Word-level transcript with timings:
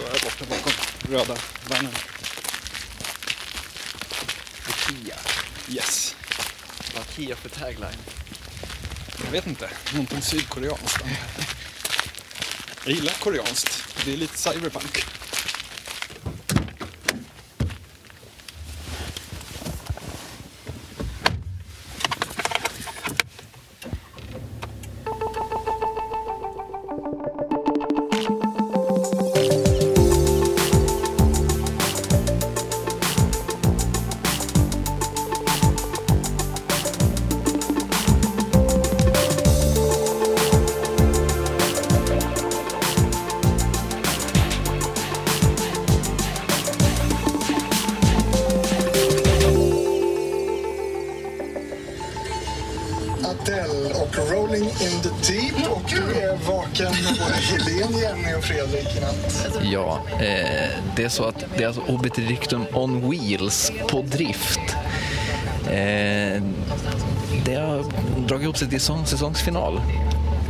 står 0.00 0.10
här 0.10 0.20
borta 0.24 0.44
bakom 0.48 0.72
röda 1.12 1.36
vagnen. 1.68 1.92
Kia. 4.86 5.16
Yes. 5.68 6.16
Vad 6.94 7.04
har 7.04 7.12
Kia 7.12 7.36
för 7.36 7.48
tagline? 7.48 8.00
Jag 9.24 9.30
vet 9.30 9.46
inte, 9.46 9.70
någonting 9.92 10.22
sydkoreanskt. 10.22 11.04
Jag 12.84 12.94
gillar 12.94 13.12
koreanskt, 13.12 13.84
det 14.04 14.12
är 14.12 14.16
lite 14.16 14.38
cyberpunk. 14.38 15.04
Så 61.10 61.24
att 61.24 61.44
det 61.56 61.62
är 61.62 61.66
alltså 61.66 61.82
Obiter 61.88 62.58
on 62.72 63.10
Wheels 63.10 63.72
på 63.90 64.02
drift. 64.02 64.60
Eh, 65.66 66.42
det 67.44 67.54
har 67.54 67.84
dragit 68.28 68.44
ihop 68.44 68.56
sig 68.58 68.68
till 68.68 68.80
sång, 68.80 69.06
säsongsfinal. 69.06 69.80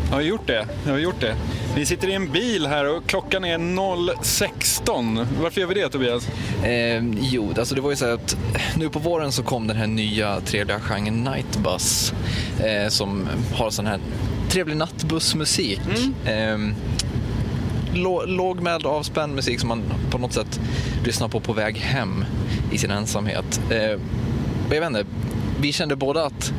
Jag 0.08 0.16
har 0.16 0.22
gjort 0.22 0.46
det. 0.46 0.66
Jag 0.84 0.92
har 0.92 0.98
gjort 0.98 1.20
det. 1.20 1.34
Vi 1.76 1.86
sitter 1.86 2.08
i 2.08 2.14
en 2.14 2.32
bil 2.32 2.66
här 2.66 2.96
och 2.96 3.06
klockan 3.06 3.44
är 3.44 3.58
0.16. 3.58 5.26
Varför 5.42 5.60
gör 5.60 5.68
vi 5.68 5.74
det 5.74 5.88
Tobias? 5.88 6.28
Eh, 6.64 7.04
jo, 7.20 7.52
alltså 7.58 7.74
det 7.74 7.80
var 7.80 7.90
ju 7.90 7.96
så 7.96 8.06
att 8.14 8.36
nu 8.76 8.88
på 8.88 8.98
våren 8.98 9.32
så 9.32 9.42
kom 9.42 9.66
den 9.66 9.76
här 9.76 9.86
nya 9.86 10.40
trevliga 10.40 10.80
genren 10.80 11.24
Nightbus 11.24 12.12
eh, 12.64 12.88
som 12.88 13.28
har 13.54 13.70
sån 13.70 13.86
här 13.86 13.98
trevlig 14.48 14.76
nattbussmusik. 14.76 15.80
Eh, 16.24 16.58
lå- 17.94 18.26
lågmäld 18.26 18.86
avspänd 18.86 19.34
musik 19.34 19.60
som 19.60 19.68
man 19.68 19.82
på 20.10 20.18
något 20.18 20.32
sätt 20.32 20.60
lyssna 21.04 21.28
på 21.28 21.40
på 21.40 21.52
väg 21.52 21.76
hem 21.76 22.24
i 22.72 22.78
sin 22.78 22.90
ensamhet. 22.90 23.60
Eh, 23.70 23.98
jag 24.70 24.80
vet 24.80 24.86
inte, 24.86 25.04
vi 25.60 25.72
kände 25.72 25.96
båda 25.96 26.26
att 26.26 26.52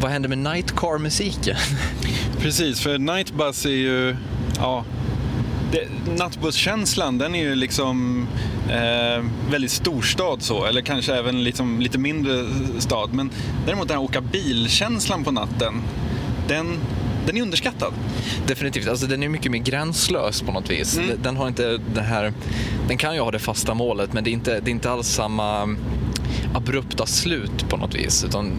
vad 0.00 0.10
händer 0.10 0.28
med 0.28 0.38
nightcar-musiken? 0.38 1.56
Precis, 2.38 2.80
för 2.80 2.98
Nightbus 2.98 3.66
är 3.66 3.70
ju... 3.70 4.16
Ja, 4.56 4.84
nattbusskänslan, 6.18 7.18
den 7.18 7.34
är 7.34 7.42
ju 7.42 7.54
liksom 7.54 8.26
eh, 8.70 9.24
väldigt 9.50 9.70
storstad 9.70 10.42
så, 10.42 10.64
eller 10.64 10.80
kanske 10.80 11.14
även 11.14 11.44
liksom 11.44 11.80
lite 11.80 11.98
mindre 11.98 12.44
stad. 12.78 13.10
Men 13.12 13.30
däremot 13.66 13.88
den 13.88 13.96
här 13.96 14.04
åka 14.04 14.20
bilkänslan 14.20 15.24
på 15.24 15.30
natten, 15.30 15.74
den, 16.48 16.78
den 17.26 17.36
är 17.36 17.42
underskattad. 17.42 17.92
Definitivt, 18.46 18.88
alltså 18.88 19.06
den 19.06 19.22
är 19.22 19.28
mycket 19.28 19.52
mer 19.52 19.58
gränslös 19.58 20.42
på 20.42 20.52
något 20.52 20.70
vis. 20.70 20.94
Den- 20.94 21.22
Den 21.22 21.36
har 21.36 21.48
inte 21.48 21.78
det 21.94 22.00
här, 22.02 22.32
den 22.88 22.96
kan 22.98 23.14
ju 23.14 23.20
ha 23.20 23.30
det 23.30 23.38
fasta 23.38 23.74
målet 23.74 24.12
men 24.12 24.24
det 24.24 24.30
är 24.30 24.32
inte, 24.32 24.60
det 24.60 24.70
är 24.70 24.72
inte 24.72 24.90
alls 24.90 25.08
samma 25.08 25.76
abrupta 26.54 27.06
slut 27.06 27.68
på 27.68 27.76
något 27.76 27.94
vis 27.94 28.24
utan 28.24 28.50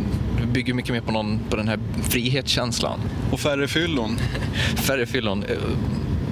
bygger 0.53 0.73
mycket 0.73 0.91
mer 0.91 1.01
på, 1.01 1.11
någon, 1.11 1.39
på 1.49 1.55
den 1.55 1.67
här 1.67 1.79
frihetskänslan. 2.09 2.99
Och 3.31 3.39
färre 3.39 3.67
fyllon. 3.67 4.17
Färre 4.75 5.05
fyllon 5.05 5.43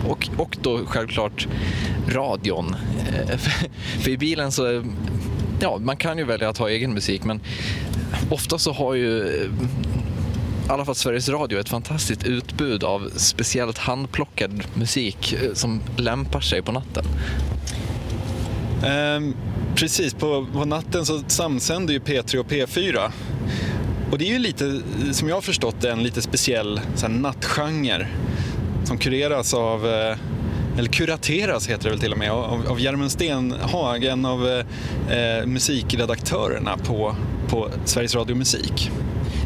och, 0.07 0.29
och 0.37 0.57
då 0.61 0.79
självklart 0.85 1.47
radion. 2.09 2.75
Eh, 3.29 3.37
för- 3.37 4.09
i 4.09 4.17
bilen 4.17 4.51
så, 4.51 4.83
ja 5.59 5.77
man 5.81 5.97
kan 5.97 6.17
ju 6.17 6.23
välja 6.23 6.49
att 6.49 6.57
ha 6.57 6.69
egen 6.69 6.93
musik 6.93 7.23
men 7.23 7.39
ofta 8.29 8.57
så 8.57 8.71
har 8.71 8.93
ju 8.93 9.29
i 10.67 10.69
alla 10.69 10.85
fall 10.85 10.95
Sveriges 10.95 11.29
Radio 11.29 11.59
ett 11.59 11.69
fantastiskt 11.69 12.23
utbud 12.23 12.83
av 12.83 13.11
speciellt 13.15 13.77
handplockad 13.77 14.63
musik 14.73 15.33
eh, 15.33 15.53
som 15.53 15.81
lämpar 15.97 16.41
sig 16.41 16.61
på 16.61 16.71
natten. 16.71 17.05
Ehm, 18.85 19.35
precis, 19.75 20.13
på, 20.13 20.47
på 20.53 20.65
natten 20.65 21.05
så 21.05 21.21
samsänder 21.27 21.93
ju 21.93 21.99
P3 21.99 22.37
och 22.37 22.47
P4. 22.47 23.11
Och 24.11 24.17
det 24.17 24.25
är 24.25 24.29
ju 24.29 24.39
lite, 24.39 24.81
som 25.11 25.29
jag 25.29 25.35
har 25.35 25.41
förstått 25.41 25.75
det, 25.81 25.91
en 25.91 26.03
lite 26.03 26.21
speciell 26.21 26.81
så 26.95 27.07
här, 27.07 27.13
nattgenre 27.13 28.07
som 28.83 28.97
kureras 28.97 29.53
av, 29.53 29.87
eh, 29.87 30.17
eller 30.77 30.89
kurateras 30.89 31.69
heter 31.69 31.83
det 31.83 31.89
väl 31.89 31.99
till 31.99 32.11
och 32.11 32.17
med, 32.17 32.31
av, 32.31 32.67
av 32.67 32.79
Järmen 32.79 33.09
Stenhag, 33.09 34.03
en 34.03 34.25
av 34.25 34.47
eh, 34.47 35.17
eh, 35.17 35.45
musikredaktörerna 35.45 36.77
på, 36.77 37.15
på 37.47 37.69
Sveriges 37.85 38.15
Radio 38.15 38.35
Musik. 38.35 38.91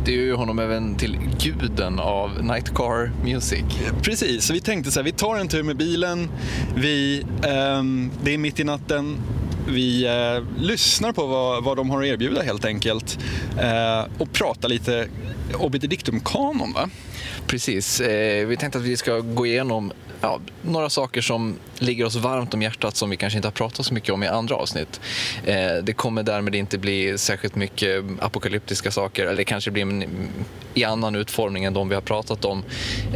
Det 0.08 0.14
är 0.14 0.18
ju 0.18 0.34
honom 0.34 0.60
även 0.60 0.96
till 0.96 1.18
guden 1.40 2.00
av 2.00 2.44
Nightcar 2.44 3.12
Music. 3.24 3.64
Precis, 4.02 4.46
så 4.46 4.54
vi 4.54 4.62
tänkte 4.62 4.92
så 4.92 5.00
här, 5.00 5.04
vi 5.04 5.12
tar 5.12 5.36
en 5.36 5.48
tur 5.48 5.64
med 5.64 5.78
bilen, 5.78 6.30
vi, 6.76 7.26
ehm, 7.44 8.12
det 8.24 8.34
är 8.34 8.38
mitt 8.38 8.60
i 8.60 8.64
natten, 8.64 9.18
vi 9.68 10.06
eh, 10.06 10.64
lyssnar 10.64 11.12
på 11.12 11.26
vad, 11.26 11.64
vad 11.64 11.78
de 11.78 11.90
har 11.90 12.02
att 12.02 12.08
erbjuda 12.08 12.42
helt 12.42 12.66
enkelt 12.66 13.20
eh, 13.60 14.06
och 14.18 14.34
pratar 14.34 14.70
lite 14.70 15.08
obiterdictum-kanon 15.54 16.74
va? 16.74 16.90
Precis. 17.48 18.00
Eh, 18.00 18.48
vi 18.48 18.58
tänkte 18.58 18.80
att 18.80 18.86
vi 18.86 18.98
ska 18.98 19.20
gå 19.20 19.46
igenom 19.46 19.92
ja, 20.22 20.40
några 20.62 20.90
saker 20.90 21.22
som 21.22 21.56
ligger 21.80 22.06
oss 22.06 22.16
varmt 22.16 22.54
om 22.54 22.62
hjärtat 22.62 22.96
som 22.96 23.10
vi 23.10 23.18
kanske 23.18 23.38
inte 23.38 23.48
har 23.48 23.54
pratat 23.54 23.86
så 23.86 23.94
mycket 23.94 24.14
om 24.14 24.24
i 24.24 24.28
andra 24.28 24.56
avsnitt. 24.56 25.00
Eh, 25.46 25.76
det 25.84 25.94
kommer 25.94 26.24
därmed 26.24 26.56
inte 26.56 26.78
bli 26.78 27.18
särskilt 27.18 27.56
mycket 27.56 28.04
apokalyptiska 28.20 28.92
saker, 28.92 29.26
eller 29.26 29.38
det 29.38 29.46
kanske 29.46 29.72
blir 29.72 29.84
en, 29.84 30.04
i 30.74 30.84
annan 30.84 31.16
utformning 31.16 31.64
än 31.64 31.74
de 31.74 31.90
vi 31.90 31.96
har 31.96 32.02
pratat 32.02 32.46
om. 32.46 32.64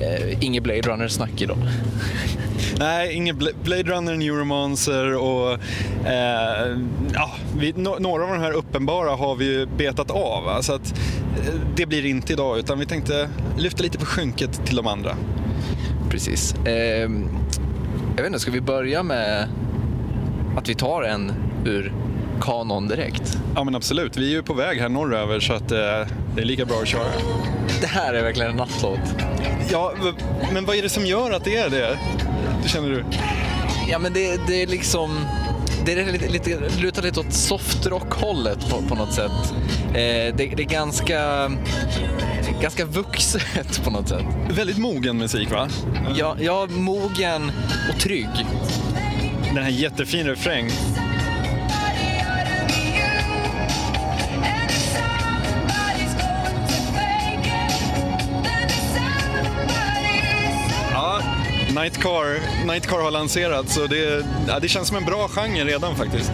Eh, 0.01 0.43
inget 0.43 0.63
Blade 0.63 0.81
Runner-snack 0.81 1.41
idag. 1.41 1.57
Nej, 2.77 3.13
ingen 3.13 3.37
Blade 3.37 3.83
Runner, 3.83 4.15
Neuromancer 4.15 5.15
och 5.15 5.53
eh, 6.05 6.77
ja, 7.13 7.31
vi, 7.57 7.73
no, 7.73 7.99
några 7.99 8.23
av 8.23 8.29
de 8.29 8.39
här 8.39 8.51
uppenbara 8.51 9.15
har 9.15 9.35
vi 9.35 9.45
ju 9.45 9.65
betat 9.65 10.11
av. 10.11 10.43
va? 10.43 10.61
Så 10.61 10.73
att, 10.73 10.97
eh, 11.47 11.53
det 11.75 11.85
blir 11.85 12.05
inte 12.05 12.33
idag 12.33 12.59
utan 12.59 12.79
vi 12.79 12.85
tänkte 12.85 13.29
lyfta 13.57 13.83
lite 13.83 13.97
på 13.97 14.05
skynket 14.05 14.65
till 14.65 14.75
de 14.75 14.87
andra. 14.87 15.15
Precis. 16.11 16.55
Eh, 16.65 17.09
jag 18.15 18.23
vet 18.23 18.25
inte, 18.25 18.39
ska 18.39 18.51
vi 18.51 18.61
börja 18.61 19.03
med 19.03 19.47
att 20.57 20.69
vi 20.69 20.75
tar 20.75 21.03
en 21.03 21.31
ur 21.65 21.93
kanon 22.41 22.87
direkt? 22.87 23.37
Ja 23.55 23.63
men 23.63 23.75
absolut, 23.75 24.17
vi 24.17 24.25
är 24.25 24.35
ju 24.35 24.43
på 24.43 24.53
väg 24.53 24.79
här 24.79 24.89
norröver 24.89 25.39
så 25.39 25.53
att 25.53 25.71
eh, 25.71 25.77
det 26.35 26.41
är 26.41 26.45
lika 26.45 26.65
bra 26.65 26.75
att 26.81 26.87
köra. 26.87 27.03
Det 27.81 27.87
här 27.87 28.13
är 28.13 28.23
verkligen 28.23 28.51
en 28.51 28.57
nattlåt. 28.57 28.99
Ja, 29.71 29.93
men 30.53 30.65
vad 30.65 30.75
är 30.75 30.81
det 30.81 30.89
som 30.89 31.05
gör 31.05 31.31
att 31.31 31.43
det 31.43 31.55
är 31.55 31.69
det? 31.69 31.97
Det 32.63 32.69
känner 32.69 32.89
du? 32.89 33.03
Ja, 33.89 33.99
men 33.99 34.13
det, 34.13 34.47
det 34.47 34.63
är 34.63 34.67
liksom... 34.67 35.19
Det 35.85 35.91
är 35.91 36.11
lite, 36.11 36.27
lite, 36.29 36.59
lutar 36.81 37.01
lite 37.01 37.19
åt 37.19 37.33
softrock-hållet 37.33 38.69
på, 38.69 38.81
på 38.81 38.95
något 38.95 39.13
sätt. 39.13 39.53
Eh, 39.87 39.93
det, 39.93 40.31
det 40.35 40.63
är 40.63 40.69
ganska, 40.69 41.51
ganska 42.61 42.85
vuxet 42.85 43.83
på 43.83 43.89
något 43.89 44.09
sätt. 44.09 44.25
Väldigt 44.49 44.77
mogen 44.77 45.17
musik 45.17 45.51
va? 45.51 45.67
Ja, 46.15 46.35
ja, 46.39 46.67
mogen 46.69 47.51
och 47.93 47.99
trygg. 47.99 48.29
Den 49.53 49.63
här 49.63 49.71
jättefin 49.71 50.27
refräng. 50.27 50.69
Nightcar, 61.81 62.39
Nightcar 62.67 63.01
har 63.01 63.11
lanserats 63.11 63.73
så 63.73 63.87
det, 63.87 64.25
ja, 64.47 64.59
det 64.59 64.67
känns 64.67 64.87
som 64.87 64.97
en 64.97 65.05
bra 65.05 65.27
genre 65.27 65.65
redan 65.65 65.95
faktiskt. 65.95 66.31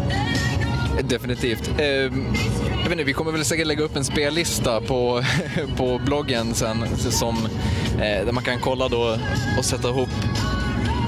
Definitivt. 1.03 1.71
Eh, 1.77 1.85
jag 1.85 2.83
vet 2.83 2.91
inte, 2.91 3.03
vi 3.03 3.13
kommer 3.13 3.31
väl 3.31 3.45
säkert 3.45 3.67
lägga 3.67 3.83
upp 3.83 3.95
en 3.95 4.03
spellista 4.03 4.81
på, 4.81 5.23
på 5.77 5.99
bloggen 6.05 6.53
sen 6.53 6.97
som, 6.97 7.47
eh, 7.95 8.25
där 8.25 8.31
man 8.31 8.43
kan 8.43 8.59
kolla 8.59 8.87
då 8.87 9.17
och 9.57 9.65
sätta 9.65 9.89
ihop 9.89 10.09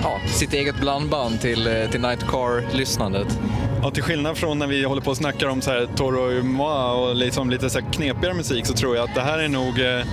ja, 0.04 0.20
sitt 0.28 0.54
eget 0.54 0.80
blandband 0.80 1.42
till, 1.42 1.68
eh, 1.68 1.90
till 1.92 2.02
Nightcar-lyssnandet. 2.02 3.40
Ja, 3.82 3.92
till 3.92 4.04
skillnad 4.04 4.38
från 4.38 4.60
när 4.60 4.68
vi 4.68 4.84
håller 4.84 5.02
på 5.02 5.12
och 5.12 5.18
snackar 5.18 5.48
om 5.48 5.62
så 5.62 5.72
här 5.72 5.88
Toro 5.96 6.32
y 6.32 6.44
Moi 6.44 6.92
och 6.92 7.16
liksom 7.16 7.50
lite 7.50 7.70
så 7.70 7.80
knepigare 7.92 8.34
musik 8.34 8.66
så 8.66 8.74
tror 8.74 8.96
jag 8.96 9.10
att 9.10 9.16
det 9.16 9.22
här 9.22 9.40
är 9.40 9.48
nog 9.48 9.80
eh, 9.80 10.06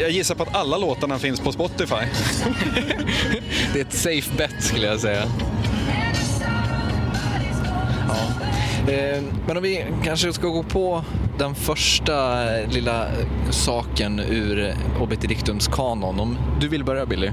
jag 0.00 0.10
gissar 0.10 0.34
på 0.34 0.42
att 0.42 0.54
alla 0.56 0.76
låtarna 0.78 1.18
finns 1.18 1.40
på 1.40 1.52
Spotify. 1.52 1.94
Det 3.72 3.80
är 3.80 3.84
ett 3.84 3.92
safe 3.92 4.36
bet 4.36 4.62
skulle 4.62 4.86
jag 4.86 5.00
säga. 5.00 5.22
Ja. 8.08 8.92
Eh, 8.92 9.22
men 9.46 9.56
om 9.56 9.62
vi 9.62 9.84
kanske 10.04 10.32
ska 10.32 10.48
gå 10.48 10.62
på 10.62 11.04
den 11.38 11.54
första 11.54 12.44
lilla 12.70 13.06
saken 13.50 14.20
ur 14.20 14.74
Obitidictums 15.00 15.68
kanon. 15.68 16.20
Om 16.20 16.38
du 16.60 16.68
vill 16.68 16.84
börja 16.84 17.06
Billy? 17.06 17.30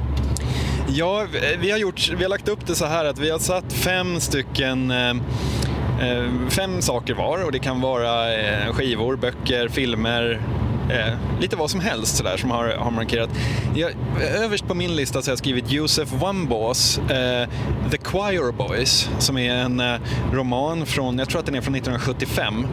Ja, 0.87 1.27
vi 1.59 1.71
har, 1.71 1.77
gjort, 1.77 2.09
vi 2.17 2.23
har 2.23 2.29
lagt 2.29 2.47
upp 2.47 2.67
det 2.67 2.75
så 2.75 2.85
här 2.85 3.05
att 3.05 3.19
vi 3.19 3.29
har 3.29 3.39
satt 3.39 3.73
fem 3.73 4.19
stycken 4.19 4.91
eh, 4.91 5.09
eh 5.09 6.29
fem 6.49 6.81
saker 6.81 7.13
var 7.13 7.45
och 7.45 7.51
det 7.51 7.59
kan 7.59 7.81
vara 7.81 8.33
eh, 8.33 8.73
skivor, 8.73 9.15
böcker, 9.15 9.67
filmer, 9.67 10.41
Eh, 10.89 11.13
lite 11.41 11.55
vad 11.55 11.69
som 11.69 11.79
helst 11.79 12.17
sådär 12.17 12.37
som 12.37 12.51
har, 12.51 12.69
har 12.69 12.91
markerat. 12.91 13.29
Jag, 13.75 13.91
överst 14.21 14.67
på 14.67 14.73
min 14.73 14.95
lista 14.95 15.21
så 15.21 15.27
har 15.27 15.31
jag 15.31 15.39
skrivit 15.39 15.71
Josef 15.71 16.11
Wambos 16.11 16.97
eh, 16.97 17.49
The 17.91 17.97
Choir 18.03 18.51
Boys 18.51 19.09
som 19.19 19.37
är 19.37 19.55
en 19.55 19.79
eh, 19.79 19.95
roman 20.33 20.85
från, 20.85 21.19
jag 21.19 21.29
tror 21.29 21.39
att 21.39 21.45
den 21.45 21.55
är 21.55 21.61
från 21.61 21.75
1975 21.75 22.67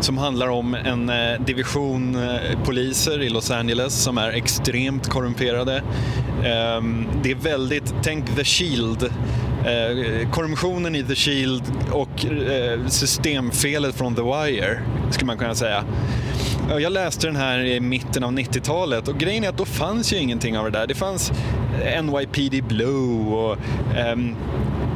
som 0.00 0.18
handlar 0.18 0.48
om 0.48 0.74
en 0.74 1.08
eh, 1.08 1.40
division 1.40 2.14
eh, 2.14 2.64
poliser 2.64 3.22
i 3.22 3.28
Los 3.28 3.50
Angeles 3.50 4.02
som 4.02 4.18
är 4.18 4.30
extremt 4.30 5.08
korrumperade. 5.08 5.82
Ehm, 6.44 7.06
det 7.22 7.30
är 7.30 7.34
väldigt, 7.34 7.94
tänk 8.02 8.36
The 8.36 8.44
Shield 8.44 9.02
eh, 9.66 10.30
korruptionen 10.30 10.94
i 10.94 11.02
The 11.02 11.14
Shield 11.14 11.62
och 11.90 12.26
eh, 12.26 12.86
systemfelet 12.86 13.94
från 13.94 14.14
The 14.14 14.22
Wire, 14.22 14.80
skulle 15.10 15.26
man 15.26 15.38
kunna 15.38 15.54
säga. 15.54 15.84
Jag 16.68 16.92
läste 16.92 17.26
den 17.26 17.36
här 17.36 17.58
i 17.58 17.80
mitten 17.80 18.24
av 18.24 18.32
90-talet 18.32 19.08
och 19.08 19.18
grejen 19.18 19.44
är 19.44 19.48
att 19.48 19.58
då 19.58 19.64
fanns 19.64 20.12
ju 20.12 20.16
ingenting 20.16 20.58
av 20.58 20.64
det 20.64 20.70
där. 20.70 20.86
Det 20.86 20.94
fanns 20.94 21.32
eh, 21.84 22.02
NYPD 22.02 22.64
Blue 22.68 23.34
och 23.34 23.56
um, 24.12 24.36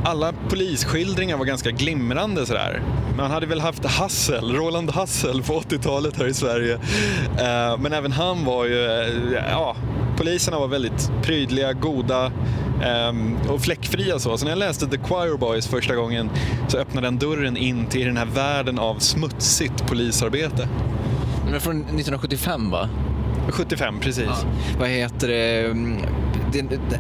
alla 0.05 0.33
polisskildringar 0.49 1.37
var 1.37 1.45
ganska 1.45 1.71
glimrande 1.71 2.47
sådär. 2.47 2.83
Man 3.17 3.31
hade 3.31 3.47
väl 3.47 3.61
haft 3.61 3.85
Hassel, 3.85 4.53
Roland 4.53 4.91
Hassel 4.91 5.43
på 5.43 5.61
80-talet 5.61 6.19
här 6.19 6.27
i 6.27 6.35
Sverige. 6.35 6.75
Uh, 6.75 7.79
men 7.79 7.93
även 7.93 8.13
han 8.13 8.45
var 8.45 8.65
ju, 8.65 8.75
uh, 8.75 9.33
ja, 9.51 9.77
poliserna 10.17 10.59
var 10.59 10.69
väldigt 10.69 11.11
prydliga, 11.23 11.73
goda 11.73 12.33
um, 13.09 13.37
och 13.49 13.61
fläckfria 13.61 14.19
så. 14.19 14.39
Så 14.39 14.45
när 14.45 14.53
jag 14.53 14.59
läste 14.59 14.87
The 14.87 14.99
Choir 14.99 15.37
Boys 15.37 15.67
första 15.67 15.95
gången 15.95 16.31
så 16.69 16.79
öppnade 16.79 17.07
den 17.07 17.19
dörren 17.19 17.57
in 17.57 17.87
till 17.87 18.07
den 18.07 18.17
här 18.17 18.27
världen 18.27 18.79
av 18.79 18.99
smutsigt 18.99 19.87
polisarbete. 19.89 20.69
Men 21.51 21.61
från 21.61 21.77
1975 21.77 22.71
va? 22.71 22.89
75, 23.49 24.01
precis. 24.01 24.25
Ja. 24.27 24.37
Vad 24.79 24.89
heter 24.89 25.29
det? 25.29 25.61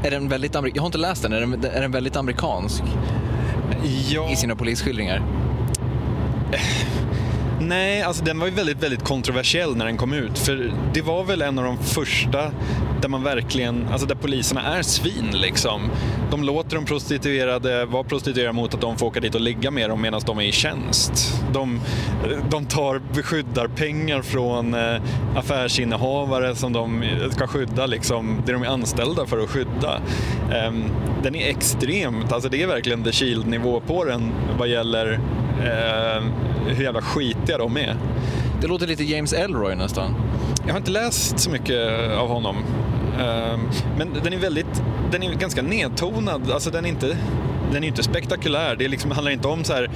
Är 0.06 0.10
den 0.10 0.28
väldigt 0.28 0.56
amerikansk? 0.56 0.76
Jag 0.76 0.82
har 0.82 0.86
inte 0.86 0.98
läst 0.98 1.22
den. 1.22 1.32
Är 1.32 1.40
den, 1.40 1.64
är 1.64 1.80
den 1.80 1.90
väldigt 1.90 2.16
amerikansk? 2.16 2.82
Ja. 4.08 4.30
I 4.30 4.36
sina 4.36 4.56
polisskildringar? 4.56 5.22
Nej, 7.60 8.02
alltså 8.02 8.24
den 8.24 8.38
var 8.38 8.46
ju 8.46 8.52
väldigt, 8.52 8.82
väldigt 8.82 9.04
kontroversiell 9.04 9.76
när 9.76 9.86
den 9.86 9.96
kom 9.96 10.12
ut. 10.12 10.38
För 10.38 10.72
det 10.94 11.02
var 11.02 11.24
väl 11.24 11.42
en 11.42 11.58
av 11.58 11.64
de 11.64 11.78
första 11.78 12.52
där 13.02 13.08
man 13.08 13.22
verkligen, 13.22 13.88
alltså 13.88 14.06
där 14.06 14.14
poliserna 14.14 14.62
är 14.62 14.82
svin 14.82 15.30
liksom. 15.32 15.80
De 16.30 16.44
låter 16.44 16.76
de 16.76 16.84
prostituerade 16.84 17.84
vara 17.84 18.04
prostituerade 18.04 18.52
mot 18.52 18.74
att 18.74 18.80
de 18.80 18.98
får 18.98 19.06
åka 19.06 19.20
dit 19.20 19.34
och 19.34 19.40
ligga 19.40 19.70
med 19.70 19.90
dem 19.90 20.02
medan 20.02 20.20
de 20.26 20.38
är 20.38 20.42
i 20.42 20.52
tjänst. 20.52 21.42
De, 21.52 21.80
de 22.50 22.66
tar 22.66 23.00
beskyddarpengar 23.14 24.22
från 24.22 24.74
eh, 24.74 25.02
affärsinnehavare 25.36 26.54
som 26.54 26.72
de 26.72 27.04
ska 27.30 27.46
skydda, 27.46 27.86
liksom, 27.86 28.42
det 28.46 28.52
de 28.52 28.62
är 28.62 28.68
anställda 28.68 29.26
för 29.26 29.38
att 29.38 29.50
skydda. 29.50 30.00
Ehm, 30.52 30.84
den 31.22 31.34
är 31.34 31.48
extremt, 31.48 32.32
alltså 32.32 32.48
det 32.48 32.62
är 32.62 32.66
verkligen 32.66 33.04
the 33.04 33.12
shield-nivå 33.12 33.80
på 33.80 34.04
den 34.04 34.32
vad 34.58 34.68
gäller 34.68 35.12
eh, 35.60 36.22
hur 36.66 36.84
jävla 36.84 37.02
skitiga 37.02 37.58
de 37.58 37.76
är. 37.76 37.96
Det 38.60 38.66
låter 38.66 38.86
lite 38.86 39.04
James 39.04 39.32
Elroy 39.32 39.74
nästan. 39.74 40.14
Jag 40.66 40.72
har 40.72 40.78
inte 40.78 40.90
läst 40.90 41.38
så 41.38 41.50
mycket 41.50 42.10
av 42.18 42.28
honom. 42.28 42.56
Ehm, 43.20 43.60
men 43.98 44.08
den 44.24 44.32
är 44.32 44.38
väldigt, 44.38 44.82
den 45.10 45.22
är 45.22 45.34
ganska 45.34 45.62
nedtonad. 45.62 46.50
Alltså 46.50 46.70
den 46.70 46.84
är 46.84 46.88
inte, 46.88 47.16
den 47.72 47.84
är 47.84 47.88
inte 47.88 48.02
spektakulär. 48.02 48.76
Det 48.76 48.88
liksom, 48.88 49.10
handlar 49.10 49.32
inte 49.32 49.48
om 49.48 49.64
så 49.64 49.72
här 49.72 49.90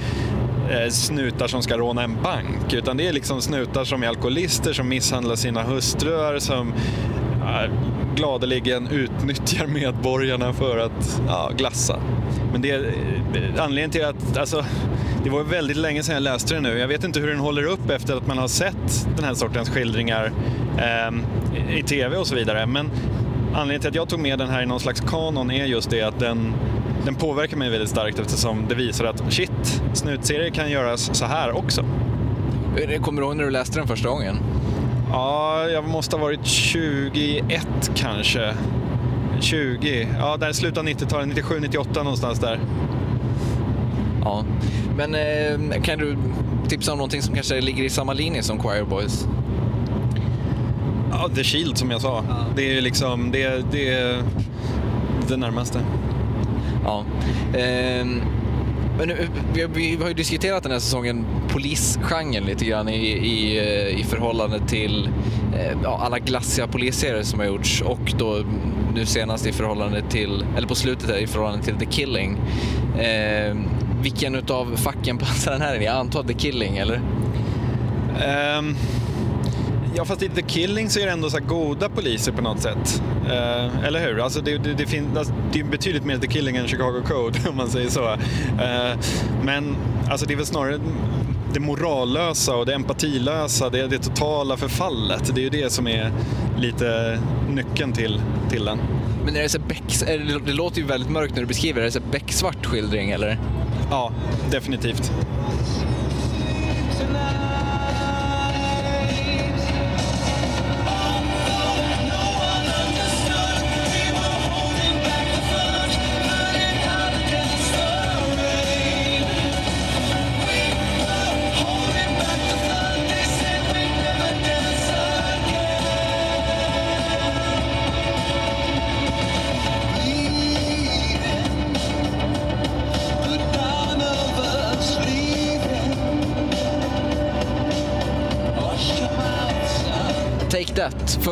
eh, 0.69 0.89
snutar 0.89 1.47
som 1.47 1.61
ska 1.61 1.77
råna 1.77 2.03
en 2.03 2.17
bank 2.23 2.73
utan 2.73 2.97
det 2.97 3.07
är 3.07 3.13
liksom 3.13 3.41
snutar 3.41 3.83
som 3.83 4.03
är 4.03 4.07
alkoholister 4.07 4.73
som 4.73 4.89
misshandlar 4.89 5.35
sina 5.35 5.63
hustrur 5.63 6.39
som 6.39 6.73
gladeligen 8.15 8.87
utnyttjar 8.87 9.67
medborgarna 9.67 10.53
för 10.53 10.77
att 10.77 11.21
ja, 11.27 11.51
glassa. 11.57 11.99
Men 12.51 12.61
det 12.61 12.71
är 12.71 12.93
anledningen 13.57 13.89
till 13.89 14.05
att, 14.05 14.37
alltså, 14.37 14.65
det 15.23 15.29
var 15.29 15.43
väldigt 15.43 15.77
länge 15.77 16.03
sedan 16.03 16.15
jag 16.15 16.23
läste 16.23 16.53
den 16.53 16.63
nu. 16.63 16.77
Jag 16.77 16.87
vet 16.87 17.03
inte 17.03 17.19
hur 17.19 17.27
den 17.27 17.39
håller 17.39 17.63
upp 17.63 17.89
efter 17.89 18.17
att 18.17 18.27
man 18.27 18.37
har 18.37 18.47
sett 18.47 19.07
den 19.15 19.25
här 19.25 19.33
sortens 19.33 19.69
skildringar 19.69 20.31
eh, 20.77 21.77
i 21.77 21.83
tv 21.83 22.17
och 22.17 22.27
så 22.27 22.35
vidare. 22.35 22.65
Men 22.65 22.89
anledningen 23.53 23.81
till 23.81 23.89
att 23.89 23.95
jag 23.95 24.09
tog 24.09 24.19
med 24.19 24.39
den 24.39 24.49
här 24.49 24.63
i 24.63 24.65
någon 24.65 24.79
slags 24.79 25.01
kanon 25.01 25.51
är 25.51 25.65
just 25.65 25.89
det 25.89 26.01
att 26.01 26.19
den, 26.19 26.53
den 27.05 27.15
påverkar 27.15 27.57
mig 27.57 27.69
väldigt 27.69 27.89
starkt 27.89 28.19
eftersom 28.19 28.65
det 28.69 28.75
visar 28.75 29.05
att 29.05 29.33
shit, 29.33 29.81
snutserier 29.93 30.49
kan 30.49 30.71
göras 30.71 31.09
så 31.13 31.25
här 31.25 31.57
också. 31.57 31.85
Kommer 33.01 33.21
du 33.21 33.27
ihåg 33.27 33.37
när 33.37 33.43
du 33.43 33.51
läste 33.51 33.79
den 33.79 33.87
första 33.87 34.09
gången? 34.09 34.37
Ja, 35.15 35.69
jag 35.69 35.87
måste 35.87 36.15
ha 36.15 36.23
varit 36.23 36.45
21 36.45 37.67
kanske. 37.95 38.55
20, 39.39 40.07
ja 40.19 40.37
där 40.37 40.53
slutet 40.53 40.77
av 40.77 40.85
90-talet, 40.85 41.27
97, 41.27 41.59
98 41.59 42.03
någonstans 42.03 42.39
där. 42.39 42.59
Ja, 44.23 44.45
men 44.97 45.15
eh, 45.15 45.81
kan 45.81 45.99
du 45.99 46.17
tipsa 46.67 46.91
om 46.91 46.97
någonting 46.97 47.21
som 47.21 47.35
kanske 47.35 47.61
ligger 47.61 47.83
i 47.83 47.89
samma 47.89 48.13
linje 48.13 48.43
som 48.43 48.59
Choir 48.59 48.83
Boys? 48.83 49.27
Ja, 51.11 51.29
The 51.35 51.43
Shield 51.43 51.77
som 51.77 51.91
jag 51.91 52.01
sa. 52.01 52.23
Ja. 52.29 52.35
Det 52.55 52.77
är 52.77 52.81
liksom, 52.81 53.31
det, 53.31 53.71
det 53.71 53.93
är 53.93 54.23
det 55.27 55.37
närmaste. 55.37 55.79
Ja. 56.85 57.05
Eh, 57.53 58.05
men 58.97 59.07
nu, 59.07 59.27
vi, 59.53 59.67
vi, 59.73 59.95
har 60.01 60.07
ju 60.07 60.13
diskuterat 60.13 60.63
den 60.63 60.71
här 60.71 60.79
säsongen 60.79 61.25
polisgenren 61.55 62.43
lite 62.43 62.65
grann 62.65 62.89
i, 62.89 63.07
i, 63.07 63.57
eh, 63.57 63.99
i 63.99 64.03
förhållande 64.03 64.59
till 64.67 65.09
eh, 65.53 65.77
ja, 65.83 65.99
alla 66.01 66.19
glassiga 66.19 66.67
polisserier 66.67 67.23
som 67.23 67.39
har 67.39 67.45
gjorts 67.47 67.81
och 67.81 68.13
då 68.17 68.43
nu 68.93 69.05
senast 69.05 69.47
i 69.47 69.51
förhållande 69.51 70.01
till, 70.09 70.45
eller 70.57 70.67
på 70.67 70.75
slutet 70.75 71.09
här, 71.09 71.17
i 71.17 71.27
förhållande 71.27 71.65
till 71.65 71.75
The 71.75 71.85
Killing. 71.85 72.39
Eh, 72.99 73.55
vilken 74.01 74.35
utav 74.35 74.75
facken 74.75 75.17
passar 75.25 75.51
den 75.51 75.61
här 75.61 75.75
in 75.75 75.81
Jag 75.81 75.95
antar 75.95 76.23
The 76.23 76.33
Killing, 76.33 76.77
eller? 76.77 77.01
Um, 78.57 78.75
ja, 79.95 80.05
fast 80.05 80.23
i 80.23 80.29
The 80.29 80.41
Killing 80.41 80.89
så 80.89 80.99
är 80.99 81.05
det 81.05 81.11
ändå 81.11 81.29
så 81.29 81.39
goda 81.39 81.89
poliser 81.89 82.31
på 82.31 82.41
något 82.41 82.61
sätt. 82.61 83.01
Uh, 83.25 83.85
eller 83.85 84.07
hur? 84.07 84.19
Alltså 84.19 84.41
det, 84.41 84.57
det, 84.57 84.73
det, 84.73 84.85
fin, 84.85 85.17
alltså 85.17 85.33
det 85.53 85.59
är 85.59 85.63
betydligt 85.63 86.05
mer 86.05 86.17
The 86.17 86.27
Killing 86.27 86.55
än 86.55 86.67
Chicago 86.67 87.01
Code, 87.07 87.39
om 87.49 87.57
man 87.57 87.67
säger 87.67 87.89
så. 87.89 88.11
Uh, 88.11 88.99
men 89.43 89.75
alltså 90.09 90.25
det 90.25 90.33
är 90.33 90.37
väl 90.37 90.45
snarare 90.45 90.79
det 91.55 91.61
morallösa 91.61 92.55
och 92.55 92.65
det 92.65 92.73
empatilösa, 92.73 93.69
det, 93.69 93.87
det 93.87 93.97
totala 93.97 94.57
förfallet. 94.57 95.35
Det 95.35 95.41
är 95.41 95.43
ju 95.43 95.49
det 95.49 95.69
som 95.69 95.87
är 95.87 96.11
lite 96.57 97.19
nyckeln 97.49 97.93
till, 97.93 98.21
till 98.49 98.65
den. 98.65 98.79
Men 99.25 99.35
är 99.35 99.41
det, 99.41 99.49
så 99.49 99.59
beck, 99.59 99.83
det, 99.99 100.39
det 100.45 100.53
låter 100.53 100.81
ju 100.81 100.87
väldigt 100.87 101.09
mörkt 101.09 101.33
när 101.35 101.41
du 101.41 101.47
beskriver 101.47 101.81
det. 101.81 101.83
Är 101.83 101.85
det 101.85 101.91
så 101.91 101.99
becksvart 102.11 102.65
skildring 102.65 103.11
eller? 103.11 103.39
Ja, 103.89 104.11
definitivt. 104.51 105.11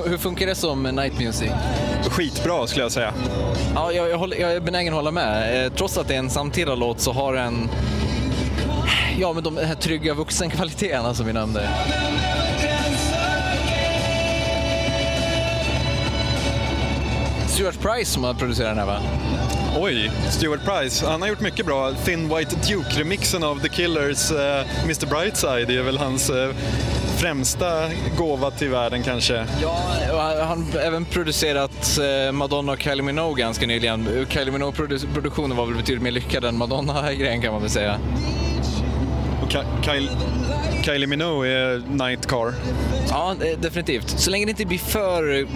Hur 0.06 0.18
funkar 0.18 0.48
det 0.48 0.56
som 0.56 0.84
night 0.84 1.20
music? 1.20 1.52
Skitbra 2.10 2.68
skulle 2.68 2.84
jag 2.84 2.92
säga. 2.92 3.14
Ja, 3.76 3.92
jag, 3.92 4.10
jag, 4.10 4.18
håller, 4.18 4.38
jag 4.38 4.52
är 4.52 4.60
benägen 4.60 4.94
att 4.94 4.98
hålla 4.98 5.12
med. 5.12 5.66
Eh, 5.66 5.72
trots 5.74 5.98
att 5.98 6.08
det 6.08 6.16
är 6.16 6.20
en 6.20 6.30
samtida 6.30 6.76
låt 6.76 7.00
så 7.00 7.12
har 7.12 7.34
den 7.34 7.70
ja, 9.20 9.34
men 9.34 9.44
de 9.44 9.58
här 9.58 9.76
trygga 9.76 10.14
vuxenkvaliteterna 10.14 11.14
som 11.14 11.26
vi 11.26 11.34
nämnde. 11.34 11.70
Stuart 17.48 17.80
Price 17.82 18.12
som 18.12 18.24
har 18.24 18.34
producerat 18.34 18.70
den 18.70 18.78
här 18.78 18.86
va? 18.86 19.00
Oj, 19.78 20.12
Stuart 20.30 20.60
Price. 20.66 21.08
Han 21.08 21.22
har 21.22 21.30
gjort 21.30 21.42
mycket 21.42 21.66
bra. 21.66 21.94
Thin 22.06 22.38
White 22.38 22.56
Duke-remixen 22.56 23.44
av 23.44 23.60
The 23.60 23.70
Killers 23.70 24.32
uh, 24.32 24.38
Mr 24.84 25.06
Brightside 25.06 25.70
är 25.70 25.84
väl 25.84 25.98
hans 25.98 26.30
uh, 26.30 26.50
främsta 27.24 27.90
gåva 28.18 28.52
till 28.52 28.70
världen 28.70 29.04
kanske. 29.04 29.46
Ja, 29.62 30.36
han 30.42 30.66
har 30.74 30.80
även 30.80 31.06
producerat 31.06 32.00
uh, 32.00 32.32
Madonna 32.32 32.72
och 32.72 32.82
Kylie 32.82 33.04
Minogue 33.04 33.42
ganska 33.44 33.68
nyligen. 33.68 34.26
Kylie 34.30 34.52
Minogue-produktionen 34.52 35.58
var 35.58 35.66
väl 35.66 35.76
betydligt 35.76 36.04
mer 36.04 36.12
lyckad 36.12 36.44
än 36.44 36.58
Madonna-grejen 36.58 37.42
kan 37.42 37.54
man 37.54 37.62
väl 37.62 37.70
säga. 37.70 38.00
Och 39.44 39.52
Kyle, 39.84 40.10
Kylie 40.82 41.08
Minogue 41.08 41.52
är 41.52 41.82
Nightcar. 41.88 42.54
Ja, 43.10 43.36
definitivt. 43.62 44.10
Så 44.10 44.32
länge 44.32 44.46
det 44.46 44.50
inte 44.50 44.66
blir 44.66 44.78
för 44.78 45.48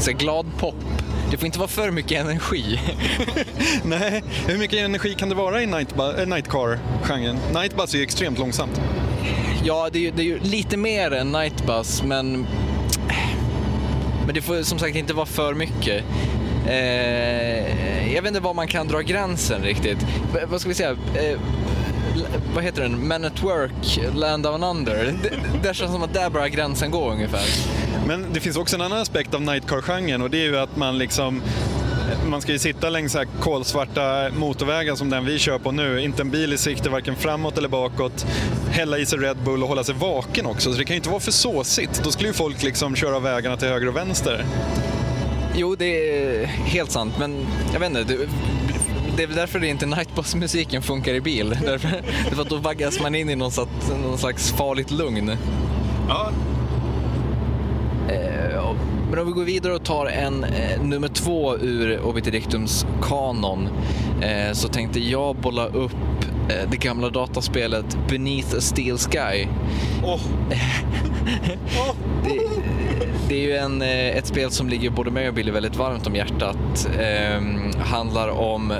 så 0.00 0.12
glad 0.12 0.46
pop 0.58 0.74
det 1.30 1.36
får 1.36 1.46
inte 1.46 1.58
vara 1.58 1.68
för 1.68 1.90
mycket 1.90 2.20
energi. 2.20 2.80
Nej, 3.84 4.22
hur 4.46 4.58
mycket 4.58 4.78
energi 4.78 5.14
kan 5.14 5.28
det 5.28 5.34
vara 5.34 5.62
i 5.62 5.66
Nightcar-genren? 5.66 7.36
Nightbus 7.54 7.94
är 7.94 7.98
ju 7.98 8.04
extremt 8.04 8.38
långsamt. 8.38 8.80
Ja, 9.66 9.88
det 9.92 9.98
är, 9.98 10.02
ju, 10.02 10.10
det 10.10 10.22
är 10.22 10.24
ju 10.24 10.38
lite 10.38 10.76
mer 10.76 11.10
än 11.10 11.32
Nightbus, 11.32 12.02
men... 12.02 12.46
Men 14.26 14.34
det 14.34 14.42
får 14.42 14.62
som 14.62 14.78
sagt 14.78 14.96
inte 14.96 15.14
vara 15.14 15.26
för 15.26 15.54
mycket. 15.54 16.04
Eh, 16.66 18.14
jag 18.14 18.22
vet 18.22 18.28
inte 18.28 18.40
var 18.40 18.54
man 18.54 18.68
kan 18.68 18.88
dra 18.88 19.00
gränsen 19.00 19.62
riktigt. 19.62 19.98
V 20.34 20.40
vad 20.48 20.60
ska 20.60 20.68
vi 20.68 20.74
säga? 20.74 20.90
Eh, 20.90 21.38
vad 22.54 22.64
heter 22.64 22.82
den? 22.82 23.08
Men 23.08 23.24
at 23.24 23.42
Work, 23.42 24.14
Land 24.14 24.46
of 24.46 24.54
an 24.54 24.64
Under. 24.64 25.14
Det, 25.22 25.30
det 25.62 25.74
känns 25.74 25.92
som 25.92 26.02
att 26.02 26.14
där 26.14 26.30
börjar 26.30 26.48
gränsen 26.48 26.90
gå 26.90 27.10
ungefär. 27.10 27.44
Men 28.06 28.26
det 28.32 28.40
finns 28.40 28.56
också 28.56 28.76
en 28.76 28.82
annan 28.82 28.98
aspekt 28.98 29.34
av 29.34 29.42
Nightcar-genren 29.42 30.22
och 30.22 30.30
det 30.30 30.38
är 30.38 30.44
ju 30.44 30.58
att 30.58 30.76
man 30.76 30.98
liksom 30.98 31.42
man 32.26 32.40
ska 32.40 32.52
ju 32.52 32.58
sitta 32.58 32.90
längs 32.90 33.12
så 33.12 33.18
här 33.18 33.28
kolsvarta 33.40 34.30
motorvägar 34.38 34.94
som 34.94 35.10
den 35.10 35.24
vi 35.24 35.38
kör 35.38 35.58
på 35.58 35.72
nu. 35.72 36.00
Inte 36.00 36.22
en 36.22 36.30
bil 36.30 36.52
i 36.52 36.58
sikte, 36.58 36.90
varken 36.90 37.16
framåt 37.16 37.58
eller 37.58 37.68
bakåt. 37.68 38.26
Hälla 38.70 38.98
i 38.98 39.06
sig 39.06 39.18
Red 39.18 39.36
Bull 39.44 39.62
och 39.62 39.68
hålla 39.68 39.84
sig 39.84 39.94
vaken 39.94 40.46
också. 40.46 40.72
Så 40.72 40.78
det 40.78 40.84
kan 40.84 40.94
ju 40.94 40.98
inte 40.98 41.08
vara 41.08 41.20
för 41.20 41.32
såsigt. 41.32 42.00
Då 42.04 42.10
skulle 42.10 42.28
ju 42.28 42.34
folk 42.34 42.62
liksom 42.62 42.96
köra 42.96 43.18
vägarna 43.18 43.56
till 43.56 43.68
höger 43.68 43.88
och 43.88 43.96
vänster. 43.96 44.44
Jo, 45.54 45.74
det 45.74 46.18
är 46.18 46.46
helt 46.46 46.90
sant. 46.90 47.14
Men 47.18 47.46
jag 47.72 47.80
vet 47.80 47.88
inte. 47.88 48.04
Det, 48.04 48.28
det 49.16 49.22
är 49.22 49.26
väl 49.26 49.36
därför 49.36 49.58
det 49.58 49.66
inte 49.66 49.86
Nightboss-musiken 49.86 50.82
funkar 50.82 51.14
i 51.14 51.20
bil. 51.20 51.58
Därför, 51.64 52.02
därför 52.28 52.42
att 52.42 52.48
då 52.48 52.56
vaggas 52.56 53.00
man 53.00 53.14
in 53.14 53.30
i 53.30 53.36
någon 53.36 53.52
slags, 53.52 53.70
någon 54.02 54.18
slags 54.18 54.52
farligt 54.52 54.90
lugn. 54.90 55.36
Ja, 56.08 56.30
men 59.10 59.18
om 59.18 59.26
vi 59.26 59.32
går 59.32 59.44
vidare 59.44 59.74
och 59.74 59.84
tar 59.84 60.06
en 60.06 60.44
eh, 60.44 60.82
nummer 60.82 61.08
två 61.08 61.56
ur 61.56 62.00
Obitidictums 62.00 62.86
kanon 63.02 63.68
eh, 64.22 64.52
så 64.52 64.68
tänkte 64.68 65.00
jag 65.00 65.36
bolla 65.36 65.66
upp 65.66 65.96
eh, 66.48 66.70
det 66.70 66.76
gamla 66.76 67.10
dataspelet 67.10 67.98
Beneath 68.08 68.56
a 68.56 68.60
Steel 68.60 68.98
Sky. 68.98 69.46
Oh. 70.04 70.20
det, 72.24 72.40
det, 73.28 73.34
är 73.34 73.40
ju 73.40 73.56
en, 73.56 73.82
eh, 73.82 74.16
ett 74.16 74.26
spel 74.26 74.50
som 74.50 74.68
ligger 74.68 74.90
både 74.90 75.10
mig 75.10 75.28
och 75.28 75.34
Billy 75.34 75.50
väldigt 75.50 75.76
varmt 75.76 76.06
om 76.06 76.14
hjärtat. 76.14 76.88
Eh, 76.98 77.42
handlar 77.78 78.28
om 78.28 78.72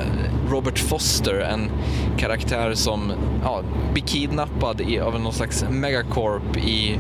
Robert 0.50 0.78
Foster, 0.78 1.40
en 1.40 1.70
karaktär 2.18 2.74
som 2.74 3.12
ja, 3.42 3.62
blir 3.92 4.02
kidnappad 4.02 4.80
i, 4.80 4.98
av 4.98 5.20
någon 5.20 5.32
slags 5.32 5.64
megacorp 5.70 6.56
i 6.56 6.98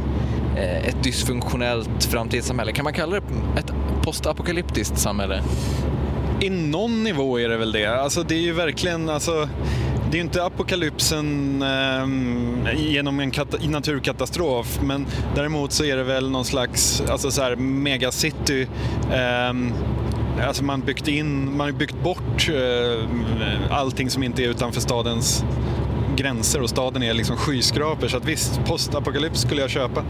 Eh, 0.56 0.88
ett 0.88 1.02
dysfunktionellt 1.02 2.04
framtidssamhälle. 2.04 2.72
Kan 2.72 2.84
man 2.84 2.92
kalla 2.92 3.20
det 3.20 3.22
ett 3.60 3.72
postapokalyptiskt 4.02 4.98
samhälle? 4.98 5.42
I 6.40 6.50
någon 6.50 7.04
nivå 7.04 7.40
är 7.40 7.48
det 7.48 7.56
väl 7.56 7.72
det. 7.72 7.86
Alltså 7.86 8.22
det 8.22 8.34
är 8.34 8.40
ju 8.40 8.52
verkligen, 8.52 9.08
alltså, 9.08 9.48
det 10.10 10.18
är 10.18 10.20
inte 10.20 10.44
apokalypsen 10.44 11.62
eh, 11.62 12.80
genom 12.80 13.20
en 13.20 13.32
naturkatastrof, 13.68 14.80
men 14.82 15.06
däremot 15.34 15.72
så 15.72 15.84
är 15.84 15.96
det 15.96 16.02
väl 16.02 16.30
någon 16.30 16.44
slags 16.44 17.02
alltså 17.10 17.30
så 17.30 17.42
här, 17.42 17.56
megacity. 17.56 18.66
Eh, 19.12 20.46
alltså 20.46 20.64
man, 20.64 20.80
byggt 20.80 21.08
in, 21.08 21.56
man 21.56 21.66
har 21.66 21.72
byggt 21.72 22.02
bort 22.02 22.48
eh, 22.48 23.08
allting 23.70 24.10
som 24.10 24.22
inte 24.22 24.44
är 24.44 24.48
utanför 24.48 24.80
stadens 24.80 25.44
gränser 26.16 26.62
och 26.62 26.70
staden 26.70 27.02
är 27.02 27.14
liksom 27.14 27.36
skyskrapor. 27.36 28.08
Så 28.08 28.16
att 28.16 28.24
visst, 28.24 28.60
postapokalyps 28.64 29.40
skulle 29.40 29.60
jag 29.60 29.70
köpa. 29.70 30.04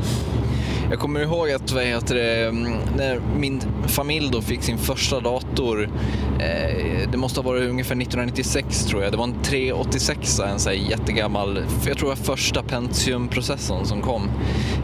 Jag 0.90 0.98
kommer 0.98 1.20
ihåg 1.20 1.50
att 1.50 1.72
vad 1.72 1.84
heter 1.84 2.14
det, 2.14 2.46
mm, 2.46 2.72
när 2.96 3.20
min 3.36 3.62
familj 3.86 4.30
då 4.32 4.42
fick 4.42 4.62
sin 4.62 4.78
första 4.78 5.20
dator, 5.20 5.90
eh, 6.38 7.10
det 7.10 7.18
måste 7.18 7.40
ha 7.40 7.50
varit 7.50 7.70
ungefär 7.70 7.96
1996 7.96 8.84
tror 8.84 9.02
jag, 9.02 9.12
det 9.12 9.16
var 9.16 9.24
en 9.24 9.42
386, 9.42 10.40
en 10.40 10.58
så 10.58 10.68
här 10.68 10.76
jättegammal, 10.76 11.64
jag 11.86 11.98
tror 11.98 12.10
det 12.10 12.16
var 12.16 12.36
första 12.36 12.62
Pentium-processorn 12.62 13.84
som 13.84 14.02
kom. 14.02 14.30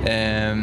Eh, 0.04 0.56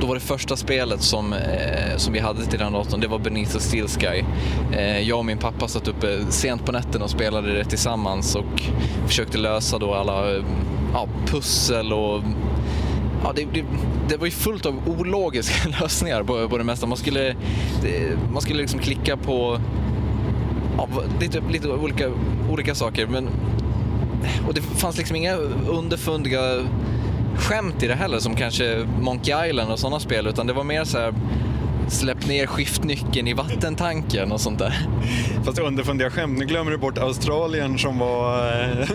då 0.00 0.06
var 0.06 0.14
det 0.14 0.20
första 0.20 0.56
spelet 0.56 1.02
som, 1.02 1.32
eh, 1.32 1.96
som 1.96 2.12
vi 2.12 2.18
hade 2.18 2.46
till 2.46 2.58
den 2.58 2.72
datorn, 2.72 3.00
det 3.00 3.08
var 3.08 3.18
Beneath 3.18 3.52
the 3.52 3.60
Steel 3.60 3.88
Sky. 3.88 4.24
Eh, 4.72 5.00
jag 5.00 5.18
och 5.18 5.24
min 5.24 5.38
pappa 5.38 5.68
satt 5.68 5.88
uppe 5.88 6.24
sent 6.30 6.66
på 6.66 6.72
nätterna 6.72 7.04
och 7.04 7.10
spelade 7.10 7.52
det 7.52 7.64
tillsammans 7.64 8.34
och 8.34 8.62
försökte 9.06 9.38
lösa 9.38 9.78
då 9.78 9.94
alla 9.94 10.36
eh, 10.36 10.44
ja, 10.92 11.08
pussel 11.26 11.92
och 11.92 12.22
Ja, 13.24 13.32
det, 13.36 13.44
det, 13.54 13.64
det, 14.08 14.16
var 14.16 14.26
ju 14.26 14.30
fullt 14.30 14.66
av 14.66 14.74
ologiska 14.86 15.68
lösningar 15.80 16.22
på, 16.22 16.48
på 16.48 16.58
det 16.58 16.64
mesta. 16.64 16.86
Man 16.86 16.98
skulle, 16.98 17.36
det, 17.82 18.18
man 18.32 18.42
skulle 18.42 18.60
liksom 18.60 18.80
klicka 18.80 19.16
på 19.16 19.60
ja, 20.76 20.88
lite, 21.20 21.32
typ 21.32 21.50
lite 21.50 21.68
olika, 21.68 22.10
olika 22.50 22.74
saker. 22.74 23.06
Men, 23.06 23.28
och 24.46 24.54
det 24.54 24.60
fanns 24.60 24.98
liksom 24.98 25.16
inga 25.16 25.34
underfundiga 25.68 26.40
skämt 27.38 27.82
i 27.82 27.86
det 27.86 27.94
heller 27.94 28.18
som 28.18 28.36
kanske 28.36 28.86
Monkey 29.00 29.48
Island 29.48 29.72
och 29.72 29.78
sådana 29.78 30.00
spel 30.00 30.26
utan 30.26 30.46
det 30.46 30.52
var 30.52 30.64
mer 30.64 30.84
så 30.84 30.98
här 30.98 31.14
släpp 31.88 32.26
ner 32.26 32.46
skiftnyckeln 32.46 33.28
i 33.28 33.32
vattentanken 33.32 34.32
och 34.32 34.40
sånt 34.40 34.58
där. 34.58 34.88
Fast 35.44 35.58
underfundiga 35.58 36.10
skämt, 36.10 36.38
nu 36.38 36.44
glömmer 36.44 36.70
du 36.70 36.76
bort 36.76 36.98
Australien 36.98 37.78
som 37.78 37.98
var 37.98 38.38
eh, 38.38 38.88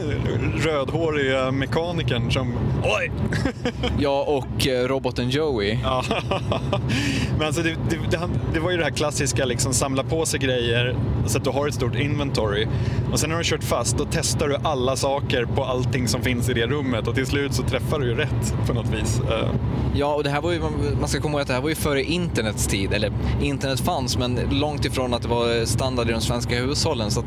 rödhåriga 0.57 1.51
mekanikern 1.51 2.31
som 2.31 2.53
oj! 2.83 3.11
ja, 3.99 4.23
och 4.23 4.67
eh, 4.67 4.87
roboten 4.87 5.29
Joey. 5.29 5.77
Ja. 5.83 6.03
Men 7.37 7.47
alltså 7.47 7.61
det, 7.61 7.75
det, 7.89 8.19
det, 8.53 8.59
var 8.59 8.71
ju 8.71 8.77
det 8.77 8.83
här 8.83 8.91
klassiska 8.91 9.45
liksom 9.45 9.73
samla 9.73 10.03
på 10.03 10.25
sig 10.25 10.39
grejer 10.39 10.95
så 11.25 11.37
att 11.37 11.43
du 11.43 11.49
har 11.49 11.67
ett 11.67 11.73
stort 11.73 11.95
inventory. 11.95 12.67
Och 13.11 13.19
sen 13.19 13.29
när 13.29 13.35
du 13.35 13.39
har 13.39 13.43
kört 13.43 13.63
fast, 13.63 13.97
då 13.97 14.05
testar 14.11 14.47
du 14.47 14.57
alla 14.63 14.95
saker 14.95 15.45
på 15.45 15.63
allting 15.63 16.07
som 16.07 16.21
finns 16.21 16.49
i 16.49 16.53
det 16.53 16.67
rummet 16.67 17.07
och 17.07 17.15
till 17.15 17.25
slut 17.25 17.53
så 17.53 17.63
träffar 17.63 17.99
du 17.99 18.05
ju 18.05 18.15
rätt 18.15 18.55
på 18.67 18.73
något 18.73 18.89
vis. 18.93 19.21
Eh. 19.31 19.49
Ja, 19.95 20.15
och 20.15 20.23
det 20.23 20.29
här 20.29 20.41
var 20.41 20.51
ju, 20.51 20.61
man 20.99 21.07
ska 21.07 21.21
komma 21.21 21.31
ihåg 21.31 21.41
att 21.41 21.47
det 21.47 21.53
här 21.53 21.61
var 21.61 21.69
ju 21.69 21.75
före 21.75 22.03
internets 22.03 22.67
tid 22.67 22.82
tid, 22.83 22.93
eller 22.93 23.11
internet 23.41 23.79
fanns 23.79 24.17
men 24.17 24.39
långt 24.51 24.85
ifrån 24.85 25.13
att 25.13 25.21
det 25.21 25.27
var 25.27 25.65
standard 25.65 26.09
i 26.09 26.11
de 26.11 26.21
svenska 26.21 26.55
hushållen. 26.55 27.11
Så 27.11 27.23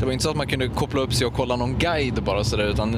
det 0.00 0.06
var 0.06 0.12
inte 0.12 0.24
så 0.24 0.30
att 0.30 0.36
man 0.36 0.46
kunde 0.46 0.68
koppla 0.68 1.00
upp 1.00 1.14
sig 1.14 1.26
och 1.26 1.34
kolla 1.34 1.56
någon 1.56 1.78
guide 1.78 2.22
bara 2.22 2.44
sådär 2.44 2.64
utan 2.64 2.96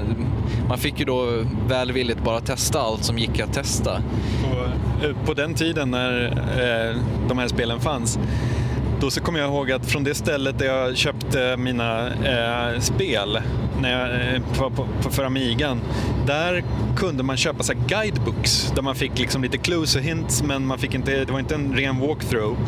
man 0.69 0.79
fick 0.79 0.99
ju 0.99 1.05
då 1.05 1.45
välvilligt 1.69 2.25
bara 2.25 2.41
testa 2.41 2.81
allt 2.81 3.05
som 3.05 3.19
gick 3.19 3.41
att 3.41 3.53
testa. 3.53 4.03
På, 4.43 4.65
eh, 5.07 5.17
på 5.27 5.35
den 5.35 5.55
tiden 5.55 5.91
när 5.91 6.25
eh, 6.27 6.97
de 7.29 7.39
här 7.39 7.49
spelen 7.49 7.81
fanns 7.81 8.19
då 9.01 9.11
så 9.11 9.21
kommer 9.21 9.39
jag 9.39 9.49
ihåg 9.49 9.73
att 9.73 9.87
från 9.87 10.05
det 10.05 10.15
stället 10.15 10.59
där 10.59 10.67
jag 10.67 10.97
köpte 10.97 11.57
mina 11.57 12.07
eh, 12.07 12.81
spel 12.81 13.41
när 13.81 14.01
jag, 14.01 14.35
eh, 14.35 14.43
på, 14.59 14.71
på, 14.71 14.89
på, 15.03 15.11
för 15.11 15.25
Amigan, 15.25 15.81
där 16.27 16.65
kunde 16.97 17.23
man 17.23 17.37
köpa 17.37 17.63
så 17.63 17.73
guidebooks 17.89 18.73
där 18.75 18.83
man 18.83 18.95
fick 18.95 19.19
liksom 19.19 19.43
lite 19.43 19.59
clues 19.59 19.97
och 19.97 20.03
hints 20.03 20.43
men 20.43 20.67
man 20.67 20.79
fick 20.79 20.95
inte, 20.95 21.25
det 21.25 21.33
var 21.33 21.39
inte 21.39 21.55
en 21.55 21.77
ren 21.77 22.01
walkthrough. 22.01 22.59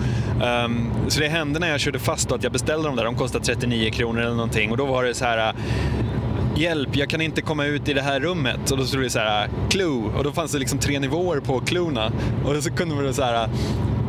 Um, 0.64 0.90
så 1.08 1.20
det 1.20 1.28
hände 1.28 1.58
när 1.58 1.70
jag 1.70 1.80
körde 1.80 1.98
fast 1.98 2.32
att 2.32 2.42
jag 2.42 2.52
beställde 2.52 2.88
dem 2.88 2.96
där, 2.96 3.04
de 3.04 3.14
kostade 3.14 3.44
39 3.44 3.90
kronor 3.90 4.20
eller 4.20 4.34
någonting 4.34 4.70
och 4.70 4.76
då 4.76 4.86
var 4.86 5.04
det 5.04 5.14
så 5.14 5.24
här 5.24 5.48
eh, 5.48 5.54
hjälp, 6.56 6.96
jag 6.96 7.08
kan 7.08 7.20
inte 7.20 7.42
komma 7.42 7.64
ut 7.64 7.88
i 7.88 7.92
det 7.92 8.02
här 8.02 8.20
rummet. 8.20 8.70
Och 8.70 8.78
då 8.78 8.84
stod 8.84 9.02
det 9.02 9.10
så 9.10 9.18
här, 9.18 9.44
eh, 9.44 9.68
clue. 9.68 10.10
Och 10.16 10.24
då 10.24 10.32
fanns 10.32 10.52
det 10.52 10.58
liksom 10.58 10.78
tre 10.78 10.98
nivåer 10.98 11.40
på 11.40 11.60
cluena. 11.60 12.12
Och 12.44 12.62
så 12.62 12.70
kunde 12.70 12.94
man 12.94 13.14
så 13.14 13.22
här, 13.22 13.34
eh, 13.34 13.50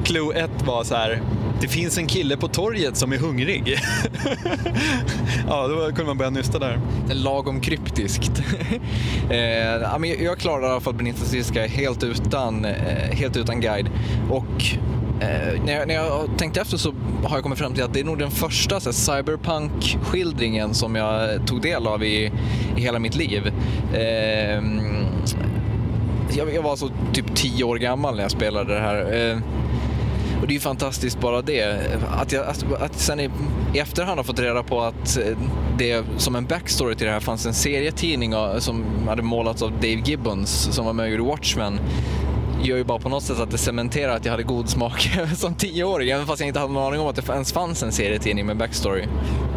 clue 0.04 0.34
1 0.34 0.50
var 0.66 0.84
så 0.84 0.96
här, 0.96 1.22
det 1.62 1.68
finns 1.68 1.98
en 1.98 2.08
kille 2.08 2.38
på 2.38 2.48
torget 2.48 2.98
som 2.98 3.14
är 3.14 3.18
hungrig. 3.18 3.64
ja, 5.48 5.68
då 5.68 5.86
kunde 5.86 6.06
man 6.06 6.18
börja 6.18 6.30
nysta 6.30 6.60
där. 6.60 6.80
Lagom 7.14 7.62
kryptiskt. 7.62 8.32
eh, 9.30 9.40
jag 10.24 10.38
klarade 10.38 10.68
i 10.68 10.70
alla 10.70 10.80
fall 10.80 10.94
Benitez 10.94 11.52
helt 11.58 12.04
utan, 12.04 12.66
eh, 12.66 13.12
helt 13.12 13.38
utan 13.38 13.62
guide. 13.62 13.90
Och 14.30 14.64
eh, 15.22 15.64
när, 15.66 15.74
jag, 15.74 15.88
när 15.88 15.96
jag 15.96 16.30
tänkte 16.38 16.62
efter 16.62 16.78
så 16.78 16.94
har 17.24 17.38
jag 17.38 17.44
kommit 17.44 17.60
fram 17.60 17.74
till 17.74 17.84
att 17.84 17.94
det 17.94 18.00
är 18.00 18.04
nog 18.04 18.20
den 18.20 18.32
första 18.32 18.80
cyberpunk-skildringen 18.80 20.74
som 20.74 20.96
jag 20.96 21.48
tog 21.48 21.62
del 21.62 21.88
av 21.88 22.04
i, 22.04 22.32
i 22.78 22.82
hela 22.82 23.00
mitt 23.00 23.16
liv. 23.16 23.54
Eh, 23.94 24.64
jag, 26.38 26.54
jag, 26.54 26.62
var 26.62 26.72
alltså 26.72 26.92
typ 27.14 27.36
tio 27.36 27.64
år 27.64 27.78
gammal 27.78 28.16
när 28.16 28.22
jag 28.22 28.32
spelade 28.32 28.74
det 28.74 28.80
här. 28.80 29.32
Eh, 29.32 29.38
och 30.42 30.48
det 30.48 30.52
är 30.52 30.56
ju 30.56 30.60
fantastiskt 30.60 31.20
bara 31.20 31.42
det. 31.42 31.80
Att 32.12 32.32
jag 32.32 32.46
att, 32.46 32.82
att 32.82 33.00
sen 33.00 33.20
i, 33.20 33.30
i 33.74 33.80
efterhand 33.80 34.20
har 34.20 34.24
fått 34.24 34.40
reda 34.40 34.64
på 34.64 34.82
att 34.82 35.18
eh, 35.18 35.38
det 35.78 36.04
som 36.18 36.36
en 36.36 36.46
backstory 36.46 36.96
till 36.96 37.08
det 37.08 37.14
här 37.14 37.20
fanns 37.20 37.46
en 37.46 37.54
serietidning 37.54 38.34
eh, 38.34 38.58
som 38.58 39.08
hade 39.08 39.22
målats 39.22 39.62
av 39.62 39.72
Dave 39.72 40.02
Gibbons 40.06 40.76
som 40.76 40.86
var 40.86 40.94
med 40.94 41.04
och 41.04 41.12
gjorde 41.12 41.24
Watchmen 41.24 41.80
gör 42.64 42.78
ju 42.78 42.84
bara 42.84 43.00
på 43.00 43.10
något 43.10 43.24
sätt 43.24 43.40
att 43.40 43.52
det 43.52 43.58
cementerar 43.58 44.16
att 44.16 44.26
jag 44.26 44.32
hade 44.32 44.44
god 44.44 44.70
smak 44.70 45.10
som 45.36 45.56
tioåring, 45.56 46.10
även 46.10 46.28
fast 46.28 46.40
jag 46.40 46.48
inte 46.48 46.60
hade 46.60 46.74
någon 46.74 46.88
aning 46.88 47.00
om 47.00 47.08
att 47.08 47.16
det 47.16 47.30
ens 47.34 47.54
fanns 47.54 47.84
en 47.84 47.92
serietidning 47.92 48.46
med 48.46 48.58
backstory. 48.58 49.06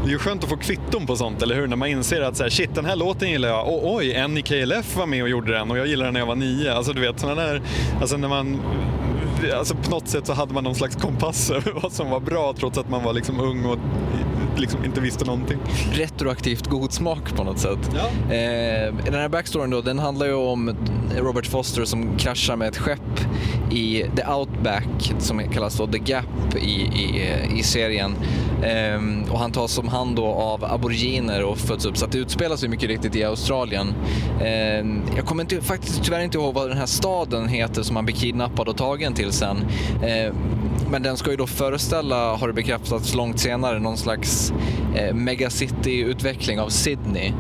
Det 0.02 0.08
är 0.08 0.12
ju 0.12 0.18
skönt 0.18 0.44
att 0.44 0.50
få 0.50 0.56
kvitton 0.56 1.06
på 1.06 1.16
sånt, 1.16 1.42
eller 1.42 1.54
hur? 1.54 1.66
När 1.66 1.76
man 1.76 1.88
inser 1.88 2.20
att 2.20 2.36
så 2.36 2.42
här, 2.42 2.50
shit, 2.50 2.74
den 2.74 2.84
här 2.84 2.96
låten 2.96 3.30
gillar 3.30 3.48
jag. 3.48 3.68
Och 3.68 3.94
oj, 3.94 4.14
en 4.14 4.38
i 4.38 4.42
KLF 4.42 4.96
var 4.96 5.06
med 5.06 5.22
och 5.22 5.28
gjorde 5.28 5.52
den 5.52 5.70
och 5.70 5.78
jag 5.78 5.86
gillade 5.86 6.06
den 6.06 6.12
när 6.12 6.20
jag 6.20 6.26
var 6.26 6.36
nio. 6.36 6.74
Alltså 6.74 6.92
du 6.92 7.00
vet, 7.00 7.20
sådana 7.20 7.42
där, 7.42 7.62
alltså 8.00 8.16
när 8.16 8.28
man 8.28 8.60
Alltså 9.50 9.74
på 9.74 9.90
något 9.90 10.08
sätt 10.08 10.26
så 10.26 10.32
hade 10.32 10.54
man 10.54 10.64
någon 10.64 10.74
slags 10.74 10.96
kompass 10.96 11.50
över 11.50 11.72
vad 11.82 11.92
som 11.92 12.10
var 12.10 12.20
bra 12.20 12.54
trots 12.58 12.78
att 12.78 12.90
man 12.90 13.02
var 13.02 13.12
liksom 13.12 13.40
ung 13.40 13.64
och 13.64 13.78
liksom 14.56 14.84
inte 14.84 15.00
visste 15.00 15.24
någonting. 15.24 15.58
Retroaktivt 15.92 16.66
god 16.66 16.92
smak 16.92 17.36
på 17.36 17.44
något 17.44 17.58
sätt. 17.58 17.90
Ja. 17.94 18.34
Eh, 18.34 18.94
den 19.04 19.14
här 19.14 19.28
backstoryn 19.28 19.70
då, 19.70 19.80
den 19.80 19.98
handlar 19.98 20.26
ju 20.26 20.34
om 20.34 20.76
Robert 21.16 21.46
Foster 21.46 21.84
som 21.84 22.18
kraschar 22.18 22.56
med 22.56 22.68
ett 22.68 22.76
skepp 22.76 23.20
i 23.70 24.04
The 24.16 24.32
Outback 24.32 25.12
som 25.18 25.38
kallas 25.38 25.76
då 25.76 25.86
The 25.86 25.98
Gap 25.98 26.56
i, 26.56 26.80
i, 26.80 27.30
i 27.58 27.62
serien. 27.62 28.14
Ehm, 28.64 29.24
och 29.30 29.38
han 29.38 29.52
tas 29.52 29.72
som 29.72 29.88
hand 29.88 30.16
då 30.16 30.26
av 30.26 30.64
aboriginer 30.64 31.44
och 31.44 31.58
föds 31.58 31.86
upp 31.86 31.96
så 31.96 32.04
att 32.04 32.12
det 32.12 32.18
utspelar 32.18 32.56
sig 32.56 32.68
mycket 32.68 32.88
riktigt 32.88 33.16
i 33.16 33.24
Australien. 33.24 33.94
Ehm, 34.44 35.02
jag 35.16 35.26
kommer 35.26 35.42
inte, 35.42 35.60
faktiskt 35.60 36.04
tyvärr 36.04 36.20
inte 36.20 36.38
ihåg 36.38 36.54
vad 36.54 36.68
den 36.68 36.78
här 36.78 36.86
staden 36.86 37.48
heter 37.48 37.82
som 37.82 37.96
han 37.96 38.04
blir 38.04 38.16
kidnappad 38.16 38.68
och 38.68 38.76
tagen 38.76 39.14
till 39.14 39.32
sen. 39.32 39.56
Men 40.92 41.02
den 41.02 41.16
ska 41.16 41.30
ju 41.30 41.36
då 41.36 41.46
föreställa, 41.46 42.36
har 42.36 42.46
det 42.48 42.52
bekräftats 42.54 43.14
långt 43.14 43.40
senare, 43.40 43.78
någon 43.78 43.96
slags 43.96 44.52
eh, 44.94 45.14
megacity-utveckling 45.14 46.60
av 46.60 46.68
Sydney. 46.68 47.32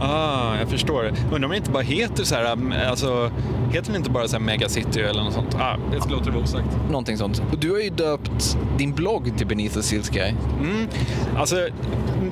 Ah, 0.00 0.56
jag 0.58 0.68
förstår. 0.68 1.04
Undrar 1.04 1.34
om 1.34 1.40
den 1.40 1.54
inte 1.54 1.70
bara 1.70 1.82
heter 1.82 2.24
så 2.24 2.34
här, 2.34 2.52
mm, 2.52 2.74
alltså, 2.90 3.30
heter 3.72 3.86
den 3.86 3.96
inte 3.96 4.10
bara 4.10 4.28
så 4.28 4.36
här 4.36 4.44
Megacity 4.44 5.00
eller 5.00 5.22
något 5.22 5.34
sånt? 5.34 5.54
Ah, 5.54 5.76
det 5.90 6.10
låter 6.10 6.30
vara 6.30 6.42
osagt. 6.42 6.68
Någonting 6.90 7.18
sånt. 7.18 7.42
Och 7.52 7.58
du 7.58 7.70
har 7.70 7.78
ju 7.78 7.90
döpt 7.90 8.56
din 8.78 8.92
blogg 8.92 9.38
till 9.38 9.46
Beneath 9.46 9.74
the 9.74 9.82
Steel 9.82 10.02
Sky. 10.02 10.34
Mm. 10.60 10.88
Alltså, 11.36 11.56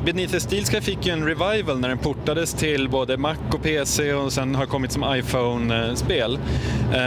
Beneath 0.05 0.33
the 0.33 0.41
Steel 0.41 0.65
Sky 0.65 0.81
fick 0.81 1.07
ju 1.07 1.13
en 1.13 1.25
revival 1.25 1.81
när 1.81 1.89
den 1.89 1.99
portades 1.99 2.55
till 2.55 2.89
både 2.89 3.17
Mac 3.17 3.37
och 3.53 3.63
PC 3.63 4.13
och 4.13 4.33
sen 4.33 4.55
har 4.55 4.67
kommit 4.67 4.93
som 4.93 5.15
iPhone-spel. 5.17 6.39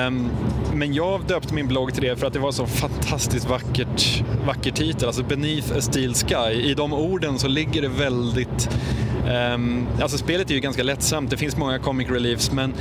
Um, 0.08 0.30
men 0.74 0.94
jag 0.94 1.26
döpte 1.28 1.54
min 1.54 1.68
blogg 1.68 1.94
till 1.94 2.04
det 2.04 2.16
för 2.16 2.28
att 2.28 2.34
det 2.34 2.40
var 2.40 2.52
så 2.52 2.66
fantastiskt 2.66 3.50
vackert, 3.50 4.24
vacker 4.46 4.72
titel, 4.72 5.08
alltså 5.08 5.24
Beneath 5.24 5.78
a 5.78 5.82
Steel 5.82 6.14
Sky. 6.14 6.54
I 6.54 6.74
de 6.74 6.94
orden 6.94 7.40
så 7.40 7.48
ligger 7.48 7.82
det 7.82 7.88
väldigt 7.88 8.70
Um, 9.26 9.88
alltså 10.02 10.18
spelet 10.18 10.50
är 10.50 10.54
ju 10.54 10.60
ganska 10.60 10.84
lättsamt, 10.84 11.30
det 11.30 11.38
finns 11.38 11.58
många 11.58 11.80
comic 11.80 12.10
reliefs, 12.10 12.52
men 12.52 12.74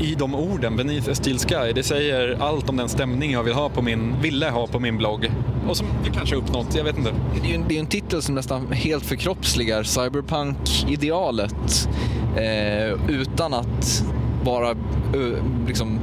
i 0.00 0.14
de 0.14 0.34
orden, 0.34 0.76
Beneath 0.76 1.10
a 1.10 1.14
Steel 1.14 1.38
Sky, 1.38 1.72
det 1.74 1.82
säger 1.82 2.36
allt 2.40 2.68
om 2.68 2.76
den 2.76 2.88
stämning 2.88 3.32
jag 3.32 3.42
vill 3.42 3.54
ha 3.54 3.68
på 3.68 3.82
min, 3.82 4.14
ville 4.22 4.50
ha 4.50 4.66
på 4.66 4.80
min 4.80 4.98
blogg. 4.98 5.30
Och 5.68 5.76
som 5.76 5.86
jag 6.04 6.14
kanske 6.14 6.36
uppnått, 6.36 6.76
jag 6.76 6.84
vet 6.84 6.98
inte. 6.98 7.12
Det 7.34 7.48
är 7.48 7.48
ju 7.48 7.54
en, 7.54 7.64
det 7.68 7.76
är 7.76 7.80
en 7.80 7.86
titel 7.86 8.22
som 8.22 8.34
nästan 8.34 8.72
helt 8.72 9.04
förkroppsligar 9.04 9.82
cyberpunk-idealet 9.82 11.88
eh, 12.36 13.10
utan 13.10 13.54
att 13.54 14.04
vara 14.44 14.76
liksom 15.66 16.00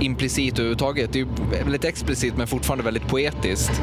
implicit 0.00 0.54
överhuvudtaget. 0.54 1.12
Det 1.12 1.18
är 1.18 1.20
ju 1.20 1.28
väldigt 1.64 1.84
explicit 1.84 2.36
men 2.36 2.46
fortfarande 2.46 2.84
väldigt 2.84 3.08
poetiskt. 3.08 3.82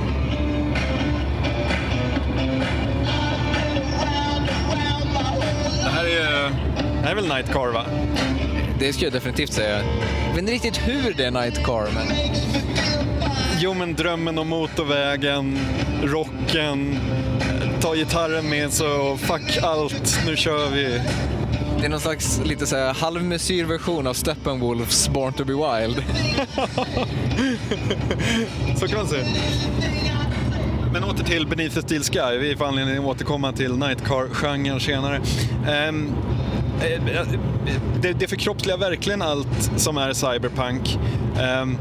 Är 7.12 7.16
väl 7.16 7.28
Nightcar 7.28 7.72
va? 7.72 7.86
Det 8.80 8.94
skulle 8.94 9.06
jag 9.06 9.14
definitivt 9.14 9.54
säga. 9.54 9.84
Jag 10.28 10.30
vet 10.30 10.38
inte 10.38 10.52
riktigt 10.52 10.78
hur 10.88 11.14
det 11.14 11.26
är 11.26 11.32
Nightcar, 11.32 11.88
men... 11.94 12.08
Jo, 13.60 13.74
men 13.74 13.94
drömmen 13.94 14.38
om 14.38 14.48
motorvägen, 14.48 15.60
rocken, 16.04 17.00
ta 17.82 17.96
gitarren 17.96 18.50
med 18.50 18.74
så 18.74 19.18
fuck 19.18 19.58
allt, 19.64 20.20
nu 20.26 20.36
kör 20.36 20.70
vi. 20.70 21.02
Det 21.80 21.86
är 21.86 21.90
någon 21.90 22.00
slags 22.00 22.42
lite 22.46 22.68
så 22.68 22.76
här 22.76 22.94
halvmesyrversion 22.94 24.08
av 24.08 24.14
Steppenwolfs 24.14 25.10
Born 25.10 25.34
to 25.34 25.44
be 25.46 25.54
Wild. 25.54 26.04
så 28.80 28.88
kan 28.88 28.98
man 28.98 29.08
säga. 29.08 29.26
Men 30.94 31.04
åter 31.04 31.24
till 31.24 31.48
Beneath 31.48 31.76
the 31.76 31.82
Steel 31.82 32.04
Sky. 32.04 32.38
Vi 32.38 32.56
får 32.56 32.66
anledning 32.66 32.98
att 32.98 33.06
återkomma 33.06 33.52
till 33.52 33.72
Nightcar-genren 33.72 34.80
senare. 34.80 35.22
Um, 35.90 36.16
Eh, 36.82 37.16
eh, 37.16 37.28
det, 38.02 38.14
det 38.14 38.28
förkroppsligar 38.28 38.78
verkligen 38.78 39.22
allt 39.22 39.72
som 39.78 39.98
är 39.98 40.14
cyberpunk. 40.14 41.00
Um, 41.62 41.78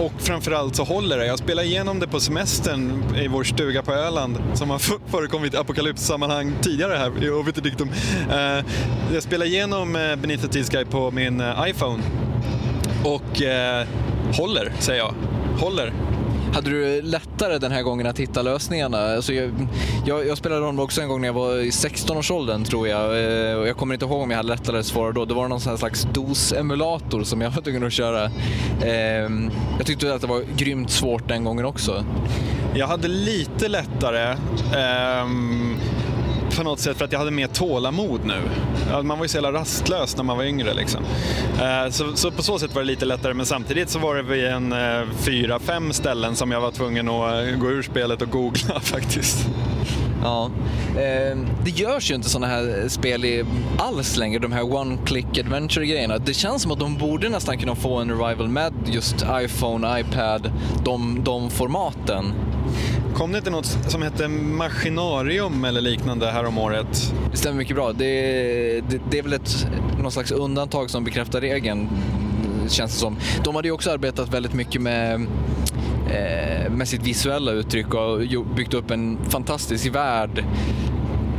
och 0.00 0.12
framförallt 0.18 0.76
så 0.76 0.84
håller 0.84 1.18
det. 1.18 1.26
Jag 1.26 1.38
spelade 1.38 1.68
igenom 1.68 2.00
det 2.00 2.08
på 2.08 2.20
semestern 2.20 3.02
i 3.16 3.28
vår 3.28 3.44
stuga 3.44 3.82
på 3.82 3.92
Öland 3.92 4.38
som 4.54 4.70
har 4.70 4.78
förekommit 5.10 5.54
i 5.54 5.56
apokalypssammanhang 5.56 6.52
tidigare 6.62 6.96
här 6.96 7.24
i 7.24 7.30
Obiterdictum. 7.30 7.88
Uh, 8.28 8.36
eh, 8.36 8.64
jag 9.12 9.22
spelade 9.22 9.50
igenom 9.50 9.96
uh, 9.96 10.16
Beneath 10.16 10.48
Sky 10.52 10.84
på 10.84 11.10
min 11.10 11.40
uh, 11.40 11.64
iPhone 11.68 12.02
och 13.04 13.40
uh, 13.40 13.86
håller, 14.36 14.72
säger 14.78 14.98
jag. 14.98 15.14
Håller. 15.58 16.09
Hade 16.54 16.70
du 16.70 17.02
lättare 17.02 17.58
den 17.58 17.72
här 17.72 17.82
gången 17.82 18.06
att 18.06 18.20
hitta 18.20 18.42
lösningarna? 18.42 19.14
Alltså 19.14 19.32
jag, 19.32 19.50
jag, 20.06 20.26
jag 20.26 20.38
spelade 20.38 20.66
om 20.66 20.80
också 20.80 21.00
en 21.00 21.08
gång 21.08 21.20
när 21.20 21.28
jag 21.28 21.32
var 21.32 21.56
i 21.56 21.70
16-årsåldern 21.70 22.64
tror 22.64 22.88
jag. 22.88 23.04
Eh, 23.04 23.56
och 23.56 23.68
jag 23.68 23.76
kommer 23.76 23.94
inte 23.94 24.06
ihåg 24.06 24.22
om 24.22 24.30
jag 24.30 24.36
hade 24.36 24.48
lättare 24.48 24.76
eller 24.76 24.82
svårare 24.82 25.12
då. 25.12 25.24
Det 25.24 25.34
var 25.34 25.48
någon 25.48 25.60
slags 25.60 26.06
DOS-emulator 26.12 27.22
som 27.22 27.40
jag 27.40 27.50
var 27.50 27.62
tvungen 27.62 27.86
att 27.86 27.92
köra. 27.92 28.30
Ehm, 28.84 29.50
jag 29.78 29.86
tyckte 29.86 30.14
att 30.14 30.20
det 30.20 30.26
var 30.26 30.42
grymt 30.56 30.90
svårt 30.90 31.28
den 31.28 31.44
gången 31.44 31.64
också. 31.64 32.04
Jag 32.74 32.86
hade 32.86 33.08
lite 33.08 33.68
lättare. 33.68 34.36
Um 35.22 35.76
på 36.60 36.64
något 36.64 36.80
sätt 36.80 36.96
för 36.96 37.04
att 37.04 37.12
jag 37.12 37.18
hade 37.18 37.30
mer 37.30 37.46
tålamod 37.46 38.20
nu. 38.24 38.40
Man 39.02 39.18
var 39.18 39.24
ju 39.24 39.28
så 39.28 39.36
jävla 39.36 39.52
rastlös 39.52 40.16
när 40.16 40.24
man 40.24 40.36
var 40.36 40.44
yngre. 40.44 40.74
Liksom. 40.74 41.04
Eh, 41.60 41.90
så, 41.90 42.16
så, 42.16 42.30
på 42.30 42.42
så 42.42 42.58
sätt 42.58 42.74
var 42.74 42.82
det 42.82 42.86
lite 42.86 43.04
lättare, 43.04 43.34
men 43.34 43.46
samtidigt 43.46 43.90
så 43.90 43.98
var 43.98 44.14
det 44.14 44.22
vid 44.22 44.44
en 44.44 44.72
eh, 44.72 45.08
fyra, 45.18 45.58
fem 45.58 45.92
ställen 45.92 46.36
som 46.36 46.50
jag 46.50 46.60
var 46.60 46.70
tvungen 46.70 47.08
att 47.08 47.48
eh, 47.48 47.56
gå 47.56 47.70
ur 47.70 47.82
spelet 47.82 48.22
och 48.22 48.30
googla 48.30 48.80
faktiskt. 48.80 49.46
Ja, 50.22 50.50
ehm, 50.98 51.46
det 51.64 51.70
görs 51.70 52.10
ju 52.10 52.14
inte 52.14 52.28
sådana 52.28 52.46
här 52.46 52.88
spel 52.88 53.24
i 53.24 53.44
alls 53.78 54.16
längre, 54.16 54.38
de 54.38 54.52
här 54.52 54.62
one-click 54.62 55.40
adventure-grejerna. 55.40 56.18
Det 56.18 56.34
känns 56.34 56.62
som 56.62 56.70
att 56.70 56.80
de 56.80 56.96
borde 56.96 57.28
nästan 57.28 57.58
kunna 57.58 57.74
få 57.74 57.96
en 57.96 58.10
revival 58.10 58.48
med 58.48 58.72
just 58.86 59.16
iPhone, 59.42 60.00
iPad, 60.00 60.52
de, 60.84 61.20
de 61.24 61.50
formaten. 61.50 62.32
Kom 63.20 63.32
det 63.32 63.38
inte 63.38 63.50
något 63.50 63.66
som 63.66 64.02
hette 64.02 64.28
Maskinarium 64.28 65.64
eller 65.64 65.80
liknande 65.80 66.30
här 66.30 66.44
om 66.44 66.58
året? 66.58 67.14
Det 67.30 67.36
stämmer 67.36 67.58
mycket 67.58 67.76
bra. 67.76 67.92
Det, 67.92 68.04
det, 68.80 69.00
det 69.10 69.18
är 69.18 69.22
väl 69.22 69.32
ett, 69.32 69.66
någon 70.02 70.12
slags 70.12 70.30
undantag 70.30 70.90
som 70.90 71.04
bekräftar 71.04 71.40
regeln, 71.40 71.88
känns 72.68 72.92
det 72.92 72.98
som. 72.98 73.16
De 73.44 73.54
hade 73.54 73.68
ju 73.68 73.72
också 73.72 73.90
arbetat 73.90 74.34
väldigt 74.34 74.54
mycket 74.54 74.82
med 74.82 75.14
eh, 76.10 76.70
med 76.70 76.88
sitt 76.88 77.06
visuella 77.06 77.52
uttryck 77.52 77.94
och 77.94 78.18
byggt 78.56 78.74
upp 78.74 78.90
en 78.90 79.18
fantastisk 79.28 79.94
värld 79.94 80.44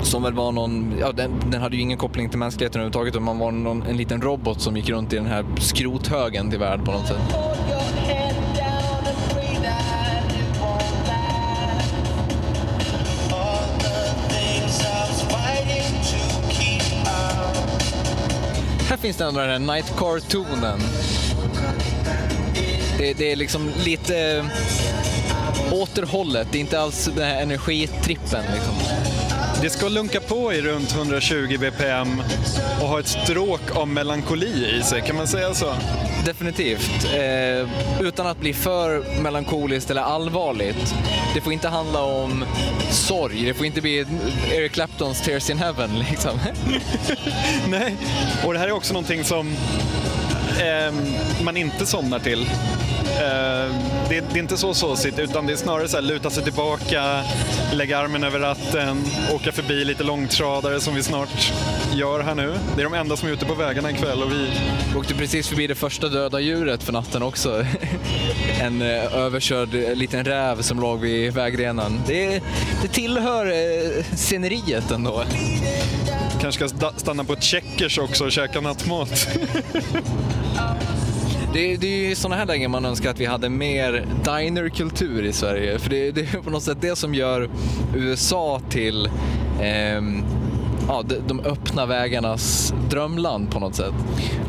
som 0.03 0.23
väl 0.23 0.33
var 0.33 0.51
någon, 0.51 0.93
ja 0.99 1.11
den, 1.11 1.31
den, 1.51 1.61
hade 1.61 1.75
ju 1.75 1.81
ingen 1.81 1.97
koppling 1.97 2.29
till 2.29 2.39
mänskligheten 2.39 2.81
överhuvudtaget 2.81 3.13
utan 3.13 3.23
man 3.23 3.39
var 3.39 3.51
någon, 3.51 3.83
en 3.83 3.97
liten 3.97 4.21
robot 4.21 4.61
som 4.61 4.77
gick 4.77 4.89
runt 4.89 5.13
i 5.13 5.15
den 5.15 5.25
här 5.25 5.45
skrothögen 5.59 6.49
till 6.49 6.59
värld 6.59 6.85
på 6.85 6.91
något 6.91 7.07
sätt. 7.07 7.50
Finns 19.01 19.17
det 19.17 19.25
ändå 19.25 19.39
den 19.39 19.49
här 19.49 19.75
Nightcar-tonen. 19.75 20.79
Det, 22.97 23.13
det, 23.13 23.31
är 23.31 23.35
liksom 23.35 23.71
lite 23.85 24.17
eh, 24.17 24.45
återhållet, 25.73 26.47
det 26.51 26.57
är 26.57 26.59
inte 26.59 26.79
alls 26.79 27.09
den 27.15 27.25
här 27.25 27.41
energitrippen. 27.41 28.43
Liksom. 28.53 29.00
Det 29.61 29.69
ska 29.69 29.87
lunka 29.87 30.19
på 30.19 30.53
i 30.53 30.61
runt 30.61 30.95
120 30.95 31.57
bpm 31.59 32.21
och 32.81 32.87
ha 32.87 32.99
ett 32.99 33.07
stråk 33.07 33.75
av 33.75 33.87
melankoli 33.87 34.77
i 34.79 34.83
sig, 34.83 35.01
kan 35.01 35.15
man 35.15 35.27
säga 35.27 35.53
så? 35.53 35.73
Definitivt. 36.25 37.05
Eh, 37.13 37.69
utan 38.01 38.27
att 38.27 38.39
bli 38.39 38.53
för 38.53 39.21
melankoliskt 39.21 39.91
eller 39.91 40.01
allvarligt. 40.01 40.95
Det 41.33 41.41
får 41.41 41.53
inte 41.53 41.67
handla 41.67 42.03
om 42.03 42.45
sorg, 42.89 43.45
det 43.45 43.53
får 43.53 43.65
inte 43.65 43.81
bli 43.81 44.05
Eric 44.51 44.71
Claptons 44.71 45.21
Tears 45.21 45.49
in 45.49 45.57
Heaven 45.57 45.99
liksom. 46.09 46.39
Nej, 47.67 47.95
och 48.45 48.53
det 48.53 48.59
här 48.59 48.67
är 48.67 48.71
också 48.71 48.93
någonting 48.93 49.23
som 49.23 49.55
eh, 50.59 50.93
man 51.43 51.57
inte 51.57 51.85
somnar 51.85 52.19
till. 52.19 52.49
Eh, 53.21 53.75
det, 54.11 54.35
är 54.35 54.37
inte 54.37 54.57
så 54.57 54.73
såsigt 54.73 55.19
utan 55.19 55.45
det 55.47 55.53
är 55.53 55.57
snarare 55.57 55.87
så 55.87 55.97
här 55.97 56.01
luta 56.01 56.29
sig 56.29 56.43
tillbaka, 56.43 57.23
lägga 57.73 57.99
armen 57.99 58.23
över 58.23 58.39
ratten, 58.39 59.03
åka 59.33 59.51
förbi 59.51 59.85
lite 59.85 60.03
långtradare 60.03 60.79
som 60.79 60.95
vi 60.95 61.03
snart 61.03 61.53
gör 61.93 62.19
här 62.19 62.35
nu. 62.35 62.53
Det 62.75 62.81
är 62.81 62.83
de 62.83 62.93
enda 62.93 63.17
som 63.17 63.29
är 63.29 63.33
ute 63.33 63.45
på 63.45 63.53
vägarna 63.53 63.91
ikväll 63.91 64.23
och 64.23 64.31
vi... 64.31 64.47
Vi 64.93 64.99
åkte 64.99 65.13
precis 65.13 65.47
förbi 65.47 65.67
det 65.67 65.75
första 65.75 66.07
döda 66.07 66.39
djuret 66.39 66.83
för 66.83 66.93
natten 66.93 67.23
också. 67.23 67.65
En 68.61 68.81
eh, 68.81 69.15
överkörd 69.15 69.75
eh, 69.75 69.95
liten 69.95 70.25
räv 70.25 70.61
som 70.61 70.79
låg 70.79 70.99
vid 70.99 71.33
vägrenen. 71.33 72.01
Det, 72.07 72.43
det 72.81 72.87
tillhör 72.87 73.45
eh, 73.45 74.03
sceneriet 74.15 74.91
ändå. 74.91 75.23
kanske 76.41 76.67
ska 76.67 76.77
sta- 76.77 76.93
stanna 76.97 77.23
på 77.23 77.33
ett 77.33 77.43
Checkers 77.43 77.97
också 77.97 78.25
och 78.25 78.31
käka 78.31 78.61
nattmat. 78.61 79.27
Det, 81.53 81.77
det 81.77 81.87
är 81.87 82.09
ju 82.09 82.15
sådana 82.15 82.35
här 82.35 82.45
lägen 82.45 82.71
man 82.71 82.85
önskar 82.85 83.09
att 83.09 83.19
vi 83.19 83.25
hade 83.25 83.49
mer 83.49 84.05
dinerkultur 84.23 85.23
i 85.23 85.33
Sverige. 85.33 85.79
För 85.79 85.89
det, 85.89 86.11
det 86.11 86.21
är 86.21 86.41
på 86.41 86.49
något 86.49 86.63
sätt 86.63 86.77
det 86.81 86.95
som 86.95 87.15
gör 87.15 87.49
USA 87.95 88.61
till 88.69 89.05
eh, 89.61 90.01
ja, 90.87 91.03
de, 91.07 91.15
de 91.27 91.39
öppna 91.39 91.85
vägarnas 91.85 92.73
drömland 92.89 93.51
på 93.51 93.59
något 93.59 93.75
sätt. 93.75 93.93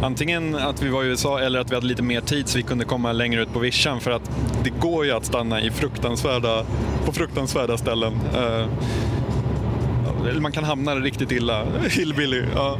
Antingen 0.02 0.54
att 0.54 0.82
vi 0.82 0.88
var 0.88 1.04
i 1.04 1.06
USA 1.06 1.40
eller 1.40 1.60
att 1.60 1.70
vi 1.70 1.74
hade 1.74 1.86
lite 1.86 2.02
mer 2.02 2.20
tid 2.20 2.48
så 2.48 2.58
vi 2.58 2.62
kunde 2.62 2.84
komma 2.84 3.12
längre 3.12 3.42
ut 3.42 3.52
på 3.52 3.58
vischan 3.58 4.00
för 4.00 4.10
att 4.10 4.30
det 4.64 4.70
går 4.70 5.04
ju 5.04 5.12
att 5.12 5.24
stanna 5.24 5.60
i 5.60 5.70
fruktansvärda, 5.70 6.64
på 7.06 7.12
fruktansvärda 7.12 7.78
ställen. 7.78 8.12
Eh, 8.34 8.66
man 10.40 10.52
kan 10.52 10.64
hamna 10.64 10.94
riktigt 10.94 11.32
illa. 11.32 11.64
Hillbilly. 11.88 12.42
Ja. 12.54 12.78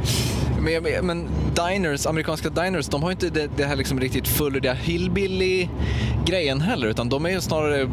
Men, 0.63 1.05
men, 1.05 1.27
diners, 1.55 2.05
amerikanska 2.05 2.49
diners, 2.49 2.87
de 2.87 3.03
har 3.03 3.09
ju 3.09 3.13
inte 3.13 3.29
det, 3.29 3.49
det 3.57 3.65
här 3.65 3.75
liksom 3.75 3.99
riktigt 3.99 4.27
fullödiga 4.27 4.73
hillbilly-grejen 4.73 6.61
heller, 6.61 6.87
utan 6.87 7.09
de 7.09 7.25
är 7.25 7.29
ju 7.29 7.41
snarare 7.41 7.89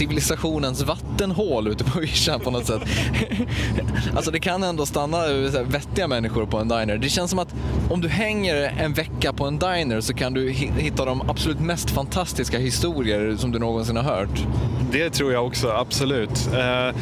civilisationens 0.00 0.82
vattenhål 0.82 1.68
ute 1.68 1.84
på 1.84 2.00
vischan 2.00 2.40
på 2.40 2.50
något 2.50 2.66
sätt. 2.66 2.82
alltså 4.16 4.30
det 4.30 4.40
kan 4.40 4.62
ändå 4.62 4.86
stanna 4.86 5.16
eh, 5.16 5.50
så 5.50 5.56
här, 5.56 5.64
vettiga 5.64 6.08
människor 6.08 6.46
på 6.46 6.58
en 6.58 6.68
diner. 6.68 6.98
Det 6.98 7.08
känns 7.08 7.30
som 7.30 7.38
att 7.38 7.54
om 7.90 8.00
du 8.00 8.08
hänger 8.08 8.56
en 8.78 8.92
vecka 8.92 9.32
på 9.32 9.46
en 9.46 9.58
diner 9.58 10.00
så 10.00 10.14
kan 10.14 10.34
du 10.34 10.50
hitta 10.50 11.04
de 11.04 11.30
absolut 11.30 11.60
mest 11.60 11.90
fantastiska 11.90 12.58
historier 12.58 13.36
som 13.36 13.52
du 13.52 13.58
någonsin 13.58 13.96
har 13.96 14.04
hört. 14.04 14.46
Det 14.92 15.10
tror 15.10 15.32
jag 15.32 15.46
också, 15.46 15.70
absolut. 15.70 16.48
Eh, 16.52 16.96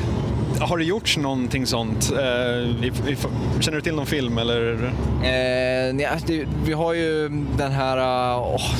har 0.60 0.78
det 0.78 0.84
gjorts 0.84 1.16
någonting 1.16 1.66
sånt? 1.66 2.12
Eh, 2.12 2.84
i, 2.84 2.92
i, 3.08 3.16
känner 3.60 3.76
du 3.76 3.80
till 3.80 3.94
någon 3.94 4.06
film 4.06 4.38
eller? 4.38 4.92
Eh, 5.22 5.94
nja, 5.94 6.10
det, 6.26 6.46
vi 6.64 6.72
har 6.72 6.94
ju 6.94 7.28
den 7.56 7.72
här... 7.72 7.98
Uh, 7.98 8.54
åh, 8.54 8.74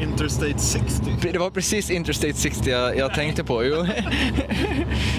Interstate 0.00 0.58
60. 0.58 1.30
Det 1.32 1.38
var 1.38 1.50
precis 1.50 1.90
Interstate 1.90 2.34
60 2.34 2.70
jag, 2.70 2.96
jag 2.96 3.14
tänkte 3.14 3.44
på. 3.44 3.64
Jo. 3.64 3.86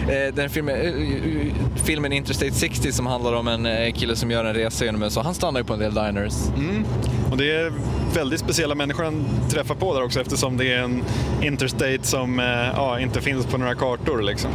Eh, 0.09 0.33
Den 0.33 0.49
filmen, 0.49 0.75
eh, 0.75 1.53
filmen 1.85 2.13
Interstate 2.13 2.51
60 2.51 2.91
som 2.91 3.05
handlar 3.05 3.33
om 3.33 3.47
en 3.47 3.93
kille 3.93 4.15
som 4.15 4.31
gör 4.31 4.45
en 4.45 4.53
resa 4.53 4.85
genom 4.85 5.03
USA. 5.03 5.21
Han 5.21 5.33
stannar 5.33 5.59
ju 5.59 5.63
på 5.63 5.73
en 5.73 5.79
del 5.79 5.93
diners. 5.93 6.33
Mm. 6.57 6.85
Och 7.31 7.37
det 7.37 7.51
är 7.51 7.73
väldigt 8.15 8.39
speciella 8.39 8.75
människor 8.75 9.03
han 9.03 9.25
träffar 9.49 9.75
på 9.75 9.93
där 9.93 10.03
också 10.03 10.21
eftersom 10.21 10.57
det 10.57 10.73
är 10.73 10.79
en 10.79 11.03
interstate 11.41 11.99
som 12.01 12.39
ja, 12.75 12.99
inte 12.99 13.21
finns 13.21 13.45
på 13.45 13.57
några 13.57 13.75
kartor. 13.75 14.21
Liksom. 14.21 14.51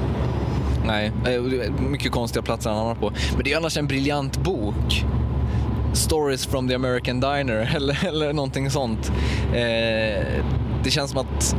Nej, 0.86 1.12
mycket 1.90 2.12
konstiga 2.12 2.42
platser 2.42 2.70
han 2.70 2.78
hamnar 2.78 2.94
på. 2.94 3.12
Men 3.34 3.44
det 3.44 3.52
är 3.52 3.56
annars 3.56 3.76
en 3.76 3.86
briljant 3.86 4.36
bok. 4.36 5.04
Stories 5.92 6.46
from 6.46 6.68
the 6.68 6.74
American 6.74 7.20
Diner 7.20 7.72
eller, 7.76 8.06
eller 8.06 8.32
någonting 8.32 8.70
sånt. 8.70 9.12
Eh, 9.52 10.26
det 10.84 10.90
känns 10.90 11.10
som 11.10 11.20
att 11.20 11.56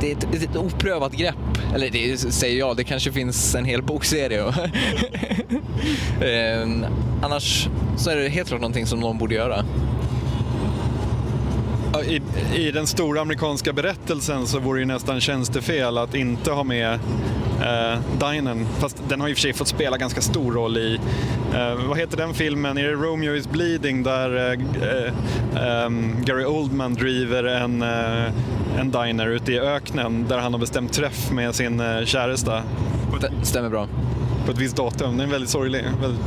det 0.00 0.12
är 0.12 0.16
ett, 0.16 0.42
ett 0.42 0.56
oprövat 0.56 1.12
grepp. 1.12 1.34
Eller 1.74 1.90
det 1.90 2.18
säger 2.18 2.58
jag, 2.58 2.76
det 2.76 2.84
kanske 2.84 3.12
finns 3.12 3.54
en 3.54 3.64
hel 3.64 3.82
bokserie. 3.82 4.40
eh, 6.20 6.68
annars 7.22 7.68
så 7.96 8.10
är 8.10 8.16
det 8.16 8.28
helt 8.28 8.48
klart 8.48 8.60
någonting 8.60 8.86
som 8.86 9.00
någon 9.00 9.18
borde 9.18 9.34
göra. 9.34 9.64
I, 12.54 12.70
den 12.70 12.86
stora 12.86 13.20
amerikanska 13.20 13.72
berättelsen 13.72 14.46
så 14.46 14.58
vore 14.58 14.78
det 14.78 14.80
ju 14.80 14.86
nästan 14.86 15.20
tjänstefel 15.20 15.98
att 15.98 16.14
inte 16.14 16.50
ha 16.50 16.64
med 16.64 16.92
eh, 17.60 17.98
dinern. 18.30 18.66
Fast 18.78 19.02
den 19.08 19.20
har 19.20 19.28
i 19.28 19.32
och 19.32 19.36
för 19.36 19.42
sig 19.42 19.52
fått 19.52 19.68
spela 19.68 19.96
ganska 19.96 20.20
stor 20.20 20.52
roll 20.52 20.76
i, 20.78 20.98
eh, 21.54 21.86
vad 21.88 21.98
heter 21.98 22.16
den 22.16 22.34
filmen? 22.34 22.78
Är 22.78 22.82
det 22.84 22.92
Romeo 22.92 23.34
is 23.34 23.48
bleeding 23.50 24.02
där 24.02 24.52
eh, 24.82 25.84
ehm, 25.84 26.16
Gary 26.24 26.44
Oldman 26.44 26.94
driver 26.94 27.44
en, 27.44 27.82
eh, 27.82 28.32
en 28.80 28.90
diner 28.90 29.26
ute 29.26 29.52
i 29.52 29.60
öknen 29.60 30.26
där 30.28 30.38
han 30.38 30.52
har 30.52 30.60
bestämt 30.60 30.92
träff 30.92 31.30
med 31.30 31.54
sin 31.54 31.80
eh, 31.80 32.04
käresta 32.04 32.62
Det 33.20 33.46
stämmer 33.46 33.68
bra. 33.68 33.88
på 34.46 34.52
ett 34.52 34.58
visst 34.58 34.76
datum. 34.76 35.16
Den 35.18 35.28
är 35.28 35.32
väldigt 35.32 35.50
sorglig. 35.50 35.84
Väldigt... 36.00 36.20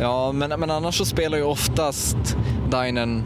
Ja, 0.00 0.32
men, 0.32 0.60
men 0.60 0.70
annars 0.70 0.98
så 0.98 1.04
spelar 1.04 1.38
ju 1.38 1.44
oftast 1.44 2.36
dinern, 2.70 3.22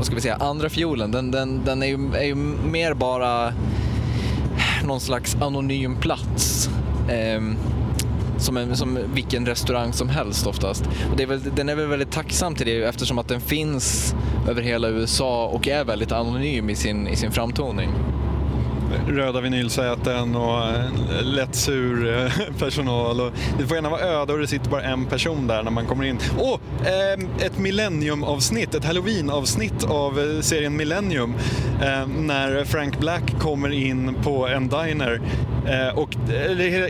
vad 0.00 0.06
ska 0.06 0.14
vi 0.14 0.20
säga, 0.20 0.36
andra 0.36 0.68
fiolen. 0.68 1.10
Den, 1.10 1.30
den, 1.30 1.64
den 1.64 1.82
är, 1.82 1.86
ju, 1.86 2.14
är 2.14 2.24
ju 2.24 2.34
mer 2.34 2.94
bara 2.94 3.52
någon 4.84 5.00
slags 5.00 5.34
anonym 5.34 5.96
plats. 5.96 6.70
Eh, 7.08 7.42
som, 8.38 8.56
en, 8.56 8.76
som 8.76 8.98
vilken 9.14 9.46
restaurang 9.46 9.92
som 9.92 10.08
helst 10.08 10.46
oftast. 10.46 10.86
Och 11.10 11.16
det 11.16 11.22
är 11.22 11.26
väl, 11.26 11.40
den 11.56 11.68
är 11.68 11.74
väl 11.74 11.86
väldigt 11.86 12.10
tacksam 12.10 12.54
till 12.54 12.66
det 12.66 12.84
eftersom 12.84 13.18
att 13.18 13.28
den 13.28 13.40
finns 13.40 14.14
över 14.48 14.62
hela 14.62 14.88
USA 14.88 15.46
och 15.46 15.68
är 15.68 15.84
väldigt 15.84 16.12
anonym 16.12 16.70
i 16.70 16.74
sin, 16.74 17.06
i 17.08 17.16
sin 17.16 17.32
framtoning 17.32 17.90
röda 19.08 19.40
vinylsäten 19.40 20.36
och 20.36 20.62
lätt 21.22 21.54
sur 21.54 22.18
eh, 22.24 22.32
personal. 22.58 23.20
Och 23.20 23.32
det 23.58 23.66
får 23.66 23.74
gärna 23.74 23.90
vara 23.90 24.00
öde 24.00 24.32
och 24.32 24.38
det 24.38 24.46
sitter 24.46 24.70
bara 24.70 24.82
en 24.82 25.06
person 25.06 25.46
där 25.46 25.62
när 25.62 25.70
man 25.70 25.86
kommer 25.86 26.04
in. 26.04 26.18
Åh, 26.38 26.58
eh, 26.84 27.46
ett 27.46 27.58
Millennium-avsnitt, 27.58 28.74
ett 28.74 28.84
Halloween-avsnitt 28.84 29.84
av 29.84 30.20
eh, 30.20 30.40
serien 30.40 30.76
Millennium. 30.76 31.34
När 32.18 32.64
Frank 32.64 32.98
Black 32.98 33.38
kommer 33.40 33.70
in 33.72 34.14
på 34.22 34.48
en 34.48 34.68
diner. 34.68 35.20
Och 35.94 36.14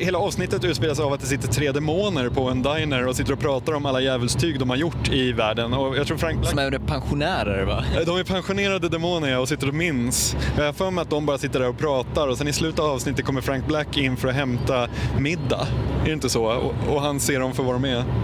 hela- 0.01 0.19
avsnittet 0.19 0.65
utspelar 0.65 0.95
sig 0.95 1.05
av 1.05 1.13
att 1.13 1.21
det 1.21 1.27
sitter 1.27 1.49
tre 1.49 1.73
demoner 1.73 2.29
på 2.29 2.49
en 2.49 2.63
diner 2.63 3.07
och 3.07 3.17
sitter 3.17 3.33
och 3.33 3.41
pratar 3.41 3.73
om 3.73 3.87
alla 3.87 4.01
djävulstyg 4.01 4.59
de 4.59 4.71
har 4.71 4.77
gjort 4.77 5.09
i 5.09 5.33
världen. 5.33 5.73
Och 5.75 5.97
jag 5.97 6.07
tror 6.07 6.17
Frank 6.17 6.39
Black 6.39 6.51
Som 6.51 6.59
är 6.59 6.79
pensionärer 6.87 7.65
va? 7.65 7.85
De 8.07 8.17
är 8.19 8.25
pensionerade 8.25 8.89
demoner 8.89 9.31
ja, 9.31 9.39
och 9.39 9.49
sitter 9.49 9.69
och 9.69 9.75
minns. 9.75 10.37
Jag 10.57 10.65
har 10.65 10.73
för 10.73 10.91
mig 10.91 11.03
att 11.03 11.11
de 11.11 11.27
bara 11.27 11.39
sitter 11.39 11.61
där 11.61 11.69
och 11.69 11.79
pratar 11.79 11.90
och 11.91 12.39
sen 12.39 12.49
i 12.49 12.53
slutet 12.53 12.81
av 12.81 12.91
avsnittet 12.91 13.25
kommer 13.25 13.41
Frank 13.41 13.67
Black 13.67 13.97
in 13.97 14.17
för 14.17 14.29
att 14.29 14.35
hämta 14.35 14.89
middag. 15.19 15.67
Är 16.03 16.07
det 16.07 16.13
inte 16.13 16.29
så? 16.29 16.45
Och, 16.45 16.95
och 16.95 17.03
han 17.03 17.21
ser 17.21 17.41
dem 17.41 17.53
för 17.53 17.63
vad 17.63 17.75
de 17.75 17.85
är. 17.85 18.05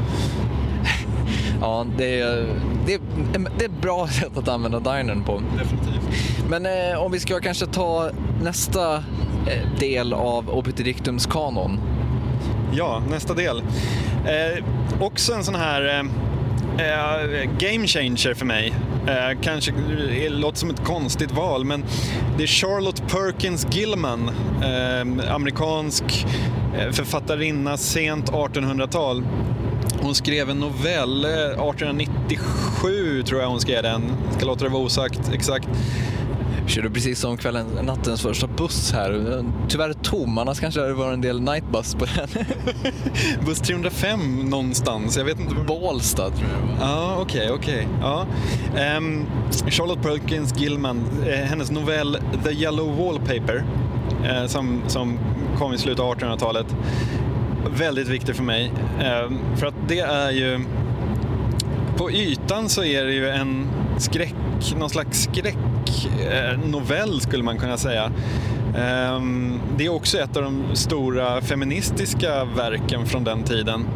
Ja, 1.61 1.87
det 1.99 2.21
är, 2.21 2.61
det, 2.87 2.95
är, 2.95 3.01
det 3.59 3.65
är 3.65 3.69
ett 3.69 3.81
bra 3.81 4.09
sätt 4.21 4.37
att 4.37 4.49
använda 4.49 4.81
dinern 4.81 5.25
på. 5.25 5.43
Definitivt. 5.59 6.01
Men 6.49 6.67
eh, 6.67 7.03
om 7.03 7.13
vi 7.13 7.21
ska 7.21 7.41
kanske 7.41 7.67
ta 7.67 8.11
nästa 8.43 8.95
eh, 8.97 9.79
del 9.79 10.13
av 10.13 10.51
Obiterdictums 10.51 11.27
kanon. 11.27 11.81
Ja, 12.73 13.03
nästa 13.11 13.35
del. 13.35 13.59
Eh, 14.27 14.65
också 15.01 15.33
en 15.33 15.45
sån 15.45 15.55
här 15.55 16.09
eh, 16.79 17.51
game 17.59 17.87
changer 17.87 18.35
för 18.35 18.47
mig. 18.47 18.75
Eh, 19.07 19.41
kanske 19.43 19.73
det 20.09 20.29
låter 20.29 20.59
som 20.59 20.71
ett 20.71 20.85
konstigt 20.85 21.31
val, 21.31 21.65
men 21.65 21.85
det 22.37 22.43
är 22.43 22.47
Charlotte 22.47 23.03
Perkins 23.09 23.67
Gilman, 23.71 24.31
eh, 24.63 25.35
amerikansk 25.35 26.27
eh, 26.79 26.93
författarinna 26.93 27.77
sent 27.77 28.33
1800-tal. 28.33 29.25
Hon 30.01 30.15
skrev 30.15 30.51
en 30.51 30.61
novell, 30.61 31.25
eh, 31.25 31.31
1897 31.31 33.23
tror 33.23 33.41
jag 33.41 33.49
hon 33.49 33.61
skrev 33.61 33.83
den. 33.83 34.03
Jag 34.27 34.35
Ska 34.35 34.47
låta 34.47 34.65
det 34.65 34.71
vara 34.71 34.83
osagt 34.83 35.21
exakt. 35.33 35.69
Kör 36.67 36.83
du 36.83 36.91
precis 36.91 37.21
som 37.21 37.37
kvällen, 37.37 37.67
nattens 37.83 38.23
första 38.23 38.47
buss 38.47 38.93
här. 38.93 39.45
Tyvärr 39.69 39.93
tom, 39.93 40.39
annars 40.39 40.61
kanske 40.61 40.81
det 40.81 40.93
var 40.93 41.13
en 41.13 41.21
del 41.21 41.41
nightbus 41.41 41.95
på 41.95 42.05
den. 42.05 42.45
Buss 43.47 43.61
305 43.61 44.51
någonstans, 44.51 45.17
jag 45.17 45.25
vet 45.25 45.41
inte. 45.41 45.55
Bålsta 45.67 46.31
tror 46.31 46.49
jag. 46.51 46.89
Ja, 46.89 47.17
okej, 47.21 47.51
okej. 47.51 47.89
Ja. 48.01 48.27
Ehm, 48.77 49.27
Charlotte 49.69 50.03
Perkins 50.03 50.61
Gilman, 50.61 51.05
eh, 51.27 51.45
hennes 51.45 51.71
novell 51.71 52.19
The 52.45 52.51
Yellow 52.51 52.97
Wallpaper, 52.97 53.65
eh, 54.25 54.47
som, 54.47 54.83
som 54.87 55.19
kom 55.59 55.75
i 55.75 55.79
slutet 55.79 56.01
av 56.01 56.15
1800-talet, 56.15 56.77
väldigt 57.79 58.09
viktig 58.09 58.37
för 58.37 58.45
mig. 58.45 58.73
Ehm, 59.01 59.39
för 59.57 59.67
att 59.67 59.75
det 59.89 60.01
är 60.01 60.31
ju... 60.31 60.61
På 61.97 62.11
ytan 62.11 62.69
så 62.69 62.85
är 62.85 63.05
det 63.05 63.13
ju 63.13 63.29
en 63.29 63.67
skräck, 63.99 64.35
någon 64.79 64.91
slags 64.91 65.29
Eh, 66.05 66.59
novell 66.69 67.21
skulle 67.21 67.43
man 67.43 67.59
kunna 67.59 67.77
säga. 67.77 68.13
Ehm, 68.77 69.61
det 69.77 69.87
är 69.87 69.89
också 69.95 70.19
ett 70.19 70.37
av 70.37 70.43
de 70.43 70.65
stora 70.75 71.41
feministiska 71.41 72.45
verken 72.45 73.07
från 73.07 73.25
den 73.25 73.43
tiden. 73.43 73.87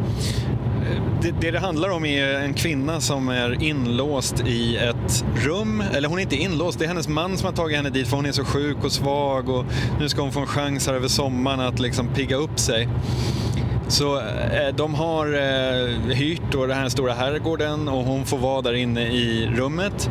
Eh, 0.91 1.01
det, 1.21 1.33
det 1.41 1.51
det 1.51 1.59
handlar 1.59 1.89
om 1.89 2.05
är 2.05 2.33
en 2.33 2.53
kvinna 2.53 3.01
som 3.01 3.29
är 3.29 3.63
inlåst 3.63 4.43
i 4.47 4.77
ett 4.77 5.25
rum, 5.35 5.83
eller 5.93 6.09
hon 6.09 6.17
är 6.17 6.21
inte 6.21 6.35
inlåst, 6.35 6.79
det 6.79 6.85
är 6.85 6.87
hennes 6.87 7.07
man 7.07 7.37
som 7.37 7.45
har 7.45 7.53
tagit 7.53 7.77
henne 7.77 7.89
dit 7.89 8.07
för 8.07 8.15
hon 8.15 8.25
är 8.25 8.31
så 8.31 8.45
sjuk 8.45 8.77
och 8.83 8.91
svag 8.91 9.49
och 9.49 9.65
nu 9.99 10.09
ska 10.09 10.21
hon 10.21 10.31
få 10.31 10.39
en 10.39 10.47
chans 10.47 10.87
här 10.87 10.93
över 10.93 11.07
sommaren 11.07 11.59
att 11.59 11.79
liksom 11.79 12.07
pigga 12.07 12.35
upp 12.35 12.59
sig. 12.59 12.87
Så 13.87 14.17
eh, 14.19 14.75
de 14.75 14.93
har 14.93 15.27
hyrt 16.13 16.41
då 16.51 16.65
den 16.65 16.77
här 16.77 16.89
stora 16.89 17.13
herrgården 17.13 17.87
och 17.87 18.03
hon 18.03 18.25
får 18.25 18.37
vara 18.37 18.61
där 18.61 18.73
inne 18.73 19.07
i 19.07 19.49
rummet 19.55 20.09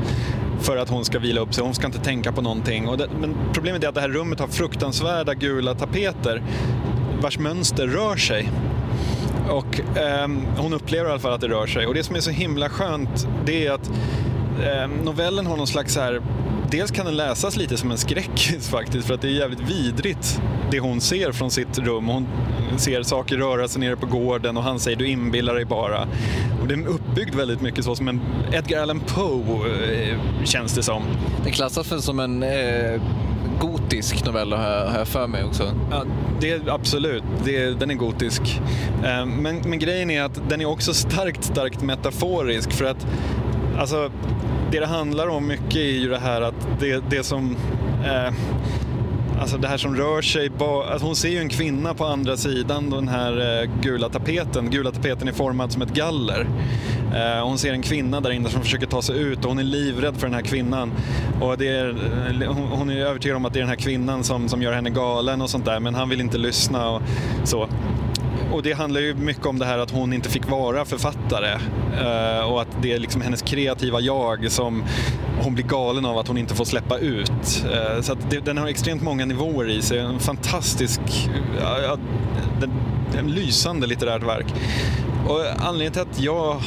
för 0.60 0.76
att 0.76 0.88
hon 0.88 1.04
ska 1.04 1.18
vila 1.18 1.40
upp 1.40 1.54
sig. 1.54 1.64
Hon 1.64 1.74
ska 1.74 1.86
inte 1.86 1.98
tänka 1.98 2.32
på 2.32 2.42
någonting. 2.42 2.88
Och 2.88 2.98
det, 2.98 3.08
men 3.20 3.36
problemet 3.52 3.84
är 3.84 3.88
att 3.88 3.94
det 3.94 4.00
här 4.00 4.08
rummet 4.08 4.40
har 4.40 4.48
fruktansvärda 4.48 5.34
gula 5.34 5.74
tapeter 5.74 6.42
vars 7.22 7.38
mönster 7.38 7.86
rör 7.86 8.16
sig. 8.16 8.50
Och 9.48 9.98
eh, 9.98 10.28
hon 10.56 10.72
upplever 10.72 11.08
i 11.08 11.10
alla 11.10 11.20
fall 11.20 11.32
att 11.32 11.40
det 11.40 11.48
rör 11.48 11.66
sig. 11.66 11.86
Och 11.86 11.94
det 11.94 12.04
som 12.04 12.16
är 12.16 12.20
så 12.20 12.30
himla 12.30 12.68
skönt 12.68 13.28
det 13.46 13.66
är 13.66 13.72
att 13.72 13.90
eh, 14.64 14.88
novellen 15.04 15.46
har 15.46 15.56
någon 15.56 15.66
slags 15.66 15.94
så 15.94 16.00
här 16.00 16.22
Dels 16.70 16.90
kan 16.90 17.06
den 17.06 17.16
läsas 17.16 17.56
lite 17.56 17.76
som 17.76 17.90
en 17.90 17.98
skräckis 17.98 18.68
faktiskt 18.70 19.06
för 19.06 19.14
att 19.14 19.20
det 19.20 19.28
är 19.28 19.32
jävligt 19.32 19.60
vidrigt 19.60 20.40
det 20.70 20.80
hon 20.80 21.00
ser 21.00 21.32
från 21.32 21.50
sitt 21.50 21.78
rum. 21.78 22.08
Hon 22.08 22.26
ser 22.76 23.02
saker 23.02 23.36
röra 23.36 23.68
sig 23.68 23.80
nere 23.80 23.96
på 23.96 24.06
gården 24.06 24.56
och 24.56 24.62
han 24.62 24.80
säger 24.80 24.96
du 24.96 25.08
inbillar 25.08 25.54
dig 25.54 25.64
bara. 25.64 26.08
Och 26.60 26.68
det 26.68 26.74
är 26.74 26.86
uppbyggd 26.86 27.34
väldigt 27.34 27.60
mycket 27.60 27.84
så 27.84 27.96
som 27.96 28.08
en 28.08 28.20
Edgar 28.52 28.82
Allan 28.82 29.00
Poe 29.00 29.68
eh, 29.92 30.16
känns 30.44 30.74
det 30.74 30.82
som. 30.82 31.02
Det 31.44 31.50
klassas 31.50 31.92
väl 31.92 32.02
som 32.02 32.20
en 32.20 32.42
eh, 32.42 33.02
gotisk 33.60 34.24
novell 34.24 34.52
har 34.52 34.98
jag 34.98 35.08
för 35.08 35.26
mig 35.26 35.44
också. 35.44 35.72
Ja, 35.90 36.04
det 36.40 36.50
är, 36.50 36.68
absolut, 36.68 37.22
det, 37.44 37.80
den 37.80 37.90
är 37.90 37.94
gotisk. 37.94 38.60
Eh, 39.04 39.26
men, 39.26 39.62
men 39.64 39.78
grejen 39.78 40.10
är 40.10 40.22
att 40.22 40.40
den 40.48 40.60
är 40.60 40.64
också 40.64 40.94
starkt, 40.94 41.44
starkt 41.44 41.82
metaforisk 41.82 42.72
för 42.72 42.84
att 42.84 43.06
alltså, 43.80 44.10
det 44.70 44.80
det 44.80 44.86
handlar 44.86 45.28
om 45.28 45.46
mycket 45.46 45.76
är 45.76 45.98
ju 45.98 46.08
det 46.08 46.18
här 46.18 46.40
att 46.40 46.80
det, 46.80 47.02
det 47.10 47.22
som 47.22 47.56
eh, 48.04 48.34
Alltså 49.40 49.58
det 49.58 49.68
här 49.68 49.76
som 49.76 49.96
rör 49.96 50.22
sig, 50.22 50.50
alltså 50.60 51.06
hon 51.06 51.16
ser 51.16 51.28
ju 51.28 51.38
en 51.38 51.48
kvinna 51.48 51.94
på 51.94 52.04
andra 52.04 52.36
sidan 52.36 52.90
den 52.90 53.08
här 53.08 53.62
eh, 53.62 53.70
gula 53.82 54.08
tapeten. 54.08 54.70
Gula 54.70 54.90
tapeten 54.90 55.28
är 55.28 55.32
formad 55.32 55.72
som 55.72 55.82
ett 55.82 55.94
galler. 55.94 56.46
Eh, 57.14 57.44
hon 57.44 57.58
ser 57.58 57.72
en 57.72 57.82
kvinna 57.82 58.20
där 58.20 58.30
inne 58.30 58.48
som 58.48 58.62
försöker 58.62 58.86
ta 58.86 59.02
sig 59.02 59.18
ut 59.18 59.44
och 59.44 59.50
hon 59.50 59.58
är 59.58 59.64
livrädd 59.64 60.16
för 60.16 60.26
den 60.26 60.34
här 60.34 60.42
kvinnan. 60.42 60.92
Och 61.40 61.58
det 61.58 61.68
är, 61.68 61.94
hon 62.76 62.90
är 62.90 62.96
övertygad 62.96 63.36
om 63.36 63.44
att 63.44 63.52
det 63.52 63.58
är 63.58 63.62
den 63.62 63.68
här 63.68 63.76
kvinnan 63.76 64.24
som, 64.24 64.48
som 64.48 64.62
gör 64.62 64.72
henne 64.72 64.90
galen 64.90 65.42
och 65.42 65.50
sånt 65.50 65.64
där 65.64 65.80
men 65.80 65.94
han 65.94 66.08
vill 66.08 66.20
inte 66.20 66.38
lyssna 66.38 66.90
och 66.90 67.02
så 67.44 67.68
och 68.52 68.62
det 68.62 68.72
handlar 68.72 69.00
ju 69.00 69.14
mycket 69.14 69.46
om 69.46 69.58
det 69.58 69.64
här 69.64 69.78
att 69.78 69.90
hon 69.90 70.12
inte 70.12 70.28
fick 70.28 70.50
vara 70.50 70.84
författare 70.84 71.52
eh, 72.00 72.52
och 72.52 72.62
att 72.62 72.68
det 72.82 72.92
är 72.92 72.98
liksom 72.98 73.20
hennes 73.20 73.42
kreativa 73.42 74.00
jag 74.00 74.52
som 74.52 74.84
hon 75.42 75.54
blir 75.54 75.64
galen 75.64 76.04
av 76.04 76.18
att 76.18 76.28
hon 76.28 76.38
inte 76.38 76.54
får 76.54 76.64
släppa 76.64 76.98
ut. 76.98 77.64
Eh, 77.72 78.02
så 78.02 78.16
det, 78.30 78.40
den 78.40 78.58
har 78.58 78.68
extremt 78.68 79.02
många 79.02 79.24
nivåer 79.24 79.68
i 79.68 79.82
sig. 79.82 79.98
En 79.98 80.18
fantastisk, 80.18 81.00
eh, 81.58 81.84
ja, 81.84 81.96
den, 82.60 82.72
en 83.18 83.30
lysande 83.30 83.86
litterärt 83.86 84.22
verk. 84.22 84.46
Och 85.28 85.40
anledningen 85.58 85.92
till 85.92 86.02
att 86.02 86.20
jag 86.20 86.62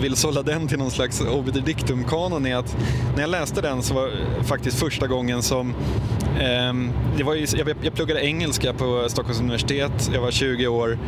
vill 0.00 0.16
sålla 0.16 0.42
den 0.42 0.68
till 0.68 0.78
någon 0.78 0.90
slags 0.90 1.20
obiter 1.20 1.60
dictum-kanon 1.60 2.46
är 2.46 2.56
att 2.56 2.76
när 3.14 3.20
jag 3.20 3.30
läste 3.30 3.60
den 3.60 3.82
så 3.82 3.94
var 3.94 4.10
faktiskt 4.44 4.78
första 4.78 5.06
gången 5.06 5.42
som 5.42 5.74
eh, 6.40 6.74
det 7.16 7.24
var 7.24 7.34
ju, 7.34 7.46
jag, 7.56 7.74
jag 7.82 7.94
pluggade 7.94 8.26
engelska 8.26 8.72
på 8.72 9.04
Stockholms 9.08 9.40
universitet, 9.40 10.10
jag 10.14 10.20
var 10.20 10.30
20 10.30 10.66
år, 10.66 10.98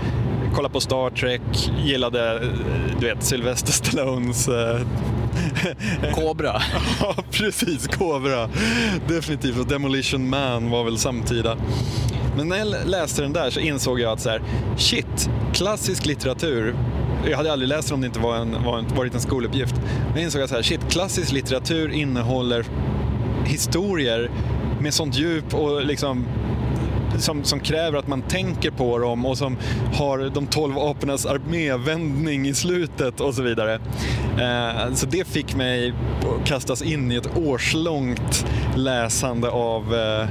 kollade 0.55 0.73
på 0.73 0.81
Star 0.81 1.11
Trek, 1.11 1.71
gillade 1.85 2.41
du 3.01 3.07
vet 3.07 3.23
Sylvester 3.23 3.73
Stallones 3.73 4.49
eh, 4.49 4.81
Cobra. 6.15 6.63
ja, 7.01 7.15
precis. 7.31 7.87
Cobra. 7.87 8.49
Definitivt. 9.09 9.59
Och 9.59 9.67
Demolition 9.67 10.29
Man 10.29 10.71
var 10.71 10.85
väl 10.85 10.99
samtida. 10.99 11.57
Men 12.37 12.49
när 12.49 12.57
jag 12.57 12.69
läste 12.87 13.23
den 13.23 13.33
där 13.33 13.51
så 13.51 13.61
insåg 13.61 14.01
jag 14.01 14.13
att 14.13 14.21
så 14.21 14.29
här, 14.29 14.43
shit, 14.77 15.31
klassisk 15.53 16.07
litteratur 16.07 16.75
jag 17.25 17.37
hade 17.37 17.53
aldrig 17.53 17.69
läst 17.69 17.89
den 17.89 17.95
om 17.95 18.01
det 18.01 18.07
inte 18.07 18.21
var 18.21 18.37
en, 18.37 18.65
var 18.65 18.79
en, 18.79 18.87
varit 18.97 19.15
en 19.15 19.21
skoluppgift. 19.21 19.75
Men 19.77 20.15
jag 20.15 20.23
insåg 20.23 20.43
att 20.43 20.51
så 20.51 20.57
här, 20.57 20.63
shit, 20.63 20.81
klassisk 20.91 21.33
litteratur 21.33 21.91
innehåller 21.91 22.65
historier 23.47 24.31
med 24.81 24.95
sånt 24.95 25.19
djup 25.19 25.55
och 25.55 25.85
liksom 25.85 26.25
som, 27.19 27.45
som, 27.45 27.61
kräver 27.61 27.99
att 27.99 28.07
man 28.07 28.23
tänker 28.23 28.71
på 28.71 28.99
dem 28.99 29.27
och 29.27 29.39
som 29.39 29.57
har 29.95 30.31
de 30.35 30.47
tolv 30.47 30.79
apornas 30.79 31.27
armévändning 31.27 32.49
i 32.49 32.55
slutet 32.55 33.21
och 33.21 33.35
så 33.35 33.43
vidare. 33.43 33.75
Eh, 34.39 34.95
så 34.95 35.07
det 35.07 35.27
fick 35.27 35.57
mig 35.57 35.95
att 36.21 36.49
kastas 36.49 36.83
in 36.83 37.13
i 37.13 37.17
ett 37.17 37.37
årslångt 37.37 38.47
läsande 38.77 39.51
av, 39.51 39.95
eh, 39.95 40.29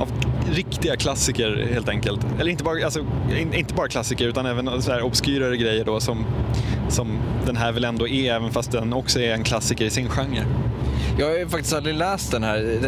av 0.00 0.08
riktiga 0.52 0.96
klassiker 0.96 1.68
helt 1.72 1.88
enkelt. 1.88 2.26
Eller 2.40 2.50
inte 2.50 2.64
bara, 2.64 2.84
alltså, 2.84 3.06
inte 3.52 3.74
bara 3.74 3.88
klassiker 3.88 4.28
utan 4.28 4.46
även 4.46 4.82
så 4.82 4.92
här 4.92 5.02
obskyrare 5.02 5.56
grejer 5.56 5.84
då 5.84 6.00
som, 6.00 6.26
som 6.88 7.18
den 7.46 7.56
här 7.56 7.72
väl 7.72 7.84
ändå 7.84 8.08
är 8.08 8.34
även 8.34 8.50
fast 8.50 8.72
den 8.72 8.92
också 8.92 9.20
är 9.20 9.34
en 9.34 9.44
klassiker 9.44 9.84
i 9.84 9.90
sin 9.90 10.08
genre. 10.08 10.44
Jag 11.18 11.26
har 11.26 11.48
faktiskt 11.48 11.74
aldrig 11.74 11.94
läst 11.94 12.32
den 12.32 12.42
här. 12.42 12.80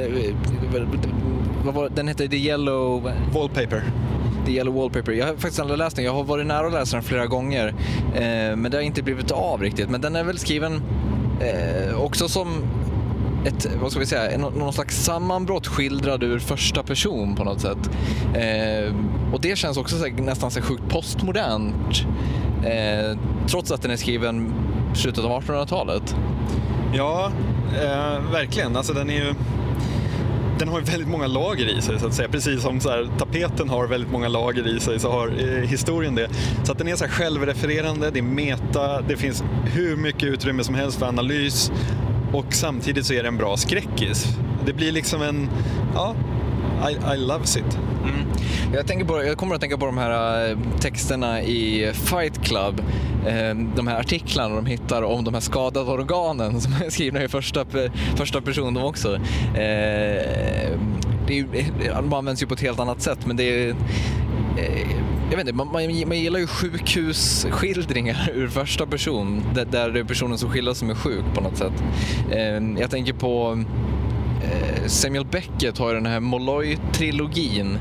Den 1.94 2.09
heter 2.09 2.29
The 2.29 2.37
Yellow... 2.37 3.12
Wallpaper. 3.35 3.83
The 4.46 4.53
Yellow 4.53 4.75
Wallpaper. 4.75 5.12
Jag 5.12 5.27
har 5.27 5.33
faktiskt 5.35 5.61
aldrig 5.61 5.79
läst 5.79 5.96
den. 5.96 6.05
Jag 6.05 6.12
har 6.12 6.25
varit 6.25 6.46
nära 6.46 6.66
att 6.66 6.72
läsa 6.72 6.96
den 6.96 7.05
flera 7.05 7.27
gånger. 7.27 7.68
Eh, 8.14 8.57
men 8.57 8.62
det 8.70 8.77
har 8.77 8.83
inte 8.83 9.03
blivit 9.03 9.31
av 9.31 9.62
riktigt. 9.62 9.90
Men 9.90 10.01
den 10.01 10.16
är 10.16 10.25
väl 10.25 10.38
skriven 10.38 10.83
eh, 11.40 12.01
också 12.01 12.29
som 12.29 12.48
ett, 13.44 13.68
vad 13.81 13.90
ska 13.90 14.00
vi 14.00 14.07
säga, 14.07 14.38
någon 14.38 14.72
slags 14.72 15.05
sammanbrott 15.05 15.66
skildrad 15.66 16.22
ur 16.22 16.38
första 16.38 16.83
person 16.83 17.35
på 17.35 17.44
något 17.44 17.61
sätt. 17.61 17.90
Eh, 18.35 18.94
och 19.33 19.40
det 19.40 19.59
känns 19.59 19.76
också 19.76 19.98
så, 19.98 20.07
nästan 20.07 20.50
så 20.50 20.61
sjukt 20.61 20.88
postmodernt. 20.88 22.07
Eh, 22.64 23.18
trots 23.46 23.70
att 23.70 23.83
den 23.83 23.90
är 23.90 23.96
skriven 23.96 24.55
i 24.94 24.98
slutet 24.98 25.24
av 25.24 25.42
1800-talet. 25.42 26.16
Ja, 26.94 27.33
eh, 27.83 28.33
verkligen. 28.33 28.76
Alltså 28.76 28.92
den 28.92 29.11
är 29.11 29.14
ju 29.14 29.35
den 30.59 30.68
har 30.68 30.81
väldigt 30.81 31.09
många 31.09 31.26
lager 31.26 31.78
i 31.78 31.83
sig 31.83 31.98
så 31.98 32.07
att 32.07 32.14
säga. 32.14 32.28
Precis 32.28 32.62
som 32.62 32.81
så 32.81 32.90
här, 32.90 33.11
tapeten 33.18 33.68
har 33.68 33.87
väldigt 33.87 34.11
många 34.11 34.28
lager 34.28 34.76
i 34.76 34.81
sig 34.81 34.98
så 34.98 35.11
har 35.11 35.28
eh, 35.28 35.68
historien 35.68 36.14
det. 36.14 36.28
Så 36.64 36.72
att 36.72 36.78
den 36.78 36.88
är 36.88 36.96
så 36.96 37.05
här 37.05 37.12
självrefererande, 37.12 38.11
det 38.11 38.18
är 38.18 38.22
meta, 38.22 39.00
det 39.00 39.16
finns 39.16 39.44
hur 39.64 39.96
mycket 39.96 40.22
utrymme 40.22 40.64
som 40.64 40.74
helst 40.74 40.98
för 40.98 41.07
analys 41.07 41.72
och 42.33 42.55
samtidigt 42.55 43.07
så 43.07 43.14
är 43.14 43.23
det 43.23 43.29
en 43.29 43.37
bra 43.37 43.57
skräckis. 43.57 44.27
Det 44.66 44.73
blir 44.73 44.92
liksom 44.92 45.23
en, 45.23 45.49
ja, 45.95 46.14
I, 46.90 47.14
I 47.14 47.18
loves 47.18 47.57
it. 47.57 47.79
Mm. 48.05 48.27
Jag, 48.75 48.87
tänker 48.87 49.05
på, 49.05 49.25
jag 49.25 49.37
kommer 49.37 49.55
att 49.55 49.61
tänka 49.61 49.79
på 49.79 49.87
de 49.87 49.99
här 49.99 50.51
eh, 50.51 50.59
texterna 50.81 51.42
i 51.42 51.92
Fight 51.95 52.45
Club. 52.45 52.83
Eh, 53.27 53.55
de 53.77 53.87
här 53.87 54.01
artiklarna 54.01 54.55
de 54.57 54.66
hittar 54.66 55.03
om 55.03 55.25
de 55.25 55.35
här 55.35 55.40
skadade 55.40 55.90
organen 55.90 56.61
som 56.61 56.73
är 56.73 56.90
skrivna 56.90 57.23
i 57.23 57.29
första, 57.29 57.64
första 58.16 58.40
person 58.40 58.75
de 58.75 58.85
också. 58.85 59.14
Eh, 59.14 59.21
det 61.27 61.38
är, 61.38 61.95
de 62.03 62.12
används 62.12 62.42
ju 62.42 62.47
på 62.47 62.55
ett 62.55 62.61
helt 62.61 62.81
annat 62.81 63.03
sätt 63.03 63.27
men 63.27 63.37
det 63.37 63.45
är 63.45 63.75
jag 65.30 65.37
vet 65.37 65.46
inte, 65.46 65.52
man, 65.52 65.66
man, 65.66 66.08
man 66.08 66.18
gillar 66.18 66.38
ju 66.38 66.46
sjukhusskildringar 66.46 68.30
ur 68.35 68.48
första 68.48 68.87
person, 68.87 69.42
där, 69.54 69.64
där 69.64 69.90
det 69.90 70.00
är 70.00 70.04
personen 70.04 70.38
som 70.38 70.50
skildras 70.50 70.78
som 70.78 70.90
är 70.90 70.94
sjuk 70.94 71.24
på 71.35 71.40
något 71.40 71.56
sätt. 71.56 71.82
Eh, 72.30 72.80
jag 72.80 72.90
tänker 72.90 73.12
på 73.12 73.64
eh, 74.44 74.87
Samuel 74.87 75.26
Beckett 75.26 75.78
har 75.78 75.88
ju 75.88 75.94
den 75.94 76.06
här 76.06 76.20
Molloy-trilogin 76.20 77.78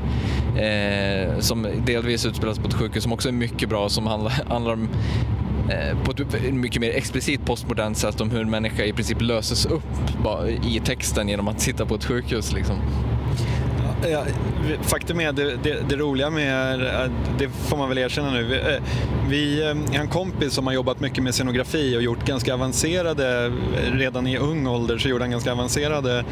eh, 0.56 1.38
som 1.38 1.66
delvis 1.86 2.26
utspelas 2.26 2.58
på 2.58 2.68
ett 2.68 2.74
sjukhus 2.74 3.02
som 3.02 3.12
också 3.12 3.28
är 3.28 3.32
mycket 3.32 3.68
bra, 3.68 3.88
som 3.88 4.06
handlar, 4.06 4.30
handlar 4.48 4.72
om 4.72 4.88
eh, 5.70 6.04
på 6.04 6.10
ett 6.10 6.54
mycket 6.54 6.80
mer 6.80 6.90
explicit 6.90 7.44
postmodernt 7.44 7.96
sätt 7.96 8.20
om 8.20 8.30
hur 8.30 8.40
en 8.40 8.50
människa 8.50 8.84
i 8.84 8.92
princip 8.92 9.20
löses 9.20 9.66
upp 9.66 9.82
i 10.64 10.80
texten 10.84 11.28
genom 11.28 11.48
att 11.48 11.60
sitta 11.60 11.86
på 11.86 11.94
ett 11.94 12.04
sjukhus. 12.04 12.52
Liksom. 12.52 12.76
Ja, 14.10 14.24
faktum 14.82 15.20
är 15.20 15.32
det, 15.32 15.56
det, 15.56 15.88
det, 15.88 15.96
roliga 15.96 16.30
med, 16.30 16.80
det 17.38 17.48
får 17.48 17.76
man 17.76 17.88
väl 17.88 17.98
erkänna 17.98 18.30
nu, 18.30 18.44
vi, 18.44 18.56
eh, 18.56 18.82
vi 19.28 19.62
jag 19.62 19.98
har 19.98 20.00
en 20.00 20.08
kompis 20.08 20.52
som 20.52 20.66
har 20.66 20.74
jobbat 20.74 21.00
mycket 21.00 21.24
med 21.24 21.34
scenografi 21.34 21.96
och 21.96 22.02
gjort 22.02 22.26
ganska 22.26 22.54
avancerade, 22.54 23.52
redan 23.92 24.26
i 24.26 24.38
ung 24.38 24.66
ålder 24.66 24.98
så 24.98 25.08
gjorde 25.08 25.24
han 25.24 25.30
ganska 25.30 25.52
avancerade 25.52 26.24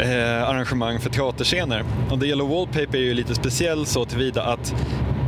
eh, 0.00 0.48
arrangemang 0.48 1.00
för 1.00 1.10
teaterscener. 1.10 1.84
Och 2.10 2.20
The 2.20 2.26
Yellow 2.26 2.48
Wallpaper 2.48 2.98
är 2.98 3.02
ju 3.02 3.14
lite 3.14 3.34
speciell 3.34 3.86
så 3.86 4.04
tillvida 4.04 4.42
att 4.44 4.74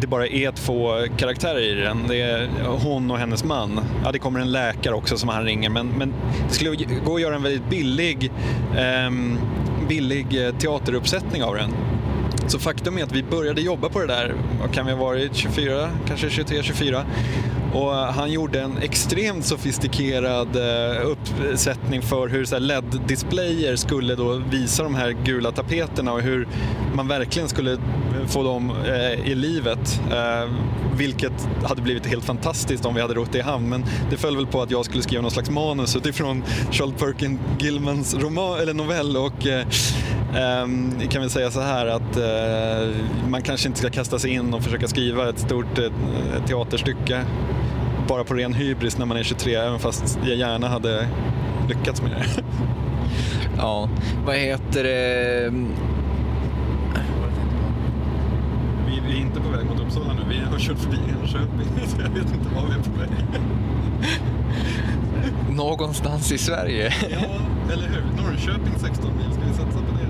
det 0.01 0.07
bara 0.07 0.27
är 0.27 0.53
två 0.53 0.93
karaktärer 1.17 1.61
i 1.61 1.75
den. 1.75 2.05
Det 2.09 2.21
är 2.21 2.49
hon 2.83 3.11
och 3.11 3.19
hennes 3.19 3.45
man. 3.45 3.81
Ja, 4.05 4.13
det 4.13 4.19
kommer 4.19 4.41
en 4.41 4.53
läkare 4.53 4.95
också 4.95 5.17
som 5.17 5.29
han 5.29 5.45
ringer, 5.45 5.71
men, 5.71 5.89
men 5.89 6.15
det 6.49 6.55
skulle 6.55 6.77
gå 7.05 7.15
att 7.15 7.21
göra 7.21 7.35
en 7.35 7.43
väldigt 7.43 7.71
billig 7.71 8.31
eh, 8.77 9.11
billig 9.89 10.47
eh, 10.47 10.55
teateruppsättning 10.55 11.43
av 11.43 11.55
den. 11.55 11.71
Så 12.47 12.59
faktum 12.59 12.99
är 12.99 13.03
att 13.03 13.13
vi 13.13 13.23
började 13.23 13.61
jobba 13.61 13.89
på 13.89 14.01
det 14.01 14.07
där, 14.07 14.35
vad 14.61 14.75
kan 14.75 14.87
vi 14.87 14.93
ha 14.93 14.99
varit, 14.99 15.35
24, 15.35 15.91
kanske 16.07 16.31
23, 16.31 16.63
24. 16.63 17.05
Och 17.77 17.95
eh, 17.95 18.11
han 18.11 18.33
gjorde 18.33 18.61
en 18.61 18.79
extremt 18.79 19.45
sofistikerad 19.45 20.57
eh, 20.57 21.07
uppsättning 21.07 22.03
för 22.03 22.29
hur 22.29 22.61
LED-displayer 22.61 23.77
skulle 23.77 24.15
då 24.15 24.43
visa 24.51 24.83
de 24.83 24.95
här 24.95 25.11
gula 25.25 25.53
tapeterna 25.53 26.13
och 26.13 26.21
hur 26.21 26.49
man 26.95 27.09
verkligen 27.09 27.49
skulle 27.49 27.79
få 28.29 28.43
dem 28.43 28.73
eh, 28.87 29.31
i 29.31 29.35
livet. 29.35 30.01
Vilket 30.97 31.49
hade 31.65 31.83
blivit 31.83 32.07
helt 32.07 32.25
fantastiskt 32.25 32.87
om 32.87 32.95
vi 32.95 33.01
hade 33.01 33.15
rott 33.15 33.33
det 33.33 33.39
i 33.39 33.43
hamn. 33.43 33.69
Men 33.69 33.85
det 34.11 34.17
föll 34.17 34.37
väl 34.37 34.47
på 34.47 34.63
att 34.63 34.71
jag 34.71 34.85
skulle 34.85 35.03
skriva 35.03 35.23
någon 35.23 35.31
slags 35.31 35.51
manus 35.51 35.97
utifrån 35.97 36.45
Charles 36.71 36.95
Perkin 36.95 37.39
Gilmans 37.59 38.15
roman, 38.15 38.59
eller 38.61 38.75
novell 38.75 39.17
och 39.17 39.47
eh, 39.47 39.67
ehm, 40.37 40.93
kan 41.11 41.21
väl 41.21 41.31
säga 41.31 41.51
så 41.51 41.61
här 41.61 41.87
att 41.87 42.19
man 43.29 43.43
kanske 43.43 43.69
inte 43.69 43.79
ska 43.79 43.91
kasta 43.91 44.19
sig 44.19 44.31
in 44.31 44.55
och 44.55 44.63
försöka 44.63 44.89
skriva 44.89 45.29
ett 45.29 45.39
stort 45.39 45.79
teaterstycke 46.47 47.25
bara 48.09 48.25
på 48.25 48.35
ren 48.35 48.55
hybris 48.55 48.99
när 48.99 49.07
man 49.07 49.17
är 49.17 49.23
23, 49.23 49.55
även 49.55 49.79
fast 49.79 50.19
jag 50.25 50.37
gärna 50.37 50.69
hade 50.69 51.09
lyckats 51.69 52.03
med 52.03 52.11
det. 52.11 52.43
Ja, 53.59 53.89
vad 54.27 54.37
heter 54.37 54.85
det? 54.85 55.53
Vi, 58.87 59.03
vi 59.07 59.13
är 59.13 59.21
inte 59.21 59.41
på 59.41 59.49
väg 59.49 59.67
mot 59.67 59.81
Uppsala 59.81 60.13
nu, 60.13 60.21
vi 60.29 60.39
har 60.53 60.59
kört 60.59 60.79
förbi 60.79 60.97
Enköping, 61.23 61.87
så 61.87 61.97
jag 62.03 62.09
vet 62.09 62.35
inte 62.35 62.55
var 62.55 62.67
vi 62.67 62.75
är 62.75 62.83
på 62.83 62.99
väg. 62.99 63.41
Någonstans 65.57 66.33
i 66.33 66.39
Sverige. 66.39 66.95
Ja, 67.11 67.73
eller 67.73 67.89
hur? 67.89 68.23
Norrköping 68.23 68.75
16 68.79 69.17
mil, 69.17 69.33
ska 69.33 69.43
vi 69.49 69.55
satsa 69.55 69.79
på 69.79 69.93
det? 69.99 70.07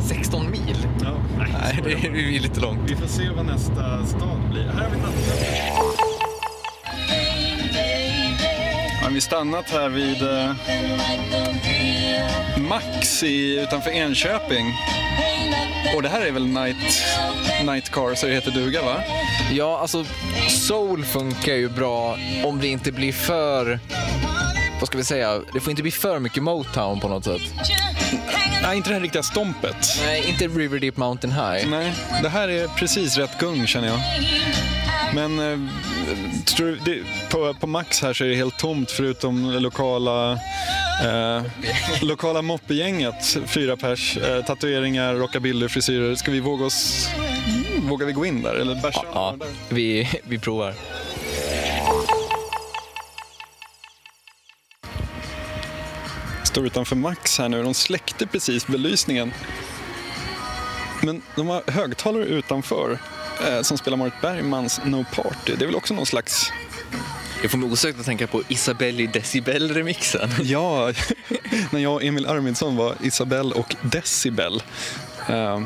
16 0.00 0.50
mil? 0.50 0.86
Ja, 1.02 1.14
nej, 1.38 1.80
det 1.84 1.92
är 1.92 2.36
är 2.36 2.40
lite 2.40 2.60
långt. 2.60 2.80
Vi 2.86 2.96
får 2.96 3.06
se 3.06 3.30
vad 3.36 3.46
nästa 3.46 4.06
stad 4.06 4.40
blir. 4.50 4.64
Här 4.64 4.82
har 4.82 4.90
vi 4.90 4.96
nattklubb. 4.96 6.07
Ja, 9.08 9.12
vi 9.14 9.20
stannat 9.20 9.70
här 9.70 9.88
vid 9.88 10.22
eh, 10.22 10.52
Max 12.58 13.22
i, 13.22 13.60
utanför 13.60 13.90
Enköping. 13.90 14.66
Och 15.96 16.02
det 16.02 16.08
här 16.08 16.26
är 16.26 16.30
väl 16.30 16.46
Night, 16.46 17.04
night 17.64 17.90
Car, 17.90 18.14
så 18.14 18.26
det 18.26 18.32
heter 18.32 18.50
duga 18.50 18.82
va? 18.82 19.02
Ja, 19.52 19.78
alltså 19.78 20.04
soul 20.48 21.04
funkar 21.04 21.54
ju 21.54 21.68
bra 21.68 22.18
om 22.44 22.60
det 22.60 22.68
inte 22.68 22.92
blir 22.92 23.12
för... 23.12 23.80
Vad 24.80 24.86
ska 24.86 24.98
vi 24.98 25.04
säga? 25.04 25.40
Det 25.52 25.60
får 25.60 25.70
inte 25.70 25.82
bli 25.82 25.92
för 25.92 26.18
mycket 26.18 26.42
Motown 26.42 27.00
på 27.00 27.08
något 27.08 27.24
sätt. 27.24 27.42
Nej, 28.62 28.76
inte 28.76 28.90
det 28.90 28.94
här 28.94 29.02
riktiga 29.02 29.22
stompet. 29.22 30.00
Nej, 30.04 30.24
inte 30.28 30.48
River 30.48 30.78
Deep 30.78 30.96
Mountain 30.96 31.32
High. 31.32 31.68
Nej, 31.68 31.94
det 32.22 32.28
här 32.28 32.48
är 32.48 32.68
precis 32.68 33.16
rätt 33.16 33.38
gung 33.40 33.66
känner 33.66 33.88
jag. 33.88 34.00
Men 35.14 35.38
eh, 35.38 35.58
tror 36.44 36.66
du, 36.66 36.76
det, 36.76 37.02
på, 37.30 37.54
på 37.54 37.66
Max 37.66 38.02
här 38.02 38.12
så 38.12 38.24
är 38.24 38.28
det 38.28 38.34
helt 38.34 38.58
tomt 38.58 38.90
förutom 38.90 39.50
lokala 39.50 40.32
eh, 41.04 41.42
lokala 42.02 42.42
moppegänget. 42.42 43.38
Fyra 43.46 43.76
pers, 43.76 44.16
eh, 44.16 44.44
tatueringar, 44.44 45.14
rockabilly, 45.14 45.68
frisyrer. 45.68 46.14
Ska 46.14 46.30
vi 46.30 46.40
våga 46.40 46.64
oss... 46.64 47.08
Vågar 47.82 48.06
vi 48.06 48.12
gå 48.12 48.26
in 48.26 48.42
där 48.42 48.54
eller 48.54 48.74
bärsa 48.82 49.02
Ja, 49.14 49.34
där? 49.38 49.48
vi, 49.68 50.08
vi 50.24 50.38
provar. 50.38 50.74
Står 56.44 56.66
utanför 56.66 56.96
Max 56.96 57.38
här 57.38 57.48
nu. 57.48 57.62
De 57.62 57.74
släckte 57.74 58.26
precis 58.26 58.66
belysningen. 58.66 59.32
Men 61.02 61.22
de 61.36 61.48
har 61.48 61.62
högtalare 61.70 62.24
utanför 62.24 62.98
som 63.62 63.78
spelar 63.78 63.96
Marit 63.96 64.20
Bergmans 64.22 64.80
No 64.84 65.04
Party. 65.14 65.54
Det 65.58 65.64
är 65.64 65.66
väl 65.66 65.76
också 65.76 65.94
någon 65.94 66.06
slags... 66.06 66.52
Jag 67.42 67.50
får 67.50 67.58
mig 67.58 67.70
osökt 67.70 68.00
att 68.00 68.06
tänka 68.06 68.26
på 68.26 68.42
Isabelle 68.48 69.02
i 69.02 69.06
Decibel-remixen. 69.06 70.30
Ja, 70.42 70.92
när 71.70 71.80
jag 71.80 71.94
och 71.94 72.04
Emil 72.04 72.26
Arvidsson 72.26 72.76
var 72.76 72.94
Isabelle 73.02 73.54
och 73.54 73.76
Decibel. 73.82 74.62
Eh, 75.28 75.60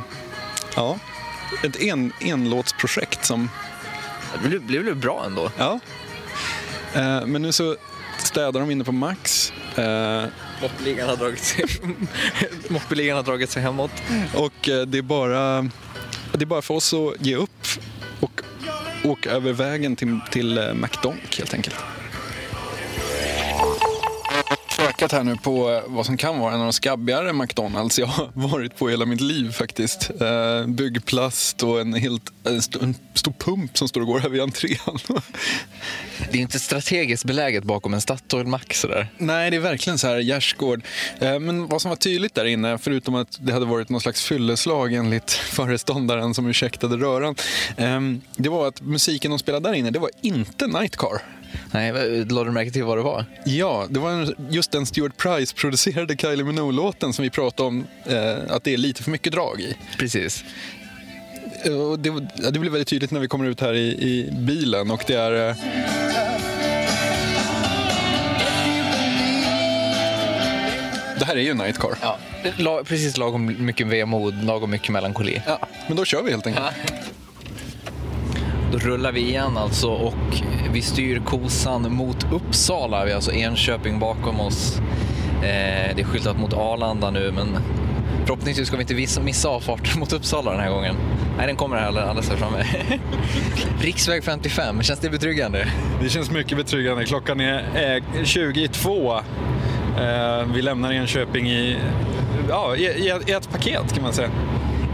ja, 0.77 0.99
ett 1.65 1.83
en, 1.83 2.13
enlåtsprojekt 2.21 3.25
som... 3.25 3.51
Det 4.43 4.49
blev, 4.49 4.63
blev 4.63 4.83
väl 4.83 4.95
bra 4.95 5.23
ändå? 5.27 5.51
Ja. 5.59 5.81
Eh, 6.95 7.27
men 7.27 7.43
nu 7.43 7.53
så 7.53 7.77
städar 8.19 8.61
de 8.61 8.71
inne 8.71 8.85
på 8.85 8.93
Max. 8.93 9.53
Eh, 9.77 10.25
Moppeligan 10.63 11.09
har 11.09 11.17
dragit 11.17 11.45
sig, 11.45 11.65
har 13.15 13.23
dragit 13.23 13.51
sig 13.51 13.63
hemåt. 13.63 13.91
Och 14.35 14.69
eh, 14.69 14.87
det 14.87 14.99
är 14.99 15.03
bara, 15.03 15.69
det 16.33 16.45
är 16.45 16.47
bara 16.47 16.62
för 16.62 16.75
oss 16.75 16.95
att 16.95 17.27
ge 17.27 17.37
upp 17.37 17.66
och 18.21 18.40
åka 19.05 19.31
över 19.31 19.53
vägen 19.53 19.97
till, 19.97 20.18
till 20.31 20.59
eh, 20.59 20.75
McDonk 20.75 21.38
helt 21.38 21.55
enkelt. 21.55 21.77
Sökat 25.03 25.12
här 25.19 25.25
nu 25.25 25.37
på 25.37 25.71
eh, 25.71 25.83
vad 25.87 26.07
som 26.07 26.17
kan 26.17 26.38
vara 26.38 26.55
en 26.55 26.61
av 26.61 26.67
de 26.67 26.73
skabbigare 26.73 27.33
McDonalds 27.33 27.99
jag 27.99 28.07
har 28.07 28.31
varit 28.49 28.77
på 28.77 28.88
hela 28.88 29.07
mitt 29.07 29.21
liv 29.21 29.53
faktiskt. 29.53 30.11
Eh, 30.21 30.67
byggplast 30.67 31.62
och 31.62 31.81
en, 31.81 31.95
helt, 31.95 32.23
en, 32.45 32.57
st- 32.59 32.79
en 32.83 32.95
stor 33.15 33.33
pump 33.38 33.79
som 33.79 33.88
står 33.88 34.01
och 34.01 34.07
går 34.07 34.19
här 34.21 34.29
vid 34.29 34.41
entrén. 34.41 34.77
Det 36.31 36.38
är 36.38 36.43
inte 36.43 36.59
strategiskt 36.59 37.25
beläget 37.25 37.65
bakom 37.65 37.95
en 37.95 38.01
Statoil 38.01 38.47
Max 38.47 38.81
sådär. 38.81 39.09
Nej, 39.19 39.51
det 39.51 39.57
är 39.57 39.61
verkligen 39.61 39.99
så 39.99 40.07
här 40.07 40.19
gärdsgård. 40.19 40.83
Eh, 41.21 41.38
Men 41.38 41.67
vad 41.67 41.83
som 41.83 41.88
var 41.88 41.97
tydligt 41.97 42.35
där 42.35 42.45
inne, 42.45 42.79
förutom 42.79 43.15
att 43.15 43.38
det 43.41 43.53
hade 43.53 43.67
varit 43.67 43.88
någon 43.88 44.01
slags 44.01 44.23
fylleslag 44.25 44.93
enligt 44.93 45.31
föreståndaren 45.53 46.35
som 46.35 46.47
ursäktade 46.47 46.97
röran, 46.97 47.35
eh, 47.77 48.01
det 48.37 48.49
var 48.49 48.69
att 48.69 48.81
musiken 48.81 49.31
de 49.31 49.38
spelade 49.38 49.69
där 49.69 49.75
inne, 49.75 49.91
det 49.91 49.99
var 49.99 50.11
inte 50.23 50.67
Nightcar. 50.67 51.23
Nej, 51.73 51.93
lade 52.25 52.45
du 52.49 52.53
märke 52.53 52.71
till 52.71 52.85
vad 52.85 52.99
det 52.99 53.03
var? 53.03 53.25
Ja, 53.45 53.87
det 53.91 54.01
var 54.01 54.11
en- 54.11 54.35
just 54.51 54.73
den 54.73 54.87
Stuart 54.87 55.17
Price-producerade 55.17 56.17
Kylie 56.17 56.45
Minogue-låten 56.45 57.12
som 57.12 57.23
vi 57.23 57.31
pratade 57.31 57.67
om 57.69 57.87
eh, 58.07 58.37
att 58.55 58.65
det 58.65 58.73
är 58.75 58.77
lite 58.77 59.03
för 59.03 59.11
mycket 59.11 59.33
drag 59.33 59.61
i. 59.61 59.77
Precis. 59.99 60.45
Eh, 61.65 61.73
Och 61.73 61.99
det, 61.99 62.09
ja, 62.43 62.51
det 62.51 62.59
blir 62.59 62.71
väldigt 62.71 62.88
tydligt 62.88 63.11
när 63.11 63.21
vi 63.21 63.29
kommer 63.29 63.45
ut 63.47 63.61
här 63.61 63.75
i, 63.75 63.87
i 63.88 64.31
bilen 64.33 64.91
och 64.91 65.05
det 65.07 65.15
är... 65.15 65.49
Eh, 65.49 65.57
det 71.19 71.25
här 71.27 71.37
är 71.37 71.41
ju 71.41 71.55
Nightcar. 71.55 71.91
Ja, 72.59 72.83
precis 72.85 73.17
lagom 73.17 73.57
mycket 73.67 73.87
vemod, 73.87 74.45
lagom 74.45 74.71
mycket 74.71 74.88
melankoli. 74.88 75.43
Ja, 75.47 75.59
men 75.87 75.97
då 75.97 76.05
kör 76.05 76.23
vi 76.23 76.31
helt 76.31 76.47
enkelt. 76.47 76.67
Då 78.73 78.79
rullar 78.79 79.13
vi 79.13 79.21
igen 79.21 79.57
alltså 79.57 79.89
och 79.89 80.43
vi 80.73 80.83
styr 80.83 81.23
kosan 81.25 81.93
mot 81.93 82.33
Uppsala. 82.33 83.05
Vi 83.05 83.11
har 83.11 83.17
alltså 83.17 83.33
Enköping 83.33 83.99
bakom 83.99 84.41
oss. 84.41 84.79
Eh, 85.43 85.97
det 85.97 86.01
är 86.01 86.05
skyltat 86.05 86.39
mot 86.39 86.53
Arlanda 86.53 87.11
nu 87.11 87.33
men 87.33 87.59
förhoppningsvis 88.25 88.69
ska 88.69 88.77
vi 88.77 88.83
inte 88.83 89.21
missa 89.21 89.49
avfarten 89.49 89.91
mot 90.01 90.13
Uppsala 90.13 90.51
den 90.51 90.61
här 90.61 90.71
gången. 90.71 90.97
Nej, 91.37 91.47
den 91.47 91.57
kommer 91.57 91.77
här 91.77 91.87
alldeles 91.87 92.29
här 92.31 92.37
framme. 92.37 92.65
Riksväg 93.81 94.25
55, 94.25 94.83
känns 94.83 95.01
det 95.01 95.11
betryggande? 95.11 95.69
Det 96.03 96.09
känns 96.09 96.31
mycket 96.31 96.59
betryggande. 96.59 97.05
Klockan 97.05 97.41
är 97.41 97.97
eh, 97.97 98.25
22. 98.25 99.13
Eh, 99.13 99.23
vi 100.55 100.63
lämnar 100.63 100.93
Enköping 100.93 101.51
i, 101.51 101.77
ja, 102.49 102.77
i 102.77 103.33
ett 103.33 103.51
paket 103.53 103.95
kan 103.95 104.03
man 104.03 104.13
säga. 104.13 104.31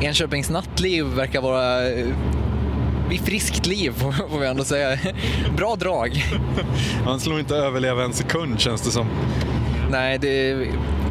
Enköpings 0.00 0.50
nattliv 0.50 1.04
verkar 1.04 1.40
vara 1.42 1.88
eh, 1.88 2.06
vid 3.08 3.20
friskt 3.20 3.66
liv 3.66 3.92
får 4.30 4.38
vi 4.38 4.46
ändå 4.46 4.64
säga. 4.64 4.98
Bra 5.56 5.76
drag. 5.76 6.24
Man 7.04 7.20
slår 7.20 7.40
inte 7.40 7.56
överleva 7.56 8.04
en 8.04 8.12
sekund 8.12 8.60
känns 8.60 8.82
det 8.82 8.90
som. 8.90 9.06
Nej, 9.90 10.18
det, 10.18 10.56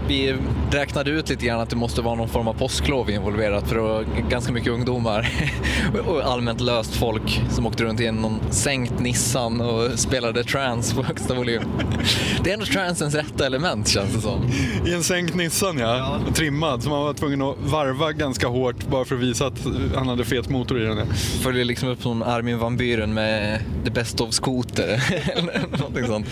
vi 0.07 0.35
räknade 0.71 1.11
ut 1.11 1.29
lite 1.29 1.45
grann 1.45 1.59
att 1.59 1.69
det 1.69 1.75
måste 1.75 2.01
vara 2.01 2.15
någon 2.15 2.29
form 2.29 2.47
av 2.47 2.53
påsklov 2.53 3.09
involverat 3.09 3.67
för 3.67 3.75
det 3.75 3.81
var 3.81 4.05
ganska 4.29 4.51
mycket 4.53 4.71
ungdomar 4.71 5.29
och 6.07 6.21
allmänt 6.21 6.61
löst 6.61 6.95
folk 6.95 7.41
som 7.49 7.65
åkte 7.65 7.83
runt 7.83 7.99
i 7.99 8.11
någon 8.11 8.39
sänkt 8.49 8.99
Nissan 8.99 9.61
och 9.61 9.99
spelade 9.99 10.43
trance 10.43 10.95
på 10.95 11.03
högsta 11.03 11.33
volym. 11.33 11.61
Det 12.43 12.49
är 12.49 12.53
ändå 12.53 12.65
transens 12.65 13.15
rätta 13.15 13.45
element 13.45 13.87
känns 13.87 14.13
det 14.13 14.21
som. 14.21 14.51
I 14.85 14.93
en 14.93 15.03
sänkt 15.03 15.35
Nissan 15.35 15.77
ja, 15.77 16.19
trimmad. 16.33 16.83
Så 16.83 16.89
man 16.89 17.01
var 17.01 17.13
tvungen 17.13 17.41
att 17.41 17.55
varva 17.59 18.11
ganska 18.11 18.47
hårt 18.47 18.87
bara 18.87 19.05
för 19.05 19.15
att 19.15 19.21
visa 19.21 19.47
att 19.47 19.67
han 19.95 20.07
hade 20.07 20.25
fet 20.25 20.49
motor 20.49 20.81
i 20.81 20.85
den. 20.85 20.97
ja. 20.97 21.05
Följer 21.41 21.65
liksom 21.65 21.89
upp 21.89 22.01
som 22.01 22.23
Armin 22.23 22.59
van 22.59 22.77
Buren 22.77 23.13
med 23.13 23.59
The 23.85 23.91
Best 23.91 24.21
of 24.21 24.33
Scooter 24.33 25.03
eller 25.35 25.77
någonting 25.77 26.07
sånt. 26.07 26.27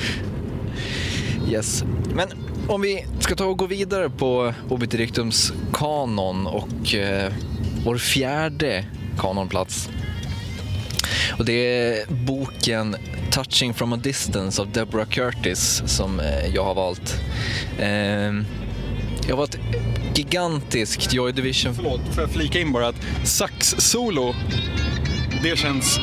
Yes. 1.49 1.83
Men 2.13 2.27
om 2.67 2.81
vi 2.81 3.05
ska 3.19 3.35
ta 3.35 3.45
och 3.45 3.57
gå 3.57 3.65
vidare 3.65 4.09
på 4.09 4.53
Obitirictums 4.69 5.53
kanon 5.73 6.47
och 6.47 6.95
eh, 6.95 7.33
vår 7.85 7.97
fjärde 7.97 8.85
kanonplats. 9.19 9.89
Och 11.37 11.45
det 11.45 11.53
är 11.53 12.05
boken 12.25 12.95
Touching 13.31 13.73
from 13.73 13.93
a 13.93 13.97
distance 13.97 14.61
av 14.61 14.71
Deborah 14.71 15.07
Curtis 15.07 15.83
som 15.85 16.19
eh, 16.19 16.55
jag 16.55 16.63
har 16.63 16.75
valt. 16.75 17.21
Eh, 17.79 18.33
jag 19.27 19.37
var 19.37 19.43
ett 19.43 19.57
gigantiskt 20.15 21.13
Joy 21.13 21.31
Division 21.31 21.75
Förlåt, 21.75 22.01
får 22.13 22.23
jag 22.23 22.31
flika 22.31 22.59
in 22.59 22.71
bara 22.71 22.87
att 22.87 22.95
sax-solo, 23.23 24.35
det 25.43 25.57
känns... 25.57 25.99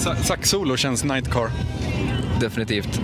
Saxsolo 0.00 0.76
känns 0.76 1.04
Nightcar. 1.04 1.50
Definitivt. 2.40 3.00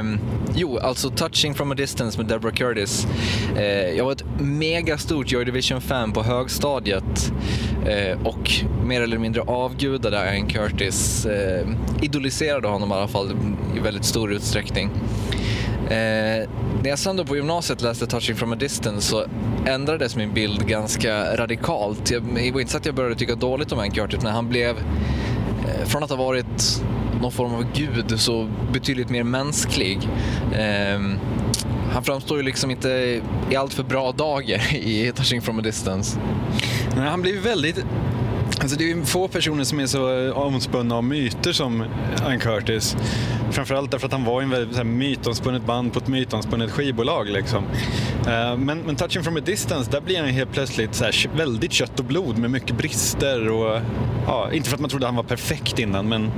Um, 0.00 0.18
jo, 0.54 0.78
alltså 0.78 1.10
Touching 1.10 1.54
from 1.54 1.72
a 1.72 1.74
distance 1.74 2.18
med 2.18 2.26
Deborah 2.26 2.54
Curtis. 2.54 3.06
Uh, 3.56 3.62
jag 3.64 4.04
var 4.04 4.12
ett 4.12 4.24
megastort 4.38 5.32
Joy 5.32 5.44
Division-fan 5.44 6.12
på 6.12 6.22
högstadiet 6.22 7.32
uh, 7.88 8.26
och 8.26 8.50
mer 8.84 9.00
eller 9.00 9.18
mindre 9.18 9.42
avgudade 9.42 10.34
Ian 10.34 10.46
Curtis. 10.46 11.26
Uh, 11.26 11.74
idoliserade 12.02 12.68
honom 12.68 12.90
i 12.90 12.94
alla 12.94 13.08
fall 13.08 13.36
i 13.76 13.78
väldigt 13.78 14.04
stor 14.04 14.32
utsträckning. 14.32 14.90
Eh, 15.90 16.48
när 16.82 16.88
jag 16.88 16.98
sen 16.98 17.16
då 17.16 17.24
på 17.24 17.36
gymnasiet 17.36 17.82
läste 17.82 18.06
Touching 18.06 18.36
from 18.36 18.52
a 18.52 18.56
distance 18.56 19.00
så 19.00 19.24
ändrades 19.66 20.16
min 20.16 20.34
bild 20.34 20.66
ganska 20.66 21.36
radikalt. 21.36 22.10
Jag, 22.10 22.22
det 22.34 22.50
var 22.50 22.60
inte 22.60 22.72
så 22.72 22.78
att 22.78 22.86
jag 22.86 22.94
började 22.94 23.14
tycka 23.14 23.34
dåligt 23.34 23.72
om 23.72 23.78
Ian 23.78 23.90
Curtis, 23.90 24.22
men 24.22 24.32
han 24.32 24.48
blev 24.48 24.76
Eh, 25.80 25.86
från 25.86 26.02
att 26.02 26.10
ha 26.10 26.16
varit 26.16 26.82
någon 27.20 27.32
form 27.32 27.54
av 27.54 27.64
gud 27.74 28.20
så 28.20 28.48
betydligt 28.72 29.10
mer 29.10 29.22
mänsklig. 29.22 29.98
Eh, 30.52 31.00
han 31.92 32.04
framstår 32.04 32.36
ju 32.36 32.42
liksom 32.42 32.70
inte 32.70 32.88
i 33.50 33.56
allt 33.56 33.74
för 33.74 33.82
bra 33.82 34.12
dagar 34.12 34.74
i 34.74 35.12
Touching 35.14 35.42
from 35.42 35.58
a 35.58 35.62
distance. 35.62 36.18
Nej, 36.96 37.08
han 37.08 37.22
blir 37.22 37.40
väldigt 37.40 37.84
Alltså 38.60 38.76
det 38.76 38.90
är 38.90 39.04
få 39.04 39.28
personer 39.28 39.64
som 39.64 39.80
är 39.80 39.86
så 39.86 40.32
omspunna 40.32 40.96
av 40.96 41.04
myter 41.04 41.52
som 41.52 41.84
Ann 42.26 42.38
Curtis. 42.38 42.96
Framförallt 43.50 43.90
därför 43.90 44.06
att 44.06 44.12
han 44.12 44.24
var 44.24 44.42
en 44.42 44.50
väldigt 44.50 44.76
här, 44.76 44.84
mytomspunnet 44.84 45.66
band 45.66 45.92
på 45.92 45.98
ett 45.98 46.08
mytomspunnet 46.08 46.70
skivbolag. 46.70 47.28
Liksom. 47.28 47.64
Eh, 48.26 48.56
men, 48.56 48.78
men 48.78 48.96
Touching 48.96 49.22
from 49.22 49.36
a 49.36 49.40
distance, 49.44 49.90
där 49.90 50.00
blir 50.00 50.20
han 50.20 50.28
helt 50.28 50.52
plötsligt 50.52 50.94
så 50.94 51.04
här, 51.04 51.36
väldigt 51.36 51.72
kött 51.72 51.98
och 51.98 52.04
blod 52.04 52.38
med 52.38 52.50
mycket 52.50 52.76
brister. 52.76 53.48
Och, 53.48 53.80
ja, 54.26 54.52
inte 54.52 54.68
för 54.68 54.74
att 54.74 54.80
man 54.80 54.90
trodde 54.90 55.06
han 55.06 55.16
var 55.16 55.22
perfekt 55.22 55.78
innan, 55.78 56.08
men... 56.08 56.30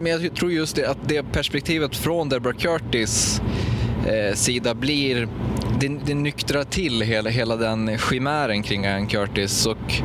Men 0.00 0.06
jag 0.06 0.34
tror 0.34 0.52
just 0.52 0.76
det, 0.76 0.86
att 0.86 1.08
det 1.08 1.22
perspektivet 1.22 1.96
från 1.96 2.28
Deborah 2.28 2.56
Curtis 2.56 3.42
eh, 4.06 4.34
sida 4.34 4.74
blir 4.74 5.28
det, 5.80 5.88
det 6.06 6.14
nyktrar 6.14 6.64
till 6.64 7.02
hela, 7.02 7.30
hela 7.30 7.56
den 7.56 7.98
chimären 7.98 8.62
kring 8.62 8.86
Ann 8.86 9.06
Curtis 9.06 9.66
och 9.66 10.02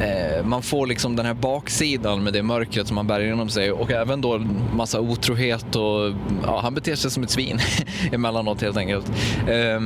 eh, 0.00 0.44
man 0.44 0.62
får 0.62 0.86
liksom 0.86 1.16
den 1.16 1.26
här 1.26 1.34
baksidan 1.34 2.24
med 2.24 2.32
det 2.32 2.42
mörkret 2.42 2.86
som 2.86 2.96
han 2.96 3.06
bär 3.06 3.20
inom 3.20 3.48
sig 3.48 3.72
och 3.72 3.90
även 3.90 4.20
då 4.20 4.38
massa 4.74 5.00
otrohet 5.00 5.76
och 5.76 6.12
ja, 6.46 6.60
han 6.62 6.74
beter 6.74 6.94
sig 6.94 7.10
som 7.10 7.22
ett 7.22 7.30
svin 7.30 7.58
emellanåt 8.12 8.62
helt 8.62 8.76
enkelt. 8.76 9.08
Eh, 9.46 9.80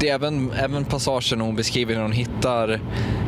det 0.00 0.08
är 0.08 0.14
även, 0.14 0.52
även 0.52 0.84
passagen 0.84 1.40
hon 1.40 1.56
beskriver 1.56 1.94
när 1.94 2.02
hon 2.02 2.12
hittar 2.12 2.80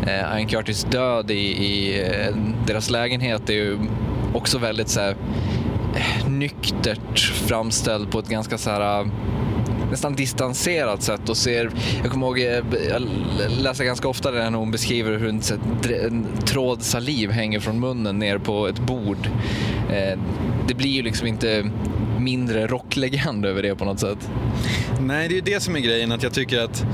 eh, 0.06 0.38
Ian 0.38 0.46
Curtis 0.46 0.84
död 0.84 1.30
i, 1.30 1.34
i 1.34 2.02
eh, 2.04 2.36
deras 2.66 2.90
lägenhet 2.90 3.50
är 3.50 3.54
ju 3.54 3.78
också 4.34 4.58
väldigt 4.58 4.88
så 4.88 5.00
här, 5.00 5.16
eh, 5.94 6.28
nyktert 6.28 7.18
framställd 7.18 8.10
på 8.10 8.18
ett 8.18 8.28
ganska 8.28 8.58
så 8.58 8.70
här 8.70 9.10
nästan 9.90 10.14
distanserat 10.14 11.02
sätt 11.02 11.28
och 11.28 11.36
ser, 11.36 11.70
jag 12.02 12.12
kommer 12.12 12.26
ihåg, 12.26 12.38
eh, 12.38 12.62
jag 12.90 13.02
läser 13.58 13.84
ganska 13.84 14.08
ofta 14.08 14.30
när 14.30 14.50
hon 14.50 14.70
beskriver 14.70 15.18
hur 15.18 15.28
en, 15.28 15.40
en 16.04 16.26
tråd 16.44 16.82
saliv 16.82 17.30
hänger 17.30 17.60
från 17.60 17.80
munnen 17.80 18.18
ner 18.18 18.38
på 18.38 18.68
ett 18.68 18.78
bord. 18.78 19.28
Eh, 19.90 20.18
det 20.68 20.74
blir 20.74 20.90
ju 20.90 21.02
liksom 21.02 21.26
inte 21.26 21.70
mindre 22.18 22.66
rocklegend 22.66 23.46
över 23.46 23.62
det 23.62 23.76
på 23.76 23.84
något 23.84 24.00
sätt. 24.00 24.30
Nej, 25.00 25.28
det 25.28 25.34
är 25.34 25.36
ju 25.36 25.54
det 25.54 25.60
som 25.60 25.76
är 25.76 25.80
grejen, 25.80 26.12
att 26.12 26.22
jag 26.22 26.32
tycker 26.32 26.60
att 26.60 26.84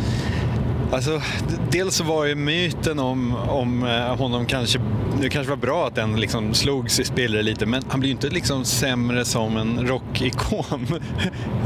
Alltså, 0.92 1.22
dels 1.70 1.96
så 1.96 2.04
var 2.04 2.24
ju 2.24 2.34
myten 2.34 2.98
om, 2.98 3.34
om 3.34 3.84
eh, 3.84 4.16
honom 4.16 4.46
kanske, 4.46 4.80
det 5.22 5.30
kanske 5.30 5.50
var 5.50 5.56
bra 5.56 5.86
att 5.86 5.94
den 5.94 6.20
liksom 6.20 6.54
slogs 6.54 7.00
i 7.00 7.04
spillror 7.04 7.42
lite, 7.42 7.66
men 7.66 7.82
han 7.88 8.00
blir 8.00 8.08
ju 8.08 8.14
inte 8.14 8.28
liksom 8.28 8.64
sämre 8.64 9.24
som 9.24 9.56
en 9.56 9.86
rockikon. 9.86 10.64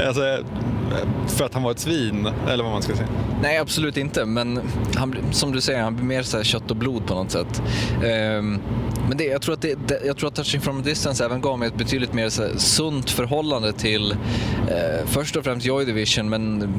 alltså, 0.07 0.27
eh, 0.27 0.39
för 1.27 1.45
att 1.45 1.53
han 1.53 1.63
var 1.63 1.71
ett 1.71 1.79
svin, 1.79 2.29
eller 2.49 2.63
vad 2.63 2.73
man 2.73 2.81
ska 2.81 2.95
säga. 2.95 3.07
Nej, 3.41 3.57
absolut 3.57 3.97
inte, 3.97 4.25
men 4.25 4.61
han, 4.95 5.15
som 5.31 5.51
du 5.51 5.61
säger, 5.61 5.81
han 5.81 5.95
blir 5.95 6.05
mer 6.05 6.23
så 6.23 6.43
kött 6.43 6.71
och 6.71 6.77
blod 6.77 7.07
på 7.07 7.13
något 7.13 7.31
sätt. 7.31 7.61
Um, 7.95 8.59
men 9.07 9.17
det, 9.17 9.23
jag, 9.23 9.41
tror 9.41 9.53
att 9.53 9.61
det, 9.61 9.87
det, 9.87 10.01
jag 10.05 10.17
tror 10.17 10.27
att 10.27 10.35
Touching 10.35 10.61
from 10.61 10.79
a 10.79 10.81
distance 10.85 11.25
även 11.25 11.41
gav 11.41 11.59
mig 11.59 11.67
ett 11.67 11.77
betydligt 11.77 12.13
mer 12.13 12.29
så 12.29 12.47
sunt 12.57 13.09
förhållande 13.09 13.73
till 13.73 14.11
eh, 14.11 15.05
först 15.05 15.35
och 15.35 15.43
främst 15.43 15.65
Joy 15.65 15.85
Division, 15.85 16.29
men 16.29 16.73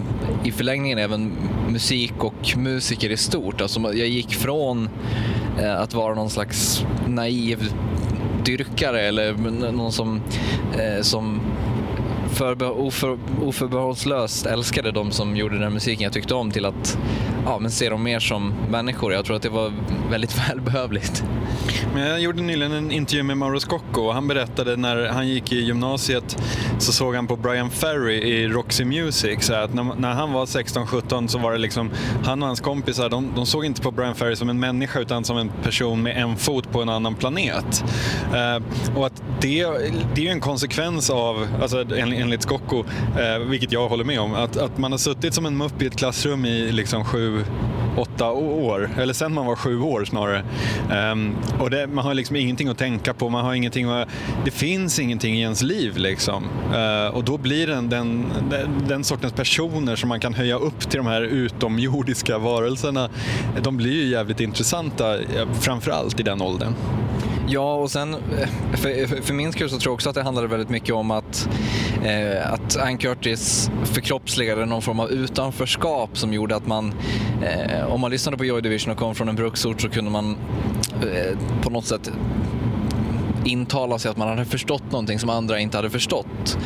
i 0.45 0.53
förlängningen 0.53 0.99
även 0.99 1.33
musik 1.69 2.25
och 2.25 2.57
musiker 2.57 3.11
i 3.11 3.17
stort. 3.17 3.61
Alltså, 3.61 3.81
jag 3.81 4.09
gick 4.09 4.35
från 4.35 4.89
Eh, 5.59 5.81
att 5.81 5.95
vara 5.95 6.15
någon 6.15 6.31
slags 6.31 6.85
naiv 7.07 7.73
dyrkare 8.45 9.01
eller 9.01 9.33
någon 9.73 9.93
som, 9.93 10.21
eh, 10.79 11.03
som 11.03 11.41
som 12.39 12.63
oför, 12.63 13.19
oförbehållslöst 13.43 14.47
älskade 14.47 14.93
de 14.93 15.11
som 15.11 15.37
gjorde 15.37 15.59
den 15.59 15.73
musiken 15.73 16.05
jag 16.05 16.13
tyckte 16.13 16.35
om 16.35 16.51
till 16.51 16.65
att 16.65 16.99
ja, 17.45 17.59
men 17.59 17.71
se 17.71 17.89
dem 17.89 18.03
mer 18.03 18.21
som 18.21 18.55
människor. 18.71 19.13
Jag 19.13 19.25
tror 19.25 19.37
att 19.37 19.43
det 19.43 19.49
var 19.49 19.73
väldigt 20.11 20.39
välbehövligt. 20.49 21.25
Men 21.95 22.09
jag 22.09 22.21
gjorde 22.21 22.43
nyligen 22.43 22.73
en 22.73 22.91
intervju 22.91 23.23
med 23.23 23.37
Mauro 23.37 23.61
Scocco 23.61 24.01
och 24.01 24.15
han 24.15 24.29
berättade 24.29 24.77
när 24.77 25.07
han 25.07 25.29
gick 25.29 25.53
i 25.53 25.61
gymnasiet 25.61 26.43
så 26.79 26.93
såg 26.93 27.15
han 27.15 27.27
på 27.27 27.37
Brian 27.37 27.71
Ferry 27.71 28.15
i 28.15 28.49
Roxy 28.49 28.85
Music. 28.85 29.47
Så 29.47 29.55
att 29.55 29.75
när, 29.75 29.95
när 29.99 30.13
han 30.13 30.33
var 30.33 30.47
16-17 30.47 31.27
så 31.27 31.39
var 31.39 31.53
det 31.53 31.59
liksom, 31.59 31.91
han 32.25 32.43
och 32.43 32.47
hans 32.47 32.61
kompisar, 32.61 33.09
de, 33.09 33.33
de, 33.35 33.47
såg 33.47 33.65
inte 33.65 33.81
på 33.81 33.91
Brian 33.91 34.15
Ferry 34.15 34.37
som 34.37 34.49
en 34.49 34.61
människa 34.61 35.01
utan 35.01 35.25
som 35.25 35.39
en 35.39 35.49
person 35.63 36.03
med 36.03 36.17
en 36.17 36.37
fot 36.37 36.73
på 36.73 36.83
en 36.83 36.89
annan 36.89 37.15
planet. 37.15 37.85
Uh, 38.33 38.97
och 38.99 39.07
att 39.07 39.23
det, 39.41 39.67
det 40.15 40.21
är 40.21 40.25
ju 40.25 40.31
en 40.31 40.41
konsekvens 40.41 41.11
av, 41.11 41.47
alltså 41.63 41.85
enligt 42.29 42.43
Scocco, 42.43 42.85
eh, 43.19 43.39
vilket 43.39 43.73
jag 43.73 43.89
håller 43.89 44.05
med 44.05 44.21
om, 44.21 44.35
att, 44.35 44.57
att 44.57 44.79
man 44.79 44.93
har 44.93 44.99
suttit 44.99 45.35
som 45.35 45.47
en 45.47 45.57
mupp 45.57 45.83
i 45.83 45.87
ett 45.87 45.97
klassrum 45.97 46.45
i 46.45 46.73
liksom 46.73 47.05
sju 47.05 47.45
åtta 47.97 48.31
år, 48.31 48.91
eller 48.99 49.13
sen 49.13 49.35
man 49.35 49.47
var 49.47 49.57
sju 49.57 49.81
år 49.81 50.05
snarare. 50.05 50.45
Um, 51.13 51.37
och 51.61 51.71
det, 51.71 51.87
man 51.87 52.05
har 52.05 52.15
liksom 52.15 52.37
ingenting 52.37 52.69
att 52.69 52.79
tänka 52.79 53.15
på, 53.15 53.29
man 53.29 53.45
har 53.45 53.55
ingenting 53.55 53.91
att, 53.91 54.09
det 54.45 54.51
finns 54.51 54.99
ingenting 54.99 55.35
i 55.35 55.41
ens 55.41 55.63
liv. 55.63 55.97
Liksom. 55.97 56.45
Uh, 56.75 57.17
och 57.17 57.25
då 57.25 57.39
blir 57.39 57.67
den, 57.67 57.89
den, 57.89 58.27
den, 58.51 58.71
den, 58.89 59.05
sortens 59.05 59.33
personer 59.33 59.97
som 59.97 60.09
man 60.09 60.21
kan 60.21 60.35
höja 60.35 60.57
upp 60.57 60.81
till 60.81 60.99
de 60.99 61.07
här 61.07 61.23
utomjordiska 61.23 62.39
varelserna, 62.39 63.09
de 63.63 63.77
blir 63.77 63.93
ju 63.93 64.09
jävligt 64.09 64.41
intressanta, 64.41 65.17
framförallt 65.61 66.21
i 66.21 66.23
den 66.23 66.43
åldern. 66.43 66.75
Ja, 67.51 67.75
och 67.75 67.91
sen 67.91 68.15
eh, 68.15 68.49
för, 68.73 69.23
för 69.23 69.35
min 69.35 69.53
skull 69.53 69.71
så 69.71 69.79
tror 69.79 69.91
jag 69.91 69.95
också 69.95 70.09
att 70.09 70.15
det 70.15 70.23
handlade 70.23 70.49
väldigt 70.49 70.69
mycket 70.69 70.95
om 70.95 71.11
att, 71.11 71.49
eh, 72.05 72.53
att 72.53 72.77
Ann 72.77 72.99
Curtis 72.99 73.71
förkroppsligade 73.85 74.67
någon 74.67 74.83
form 74.83 75.01
av 75.01 75.11
utanförskap 75.11 76.19
som 76.19 76.33
gjorde 76.33 76.57
att 76.57 76.67
man, 76.67 76.95
eh, 77.43 77.93
om 77.93 78.01
man 78.01 78.11
lyssnade 78.11 78.37
på 78.37 78.45
Joy 78.45 78.61
Division 78.61 78.93
och 78.93 78.99
kom 78.99 79.15
från 79.15 79.29
en 79.29 79.37
bruksort 79.37 79.81
så 79.81 79.89
kunde 79.89 80.11
man 80.11 80.37
eh, 81.03 81.39
på 81.63 81.71
något 81.71 81.87
sätt 81.87 82.11
intala 83.45 83.99
sig 83.99 84.11
att 84.11 84.17
man 84.17 84.29
hade 84.29 84.45
förstått 84.45 84.93
någonting 84.93 85.19
som 85.19 85.31
andra 85.31 85.59
inte 85.59 85.77
hade 85.77 85.91
förstått. 85.91 86.59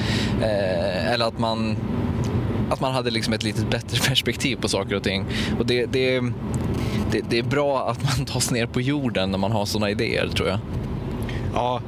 Eh, 0.43 1.13
eller 1.13 1.27
att 1.27 1.39
man 1.39 1.77
att 2.71 2.81
man 2.81 2.93
hade 2.93 3.11
liksom 3.11 3.33
ett 3.33 3.43
lite 3.43 3.65
bättre 3.65 3.99
perspektiv 4.09 4.57
på 4.57 4.69
saker 4.69 4.97
och 4.97 5.03
ting. 5.03 5.25
Och 5.59 5.67
det, 5.67 5.87
det, 5.87 6.21
det, 7.11 7.23
det 7.31 7.39
är 7.39 7.43
bra 7.43 7.91
att 7.91 8.03
man 8.03 8.27
tas 8.33 8.51
ner 8.51 8.67
på 8.67 8.81
jorden 8.81 9.31
när 9.31 9.39
man 9.39 9.53
har 9.53 9.65
sådana 9.65 9.91
idéer, 9.91 10.29
tror 10.29 10.49
jag. 10.49 10.59
Ja, 11.55 11.81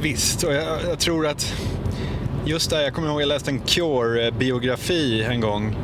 visst. 0.00 0.42
Och 0.42 0.52
jag, 0.52 0.78
jag 0.88 0.98
tror 0.98 1.26
att 1.26 1.54
just 2.44 2.70
det, 2.70 2.82
jag 2.82 2.94
kommer 2.94 3.08
ihåg 3.08 3.16
att 3.16 3.22
jag 3.22 3.28
läste 3.28 3.50
en 3.50 3.60
Cure-biografi 3.60 5.22
en 5.22 5.40
gång. 5.40 5.76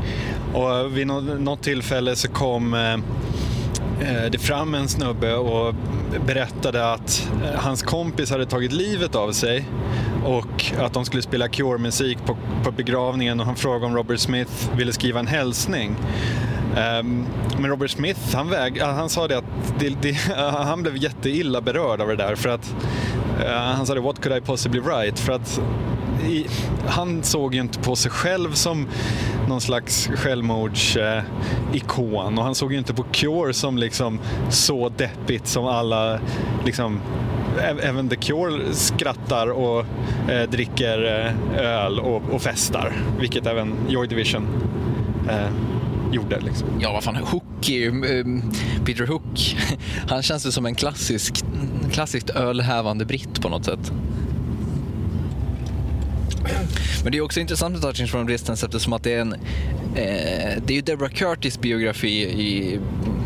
Och 0.55 0.97
vid 0.97 1.07
något 1.07 1.63
tillfälle 1.63 2.17
så 2.17 2.29
kom 2.29 2.75
eh, 2.75 2.93
eh, 2.93 4.31
det 4.31 4.39
fram 4.39 4.75
en 4.75 4.89
snubbe 4.89 5.35
och 5.35 5.75
berättade 6.27 6.93
att 6.93 7.31
eh, 7.45 7.61
hans 7.61 7.83
kompis 7.83 8.31
hade 8.31 8.47
tagit 8.47 8.73
livet 8.73 9.15
av 9.15 9.33
sig 9.33 9.65
och 10.25 10.73
att 10.79 10.93
de 10.93 11.05
skulle 11.05 11.23
spela 11.23 11.49
Cure-musik 11.49 12.19
på, 12.27 12.37
på 12.65 12.71
begravningen 12.71 13.41
och 13.41 13.47
han 13.47 13.57
frågade 13.57 13.87
om 13.87 13.97
Robert 13.97 14.21
Smith 14.21 14.77
ville 14.77 14.93
skriva 14.93 15.21
en 15.21 15.27
hälsning. 15.27 15.97
Um, 16.71 17.27
men 17.59 17.71
Robert 17.71 17.91
Smith, 17.91 18.37
han, 18.37 18.51
väg, 18.51 18.81
han 18.81 19.09
sa 19.09 19.29
det 19.29 19.39
att 19.39 19.45
det, 19.79 20.03
det, 20.03 20.13
han 20.53 20.83
blev 20.83 20.97
jätteilla 20.97 21.61
berörd 21.61 22.01
av 22.01 22.09
det 22.09 22.17
där 22.17 22.35
för 22.35 22.49
att 22.49 22.75
uh, 23.41 23.51
han 23.51 23.87
sa 23.87 23.95
det, 23.95 24.01
what 24.01 24.23
could 24.23 24.37
I 24.37 24.41
possibly 24.41 24.81
write? 24.81 25.23
För 25.23 25.33
att 25.33 25.61
i, 26.29 26.47
han 26.87 27.23
såg 27.23 27.55
ju 27.55 27.61
inte 27.61 27.79
på 27.79 27.97
sig 27.97 28.11
själv 28.11 28.53
som 28.53 28.89
någon 29.49 29.61
slags 29.61 30.11
självmordsikon 30.15 32.39
och 32.39 32.45
han 32.45 32.55
såg 32.55 32.73
ju 32.73 32.79
inte 32.79 32.95
på 32.95 33.03
Cure 33.03 33.53
som 33.53 33.79
liksom 33.79 34.21
så 34.51 34.89
deppigt 34.89 35.47
som 35.47 35.67
alla 35.67 36.21
liksom 36.65 37.01
även 37.59 38.09
The 38.09 38.17
Cure 38.17 38.75
skrattar 38.75 39.47
och 39.47 39.85
eh, 40.29 40.51
dricker 40.51 41.05
eh, 41.05 41.33
öl 41.61 42.01
och, 42.01 42.23
och 42.31 42.43
festar, 42.43 42.93
vilket 43.21 43.47
även 43.47 43.75
Joy 43.89 44.07
Division 44.07 44.47
eh, 45.29 45.49
gjorde. 46.13 46.41
Liksom. 46.41 46.69
Ja, 46.81 46.93
vad 46.93 47.05
fan, 47.05 47.17
Hook 47.17 47.69
är 47.69 47.73
ju, 47.73 48.21
um, 48.21 48.53
Peter 48.85 49.07
Hook, 49.07 49.57
han 50.09 50.23
känns 50.23 50.47
ju 50.47 50.51
som 50.51 50.67
en 50.67 50.75
klassisk, 50.75 51.45
klassiskt 51.93 52.31
ölhävande 52.31 53.05
britt 53.05 53.43
på 53.43 53.49
något 53.49 53.65
sätt. 53.65 53.93
Men 57.03 57.13
det 57.13 57.19
är 57.19 57.23
också 57.23 57.41
intressant 57.41 57.73
med 57.73 57.83
Touching 57.83 58.09
from 58.09 58.27
Distance 58.27 58.67
eftersom 58.67 58.93
att 58.93 59.03
det 59.03 59.15
är 59.15 59.21
en 59.21 59.33
eh, 59.95 60.63
det 60.67 60.73
är 60.73 60.75
ju 60.75 60.81
Deborah 60.81 61.13
Curtis 61.13 61.61
biografi 61.61 62.23
i, 62.23 62.79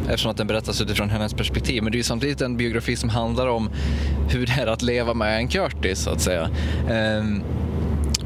eftersom 0.08 0.30
att 0.30 0.36
den 0.36 0.46
berättas 0.46 0.80
utifrån 0.80 1.10
hennes 1.10 1.34
perspektiv. 1.34 1.82
Men 1.82 1.92
det 1.92 1.96
är 1.96 1.98
ju 1.98 2.04
samtidigt 2.04 2.40
en 2.40 2.56
biografi 2.56 2.96
som 2.96 3.08
handlar 3.08 3.46
om 3.46 3.70
hur 4.28 4.46
det 4.46 4.62
är 4.62 4.66
att 4.66 4.82
leva 4.82 5.14
med 5.14 5.36
en 5.36 5.48
Curtis 5.48 5.98
så 5.98 6.10
att 6.10 6.20
säga. 6.20 6.50
Eh, 6.88 7.24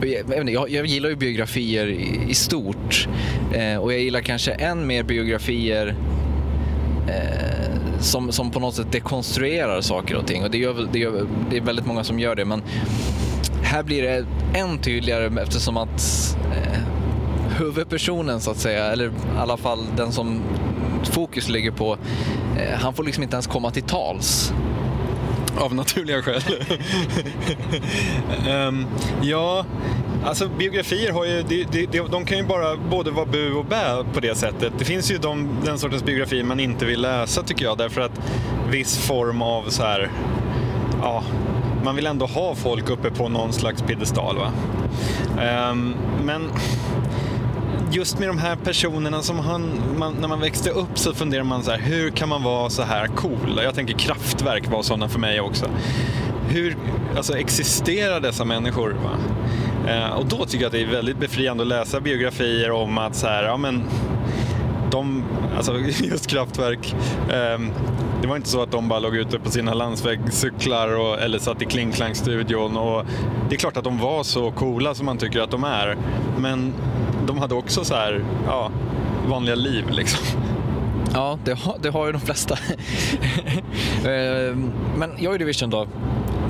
jag, 0.01 0.51
jag, 0.51 0.71
jag, 0.71 0.87
gillar 0.87 1.09
ju 1.09 1.17
biografier 1.17 1.87
i, 1.87 2.27
i 2.29 2.35
stort 2.35 3.09
eh, 3.55 3.77
och 3.77 3.93
jag 3.93 4.01
gillar 4.01 4.21
kanske 4.21 4.53
än 4.53 4.87
mer 4.87 5.03
biografier 5.03 5.95
eh, 7.09 8.01
som, 8.01 8.33
som 8.33 8.51
på 8.51 8.61
något 8.61 8.75
sätt 8.75 8.93
dekonstruerar 8.93 9.81
saker 9.81 10.17
och 10.17 10.27
ting. 10.27 10.45
Och 10.45 10.51
det, 10.51 10.59
gör, 10.59 10.89
det, 10.93 10.99
gör, 10.99 11.27
det 11.51 11.57
är 11.57 11.61
väldigt 11.61 11.87
många 11.87 12.05
som 12.05 12.19
gör 12.19 12.35
det. 12.35 12.45
Men 12.45 12.63
här 13.69 13.83
blir 13.83 14.03
det 14.03 14.27
än 14.59 14.79
tydligare 14.79 15.43
eftersom 15.43 15.77
att 15.77 16.37
eh, 16.53 16.81
huvudpersonen 17.59 18.41
så 18.41 18.51
att 18.51 18.57
säga, 18.57 18.85
eller 18.85 19.07
i 19.07 19.39
alla 19.39 19.57
fall 19.57 19.87
den 19.97 20.13
som 20.13 20.43
fokus 21.05 21.49
ligger 21.49 21.71
på, 21.71 21.99
eh, 22.59 22.79
han 22.81 22.95
får 22.95 23.05
liksom 23.05 23.23
inte 23.23 23.35
ens 23.35 23.47
komma 23.47 23.71
till 23.71 23.83
tals. 23.83 24.53
Av 25.59 25.75
naturliga 25.75 26.23
skäl. 26.23 26.43
um, 28.49 28.87
ja, 29.23 29.65
alltså 30.25 30.49
biografier 30.59 31.13
har 31.13 31.25
ju, 31.25 31.43
de, 31.43 31.87
de, 31.87 32.09
de, 32.11 32.25
kan 32.25 32.39
ju 32.39 32.45
bara 32.45 32.77
både 32.77 33.11
vara 33.11 33.27
bu 33.27 33.53
och 33.53 33.65
bä 33.65 34.05
på 34.15 34.21
det 34.21 34.35
sättet. 34.35 34.73
Det 34.79 34.85
finns 34.85 35.11
ju 35.11 35.19
de, 35.19 35.49
den 35.65 35.79
sortens 35.79 36.05
biografier 36.05 36.45
man 36.45 36.61
inte 36.61 36.85
vill 36.85 37.01
läsa 37.01 37.43
tycker 37.43 37.65
jag, 37.65 37.79
därför 37.79 38.01
att 38.01 38.21
viss 38.71 38.99
form 38.99 39.43
av 39.43 39.65
så 39.69 39.83
här, 39.83 40.11
ja, 41.03 41.25
man 41.85 41.97
vill 41.97 42.07
ändå 42.07 42.27
ha 42.27 42.55
folk 42.55 42.91
uppe 42.91 43.11
på 43.11 43.29
någon 43.29 43.53
slags 43.53 43.83
piedestal. 43.83 44.37
Va? 44.37 44.53
Um, 45.71 45.95
men 46.25 46.51
just 47.91 48.19
med 48.19 48.29
de 48.29 48.39
här 48.39 48.57
personerna 48.57 49.23
som 49.23 49.39
han, 49.39 49.71
man, 49.99 50.15
när 50.21 50.29
man 50.29 50.41
växte 50.41 50.71
upp 50.71 50.99
så 50.99 51.15
funderar 51.15 51.45
man 51.45 51.63
så 51.63 51.71
här, 51.71 51.79
hur 51.79 52.11
kan 52.11 52.29
man 52.29 52.43
vara 52.43 52.71
så 52.71 52.83
här 52.83 53.07
cool? 53.07 53.61
Jag 53.65 53.75
tänker 53.75 53.95
kraftverk 53.95 54.71
var 54.71 54.83
sådana 54.83 55.09
för 55.09 55.19
mig 55.19 55.41
också. 55.41 55.67
Hur 56.49 56.77
alltså, 57.17 57.39
existerar 57.39 58.21
dessa 58.21 58.45
människor? 58.45 58.97
Va? 59.05 59.19
Uh, 59.93 60.13
och 60.13 60.27
då 60.27 60.45
tycker 60.45 60.65
jag 60.65 60.67
att 60.67 60.73
det 60.73 60.83
är 60.83 60.87
väldigt 60.87 61.19
befriande 61.19 61.63
att 61.63 61.69
läsa 61.69 62.01
biografier 62.01 62.71
om 62.71 62.99
att 62.99 63.15
så 63.15 63.27
här, 63.27 63.45
ja 63.45 63.57
men 63.57 63.85
de, 64.91 65.25
alltså 65.57 65.79
just 66.03 66.27
kraftverk, 66.27 66.95
um, 67.57 67.71
det 68.23 68.29
var 68.29 68.37
inte 68.37 68.49
så 68.49 68.63
att 68.63 68.71
de 68.71 68.89
bara 68.89 68.99
låg 68.99 69.17
ute 69.17 69.39
på 69.39 69.51
sina 69.51 69.75
landsvägscyklar 69.75 70.99
och, 70.99 71.21
eller 71.21 71.39
satt 71.39 71.63
i 71.63 71.65
Kling 71.65 71.93
Klang-studion. 71.93 72.77
Och 72.77 73.05
det 73.49 73.55
är 73.55 73.59
klart 73.59 73.77
att 73.77 73.85
de 73.85 73.99
var 73.99 74.23
så 74.23 74.51
coola 74.51 74.95
som 74.95 75.07
man 75.07 75.19
tycker 75.19 75.41
att 75.41 75.51
de 75.51 75.65
är. 75.65 75.97
Men 76.39 76.73
de 77.27 77.39
hade 77.39 77.55
också 77.55 77.85
så 77.85 77.95
här, 77.95 78.25
ja, 78.47 78.71
vanliga 79.29 79.55
liv 79.55 79.85
liksom. 79.91 80.41
Ja, 81.15 81.39
det 81.45 81.59
har, 81.59 81.77
det 81.83 81.91
har 81.91 82.07
ju 82.07 82.13
de 82.13 82.21
flesta. 82.21 82.59
Ehm, 84.07 84.71
men 84.97 85.11
Joy 85.19 85.39
Division 85.39 85.71
då? 85.71 85.87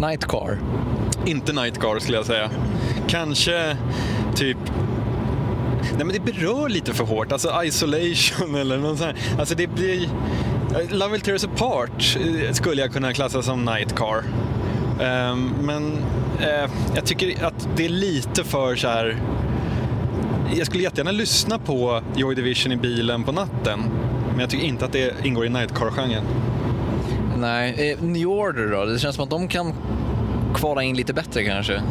Nightcar? 0.01 0.59
Inte 1.25 1.53
Nightcar 1.53 1.99
skulle 1.99 2.17
jag 2.17 2.27
säga. 2.27 2.51
Kanske 3.09 3.77
typ 4.35 4.59
Nej 5.97 6.05
men 6.05 6.09
det 6.09 6.21
berör 6.21 6.69
lite 6.69 6.95
för 6.95 7.05
hårt, 7.05 7.33
alltså 7.33 7.65
isolation 7.65 8.55
eller 8.55 8.79
något 8.79 8.99
sånt 8.99 9.17
här. 9.17 9.39
Alltså 9.39 9.55
det 9.55 9.67
blir... 9.67 10.09
Love 10.91 11.13
Will 11.13 11.21
Tear 11.21 11.33
Us 11.33 11.45
Apart 11.45 12.17
eh, 12.21 12.53
skulle 12.53 12.83
jag 12.83 12.93
kunna 12.93 13.13
klassa 13.13 13.43
som 13.43 13.65
Nightcar. 13.65 14.23
Um, 15.01 15.55
men 15.61 15.93
uh, 16.41 16.71
jag 16.95 17.05
tycker 17.05 17.45
att 17.45 17.69
det 17.77 17.85
är 17.85 17.89
lite 17.89 18.45
för 18.45 18.77
så 18.77 18.89
här... 18.89 19.17
Jag 20.57 20.67
skulle 20.67 20.83
jättegärna 20.83 21.11
lyssna 21.11 21.59
på 21.59 22.03
Joy 22.17 22.35
Division 22.35 22.73
i 22.73 22.77
bilen 22.77 23.25
på 23.25 23.33
natten. 23.33 23.81
Men 24.31 24.41
jag 24.41 24.51
tycker 24.51 24.67
inte 24.67 24.85
att 24.85 24.93
det 24.93 25.15
ingår 25.25 25.47
i 25.47 25.49
Nightcar-genren. 25.49 26.25
Nej, 27.37 27.91
eh, 27.91 28.05
New 28.05 28.27
Order 28.29 28.67
då? 28.71 28.85
Det 28.85 28.99
känns 28.99 29.17
som 29.17 29.25
att 29.25 29.31
de 29.31 29.49
kan 29.49 29.75
kvala 30.55 30.83
in 30.83 30.97
lite 30.97 31.13
bättre 31.13 31.45
kanske? 31.45 31.83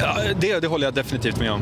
Ja, 0.00 0.16
det, 0.40 0.60
det 0.60 0.66
håller 0.66 0.86
jag 0.86 0.94
definitivt 0.94 1.40
med 1.40 1.52
om. 1.52 1.60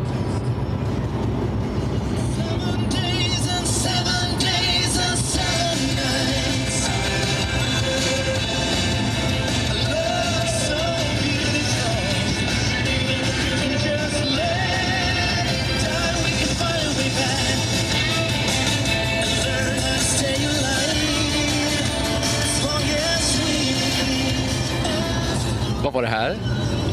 Var 25.91 26.03
det 26.03 26.09
här? 26.09 26.37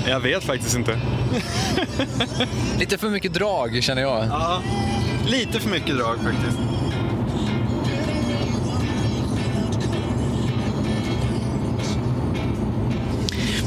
Jag 0.07 0.19
vet 0.19 0.43
faktiskt 0.43 0.75
inte. 0.75 0.99
lite 2.79 2.97
för 2.97 3.09
mycket 3.09 3.33
drag 3.33 3.83
känner 3.83 4.01
jag. 4.01 4.25
Ja, 4.25 4.61
lite 5.27 5.59
för 5.59 5.69
mycket 5.69 5.97
drag 5.97 6.17
faktiskt. 6.17 6.59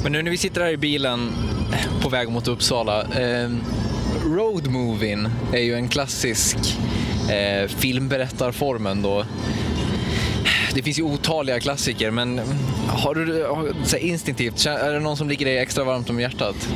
Men 0.03 0.12
nu 0.12 0.22
när 0.22 0.31
vi 0.31 0.37
sitter 0.37 0.61
här 0.61 0.70
i 0.70 0.76
bilen 0.76 1.33
på 2.03 2.09
väg 2.09 2.29
mot 2.29 2.49
Uppsala. 2.49 3.03
Eh, 3.03 3.51
road 4.24 4.70
movien 4.70 5.29
är 5.53 5.62
ju 5.62 5.74
en 5.74 5.89
klassisk 5.89 6.57
eh, 7.31 7.68
filmberättarformen 7.68 9.03
då 9.03 9.24
det 10.75 10.83
finns 10.83 10.99
ju 10.99 11.03
otaliga 11.03 11.61
klassiker, 11.61 12.11
men 12.11 12.41
har 12.89 13.14
du 13.14 13.47
så 13.85 13.97
instinktivt, 13.97 14.66
är 14.66 14.93
det 14.93 15.01
någon 15.01 15.16
som 15.16 15.29
ligger 15.29 15.47
dig 15.47 15.59
extra 15.59 15.85
varmt 15.85 16.11
om 16.11 16.21
hjärtat? 16.21 16.69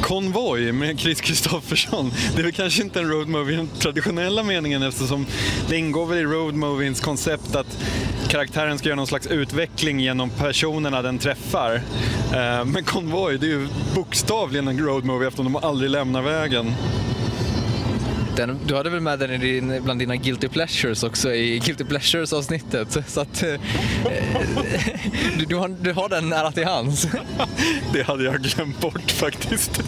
Konvoj 0.00 0.72
med 0.72 1.00
Chris 1.00 1.20
Kristoffersson. 1.20 2.12
Det 2.34 2.40
är 2.40 2.42
väl 2.42 2.52
kanske 2.52 2.82
inte 2.82 3.00
en 3.00 3.08
roadmovie 3.10 3.54
i 3.54 3.56
den 3.56 3.68
traditionella 3.78 4.42
meningen 4.42 4.82
eftersom 4.82 5.26
det 5.68 5.76
ingår 5.76 6.06
väl 6.06 6.18
i 6.18 6.24
roadmoviens 6.24 7.00
koncept 7.00 7.56
att 7.56 7.78
karaktären 8.28 8.78
ska 8.78 8.88
göra 8.88 8.96
någon 8.96 9.06
slags 9.06 9.26
utveckling 9.26 10.00
genom 10.00 10.30
personerna 10.30 11.02
den 11.02 11.18
träffar. 11.18 11.74
Eh, 12.32 12.64
men 12.64 12.84
Konvoj, 12.84 13.38
det 13.38 13.46
är 13.46 13.50
ju 13.50 13.68
bokstavligen 13.94 14.68
en 14.68 14.78
roadmovie 14.78 15.28
eftersom 15.28 15.52
de 15.52 15.56
aldrig 15.56 15.90
lämnar 15.90 16.22
vägen. 16.22 16.74
Den, 18.38 18.58
du 18.66 18.74
hade 18.74 18.90
väl 18.90 19.00
med 19.00 19.18
den 19.18 19.40
din, 19.40 19.82
bland 19.84 20.00
dina 20.00 20.16
guilty 20.16 20.48
pleasures 20.48 21.02
också 21.02 21.32
i 21.34 21.58
guilty 21.58 21.84
pleasures-avsnittet. 21.84 22.98
Så 23.06 23.20
att, 23.20 23.42
eh, 23.42 23.54
du, 25.38 25.44
du, 25.44 25.56
har, 25.56 25.68
du 25.68 25.92
har 25.92 26.08
den 26.08 26.28
nära 26.28 26.52
till 26.52 26.64
hands. 26.64 27.06
Det 27.92 28.02
hade 28.02 28.24
jag 28.24 28.42
glömt 28.42 28.80
bort 28.80 29.10
faktiskt. 29.10 29.80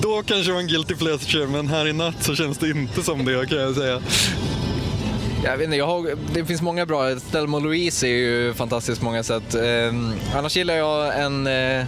Då 0.00 0.22
kanske 0.22 0.50
det 0.50 0.52
var 0.52 0.60
en 0.60 0.68
guilty 0.68 0.94
pleasure, 0.94 1.46
men 1.46 1.68
här 1.68 1.88
i 1.88 1.92
natt 1.92 2.22
så 2.24 2.34
känns 2.34 2.58
det 2.58 2.70
inte 2.70 3.02
som 3.02 3.24
det 3.24 3.48
kan 3.48 3.58
jag 3.58 3.74
säga. 3.74 4.00
Jag 5.44 5.56
vet 5.56 5.64
inte, 5.64 5.76
jag 5.76 5.86
har, 5.86 6.16
det 6.34 6.44
finns 6.44 6.62
många 6.62 6.86
bra. 6.86 7.16
Stelma 7.16 7.58
Louise 7.58 8.06
är 8.06 8.10
ju 8.10 8.54
fantastiskt 8.54 9.00
på 9.00 9.04
många 9.04 9.22
sätt. 9.22 9.54
Eh, 9.54 9.92
annars 10.34 10.56
gillar 10.56 10.74
jag 10.74 11.22
en 11.22 11.46
eh, 11.46 11.86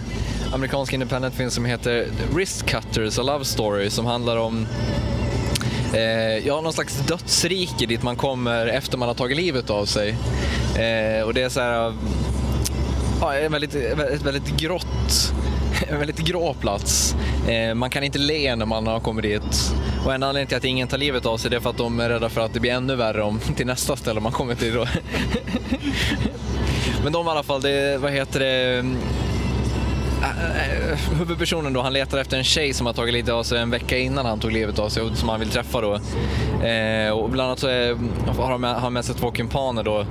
amerikansk 0.53 0.93
independent-film 0.93 1.49
som 1.49 1.65
heter 1.65 2.07
Wrist 2.33 2.65
Cutters, 2.65 3.19
A 3.19 3.23
Love 3.23 3.45
Story, 3.45 3.89
som 3.89 4.05
handlar 4.05 4.37
om 4.37 4.67
eh, 5.93 6.47
ja, 6.47 6.61
någon 6.61 6.73
slags 6.73 6.99
dödsrike 6.99 7.85
dit 7.85 8.03
man 8.03 8.15
kommer 8.15 8.67
efter 8.67 8.97
man 8.97 9.07
har 9.07 9.15
tagit 9.15 9.37
livet 9.37 9.69
av 9.69 9.85
sig. 9.85 10.09
Eh, 10.75 11.25
och 11.25 11.33
det 11.33 11.41
är 11.41 11.49
så 11.49 11.59
här, 11.59 11.93
ja, 13.21 13.33
en 13.33 13.51
väldigt, 13.51 13.75
ett 13.75 14.21
väldigt 14.21 14.57
grått 14.57 15.33
en 15.89 15.99
väldigt 15.99 16.19
grå 16.19 16.53
plats. 16.53 17.15
Eh, 17.47 17.73
man 17.73 17.89
kan 17.89 18.03
inte 18.03 18.19
le 18.19 18.55
när 18.55 18.65
man 18.65 18.87
har 18.87 18.99
kommit 18.99 19.23
dit. 19.23 19.73
Och 20.05 20.13
en 20.13 20.23
anledning 20.23 20.47
till 20.47 20.57
att 20.57 20.65
ingen 20.65 20.87
tar 20.87 20.97
livet 20.97 21.25
av 21.25 21.37
sig 21.37 21.55
är 21.55 21.59
för 21.59 21.69
att 21.69 21.77
de 21.77 21.99
är 21.99 22.09
rädda 22.09 22.29
för 22.29 22.41
att 22.41 22.53
det 22.53 22.59
blir 22.59 22.71
ännu 22.71 22.95
värre 22.95 23.23
om, 23.23 23.39
till 23.55 23.65
nästa 23.65 23.95
ställe 23.95 24.19
man 24.19 24.31
kommer 24.31 24.55
till. 24.55 24.73
Då. 24.73 24.87
Men 27.03 27.13
de 27.13 27.27
i 27.27 27.29
alla 27.29 27.43
fall, 27.43 27.61
det, 27.61 27.97
vad 27.97 28.11
heter 28.11 28.39
det, 28.39 28.85
Eh, 30.21 30.91
eh, 30.91 30.97
huvudpersonen 31.17 31.73
då, 31.73 31.81
han 31.81 31.93
letar 31.93 32.17
efter 32.17 32.37
en 32.37 32.43
tjej 32.43 32.73
som 32.73 32.85
har 32.85 32.93
tagit 32.93 33.13
livet 33.13 33.29
av 33.29 33.43
sig 33.43 33.59
en 33.59 33.69
vecka 33.69 33.97
innan 33.97 34.25
han 34.25 34.39
tog 34.39 34.51
livet 34.51 34.79
av 34.79 34.89
sig 34.89 35.03
och 35.03 35.17
som 35.17 35.29
han 35.29 35.39
vill 35.39 35.49
träffa 35.49 35.81
då. 35.81 35.93
Eh, 36.67 37.11
och 37.11 37.29
bland 37.29 37.47
annat 37.47 37.59
så 37.59 37.67
är, 37.67 37.97
har 38.37 38.51
han 38.51 38.61
med, 38.61 38.75
har 38.75 38.89
med 38.89 39.05
sig 39.05 39.15
två 39.15 39.31
kumpaner 39.31 39.83
då. 39.83 40.05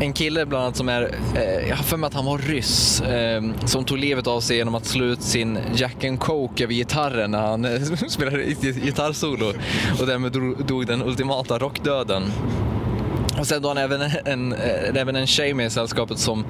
En 0.00 0.12
kille 0.12 0.46
bland 0.46 0.64
annat 0.64 0.76
som 0.76 0.88
är, 0.88 1.14
eh, 1.34 1.68
jag 1.68 1.76
har 1.76 1.84
för 1.84 1.96
mig 1.96 2.06
att 2.06 2.14
han 2.14 2.24
var 2.24 2.38
ryss, 2.38 3.00
eh, 3.00 3.42
som 3.64 3.84
tog 3.84 3.98
livet 3.98 4.26
av 4.26 4.40
sig 4.40 4.56
genom 4.56 4.74
att 4.74 4.86
slå 4.86 5.04
ut 5.04 5.22
sin 5.22 5.58
Jack 5.74 6.04
and 6.04 6.20
Coke 6.20 6.64
över 6.64 6.74
gitarren 6.74 7.30
när 7.30 7.40
han 7.40 7.64
eh, 7.64 7.80
spelade 8.08 8.44
gitarrsolo 8.60 9.52
och 10.00 10.06
därmed 10.06 10.32
dog 10.66 10.86
den 10.86 11.02
ultimata 11.02 11.58
rockdöden. 11.58 12.22
Och 13.38 13.46
sen 13.46 13.62
då 13.62 13.68
har 13.68 13.74
han 13.74 13.84
även 13.84 14.02
en, 14.02 14.12
en, 14.24 14.52
även 14.96 15.16
en 15.16 15.26
tjej 15.26 15.54
med 15.54 15.66
i 15.66 15.70
sällskapet 15.70 16.18
som 16.18 16.44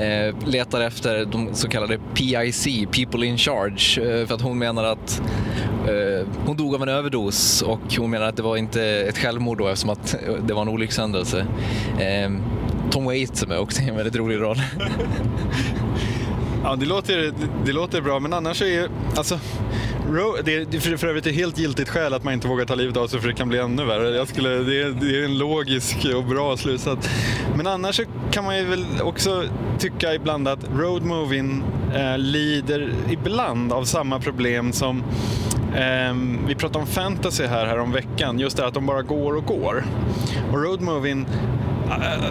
eh, 0.00 0.48
letar 0.48 0.80
efter 0.80 1.24
de 1.24 1.48
så 1.52 1.68
kallade 1.68 1.98
PIC, 2.14 2.68
People 2.92 3.26
in 3.26 3.38
Charge, 3.38 4.00
eh, 4.00 4.26
för 4.26 4.34
att 4.34 4.40
hon 4.40 4.58
menar 4.58 4.84
att 4.84 5.22
eh, 5.88 6.26
hon 6.46 6.56
dog 6.56 6.74
av 6.74 6.82
en 6.82 6.88
överdos 6.88 7.62
och 7.62 7.96
hon 7.98 8.10
menar 8.10 8.26
att 8.26 8.36
det 8.36 8.42
var 8.42 8.56
inte 8.56 8.82
ett 8.84 9.18
självmord 9.18 9.58
då 9.58 9.68
eftersom 9.68 9.90
att 9.90 10.16
det 10.46 10.54
var 10.54 10.62
en 10.62 10.68
olyckshändelse. 10.68 11.46
Eh, 12.00 12.30
Tom 12.90 13.04
Waits 13.04 13.42
är 13.42 13.46
med 13.46 13.58
också 13.58 13.82
i 13.82 13.88
en 13.88 13.96
väldigt 13.96 14.16
rolig 14.16 14.40
roll. 14.40 14.56
Ja, 16.66 16.76
det 16.76 16.86
låter, 16.86 17.32
det 17.64 17.72
låter 17.72 18.00
bra, 18.00 18.20
men 18.20 18.32
annars 18.32 18.62
är 18.62 18.66
ju, 18.66 18.88
alltså, 19.16 19.38
det 20.44 20.74
är 20.74 20.96
för 20.96 21.06
övrigt 21.06 21.26
ett 21.26 21.34
helt 21.34 21.58
giltigt 21.58 21.90
skäl 21.90 22.14
att 22.14 22.24
man 22.24 22.34
inte 22.34 22.48
vågar 22.48 22.64
ta 22.64 22.74
livet 22.74 22.96
av 22.96 23.06
sig 23.06 23.20
för 23.20 23.28
det 23.28 23.34
kan 23.34 23.48
bli 23.48 23.58
ännu 23.58 23.84
värre. 23.84 24.16
Jag 24.16 24.28
skulle, 24.28 24.48
det, 24.48 24.82
är, 24.82 24.88
det 25.00 25.20
är 25.20 25.24
en 25.24 25.38
logisk 25.38 26.06
och 26.16 26.24
bra 26.24 26.56
slutsats. 26.56 27.08
Men 27.56 27.66
annars 27.66 28.00
kan 28.30 28.44
man 28.44 28.58
ju 28.58 28.64
väl 28.64 28.84
också 29.02 29.44
tycka 29.78 30.14
ibland 30.14 30.48
att 30.48 30.58
roadmovien 30.76 31.64
eh, 31.94 32.18
lider 32.18 32.92
ibland 33.10 33.72
av 33.72 33.84
samma 33.84 34.20
problem 34.20 34.72
som 34.72 35.02
eh, 35.74 36.16
vi 36.46 36.54
pratade 36.54 36.78
om 36.78 36.86
fantasy 36.86 37.46
här, 37.46 37.66
här 37.66 37.78
om 37.78 37.92
veckan. 37.92 38.38
Just 38.38 38.56
det 38.56 38.66
att 38.66 38.74
de 38.74 38.86
bara 38.86 39.02
går 39.02 39.36
och 39.36 39.44
går. 39.44 39.84
Och 40.52 40.62
roadmovien, 40.62 41.26
eh, 41.90 42.24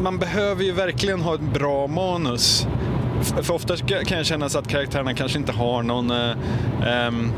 man 0.00 0.18
behöver 0.18 0.64
ju 0.64 0.72
verkligen 0.72 1.20
ha 1.20 1.34
ett 1.34 1.54
bra 1.54 1.86
manus 1.86 2.66
för 3.22 3.54
ofta 3.54 3.76
kan 3.76 4.18
jag 4.18 4.26
känna 4.26 4.48
så 4.48 4.58
att 4.58 4.68
karaktärerna 4.68 5.14
kanske 5.14 5.38
inte 5.38 5.52
har 5.52 5.82
någon... 5.82 6.10
Eh, 6.10 7.08
um, 7.08 7.32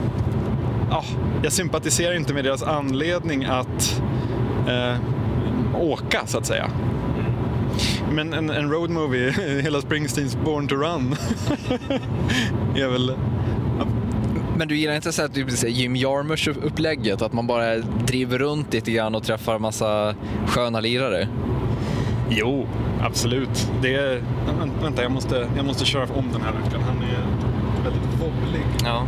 ah, 0.91 1.05
jag 1.43 1.53
sympatiserar 1.53 2.15
inte 2.15 2.35
med 2.35 2.45
deras 2.45 2.63
anledning 2.63 3.45
att 3.45 4.03
eh, 4.69 4.97
åka, 5.81 6.27
så 6.27 6.39
att 6.39 6.47
säga. 6.47 6.71
Men 8.11 8.33
en, 8.33 8.51
en 8.51 8.71
road 8.71 8.91
movie, 8.91 9.31
hela 9.63 9.81
Springsteens 9.81 10.37
Born 10.37 10.69
to 10.69 10.75
Run, 10.75 11.17
är 12.77 12.89
väl... 12.89 13.13
Men 14.57 14.69
du 14.69 14.77
gillar 14.77 14.95
inte 14.95 15.13
så 15.13 15.23
att 15.23 15.35
typ, 15.35 15.65
Jim 15.65 15.97
Jarmusch-upplägget? 15.97 17.23
Att 17.23 17.33
man 17.33 17.47
bara 17.47 17.77
driver 18.07 18.39
runt 18.39 18.73
lite 18.73 18.91
grann 18.91 19.15
och 19.15 19.23
träffar 19.23 19.59
massa 19.59 20.15
sköna 20.47 20.81
lirare? 20.81 21.29
Jo, 22.31 22.67
absolut. 23.01 23.71
Det 23.83 23.95
är... 23.95 24.23
Vänta, 24.83 25.03
jag 25.03 25.13
måste, 25.13 25.49
jag 25.57 25.65
måste 25.65 25.85
köra 25.85 26.03
om 26.03 26.29
den 26.33 26.43
här 26.43 26.53
rackaren. 26.53 26.83
Han 26.83 27.03
är 27.03 27.27
väldigt 27.85 28.21
wobblig. 28.21 28.63
Ja. 28.85 29.07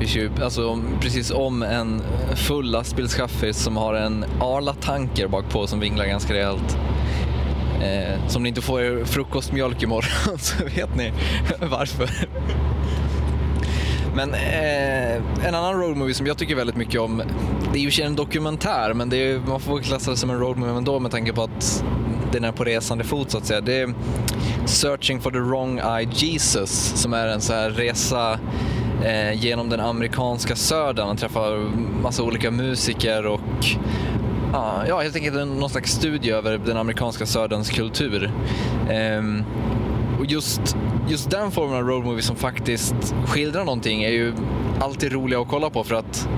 Vi 0.00 0.06
kör 0.06 0.30
alltså, 0.42 0.82
precis 1.00 1.30
om 1.30 1.62
en 1.62 2.02
full 2.34 2.70
lastbilschaffis 2.70 3.56
som 3.56 3.76
har 3.76 3.94
en 3.94 4.24
Arla-tanker 4.40 5.28
bakpå 5.28 5.66
som 5.66 5.80
vinglar 5.80 6.06
ganska 6.06 6.34
rejält. 6.34 6.78
Eh, 7.82 8.28
som 8.28 8.42
ni 8.42 8.48
inte 8.48 8.60
får 8.60 8.82
er 8.82 9.04
frukostmjölk 9.04 9.82
imorgon 9.82 10.38
så 10.38 10.64
vet 10.64 10.96
ni 10.96 11.12
varför. 11.60 12.10
Men 14.16 14.34
eh, 14.34 15.46
en 15.46 15.54
annan 15.54 15.80
roadmovie 15.80 16.14
som 16.14 16.26
jag 16.26 16.38
tycker 16.38 16.54
väldigt 16.54 16.76
mycket 16.76 17.00
om, 17.00 17.22
det 17.72 17.78
är 17.78 17.82
ju 17.90 18.04
en 18.04 18.16
dokumentär, 18.16 18.94
men 18.94 19.10
det 19.10 19.16
är, 19.16 19.38
man 19.38 19.60
får 19.60 19.80
klassa 19.80 20.10
det 20.10 20.16
som 20.16 20.30
en 20.30 20.38
roadmovie 20.38 20.76
ändå 20.76 21.00
med 21.00 21.10
tanke 21.10 21.32
på 21.32 21.42
att 21.42 21.84
den 22.32 22.44
är 22.44 22.52
på 22.52 22.64
resande 22.64 23.04
fot 23.04 23.30
så 23.30 23.38
att 23.38 23.46
säga. 23.46 23.60
Det 23.60 23.80
är 23.80 23.94
Searching 24.66 25.20
for 25.20 25.30
the 25.30 25.38
wrong 25.38 25.78
eye 25.78 26.08
Jesus 26.12 26.70
som 26.70 27.12
är 27.12 27.26
en 27.26 27.40
så 27.40 27.52
här 27.52 27.70
resa 27.70 28.38
eh, 29.04 29.32
genom 29.32 29.68
den 29.68 29.80
amerikanska 29.80 30.56
södern. 30.56 31.06
Man 31.06 31.16
träffar 31.16 31.70
massa 32.02 32.22
olika 32.22 32.50
musiker 32.50 33.26
och 33.26 33.40
ja, 34.88 35.00
helt 35.02 35.16
enkelt 35.16 35.36
någon 35.36 35.70
slags 35.70 35.92
studie 35.92 36.30
över 36.30 36.58
den 36.58 36.76
amerikanska 36.76 37.26
söderns 37.26 37.70
kultur. 37.70 38.30
Eh, 38.90 39.22
och 40.24 40.30
just, 40.30 40.76
just 41.08 41.30
den 41.30 41.50
formen 41.50 41.76
av 41.76 41.82
roadmovie 41.82 42.22
som 42.22 42.36
faktiskt 42.36 43.14
skildrar 43.26 43.64
någonting 43.64 44.02
är 44.02 44.10
ju 44.10 44.34
alltid 44.80 45.12
roliga 45.12 45.40
att 45.40 45.48
kolla 45.48 45.70
på 45.70 45.84
för 45.84 45.94
att 45.94 46.28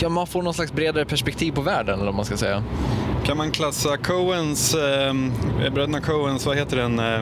ja, 0.00 0.08
man 0.08 0.26
får 0.26 0.42
någon 0.42 0.54
slags 0.54 0.72
bredare 0.72 1.04
perspektiv 1.04 1.52
på 1.52 1.60
världen 1.60 1.94
eller 1.94 2.06
vad 2.06 2.14
man 2.14 2.24
ska 2.24 2.36
säga. 2.36 2.62
Kan 3.24 3.36
man 3.36 3.50
klassa 3.50 3.96
Coens, 3.96 4.74
eh, 4.74 5.14
bröderna 5.72 6.00
Coens, 6.00 6.46
vad 6.46 6.56
heter 6.56 6.76
den, 6.76 6.98
eh, 6.98 7.20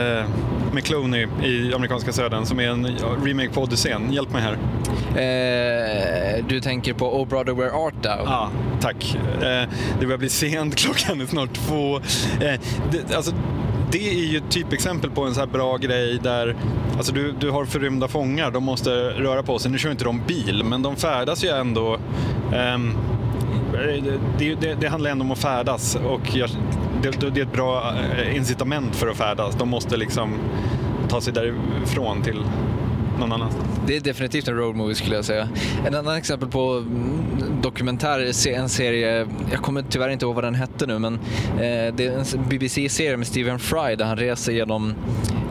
eh 0.00 0.24
med 0.72 0.84
Clooney 0.84 1.26
i 1.42 1.74
amerikanska 1.74 2.12
södern 2.12 2.46
som 2.46 2.60
är 2.60 2.68
en 2.68 2.86
remake 3.24 3.50
på 3.50 3.62
Odysseen. 3.62 4.12
Hjälp 4.12 4.32
mig 4.32 4.42
här. 4.42 4.52
Eh, 5.10 6.44
du 6.48 6.60
tänker 6.60 6.94
på 6.94 7.20
Oh 7.20 7.28
Brother 7.28 7.52
Where 7.52 7.72
Art 7.72 8.02
Thou? 8.02 8.24
Ja, 8.24 8.50
tack. 8.80 9.16
Eh, 9.34 9.68
det 10.00 10.06
börjar 10.06 10.18
bli 10.18 10.28
sent, 10.28 10.76
klockan 10.76 11.20
är 11.20 11.26
snart 11.26 11.54
två. 11.54 11.96
Eh, 11.96 12.60
det, 12.90 13.14
alltså, 13.16 13.32
det 13.92 14.10
är 14.10 14.24
ju 14.24 14.36
ett 14.36 14.50
typexempel 14.50 15.10
på 15.10 15.24
en 15.24 15.34
så 15.34 15.40
här 15.40 15.46
bra 15.46 15.76
grej 15.76 16.18
där 16.22 16.56
alltså 16.96 17.12
du, 17.12 17.32
du 17.32 17.50
har 17.50 17.64
förrymda 17.64 18.08
fångar, 18.08 18.50
de 18.50 18.64
måste 18.64 18.90
röra 19.10 19.42
på 19.42 19.58
sig. 19.58 19.70
Nu 19.70 19.78
kör 19.78 19.90
inte 19.90 20.04
de 20.04 20.22
bil, 20.26 20.64
men 20.64 20.82
de 20.82 20.96
färdas 20.96 21.44
ju 21.44 21.48
ändå. 21.48 21.98
Um, 22.74 22.96
det, 24.38 24.54
det, 24.54 24.74
det, 24.80 24.88
handlar 24.88 25.10
ändå 25.10 25.24
om 25.24 25.30
att 25.30 25.38
färdas 25.38 25.94
och 25.94 26.36
jag, 26.36 26.50
det, 27.02 27.30
det, 27.30 27.40
är 27.40 27.44
ett 27.44 27.52
bra 27.52 27.94
eh, 27.94 28.36
incitament 28.36 28.96
för 28.96 29.08
att 29.08 29.16
färdas. 29.16 29.54
De 29.58 29.68
måste 29.68 29.96
liksom 29.96 30.38
ta 31.08 31.20
sig 31.20 31.32
därifrån 31.32 32.22
till 32.22 32.44
någon 33.20 33.32
annanstans. 33.32 33.68
Det 33.86 33.96
är 33.96 34.00
definitivt 34.00 34.48
en 34.48 34.56
road 34.56 34.76
movie 34.76 34.94
skulle 34.94 35.16
jag 35.16 35.24
säga. 35.24 35.48
En 35.86 35.94
annan 35.94 36.16
exempel 36.16 36.48
på 36.48 36.72
mm, 36.72 37.60
dokumentär, 37.62 38.46
en 38.48 38.68
serie, 38.68 39.26
jag 39.50 39.62
kommer 39.62 39.82
tyvärr 39.82 40.08
inte 40.08 40.24
ihåg 40.24 40.34
vad 40.34 40.44
den 40.44 40.54
hette 40.54 40.86
nu, 40.86 40.98
men 40.98 41.14
eh, 41.14 41.94
det 41.94 42.06
är 42.06 42.36
en 42.36 42.48
BBC-serie 42.48 43.16
med 43.16 43.26
Stephen 43.26 43.58
Fry 43.58 43.96
där 43.96 44.04
han 44.04 44.16
reser 44.16 44.52
genom 44.52 44.94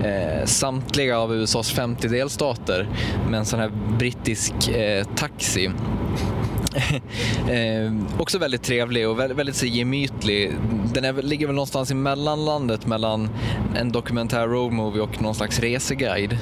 eh, 0.04 0.45
samtliga 0.45 1.20
av 1.20 1.34
USAs 1.36 1.72
50 1.72 2.08
delstater 2.08 2.88
med 3.30 3.39
en 3.39 3.45
sån 3.45 3.60
här 3.60 3.72
brittisk 3.97 4.70
eh, 4.70 5.04
taxi. 5.16 5.72
eh, 7.49 8.20
också 8.20 8.38
väldigt 8.38 8.63
trevlig 8.63 9.09
och 9.09 9.20
väldigt, 9.20 9.38
väldigt 9.38 9.55
så, 9.55 9.65
gemytlig. 9.65 10.51
Den 10.93 11.05
är, 11.05 11.13
ligger 11.13 11.47
väl 11.47 11.55
någonstans 11.55 11.91
i 11.91 11.95
mellanlandet 11.95 12.86
mellan 12.86 13.30
en 13.76 13.91
dokumentär 13.91 14.47
roadmovie 14.47 15.01
och 15.01 15.22
någon 15.22 15.36
slags 15.36 15.59
reseguide. 15.59 16.38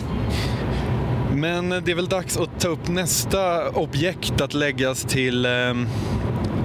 Men 1.34 1.70
det 1.70 1.92
är 1.92 1.96
väl 1.96 2.08
dags 2.08 2.38
att 2.38 2.60
ta 2.60 2.68
upp 2.68 2.88
nästa 2.88 3.70
objekt 3.70 4.42
att 4.42 4.54
läggas 4.54 5.04
till 5.04 5.46
eh, 5.46 5.52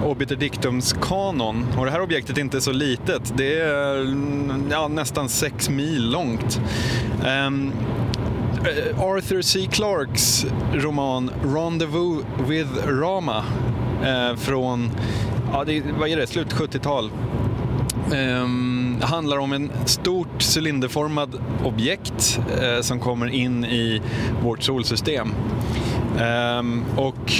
Obiter 0.05 0.35
Dictums 0.35 0.93
kanon. 1.01 1.65
Och 1.77 1.85
det 1.85 1.91
här 1.91 2.01
objektet 2.01 2.37
är 2.37 2.41
inte 2.41 2.61
så 2.61 2.71
litet. 2.71 3.33
Det 3.37 3.59
är 3.59 4.01
mm, 4.01 4.67
ja, 4.71 4.87
nästan 4.87 5.29
sex 5.29 5.69
mil 5.69 6.11
långt. 6.11 6.61
Eh, 7.25 7.49
Eh, 8.65 9.03
Arthur 9.03 9.41
C. 9.41 9.67
Clarks 9.71 10.45
roman 10.73 11.31
Rendezvous 11.43 12.25
with 12.47 12.87
Rama 12.87 13.43
eh, 14.03 14.35
från, 14.35 14.91
ja, 15.53 15.63
det, 15.63 15.83
vad 15.99 16.09
är 16.09 16.17
det, 16.17 16.27
slut 16.27 16.53
70-tal. 16.53 17.11
Um, 18.05 18.13
ehm, 18.13 18.97
handlar 19.01 19.37
om 19.37 19.53
en 19.53 19.71
stort 19.85 20.41
cylinderformad 20.55 21.41
objekt 21.63 22.39
uh, 22.61 22.81
som 22.81 22.99
kommer 22.99 23.27
in 23.27 23.65
i 23.65 24.01
vårt 24.43 24.63
solsystem. 24.63 25.33
Um, 26.59 26.83
och 26.97 27.33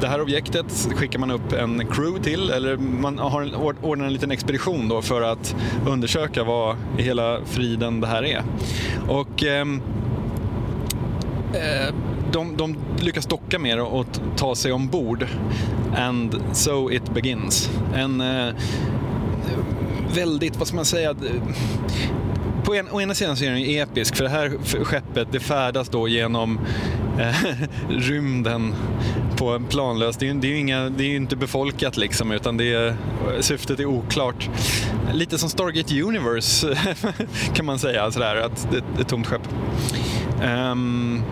det 0.00 0.06
här 0.06 0.20
objektet 0.20 0.88
skickar 0.94 1.18
man 1.18 1.30
upp 1.30 1.52
en 1.52 1.86
crew 1.86 2.24
till, 2.24 2.50
eller 2.50 2.76
man 2.76 3.18
har 3.18 3.50
ordnar 3.82 4.06
en 4.06 4.12
liten 4.12 4.30
expedition 4.30 4.88
då 4.88 5.02
för 5.02 5.22
att 5.22 5.56
undersöka 5.86 6.44
vad 6.44 6.76
i 6.98 7.02
hela 7.02 7.38
friden 7.44 8.00
det 8.00 8.06
här 8.06 8.24
är. 8.24 8.42
Och 9.08 9.42
um, 9.42 9.82
Eh, 11.54 11.94
de, 12.32 12.56
de 12.56 12.76
lyckas 13.00 13.26
docka 13.26 13.58
mer 13.58 13.80
och 13.80 14.06
ta 14.36 14.54
sig 14.54 14.72
ombord. 14.72 15.26
And 15.96 16.42
so 16.52 16.90
it 16.90 17.14
begins. 17.14 17.70
En 17.94 18.20
eh, 18.20 18.54
väldigt, 20.14 20.56
vad 20.56 20.66
ska 20.66 20.76
man 20.76 20.84
säga, 20.84 21.10
eh, 21.10 21.16
på 22.64 22.74
en, 22.74 22.88
å 22.90 23.00
ena 23.00 23.14
sidan 23.14 23.36
så 23.36 23.44
är 23.44 23.50
den 23.50 23.62
episk 23.62 24.16
för 24.16 24.24
det 24.24 24.30
här 24.30 24.52
skeppet 24.84 25.28
det 25.32 25.40
färdas 25.40 25.88
då 25.88 26.08
genom 26.08 26.60
eh, 27.18 27.34
rymden 27.88 28.74
på 29.36 29.50
en 29.50 29.64
planlös, 29.64 30.16
det 30.16 30.28
är, 30.28 30.34
det 30.34 30.46
är 30.46 30.50
ju 30.50 30.58
inga, 30.58 30.88
det 30.88 31.04
är 31.04 31.16
inte 31.16 31.36
befolkat 31.36 31.96
liksom 31.96 32.32
utan 32.32 32.56
det 32.56 32.74
är, 32.74 32.94
syftet 33.40 33.80
är 33.80 33.86
oklart. 33.86 34.50
Lite 35.12 35.38
som 35.38 35.50
Stargate 35.50 36.02
Universe 36.02 36.78
kan 37.54 37.66
man 37.66 37.78
säga, 37.78 38.10
sådär, 38.10 38.36
att 38.36 38.68
det 38.70 38.76
är 38.76 39.00
ett 39.00 39.08
tomt 39.08 39.26
skepp. 39.26 39.48
Um, 40.42 41.22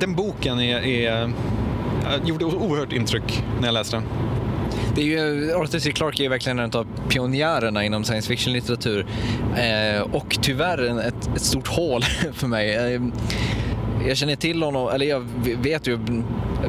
den 0.00 0.14
boken 0.14 0.60
är, 0.60 0.86
är, 0.86 1.30
gjorde 2.24 2.44
oerhört 2.44 2.92
intryck 2.92 3.44
när 3.60 3.66
jag 3.66 3.74
läste 3.74 3.96
den. 3.96 4.04
Det 4.94 5.00
är 5.00 5.06
ju, 5.06 5.54
Arthur 5.54 5.78
C. 5.78 5.92
Clarke 5.92 6.24
är 6.24 6.28
verkligen 6.28 6.58
en 6.58 6.70
av 6.72 6.86
pionjärerna 7.08 7.84
inom 7.84 8.04
science 8.04 8.28
fiction-litteratur 8.28 9.06
eh, 9.56 10.02
och 10.02 10.38
tyvärr 10.42 11.00
ett, 11.00 11.36
ett 11.36 11.42
stort 11.42 11.68
hål 11.68 12.02
för 12.32 12.46
mig. 12.46 12.74
Eh, 12.94 13.02
jag 14.08 14.16
känner 14.16 14.36
till 14.36 14.62
honom, 14.62 14.88
eller 14.88 15.06
jag 15.06 15.26
vet 15.62 15.86
ju 15.86 15.98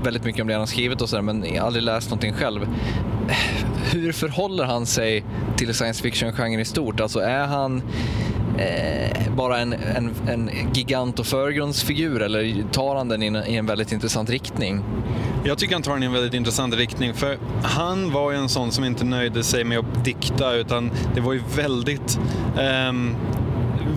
väldigt 0.03 0.23
mycket 0.23 0.41
om 0.41 0.47
det 0.47 0.53
han 0.53 0.61
har 0.61 0.67
skrivit 0.67 1.01
och 1.01 1.09
sådär 1.09 1.23
men 1.23 1.45
jag 1.53 1.61
har 1.61 1.67
aldrig 1.67 1.83
läst 1.83 2.09
någonting 2.09 2.33
själv. 2.33 2.61
Eh, 2.63 3.35
hur 3.91 4.11
förhåller 4.11 4.63
han 4.63 4.85
sig 4.85 5.25
till 5.57 5.73
science 5.73 6.03
fiction-genren 6.03 6.59
i 6.59 6.65
stort? 6.65 6.99
Alltså 6.99 7.19
är 7.19 7.45
han 7.45 7.81
eh, 8.61 9.35
bara 9.35 9.59
en, 9.59 9.73
en, 9.73 10.11
en, 10.27 10.49
gigant 10.73 11.19
och 11.19 11.25
förgrundsfigur 11.25 12.21
eller 12.21 12.63
tar 12.71 12.95
han 12.95 13.07
den 13.07 13.23
i 13.23 13.27
en, 13.27 13.35
i 13.35 13.55
en 13.55 13.65
väldigt 13.65 13.91
intressant 13.91 14.29
riktning? 14.29 14.83
Jag 15.45 15.57
tycker 15.57 15.73
han 15.73 15.81
tar 15.81 15.93
den 15.93 16.03
i 16.03 16.05
en 16.05 16.13
väldigt 16.13 16.33
intressant 16.33 16.75
riktning 16.75 17.13
för 17.13 17.37
han 17.63 18.11
var 18.11 18.31
ju 18.31 18.37
en 18.37 18.49
sån 18.49 18.71
som 18.71 18.83
inte 18.83 19.05
nöjde 19.05 19.43
sig 19.43 19.63
med 19.63 19.79
att 19.79 20.05
dikta 20.05 20.53
utan 20.53 20.91
det 21.15 21.21
var 21.21 21.33
ju 21.33 21.41
väldigt 21.55 22.19
eh, 22.57 22.93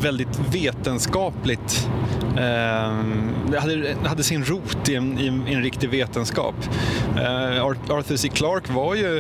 väldigt 0.02 0.40
vetenskapligt. 0.52 1.88
Eh, 2.37 3.05
det 3.51 3.61
hade, 3.61 3.97
hade, 4.05 4.22
sin 4.22 4.45
rot 4.45 4.89
i 4.89 4.95
en, 4.95 5.18
i 5.18 5.55
en 5.55 5.62
riktig 5.62 5.91
vetenskap. 5.91 6.55
Eh, 7.16 7.64
Arthur 7.64 8.16
C. 8.16 8.28
Clarke 8.28 8.72
var 8.72 8.95
ju, 8.95 9.18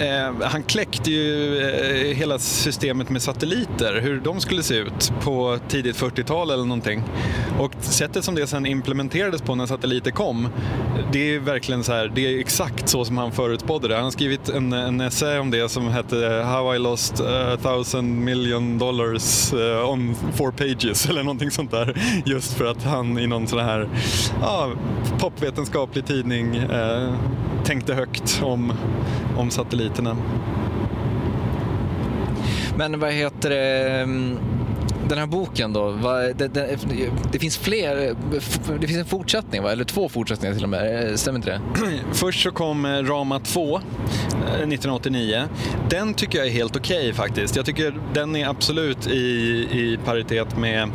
eh, 0.00 0.34
han 0.42 0.62
kläckte 0.62 1.10
ju 1.10 1.58
eh, 1.60 2.16
hela 2.16 2.38
systemet 2.38 3.10
med 3.10 3.22
satelliter, 3.22 4.00
hur 4.00 4.20
de 4.20 4.40
skulle 4.40 4.62
se 4.62 4.74
ut 4.74 5.12
på 5.20 5.58
tidigt 5.68 5.96
40-tal 5.96 6.50
eller 6.50 6.64
någonting. 6.64 7.02
Och 7.58 7.72
sättet 7.80 8.24
som 8.24 8.34
det 8.34 8.46
sen 8.46 8.66
implementerades 8.66 9.42
på 9.42 9.54
när 9.54 9.66
satelliter 9.66 10.10
kom, 10.10 10.48
det 11.12 11.34
är 11.34 11.38
verkligen 11.38 11.84
så 11.84 11.92
här, 11.92 12.12
det 12.14 12.26
är 12.26 12.38
exakt 12.38 12.88
så 12.88 13.04
som 13.04 13.18
han 13.18 13.32
förutspådde 13.32 13.88
det. 13.88 13.94
Han 13.94 14.04
har 14.04 14.10
skrivit 14.10 14.48
en, 14.48 14.72
en 14.72 15.00
essä 15.00 15.40
om 15.40 15.50
det 15.50 15.68
som 15.68 15.88
hette 15.88 16.42
How 16.44 16.74
I 16.74 16.78
lost 16.78 17.20
a 17.20 17.56
thousand 17.62 18.24
million 18.24 18.78
dollars 18.78 19.52
eh, 19.52 19.90
on 19.90 20.14
four 20.34 20.50
pages 20.50 21.06
eller 21.10 21.22
någonting 21.22 21.50
sånt 21.50 21.70
där. 21.70 21.94
Just 22.42 22.54
för 22.54 22.64
att 22.64 22.82
han 22.82 23.18
i 23.18 23.26
någon 23.26 23.46
sån 23.46 23.58
här 23.58 23.88
ja, 24.40 24.70
popvetenskaplig 25.18 26.06
tidning 26.06 26.56
eh, 26.56 27.14
tänkte 27.64 27.94
högt 27.94 28.42
om, 28.42 28.72
om 29.36 29.50
satelliterna. 29.50 30.16
Men 32.76 33.00
vad 33.00 33.12
heter 33.12 33.50
det? 33.50 34.00
Mm, 34.00 34.38
den 35.08 35.18
här 35.18 35.26
boken 35.26 35.72
då, 35.72 35.92
det, 36.36 36.48
det, 36.48 36.78
det, 37.32 37.38
finns 37.38 37.58
fler, 37.58 38.16
det 38.80 38.86
finns 38.86 38.98
en 38.98 39.04
fortsättning 39.04 39.62
va? 39.62 39.72
eller 39.72 39.84
två 39.84 40.08
fortsättningar 40.08 40.54
till 40.54 40.64
och 40.64 40.70
med, 40.70 41.10
eh, 41.10 41.14
stämmer 41.14 41.38
inte 41.38 41.50
det? 41.50 41.60
Först 42.12 42.42
så 42.42 42.50
kom 42.50 42.84
eh, 42.84 43.02
Rama 43.02 43.40
2 43.40 43.78
1989. 43.78 45.36
Eh, 45.36 45.44
den 45.88 46.14
tycker 46.14 46.38
jag 46.38 46.46
är 46.46 46.50
helt 46.50 46.76
okej 46.76 46.98
okay, 46.98 47.12
faktiskt. 47.12 47.56
Jag 47.56 47.66
tycker 47.66 47.94
den 48.14 48.36
är 48.36 48.48
absolut 48.48 49.06
i, 49.06 49.20
i 49.72 49.98
paritet 50.04 50.58
med, 50.58 50.88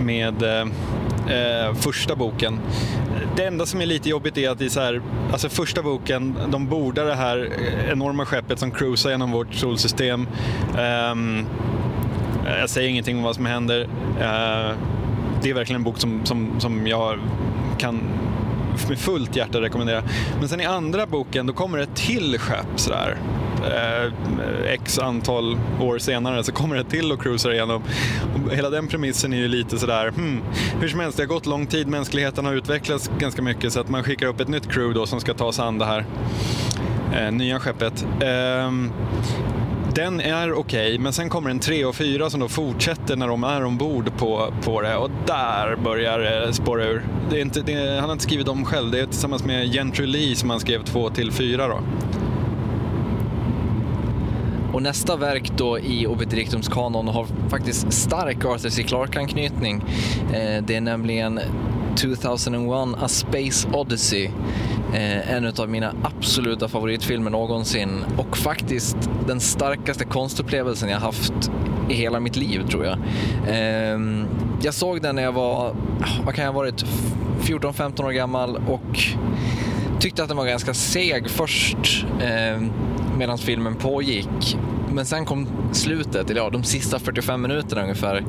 med 0.00 0.42
eh, 0.42 1.74
första 1.74 2.16
boken. 2.16 2.60
Det 3.36 3.44
enda 3.44 3.66
som 3.66 3.80
är 3.80 3.86
lite 3.86 4.08
jobbigt 4.08 4.38
är 4.38 4.50
att 4.50 4.60
i 4.60 4.70
så 4.70 4.80
här, 4.80 5.02
alltså 5.32 5.48
första 5.48 5.82
boken, 5.82 6.36
de 6.48 6.66
bordar 6.66 7.04
det 7.04 7.14
här 7.14 7.50
enorma 7.92 8.26
skeppet 8.26 8.58
som 8.58 8.70
cruisar 8.70 9.10
genom 9.10 9.30
vårt 9.30 9.54
solsystem. 9.54 10.26
Um, 10.78 11.36
Eh, 11.36 11.85
Eh, 12.46 12.58
jag 12.58 12.70
säger 12.70 12.88
ingenting 12.88 13.16
om 13.16 13.22
vad 13.22 13.34
som 13.34 13.46
händer. 13.46 13.80
Eh, 14.20 14.76
det 15.42 15.50
är 15.50 15.54
verkligen 15.54 15.80
en 15.80 15.84
bok 15.84 15.98
som, 15.98 16.24
som, 16.24 16.60
som 16.60 16.86
jag 16.86 17.18
kan 17.78 18.00
med 18.88 18.98
fullt 18.98 19.36
hjärta 19.36 19.60
rekommendera. 19.60 20.02
Men 20.38 20.48
sen 20.48 20.60
i 20.60 20.64
andra 20.64 21.06
boken, 21.06 21.46
då 21.46 21.52
kommer 21.52 21.78
ett 21.78 21.94
till 21.94 22.38
skepp 22.38 22.80
sådär. 22.80 23.16
Eh, 23.64 24.12
X 24.72 24.98
antal 24.98 25.58
år 25.80 25.98
senare 25.98 26.44
så 26.44 26.52
kommer 26.52 26.76
det 26.76 26.84
till 26.84 27.12
och 27.12 27.22
cruisar 27.22 27.50
igenom. 27.50 27.82
hela 28.52 28.70
den 28.70 28.88
premissen 28.88 29.32
är 29.32 29.36
ju 29.36 29.48
lite 29.48 29.78
sådär, 29.78 30.08
hmm, 30.10 30.40
hur 30.80 30.88
som 30.88 31.00
helst, 31.00 31.16
det 31.16 31.22
har 31.22 31.28
gått 31.28 31.46
lång 31.46 31.66
tid, 31.66 31.88
mänskligheten 31.88 32.44
har 32.46 32.54
utvecklats 32.54 33.10
ganska 33.18 33.42
mycket 33.42 33.72
så 33.72 33.80
att 33.80 33.88
man 33.88 34.02
skickar 34.04 34.26
upp 34.26 34.40
ett 34.40 34.48
nytt 34.48 34.72
crew 34.72 34.94
då 35.00 35.06
som 35.06 35.20
ska 35.20 35.34
ta 35.34 35.52
sig 35.52 35.64
an 35.64 35.78
det 35.78 35.84
här 35.84 36.06
eh, 37.14 37.32
nya 37.32 37.60
skeppet. 37.60 38.06
Eh, 38.20 38.70
den 39.96 40.20
är 40.20 40.52
okej, 40.52 40.86
okay, 40.86 40.98
men 40.98 41.12
sen 41.12 41.28
kommer 41.28 41.50
en 41.50 41.58
3 41.58 41.84
och 41.84 41.94
4 41.94 42.30
som 42.30 42.40
då 42.40 42.48
fortsätter 42.48 43.16
när 43.16 43.28
de 43.28 43.44
är 43.44 43.64
ombord 43.64 44.16
på, 44.16 44.54
på 44.64 44.80
det 44.80 44.96
och 44.96 45.10
där 45.26 45.76
börjar 45.76 46.18
det 46.18 46.52
spåra 46.52 46.84
ur. 46.84 47.06
Det 47.30 47.36
är 47.36 47.42
inte, 47.42 47.60
det, 47.60 48.00
han 48.00 48.04
har 48.04 48.12
inte 48.12 48.24
skrivit 48.24 48.46
dem 48.46 48.64
själv, 48.64 48.90
det 48.90 49.00
är 49.00 49.06
tillsammans 49.06 49.44
med 49.44 49.72
Gentry 49.72 50.06
Lee 50.06 50.36
som 50.36 50.50
han 50.50 50.60
skrev 50.60 50.84
2 50.84 51.10
till 51.10 51.32
4 51.32 51.68
då. 51.68 51.80
Och 54.72 54.82
nästa 54.82 55.16
verk 55.16 55.52
då 55.56 55.78
i 55.78 56.06
Obit 56.06 56.68
kanon 56.70 57.08
har 57.08 57.26
faktiskt 57.48 57.92
stark 57.92 58.44
Arthur 58.44 58.70
C. 58.70 58.82
Clarke-anknytning. 58.82 59.82
Eh, 60.32 60.62
det 60.62 60.76
är 60.76 60.80
nämligen 60.80 61.40
2001 61.96 62.94
A 63.00 63.08
Space 63.08 63.68
Odyssey. 63.72 64.30
Eh, 64.94 65.32
en 65.32 65.52
av 65.58 65.68
mina 65.68 65.94
absoluta 66.02 66.68
favoritfilmer 66.68 67.30
någonsin 67.30 68.04
och 68.16 68.36
faktiskt 68.36 68.96
den 69.26 69.40
starkaste 69.40 70.04
konstupplevelsen 70.04 70.88
jag 70.88 70.98
haft 70.98 71.50
i 71.90 71.94
hela 71.94 72.20
mitt 72.20 72.36
liv 72.36 72.66
tror 72.68 72.84
jag. 72.84 72.98
Eh, 73.48 74.00
jag 74.62 74.74
såg 74.74 75.02
den 75.02 75.16
när 75.16 75.22
jag 75.22 75.32
var, 75.32 75.74
vad 76.24 76.34
kan 76.34 76.44
jag 76.44 76.52
ha 76.52 76.58
varit, 76.58 76.84
14-15 77.40 78.04
år 78.04 78.10
gammal 78.10 78.56
och 78.56 78.98
tyckte 80.00 80.22
att 80.22 80.28
den 80.28 80.36
var 80.36 80.46
ganska 80.46 80.74
seg 80.74 81.30
först 81.30 82.06
eh, 82.20 82.62
medan 83.18 83.38
filmen 83.38 83.74
pågick. 83.74 84.56
Men 84.92 85.06
sen 85.06 85.24
kom 85.24 85.48
slutet, 85.72 86.30
eller 86.30 86.40
ja, 86.40 86.50
de 86.50 86.64
sista 86.64 86.98
45 86.98 87.42
minuterna 87.42 87.82
ungefär. 87.82 88.24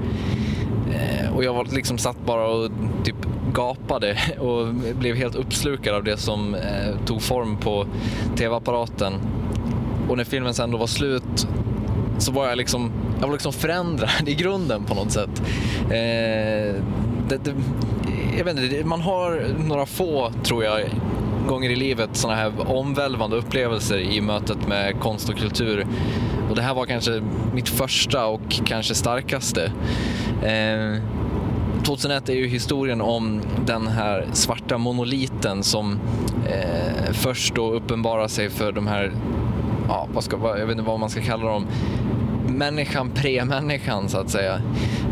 Eh, 0.94 1.36
och 1.36 1.44
jag 1.44 1.54
var 1.54 1.66
liksom 1.66 1.98
satt 1.98 2.26
bara 2.26 2.48
och 2.48 2.72
typ 3.04 3.27
gapade 3.54 4.18
och 4.40 4.74
blev 5.00 5.16
helt 5.16 5.36
uppslukad 5.36 5.96
av 5.96 6.04
det 6.04 6.18
som 6.18 6.56
eh, 6.56 7.06
tog 7.06 7.22
form 7.22 7.58
på 7.58 7.88
tv-apparaten. 8.36 9.14
Och 10.10 10.18
när 10.18 10.24
filmen 10.24 10.54
sen 10.54 10.72
då 10.72 10.78
var 10.78 10.88
slut 10.88 11.48
så 12.18 12.32
var 12.32 12.48
jag 12.48 12.58
liksom, 12.58 12.92
jag 13.20 13.28
var 13.28 13.34
liksom 13.34 13.54
förändrad 13.54 14.10
i 14.26 14.36
grunden 14.36 14.84
på 14.84 14.96
något 14.96 15.12
sätt. 15.12 15.42
Eh, 15.84 16.84
det, 17.30 17.38
det, 17.44 17.56
jag 18.38 18.46
vet 18.46 18.58
inte, 18.58 18.84
man 18.86 19.02
har 19.02 19.56
några 19.68 19.86
få, 19.86 20.32
tror 20.44 20.64
jag, 20.64 20.82
gånger 21.48 21.70
i 21.70 21.76
livet 21.76 22.10
sådana 22.14 22.40
här 22.40 22.52
omvälvande 22.72 23.36
upplevelser 23.36 23.98
i 23.98 24.22
mötet 24.22 24.68
med 24.68 25.00
konst 25.00 25.30
och 25.30 25.38
kultur. 25.38 25.88
Och 26.50 26.56
det 26.56 26.62
här 26.62 26.74
var 26.74 26.86
kanske 26.86 27.24
mitt 27.54 27.70
första 27.70 28.26
och 28.26 28.62
kanske 28.66 28.96
starkaste. 28.96 29.72
Eh, 30.44 31.02
2001 31.88 32.30
är 32.30 32.34
ju 32.34 32.48
historien 32.48 33.02
om 33.02 33.42
den 33.66 33.88
här 33.88 34.28
svarta 34.34 34.78
monoliten 34.78 35.64
som 35.64 36.00
eh, 36.48 37.14
först 37.14 37.56
då 37.56 37.72
uppenbarar 37.72 38.28
sig 38.28 38.50
för 38.50 38.72
de 38.72 38.88
här, 38.88 39.12
ja, 39.88 40.08
vad 40.14 40.24
ska, 40.24 40.38
jag 40.38 40.66
vet 40.66 40.72
inte 40.72 40.84
vad 40.84 41.00
man 41.00 41.10
ska 41.10 41.22
kalla 41.22 41.46
dem, 41.46 41.68
människan 42.48 43.10
pre-människan 43.10 44.10
så 44.10 44.18
att 44.18 44.30
säga. 44.30 44.54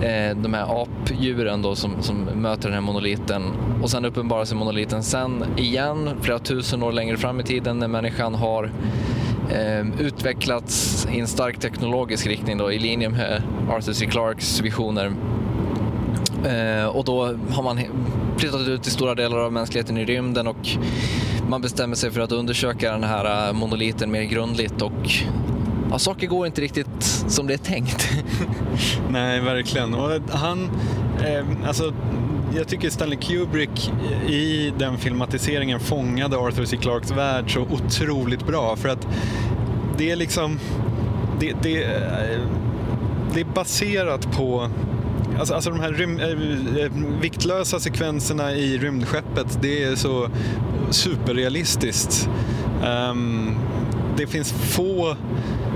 Eh, 0.01 0.37
de 0.37 0.53
här 0.53 0.83
apdjuren 0.83 1.61
då 1.61 1.75
som, 1.75 2.01
som 2.01 2.17
möter 2.17 2.63
den 2.63 2.73
här 2.73 2.81
monoliten 2.81 3.43
och 3.81 3.89
sen 3.89 4.05
uppenbarar 4.05 4.45
sig 4.45 4.57
monoliten 4.57 5.03
sen 5.03 5.45
igen 5.57 6.09
flera 6.21 6.39
tusen 6.39 6.83
år 6.83 6.91
längre 6.91 7.17
fram 7.17 7.39
i 7.39 7.43
tiden 7.43 7.79
när 7.79 7.87
människan 7.87 8.35
har 8.35 8.71
eh, 9.49 10.01
utvecklats 10.01 11.07
i 11.11 11.19
en 11.19 11.27
stark 11.27 11.59
teknologisk 11.59 12.27
riktning 12.27 12.57
då, 12.57 12.71
i 12.71 12.79
linje 12.79 13.09
med 13.09 13.41
Arthur 13.69 13.93
C. 13.93 14.05
Clarks 14.05 14.61
visioner 14.61 15.11
Eh, 16.45 16.85
och 16.85 17.05
då 17.05 17.25
har 17.51 17.63
man 17.63 17.79
flyttat 18.37 18.67
ut 18.67 18.83
till 18.83 18.91
stora 18.91 19.15
delar 19.15 19.37
av 19.37 19.53
mänskligheten 19.53 19.97
i 19.97 20.05
rymden 20.05 20.47
och 20.47 20.67
man 21.49 21.61
bestämmer 21.61 21.95
sig 21.95 22.11
för 22.11 22.21
att 22.21 22.31
undersöka 22.31 22.91
den 22.91 23.03
här 23.03 23.47
eh, 23.47 23.53
monoliten 23.53 24.11
mer 24.11 24.23
grundligt 24.23 24.81
och 24.81 25.09
ja, 25.91 25.99
saker 25.99 26.27
går 26.27 26.47
inte 26.47 26.61
riktigt 26.61 27.03
som 27.27 27.47
det 27.47 27.53
är 27.53 27.57
tänkt. 27.57 28.09
Nej, 29.09 29.39
verkligen. 29.39 29.93
Och 29.93 30.11
han, 30.29 30.69
eh, 31.25 31.67
alltså, 31.67 31.93
jag 32.55 32.67
tycker 32.67 32.89
Stanley 32.89 33.17
Kubrick 33.17 33.91
i 34.27 34.73
den 34.77 34.97
filmatiseringen 34.97 35.79
fångade 35.79 36.37
Arthur 36.37 36.65
C. 36.65 36.77
Clarkes 36.77 37.11
värld 37.11 37.53
så 37.53 37.61
otroligt 37.61 38.47
bra 38.47 38.75
för 38.75 38.89
att 38.89 39.07
det 39.97 40.11
är 40.11 40.15
liksom, 40.15 40.59
det, 41.39 41.53
det, 41.61 41.83
eh, 41.83 42.39
det 43.33 43.39
är 43.39 43.53
baserat 43.53 44.31
på 44.37 44.69
Alltså, 45.39 45.53
alltså 45.53 45.69
de 45.69 45.79
här 45.79 45.91
rym, 45.91 46.19
äh, 46.19 47.19
viktlösa 47.21 47.79
sekvenserna 47.79 48.53
i 48.53 48.77
rymdskeppet, 48.77 49.59
det 49.61 49.83
är 49.83 49.95
så 49.95 50.29
superrealistiskt. 50.89 52.29
Um, 53.11 53.55
det 54.17 54.27
finns 54.27 54.51
få 54.51 55.15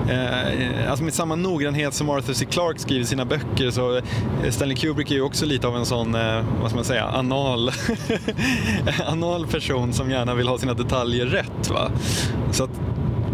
eh, 0.10 0.89
alltså 0.89 1.03
med 1.03 1.14
samma 1.14 1.36
noggrannhet 1.36 1.93
som 1.93 2.10
Arthur 2.10 2.34
C. 2.34 2.45
Clarke 2.45 2.80
skriver 2.80 3.05
sina 3.05 3.26
böcker 3.26 3.72
så 3.72 3.97
eh, 3.97 4.03
Stanley 4.49 4.78
Kubrick 4.78 5.12
är 5.12 5.16
ju 5.16 5.22
också 5.22 5.45
lite 5.45 5.68
av 5.68 5.76
en 5.76 5.86
sån, 5.86 6.16
eh, 6.16 6.43
vad 6.62 6.70
ska 6.70 6.76
man 6.76 6.86
säga, 6.86 7.05
anal, 7.05 7.72
anal 9.05 9.47
person 9.47 9.93
som 9.93 10.12
gärna 10.12 10.36
vill 10.36 10.47
ha 10.47 10.57
sina 10.57 10.74
detaljer 10.74 11.26
rätt. 11.26 11.70
Va? 11.70 11.91
Så 12.51 12.64
att 12.64 12.72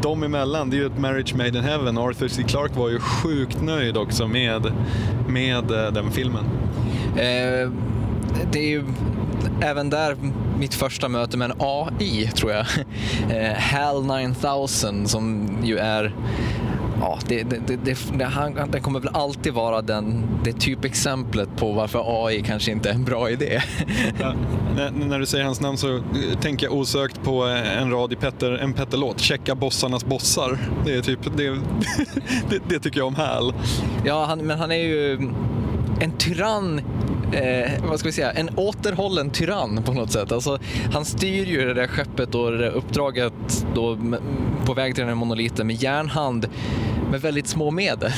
dem 0.06 0.24
emellan, 0.24 0.70
det 0.70 0.76
är 0.76 0.80
ju 0.80 0.86
ett 0.86 0.98
marriage 0.98 1.36
made 1.36 1.58
in 1.58 1.64
heaven. 1.64 1.98
Arthur 1.98 2.28
C. 2.28 2.44
Clarke 2.48 2.80
var 2.80 2.90
ju 2.90 3.00
sjukt 3.00 3.62
nöjd 3.62 3.98
också 3.98 4.28
med, 4.28 4.72
med 5.28 5.72
eh, 5.72 5.92
den 5.92 6.12
filmen. 6.12 6.44
Eh, 7.16 7.72
det 8.52 8.60
är 8.60 8.70
ju 8.70 8.84
även 9.62 9.90
där 9.90 10.16
mitt 10.60 10.74
första 10.74 11.08
möte 11.08 11.38
med 11.38 11.52
en 11.52 11.58
AI, 11.60 12.32
tror 12.36 12.52
jag. 12.52 12.66
Eh, 13.30 13.54
HAL 13.54 14.06
9000 14.06 15.08
som 15.08 15.50
ju 15.64 15.78
är 15.78 16.16
Ja, 17.00 17.20
det, 17.28 17.44
det, 17.44 17.98
det, 18.18 18.24
han, 18.24 18.72
det 18.72 18.80
kommer 18.80 19.00
väl 19.00 19.16
alltid 19.16 19.54
vara 19.54 19.82
den, 19.82 20.24
det 20.44 20.54
typexemplet 20.54 21.50
på 21.56 21.72
varför 21.72 22.28
AI 22.28 22.42
kanske 22.42 22.72
inte 22.72 22.90
är 22.90 22.94
en 22.94 23.04
bra 23.04 23.30
idé. 23.30 23.62
Ja, 24.20 24.34
när, 24.94 25.20
du 25.20 25.26
säger 25.26 25.46
hans 25.46 25.62
namn 25.62 25.78
så 25.78 26.02
tänker 26.42 26.66
jag 26.66 26.76
osökt 26.76 27.24
på 27.24 27.44
en 27.80 27.92
rad 27.92 28.14
i 28.14 28.16
Petter, 28.16 28.52
en 28.52 28.74
Petter-låt. 28.74 29.20
Checka 29.20 29.56
bossarnas 29.56 30.06
bossar. 30.06 30.58
Det, 30.86 30.96
är 30.96 31.02
typ, 31.02 31.20
det, 31.38 31.60
det, 32.70 32.80
tycker 32.80 33.00
jag 33.00 33.08
om 33.08 33.16
Hal. 33.16 33.54
Ja, 34.06 34.26
han, 34.26 34.40
men 34.40 34.60
han 34.60 34.72
är 34.72 34.84
ju 34.84 35.14
en 36.00 36.12
tyrann 36.18 36.82
eh, 37.32 37.72
vad 37.90 38.00
ska 38.00 38.10
vi 38.10 38.14
säga, 38.14 38.32
en 38.32 38.50
återhållen 38.56 39.30
tyrann 39.30 39.84
på 39.84 39.94
något 39.94 40.12
sätt. 40.12 40.32
Alltså, 40.32 40.60
han 40.94 41.06
styr 41.06 41.46
ju 41.46 41.66
det 41.66 41.74
där 41.74 41.88
skeppet 41.88 42.36
och 42.36 42.52
det 42.52 42.58
där 42.58 42.72
uppdraget 42.72 43.66
då, 43.76 43.98
på 44.66 44.74
väg 44.74 44.96
till 44.96 45.02
den 45.02 45.10
här 45.10 45.16
monoliten 45.16 45.68
med 45.68 45.84
järnhand 45.84 46.48
med 47.12 47.22
väldigt 47.22 47.48
små 47.48 47.72
medel. 47.72 48.12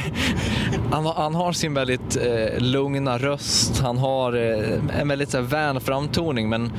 han, 0.90 1.06
har, 1.06 1.14
han 1.14 1.34
har 1.34 1.52
sin 1.52 1.74
väldigt 1.74 2.16
eh, 2.16 2.58
lugna 2.58 3.18
röst, 3.18 3.80
han 3.80 3.98
har 3.98 4.32
eh, 4.32 5.00
en 5.00 5.08
väldigt 5.08 5.30
så 5.30 5.36
här, 5.36 5.44
vän 5.44 5.80
framtoning 5.80 6.48
men 6.48 6.72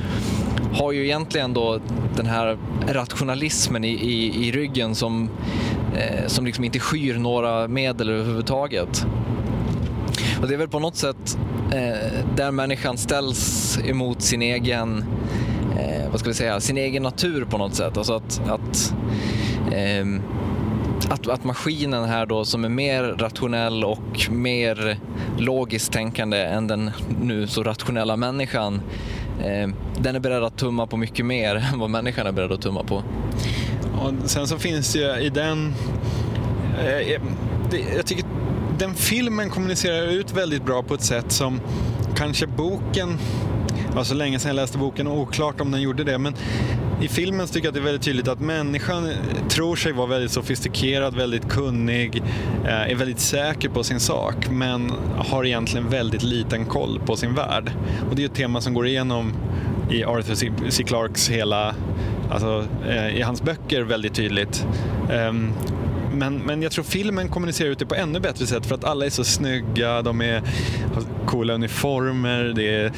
har 0.72 0.92
ju 0.92 1.04
egentligen 1.04 1.54
då 1.54 1.80
den 2.16 2.26
här 2.26 2.58
rationalismen 2.88 3.84
i, 3.84 3.88
i, 3.88 4.46
i 4.48 4.52
ryggen 4.52 4.94
som, 4.94 5.30
eh, 5.96 6.26
som 6.26 6.46
liksom 6.46 6.64
inte 6.64 6.78
skyr 6.78 7.18
några 7.18 7.68
medel 7.68 8.10
överhuvudtaget. 8.10 9.06
Och 10.40 10.48
det 10.48 10.54
är 10.54 10.58
väl 10.58 10.68
på 10.68 10.78
något 10.78 10.96
sätt 10.96 11.38
eh, 11.72 12.24
där 12.36 12.50
människan 12.50 12.98
ställs 12.98 13.78
emot 13.84 14.22
sin 14.22 14.42
egen, 14.42 15.04
eh, 15.78 16.10
vad 16.10 16.20
ska 16.20 16.28
vi 16.28 16.34
säga, 16.34 16.60
sin 16.60 16.78
egen 16.78 17.02
natur 17.02 17.44
på 17.44 17.58
något 17.58 17.74
sätt. 17.74 17.96
Alltså 17.96 18.14
att, 18.14 18.40
att 18.48 18.94
eh, 19.72 20.04
att, 21.10 21.28
att 21.28 21.44
maskinen 21.44 22.04
här 22.04 22.26
då 22.26 22.44
som 22.44 22.64
är 22.64 22.68
mer 22.68 23.02
rationell 23.02 23.84
och 23.84 24.30
mer 24.30 24.98
logiskt 25.38 25.92
tänkande 25.92 26.38
än 26.38 26.66
den 26.66 26.90
nu 27.20 27.46
så 27.46 27.62
rationella 27.62 28.16
människan, 28.16 28.80
eh, 29.44 29.68
den 30.00 30.16
är 30.16 30.20
beredd 30.20 30.44
att 30.44 30.58
tumma 30.58 30.86
på 30.86 30.96
mycket 30.96 31.26
mer 31.26 31.56
än 31.72 31.78
vad 31.78 31.90
människan 31.90 32.26
är 32.26 32.32
beredd 32.32 32.52
att 32.52 32.62
tumma 32.62 32.84
på. 32.84 33.02
Och 34.00 34.12
sen 34.24 34.46
så 34.46 34.58
finns 34.58 34.92
det 34.92 34.98
ju 34.98 35.26
i 35.26 35.28
den, 35.28 35.74
eh, 36.78 37.12
eh 37.12 37.20
det, 37.70 37.78
jag 37.96 38.06
tycker 38.06 38.24
den 38.78 38.94
filmen 38.94 39.50
kommunicerar 39.50 40.06
ut 40.06 40.36
väldigt 40.36 40.64
bra 40.64 40.82
på 40.82 40.94
ett 40.94 41.02
sätt 41.02 41.32
som 41.32 41.60
kanske 42.16 42.46
boken, 42.46 43.18
det 43.90 43.96
var 43.96 44.04
så 44.04 44.14
länge 44.14 44.38
sedan 44.38 44.48
jag 44.48 44.56
läste 44.56 44.78
boken, 44.78 45.08
oklart 45.08 45.60
om 45.60 45.70
den 45.70 45.80
gjorde 45.80 46.04
det, 46.04 46.18
men 46.18 46.34
i 47.02 47.08
filmen 47.08 47.46
tycker 47.46 47.60
jag 47.60 47.68
att 47.68 47.74
det 47.74 47.80
är 47.80 47.84
väldigt 47.84 48.02
tydligt 48.02 48.28
att 48.28 48.40
människan 48.40 49.10
tror 49.48 49.76
sig 49.76 49.92
vara 49.92 50.06
väldigt 50.06 50.30
sofistikerad, 50.30 51.16
väldigt 51.16 51.48
kunnig, 51.48 52.22
eh, 52.64 52.90
är 52.90 52.94
väldigt 52.94 53.20
säker 53.20 53.68
på 53.68 53.84
sin 53.84 54.00
sak, 54.00 54.50
men 54.50 54.92
har 55.16 55.44
egentligen 55.46 55.88
väldigt 55.88 56.22
liten 56.22 56.64
koll 56.64 57.00
på 57.06 57.16
sin 57.16 57.34
värld. 57.34 57.72
Och 58.10 58.16
det 58.16 58.22
är 58.22 58.26
ett 58.26 58.34
tema 58.34 58.60
som 58.60 58.74
går 58.74 58.86
igenom 58.86 59.32
i 59.90 60.04
Arthur 60.04 60.34
C. 60.70 60.84
Clarks 60.84 61.30
hela, 61.30 61.74
alltså 62.30 62.64
eh, 62.88 63.16
i 63.16 63.22
hans 63.22 63.42
böcker 63.42 63.82
väldigt 63.82 64.14
tydligt. 64.14 64.66
Ehm, 65.10 65.52
men, 66.14 66.38
men 66.38 66.62
jag 66.62 66.72
tror 66.72 66.84
filmen 66.84 67.28
kommunicerar 67.28 67.70
ut 67.70 67.78
det 67.78 67.86
på 67.86 67.94
ännu 67.94 68.20
bättre 68.20 68.46
sätt 68.46 68.66
för 68.66 68.74
att 68.74 68.84
alla 68.84 69.06
är 69.06 69.10
så 69.10 69.24
snygga, 69.24 70.02
de 70.02 70.20
är, 70.20 70.42
har 70.94 71.26
coola 71.26 71.54
uniformer, 71.54 72.52
det 72.56 72.74
är 72.74 72.92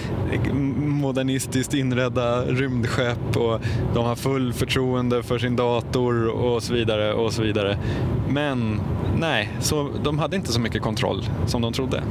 modernistiskt 0.80 1.74
inredda 1.74 2.44
rymdskepp 2.44 3.36
och 3.36 3.60
de 3.94 4.04
har 4.04 4.16
full 4.16 4.52
förtroende 4.52 5.22
för 5.22 5.38
sin 5.38 5.56
dator 5.56 6.28
och 6.28 6.62
så 6.62 6.72
vidare 6.72 7.14
och 7.14 7.32
så 7.32 7.42
vidare. 7.42 7.78
Men 8.28 8.80
nej, 9.18 9.50
så 9.60 9.90
de 10.04 10.18
hade 10.18 10.36
inte 10.36 10.52
så 10.52 10.60
mycket 10.60 10.82
kontroll 10.82 11.24
som 11.46 11.62
de 11.62 11.72
trodde. 11.72 12.02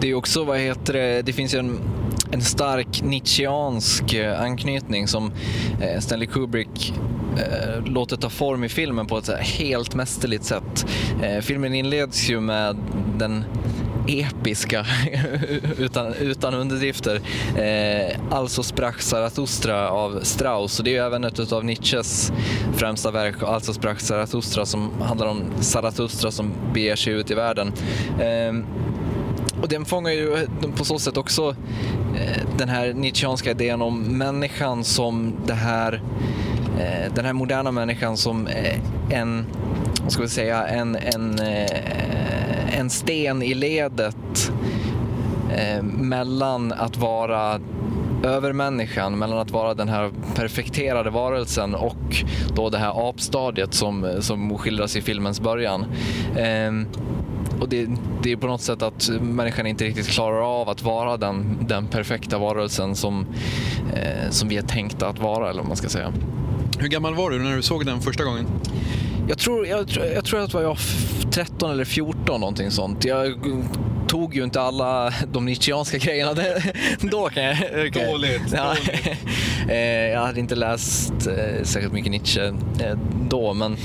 Det 0.00 0.10
är 0.10 0.14
också, 0.14 0.44
vad 0.44 0.58
heter 0.58 0.92
det, 0.92 1.22
det 1.22 1.32
finns 1.32 1.54
ju 1.54 1.58
en 1.58 1.78
en 2.34 2.42
stark 2.42 3.02
Nietzscheansk 3.02 4.14
eh, 4.14 4.40
anknytning 4.40 5.08
som 5.08 5.32
eh, 5.80 6.00
Stanley 6.00 6.26
Kubrick 6.26 6.94
eh, 7.38 7.84
låter 7.84 8.16
ta 8.16 8.30
form 8.30 8.64
i 8.64 8.68
filmen 8.68 9.06
på 9.06 9.18
ett 9.18 9.28
helt 9.40 9.94
mästerligt 9.94 10.44
sätt. 10.44 10.86
Filmen 11.40 11.74
inleds 11.74 12.28
ju 12.28 12.40
med 12.40 12.76
den 13.18 13.44
episka, 14.08 14.86
utan, 15.78 16.14
utan 16.14 16.54
underdrifter. 16.54 17.20
Eh, 17.56 18.16
alltså 18.30 18.62
sprach 18.62 19.00
Zarathustra 19.00 19.90
av 19.90 20.20
Strauss. 20.22 20.78
Och 20.78 20.84
det 20.84 20.90
är 20.90 20.92
ju 20.92 21.06
även 21.06 21.24
ett 21.24 21.52
av 21.52 21.64
Nietzsches 21.64 22.32
främsta 22.76 23.10
verk, 23.10 23.42
Alltså 23.42 23.72
sprach 23.72 24.00
Zarathustra, 24.00 24.66
som 24.66 24.90
handlar 25.02 25.26
om 25.26 25.42
Zarathustra 25.60 26.30
som 26.30 26.52
beger 26.74 26.96
sig 26.96 27.12
ut 27.12 27.30
i 27.30 27.34
världen. 27.34 27.72
Eh, 28.20 28.64
och 29.62 29.68
den 29.68 29.84
fångar 29.84 30.10
ju 30.10 30.46
på 30.76 30.84
så 30.84 30.98
sätt 30.98 31.16
också 31.16 31.48
eh, 31.48 31.56
den 32.58 32.68
här 32.68 32.92
Nietzscheanska 32.92 33.50
idén 33.50 33.82
om 33.82 34.18
människan 34.18 34.84
som 34.84 35.34
det 35.46 35.54
här, 35.54 36.02
eh, 36.78 37.14
den 37.14 37.24
här 37.24 37.32
moderna 37.32 37.70
människan 37.70 38.16
som 38.16 38.46
eh, 38.46 38.80
en, 39.10 39.46
vad 40.02 40.12
ska 40.12 40.22
vi 40.22 40.28
säga, 40.28 40.66
en, 40.66 40.96
en, 40.96 41.38
eh, 41.38 42.78
en 42.78 42.90
sten 42.90 43.42
i 43.42 43.54
ledet 43.54 44.52
eh, 45.56 45.82
mellan 45.82 46.72
att 46.72 46.96
vara 46.96 47.60
övermänniskan, 48.24 49.18
mellan 49.18 49.38
att 49.38 49.50
vara 49.50 49.74
den 49.74 49.88
här 49.88 50.10
perfekterade 50.34 51.10
varelsen 51.10 51.74
och 51.74 52.24
då 52.54 52.70
det 52.70 52.78
här 52.78 53.08
apstadiet 53.08 53.74
som, 53.74 54.16
som 54.20 54.58
skildras 54.58 54.96
i 54.96 55.02
filmens 55.02 55.40
början. 55.40 55.84
Ehm, 56.36 56.86
och 57.64 57.70
det, 57.70 57.88
det, 58.22 58.32
är 58.32 58.36
på 58.36 58.46
något 58.46 58.60
sätt 58.60 58.82
att 58.82 59.08
människan 59.20 59.66
inte 59.66 59.84
riktigt 59.84 60.08
klarar 60.08 60.60
av 60.60 60.68
att 60.68 60.82
vara 60.82 61.16
den, 61.16 61.56
den 61.60 61.86
perfekta 61.86 62.38
varelsen 62.38 62.96
som, 62.96 63.26
eh, 63.94 64.30
som 64.30 64.48
vi 64.48 64.56
är 64.56 64.62
tänkta 64.62 65.08
att 65.08 65.18
vara, 65.18 65.50
eller 65.50 65.60
vad 65.60 65.68
man 65.68 65.76
ska 65.76 65.88
säga. 65.88 66.12
Hur 66.78 66.88
gammal 66.88 67.14
var 67.14 67.30
du 67.30 67.38
när 67.38 67.56
du 67.56 67.62
såg 67.62 67.86
den 67.86 68.00
första 68.00 68.24
gången? 68.24 68.46
Jag 69.28 69.38
tror, 69.38 69.66
jag, 69.66 69.90
jag 70.14 70.24
tror 70.24 70.40
att 70.40 70.52
jag 70.54 70.62
var 70.62 70.78
13 71.30 71.70
eller 71.70 71.84
14, 71.84 72.40
någonting 72.40 72.70
sånt. 72.70 73.04
Jag 73.04 73.34
tog 74.08 74.34
ju 74.34 74.44
inte 74.44 74.60
alla 74.60 75.14
de 75.32 75.44
nietzscheanska 75.44 75.98
grejerna 75.98 76.34
då 77.00 77.28
kan 77.28 77.42
jag... 77.42 77.56
Okay. 77.88 78.06
Dåligt. 78.06 78.42
Ja. 78.52 78.76
Eh, 79.68 80.10
jag 80.10 80.20
hade 80.20 80.40
inte 80.40 80.54
läst 80.54 81.12
eh, 81.26 81.62
särskilt 81.62 81.92
mycket 81.92 82.10
Nietzsche 82.10 82.46
eh, 82.80 82.98
då, 83.28 83.54
men 83.54 83.76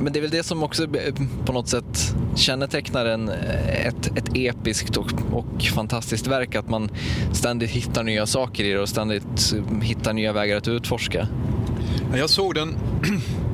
men 0.00 0.12
det 0.12 0.18
är 0.18 0.20
väl 0.20 0.30
det 0.30 0.42
som 0.42 0.62
också 0.62 0.82
eh, 0.84 1.14
på 1.44 1.52
något 1.52 1.68
sätt 1.68 2.14
kännetecknar 2.36 3.06
en, 3.06 3.28
eh, 3.28 3.86
ett, 3.86 4.06
ett 4.18 4.30
episkt 4.34 4.96
och, 4.96 5.12
och 5.32 5.62
fantastiskt 5.62 6.26
verk, 6.26 6.54
att 6.54 6.68
man 6.68 6.90
ständigt 7.32 7.70
hittar 7.70 8.02
nya 8.04 8.26
saker 8.26 8.64
i 8.64 8.72
det 8.72 8.80
och 8.80 8.88
ständigt 8.88 9.52
eh, 9.56 9.80
hittar 9.82 10.12
nya 10.12 10.32
vägar 10.32 10.56
att 10.56 10.68
utforska. 10.68 11.28
Jag 12.14 12.30
såg 12.30 12.54
den 12.54 12.74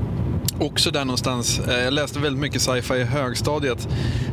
också 0.60 0.90
där 0.90 1.04
någonstans. 1.04 1.58
Eh, 1.58 1.84
jag 1.84 1.92
läste 1.92 2.18
väldigt 2.18 2.42
mycket 2.42 2.62
sci-fi 2.62 2.94
i 2.94 3.04
högstadiet. 3.04 3.88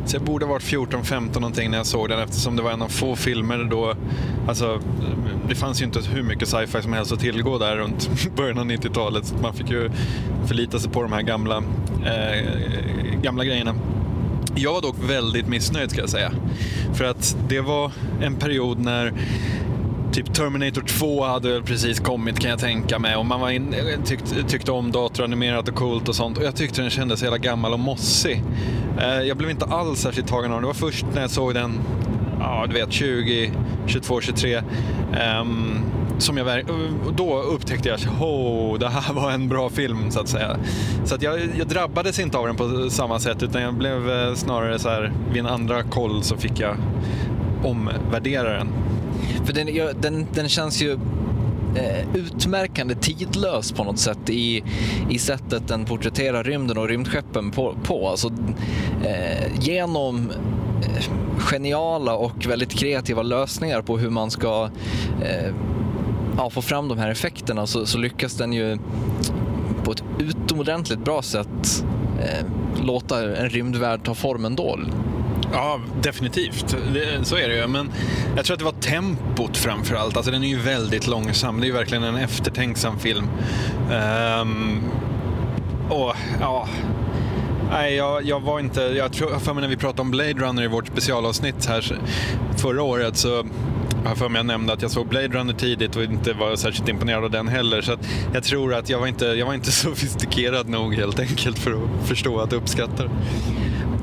Så 0.06 0.16
jag 0.16 0.24
borde 0.24 0.46
ha 0.46 0.54
varit 0.54 0.64
14-15 0.64 1.34
någonting 1.34 1.72
när 1.72 1.78
jag 1.78 1.86
såg 1.86 2.10
den 2.10 2.20
eftersom 2.20 2.56
det 2.56 2.62
var 2.62 2.72
en 2.72 2.82
av 2.82 2.88
få 2.88 3.16
filmer 3.16 3.68
då, 3.72 3.96
alltså 4.48 4.82
det 5.50 5.56
fanns 5.56 5.82
ju 5.82 5.86
inte 5.86 6.00
hur 6.00 6.24
mycket 6.24 6.48
sci-fi 6.48 6.82
som 6.82 6.94
helst 6.94 7.12
att 7.12 7.20
tillgå 7.20 7.58
där 7.58 7.78
runt 7.78 8.10
början 8.36 8.58
av 8.58 8.66
90-talet. 8.66 9.34
Man 9.42 9.54
fick 9.54 9.70
ju 9.70 9.92
förlita 10.48 10.80
sig 10.80 10.92
på 10.92 11.02
de 11.02 11.12
här 11.14 11.22
gamla, 11.22 11.58
eh, 12.06 13.22
gamla 13.22 13.46
grejerna. 13.46 13.76
Jag 14.56 14.74
var 14.74 14.82
dock 14.82 14.96
väldigt 15.10 15.48
missnöjd 15.48 15.92
ska 15.92 16.02
jag 16.02 16.10
säga. 16.10 16.32
För 16.94 17.06
att 17.06 17.38
det 17.50 17.60
var 17.60 17.92
en 18.22 18.36
period 18.36 18.80
när 18.80 19.14
typ 20.12 20.34
Terminator 20.34 20.82
2 20.82 21.24
hade 21.24 21.52
väl 21.52 21.64
precis 21.64 22.00
kommit 22.00 22.40
kan 22.40 22.50
jag 22.50 22.60
tänka 22.60 23.00
mig 23.00 23.16
och 23.16 23.26
man 23.26 23.40
var 23.40 23.50
in, 23.50 23.76
tyckte, 24.06 24.44
tyckte 24.44 24.72
om 24.72 24.92
datoranimerat 24.92 25.70
och 25.70 25.76
coolt 25.76 26.10
och 26.10 26.16
sånt 26.16 26.38
och 26.38 26.44
jag 26.44 26.56
tyckte 26.56 26.82
den 26.82 26.90
kändes 26.90 27.20
så 27.20 27.26
jävla 27.26 27.38
gammal 27.38 27.74
och 27.74 27.80
mossig. 27.80 28.44
Eh, 29.00 29.22
jag 29.22 29.38
blev 29.38 29.50
inte 29.50 29.66
alls 29.66 30.00
särskilt 30.00 30.28
tagen 30.28 30.52
av 30.52 30.56
den. 30.56 30.62
Det 30.62 30.68
var 30.68 30.92
först 30.92 31.06
när 31.14 31.22
jag 31.22 31.30
såg 31.30 31.54
den, 31.54 31.80
ja 32.40 32.66
du 32.68 32.74
vet 32.74 32.92
20, 32.92 33.52
22, 33.88 34.22
23 34.22 34.62
um, 35.42 35.80
som 36.18 36.38
jag, 36.38 36.66
då 37.16 37.42
upptäckte 37.42 37.90
jag 37.90 37.96
att 37.96 38.22
oh, 38.22 38.80
det 38.80 38.90
här 38.90 39.14
var 39.14 39.32
en 39.32 39.50
bra 39.50 39.70
film 39.70 40.12
så 40.12 40.20
att 40.20 40.28
säga. 40.28 40.58
Så 41.06 41.16
att 41.16 41.22
jag, 41.22 41.40
jag 41.58 41.68
drabbades 41.68 42.20
inte 42.20 42.38
av 42.38 42.48
den 42.48 42.56
på 42.56 42.90
samma 42.90 43.20
sätt 43.20 43.44
utan 43.44 43.62
jag 43.62 43.74
blev 43.74 44.12
eh, 44.12 44.34
snarare 44.34 44.80
så 44.80 44.90
här, 44.90 45.14
vid 45.30 45.40
en 45.40 45.48
andra 45.48 45.84
koll 45.84 46.24
så 46.24 46.38
fick 46.38 46.60
jag 46.60 46.76
omvärdera 47.64 48.58
den. 48.58 48.68
För 49.46 49.54
den, 49.54 49.96
den, 50.02 50.28
den 50.34 50.50
känns 50.50 50.82
ju 50.82 50.98
eh, 51.76 52.16
utmärkande 52.16 52.96
tidlös 52.96 53.72
på 53.72 53.84
något 53.84 54.00
sätt 54.00 54.30
i, 54.30 54.64
i 55.10 55.20
sättet 55.20 55.68
den 55.68 55.86
porträtterar 55.86 56.44
rymden 56.44 56.78
och 56.78 56.88
rymdskeppen 56.88 57.52
på. 57.52 57.76
på. 57.84 58.10
Alltså, 58.10 58.28
eh, 59.04 59.60
genom 59.60 60.32
eh, 60.82 61.04
geniala 61.38 62.16
och 62.16 62.46
väldigt 62.48 62.72
kreativa 62.72 63.22
lösningar 63.22 63.82
på 63.82 63.98
hur 63.98 64.10
man 64.10 64.32
ska 64.32 64.70
eh, 65.22 65.54
ja, 66.38 66.50
få 66.50 66.62
fram 66.62 66.88
de 66.88 66.98
här 66.98 67.10
effekterna 67.10 67.68
så, 67.68 67.86
så, 67.86 67.98
lyckas 67.98 68.34
den 68.34 68.54
ju 68.54 68.78
på 69.84 69.92
ett 69.92 70.04
utomordentligt 70.20 71.00
bra 71.00 71.22
sätt 71.22 71.86
eh, 72.20 72.46
låta 72.84 73.38
en 73.38 73.50
rymdvärld 73.50 74.04
ta 74.04 74.16
form 74.16 74.46
ändå. 74.46 74.80
Ja, 75.52 75.82
definitivt. 76.02 76.76
Det, 76.94 77.26
så 77.26 77.36
är 77.36 77.50
det 77.50 77.56
ju. 77.56 77.68
Men 77.68 77.92
jag 78.36 78.46
tror 78.46 78.54
att 78.54 78.60
det 78.60 78.66
var 78.66 78.72
tempot 78.72 79.58
framför 79.58 79.96
allt. 79.96 80.18
Alltså 80.18 80.32
den 80.32 80.44
är 80.44 80.48
ju 80.48 80.60
väldigt 80.60 81.08
långsam. 81.08 81.60
Det 81.60 81.66
är 81.66 81.68
ju 81.68 81.74
verkligen 81.74 82.04
en 82.04 82.16
eftertänksam 82.16 83.00
film. 83.00 83.28
Um, 84.42 84.82
och 85.90 86.16
ja... 86.40 86.68
Nej, 87.72 87.96
jag, 87.96 88.26
jag, 88.26 88.40
var 88.40 88.60
inte... 88.60 88.82
Jag 88.82 89.14
tror 89.14 89.40
för 89.40 89.54
mig 89.54 89.62
när 89.62 89.68
vi 89.70 89.78
pratade 89.78 90.02
om 90.02 90.12
Blade 90.12 90.34
Runner 90.34 90.64
i 90.64 90.68
vårt 90.68 90.88
specialavsnitt 90.88 91.66
här 91.66 92.00
förra 92.58 92.84
året 92.84 93.18
så 93.18 93.46
jag 94.04 94.18
för 94.18 94.30
mig 94.30 94.40
jag 94.40 94.46
nämnde 94.46 94.74
att 94.74 94.82
jag 94.82 94.92
såg 94.92 95.08
Blade 95.08 95.28
Runner 95.28 95.54
tidigt 95.54 95.96
och 95.96 96.04
inte 96.04 96.34
var 96.34 96.56
särskilt 96.56 96.90
imponerad 96.90 97.24
av 97.24 97.32
den 97.32 97.48
heller. 97.48 97.82
Så 97.82 97.98
jag 98.34 98.44
tror 98.44 98.74
att 98.74 98.90
jag 98.90 99.00
var, 99.00 99.08
inte, 99.08 99.26
jag 99.26 99.46
var 99.46 99.54
inte 99.54 99.72
sofistikerad 99.72 100.70
nog 100.70 100.96
helt 100.96 101.20
enkelt 101.20 101.60
för 101.60 101.72
att 101.72 102.08
förstå 102.08 102.40
att 102.40 102.54
uppskatta 102.54 103.04
det. 103.04 103.10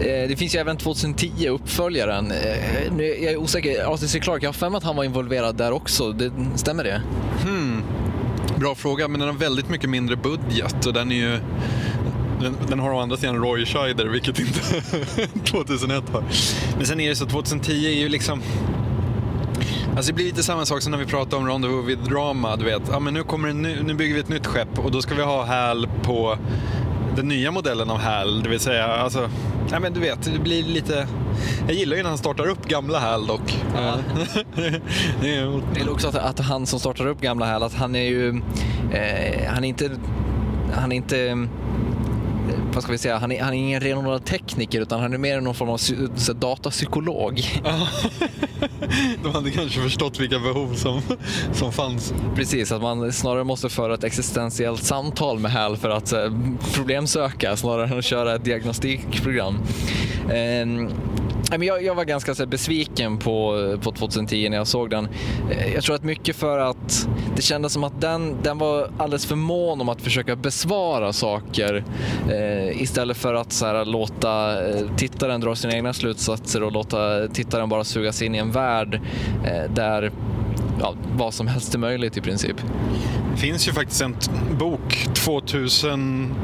Eh, 0.01 0.29
det 0.29 0.39
finns 0.39 0.55
ju 0.55 0.59
även 0.59 0.77
2010 0.77 1.49
uppföljaren. 1.49 2.31
Eh, 2.31 3.01
jag 3.01 3.33
är 3.33 3.37
osäker, 3.37 3.85
Arthur 3.85 4.07
C. 4.07 4.21
Clarke, 4.21 4.45
jag 4.45 4.49
har 4.49 4.55
för 4.55 4.71
mig 4.71 4.79
att 4.79 4.85
han 4.85 4.97
var 4.97 5.05
involverad 5.05 5.57
där 5.57 5.73
också. 5.73 6.13
Det, 6.13 6.33
stämmer 6.55 6.85
det? 6.85 7.03
Hmm. 7.45 7.83
Bra 8.57 8.75
fråga, 8.75 9.09
men 9.09 9.21
den 9.21 9.29
har 9.29 9.37
väldigt 9.37 9.69
mycket 9.69 9.91
mindre 9.91 10.17
budget 10.17 10.87
och 10.87 10.93
den 10.93 11.13
är 11.13 11.17
ju 11.17 11.39
den, 12.41 12.57
den, 12.69 12.79
har 12.79 12.91
å 12.91 13.01
andra 13.01 13.17
sidan 13.17 13.37
Roy 13.37 13.67
Scheider, 13.67 14.07
vilket 14.07 14.39
inte 14.39 14.61
2001 15.45 16.09
har. 16.13 16.25
Men 16.77 16.87
sen 16.87 17.01
är 17.01 17.09
det 17.09 17.17
så, 17.17 17.27
2010 17.27 17.87
är 17.87 17.91
ju 17.91 18.09
liksom... 18.09 18.43
Alltså 19.97 20.13
det 20.13 20.15
blir 20.15 20.25
lite 20.25 20.43
samma 20.43 20.67
sak 20.67 20.83
som 20.83 20.91
när 20.91 20.99
vi 20.99 21.07
pratade 21.07 21.37
om 21.37 21.49
Rendezvous 21.49 21.89
with 21.89 22.03
Drama, 22.03 22.57
du 22.57 22.65
vet. 22.65 22.83
Ja, 22.91 23.01
men 23.01 23.15
nu, 23.15 23.23
kommer 23.23 23.53
nu, 23.53 23.83
nu 23.83 23.95
bygger 23.95 24.15
vi 24.15 24.21
ett 24.21 24.29
nytt 24.29 24.47
skepp 24.47 24.79
och 24.79 24.91
då 24.91 25.03
ska 25.03 25.15
vi 25.15 25.23
ha 25.23 25.45
HAL 25.45 25.89
på 26.03 26.39
den 27.17 27.29
nya 27.29 27.51
modellen 27.51 27.91
av 27.91 27.99
HAL, 27.99 28.43
det 28.43 28.49
vill 28.49 28.61
säga, 28.61 28.87
alltså, 28.87 29.31
ja, 29.71 29.81
men 29.81 29.93
du 29.93 30.01
vet, 30.01 30.23
det 30.23 30.39
blir 30.39 30.63
lite... 30.63 31.09
Jag 31.67 31.77
gillar 31.77 31.97
ju 31.97 32.03
när 32.03 32.09
han 32.09 32.19
startar 32.19 32.49
upp 32.49 32.69
gamla 32.69 32.99
HAL 32.99 33.27
dock. 33.27 33.65
Ja. 33.75 33.99
Jag 35.23 35.63
gillar 35.77 35.93
också 35.93 36.09
att, 36.09 36.15
att, 36.15 36.41
han 36.41 36.67
som 36.67 36.81
startar 36.81 37.07
upp 37.07 37.21
gamla 37.21 37.47
HAL, 37.47 37.63
att 37.63 37.75
han 37.75 37.97
är 37.97 38.09
ju, 38.09 38.29
eh, 38.93 39.53
han 39.53 39.65
är 39.65 39.69
inte, 39.69 39.91
han 40.73 40.93
är 40.93 40.97
inte 40.97 41.49
vad 42.75 42.83
ska 42.83 42.93
vi 42.93 42.99
säga, 42.99 43.19
han 43.19 43.33
är, 43.33 43.43
han 43.43 43.55
är 43.55 43.59
ingen 43.59 43.81
renodlad 43.81 44.25
tekniker 44.25 44.81
utan 44.81 45.01
han 45.01 45.13
är 45.13 45.19
mer 45.19 45.41
någon 45.41 45.55
form 45.55 45.69
av 45.69 45.77
så, 46.17 46.33
datapsykolog. 46.33 47.43
De 49.23 49.33
hade 49.35 49.51
kanske 49.51 49.81
förstått 49.81 50.21
vilka 50.21 50.39
behov 50.39 50.75
som, 50.75 51.01
som 51.53 51.73
fanns. 51.73 52.15
Precis, 52.37 52.73
att 52.73 52.83
man 52.83 53.13
snarare 53.13 53.45
måste 53.45 53.69
föra 53.69 53.95
ett 53.95 54.05
existentiellt 54.05 54.83
samtal 54.83 55.39
med 55.39 55.51
HAL 55.53 55.77
för 55.77 55.91
att 55.91 56.13
eh, 56.13 56.33
problemsöka 56.75 57.57
snarare 57.57 57.87
än 57.87 57.99
att 57.99 58.05
köra 58.05 58.35
ett 58.35 58.45
diagnostikprogram. 58.45 59.59
Jag, 61.51 61.85
jag 61.85 61.95
var 61.95 62.05
ganska 62.05 62.35
så 62.35 62.47
besviken 62.47 63.19
på, 63.19 63.79
på 63.83 63.93
2010 63.93 64.49
när 64.49 64.57
jag 64.57 64.67
såg 64.67 64.91
den. 64.91 65.09
Eh, 65.51 65.75
jag 65.75 65.85
tror 65.85 65.95
att 65.95 66.05
mycket 66.05 66.37
för 66.37 66.59
att 66.59 67.09
det 67.37 67.43
kändes 67.43 67.73
som 67.73 67.85
att 67.85 68.01
den, 68.01 68.37
den 68.43 68.59
var 68.59 68.91
alldeles 68.99 69.27
för 69.27 69.37
mån 69.37 69.81
om 69.81 69.89
att 69.89 70.03
försöka 70.03 70.37
besvara 70.37 71.13
saker 71.13 71.85
eh, 72.31 72.83
istället 72.83 73.17
för 73.17 73.35
att 73.35 73.53
så 73.53 73.67
här, 73.67 73.85
låta 73.85 74.67
eh, 74.69 74.87
tittaren 74.97 75.41
dra 75.41 75.57
sina 75.57 75.75
egna 75.75 75.93
slutsatser 75.93 76.63
och 76.63 76.73
låta 76.73 77.29
tittaren 77.29 77.69
bara 77.69 77.85
sugas 77.85 78.23
in 78.23 78.35
i 78.35 78.39
en 78.39 78.53
värld 78.53 79.01
eh, 79.45 79.71
där 79.75 80.13
ja, 80.81 80.95
vad 81.17 81.35
som 81.35 81.47
helst 81.47 81.75
är 81.75 81.79
möjligt 81.79 82.17
i 82.17 82.21
princip. 82.21 82.57
Det 83.33 83.41
finns 83.41 83.69
ju 83.69 83.73
faktiskt 83.73 84.01
en 84.01 84.17
bok, 84.59 85.09
2000 85.15 86.35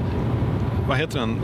vad 0.88 0.98
heter 0.98 1.18
den? 1.18 1.40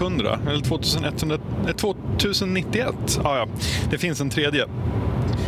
100? 0.00 0.38
Eller 0.48 0.60
2100? 0.60 1.38
2091? 1.76 2.94
Ah, 3.24 3.36
ja, 3.36 3.46
det 3.90 3.98
finns 3.98 4.20
en 4.20 4.30
tredje 4.30 4.66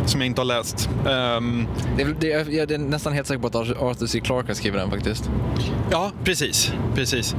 som 0.05 0.21
jag 0.21 0.25
inte 0.25 0.41
har 0.41 0.45
läst. 0.45 0.89
Um, 1.37 1.67
det, 1.97 2.03
det, 2.19 2.27
jag 2.27 2.71
är 2.71 2.77
nästan 2.77 3.13
helt 3.13 3.27
säker 3.27 3.41
på 3.41 3.47
att 3.47 3.55
Arthur 3.55 4.07
C. 4.07 4.19
Clarke 4.19 4.47
har 4.47 4.55
skrivit 4.55 4.81
den 4.81 4.89
faktiskt. 4.89 5.29
Ja, 5.91 6.11
precis. 6.23 6.73
precis. 6.95 7.35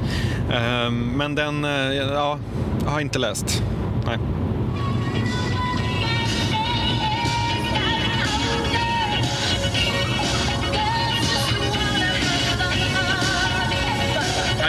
Um, 0.87 1.11
men 1.17 1.35
den, 1.35 1.65
uh, 1.65 1.93
ja, 1.93 2.39
jag 2.83 2.91
har 2.91 2.99
inte 2.99 3.19
läst. 3.19 3.63
Nej. 4.05 4.17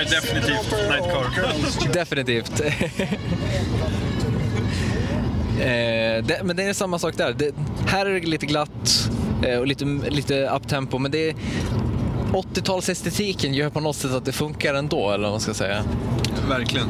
Definitivt 0.05 0.73
Nightcar. 0.91 1.93
definitivt. 1.93 2.61
eh, 5.61 6.25
det, 6.25 6.41
men 6.45 6.57
det 6.57 6.63
är 6.63 6.73
samma 6.73 6.99
sak 6.99 7.17
där. 7.17 7.33
Det, 7.33 7.55
här 7.87 8.07
är 8.07 8.21
det 8.21 8.27
lite 8.27 8.47
glatt 8.47 9.11
eh, 9.47 9.59
och 9.59 9.67
lite, 9.67 9.85
lite 10.09 10.49
uptempo, 10.49 10.99
men 10.99 11.11
det 11.11 11.29
är 11.29 11.35
80-talsestetiken 12.33 13.53
gör 13.53 13.71
på 13.71 13.81
något 13.81 13.97
sätt 13.97 14.11
att 14.11 14.25
det 14.25 14.33
funkar 14.33 14.75
ändå, 14.75 15.11
eller 15.11 15.23
vad 15.23 15.33
man 15.33 15.41
ska 15.41 15.55
säga. 15.55 15.85
Verkligen. 16.49 16.89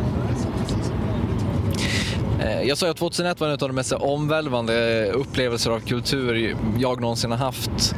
Eh, 2.42 2.62
jag 2.62 2.78
sa 2.78 2.90
att 2.90 2.96
2001 2.96 3.40
var 3.40 3.46
en 3.46 3.52
av 3.52 3.58
de 3.58 3.72
mest 3.72 3.92
omvälvande 3.92 5.06
upplevelser 5.12 5.70
av 5.70 5.80
kultur 5.80 6.56
jag 6.78 7.00
någonsin 7.00 7.30
har 7.30 7.38
haft. 7.38 7.94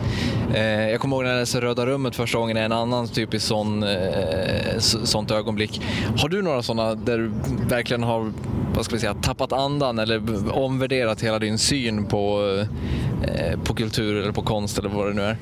Eh, 0.54 0.90
jag 0.90 1.00
kommer 1.00 1.16
ihåg 1.16 1.24
när 1.24 1.30
jag 1.30 1.40
läste 1.40 1.60
Röda 1.60 1.86
rummet 1.86 2.16
första 2.16 2.38
gången, 2.38 2.56
en 2.56 2.72
annan 2.72 3.08
typisk 3.08 3.46
sån, 3.46 3.82
eh, 3.82 4.78
sånt 4.78 5.30
ögonblick. 5.30 5.80
Har 6.16 6.28
du 6.28 6.42
några 6.42 6.62
sådana 6.62 6.94
där 6.94 7.18
du 7.18 7.30
verkligen 7.68 8.02
har 8.02 8.32
vad 8.74 8.84
ska 8.84 8.94
vi 8.94 9.00
säga, 9.00 9.14
tappat 9.14 9.52
andan 9.52 9.98
eller 9.98 10.22
omvärderat 10.58 11.20
hela 11.20 11.38
din 11.38 11.58
syn 11.58 12.06
på, 12.06 12.64
på 13.64 13.74
kultur 13.74 14.16
eller 14.16 14.32
på 14.32 14.42
konst 14.42 14.78
eller 14.78 14.88
vad 14.88 15.06
det 15.06 15.12
nu 15.12 15.22
är? 15.22 15.36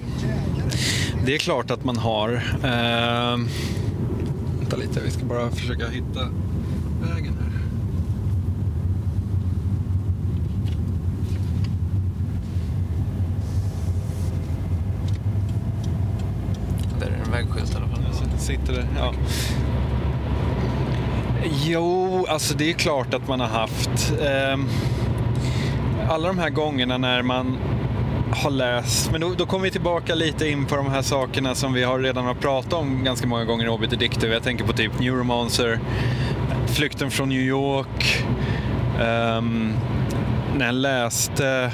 Det 1.27 1.35
är 1.35 1.39
klart 1.39 1.71
att 1.71 1.85
man 1.85 1.97
har. 1.97 2.31
Uh, 2.31 3.47
vänta 4.61 4.77
lite, 4.77 5.01
vi 5.05 5.11
ska 5.11 5.25
bara 5.25 5.51
försöka 5.51 5.89
hitta 5.89 6.21
vägen 7.03 7.37
här. 7.41 7.52
Vägskylt 17.33 17.75
i 17.75 17.77
alla 17.77 17.87
fall. 17.87 18.03
Sitter 18.39 18.73
det, 18.73 18.87
ja. 18.97 19.13
Jo, 21.65 22.27
alltså 22.29 22.55
det 22.55 22.71
är 22.71 22.73
klart 22.73 23.15
att 23.15 23.29
man 23.29 23.41
har 23.41 23.49
haft. 23.49 24.13
Eh, 24.21 24.59
alla 26.09 26.29
de 26.29 26.39
här 26.39 26.51
gångerna 26.51 26.99
när 26.99 27.23
man 27.23 27.57
har 28.31 28.51
läst, 28.51 29.13
men 29.13 29.21
då, 29.21 29.35
då 29.37 29.47
kommer 29.47 29.65
vi 29.65 29.71
tillbaka 29.71 30.15
lite 30.15 30.49
in 30.49 30.67
på 30.67 30.77
de 30.77 30.91
här 30.91 31.03
sakerna 31.03 31.55
som 31.55 31.73
vi 31.73 31.83
har 31.83 31.99
redan 31.99 32.25
har 32.25 32.35
pratat 32.35 32.73
om 32.73 33.05
ganska 33.05 33.27
många 33.27 33.45
gånger 33.45 33.65
i 33.65 33.69
Obit 33.69 33.93
Addictive. 33.93 34.35
Jag 34.35 34.43
tänker 34.43 34.65
på 34.65 34.73
typ 34.73 35.01
Neuromancer, 35.01 35.81
Flykten 36.67 37.11
från 37.11 37.29
New 37.29 37.41
York, 37.41 38.25
um, 39.01 39.75
när 40.57 40.67
jag 40.67 40.75
läste 40.75 41.73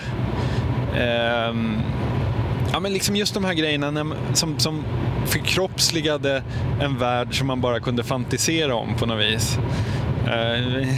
um, 1.50 1.82
Ja, 2.72 2.80
men 2.80 2.92
liksom 2.92 3.16
just 3.16 3.34
de 3.34 3.44
här 3.44 3.54
grejerna 3.54 4.06
som, 4.32 4.58
som 4.58 4.84
förkroppsligade 5.28 6.42
en 6.80 6.98
värld 6.98 7.38
som 7.38 7.46
man 7.46 7.60
bara 7.60 7.80
kunde 7.80 8.04
fantisera 8.04 8.74
om 8.74 8.94
på 8.96 9.06
något 9.06 9.24
vis. 9.24 9.58
Uh, 10.28 10.88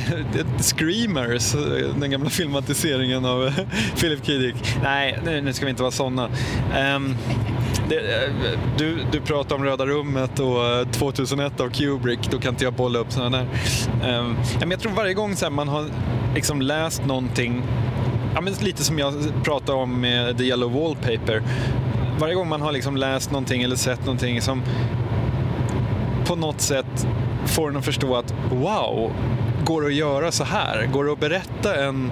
Screamers, 0.60 1.52
den 2.00 2.10
gamla 2.10 2.30
filmatiseringen 2.30 3.24
av 3.24 3.52
Philip 4.00 4.26
K. 4.26 4.32
Dick. 4.32 4.54
Nej, 4.82 5.18
nu, 5.24 5.52
ska 5.52 5.64
vi 5.64 5.70
inte 5.70 5.82
vara 5.82 5.92
sådana. 5.92 6.26
Um, 6.26 6.32
ehm, 6.74 7.16
eh, 7.90 8.58
du, 8.78 8.98
du 9.12 9.20
pratar 9.20 9.56
om 9.56 9.64
Röda 9.64 9.86
rummet 9.86 10.38
och 10.38 10.66
eh, 10.66 10.86
2001 10.86 11.60
av 11.60 11.68
Kubrick, 11.68 12.30
då 12.30 12.38
kan 12.38 12.54
inte 12.54 12.64
jag 12.64 12.72
bolla 12.72 12.98
upp 12.98 13.12
sådana 13.12 13.38
där. 13.38 14.18
Um, 14.18 14.36
men 14.60 14.70
jag 14.70 14.80
tror 14.80 14.92
varje 14.92 15.14
gång 15.14 15.36
så 15.36 15.50
man 15.50 15.68
har 15.68 15.84
liksom 16.34 16.62
läst 16.62 17.06
någonting 17.06 17.62
ja, 18.34 18.40
lite 18.60 18.84
som 18.84 18.98
jag 18.98 19.14
pratade 19.44 19.78
om 19.78 20.00
med 20.00 20.38
The 20.38 20.44
Yellow 20.44 20.72
Wallpaper. 20.72 21.42
Varje 22.20 22.34
gång 22.34 22.48
man 22.48 22.62
har 22.62 22.72
liksom 22.72 22.96
läst 22.96 23.30
någonting 23.30 23.62
eller 23.62 23.76
sett 23.76 24.00
någonting 24.00 24.40
som 24.40 24.62
på 26.26 26.36
något 26.36 26.60
sätt 26.60 27.06
får 27.46 27.68
en 27.70 27.76
att 27.76 27.84
förstå 27.84 28.16
att 28.16 28.34
wow, 28.50 29.12
går 29.64 29.82
det 29.82 29.86
att 29.86 29.94
göra 29.94 30.32
så 30.32 30.44
här? 30.44 30.86
Går 30.86 31.04
det 31.04 31.12
att 31.12 31.20
berätta 31.20 31.84
en 31.84 32.10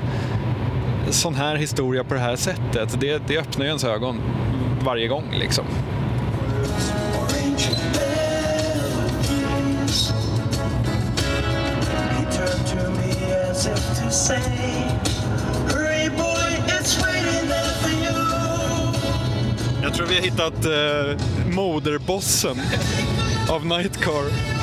sån 1.10 1.34
här 1.34 1.56
historia 1.56 2.04
på 2.04 2.14
det 2.14 2.20
här 2.20 2.36
sättet? 2.36 3.00
Det, 3.00 3.22
det 3.26 3.38
öppnar 3.38 3.64
ju 3.64 3.68
ens 3.68 3.84
ögon 3.84 4.20
varje 4.84 5.08
gång 5.08 5.24
liksom. 5.38 5.64
say 14.10 14.97
Jag 19.88 19.96
tror 19.96 20.06
vi 20.06 20.14
har 20.14 20.22
hittat 20.22 20.64
eh, 20.64 21.54
moderbossen 21.54 22.60
av 23.50 23.66
Nightcar. 23.66 24.57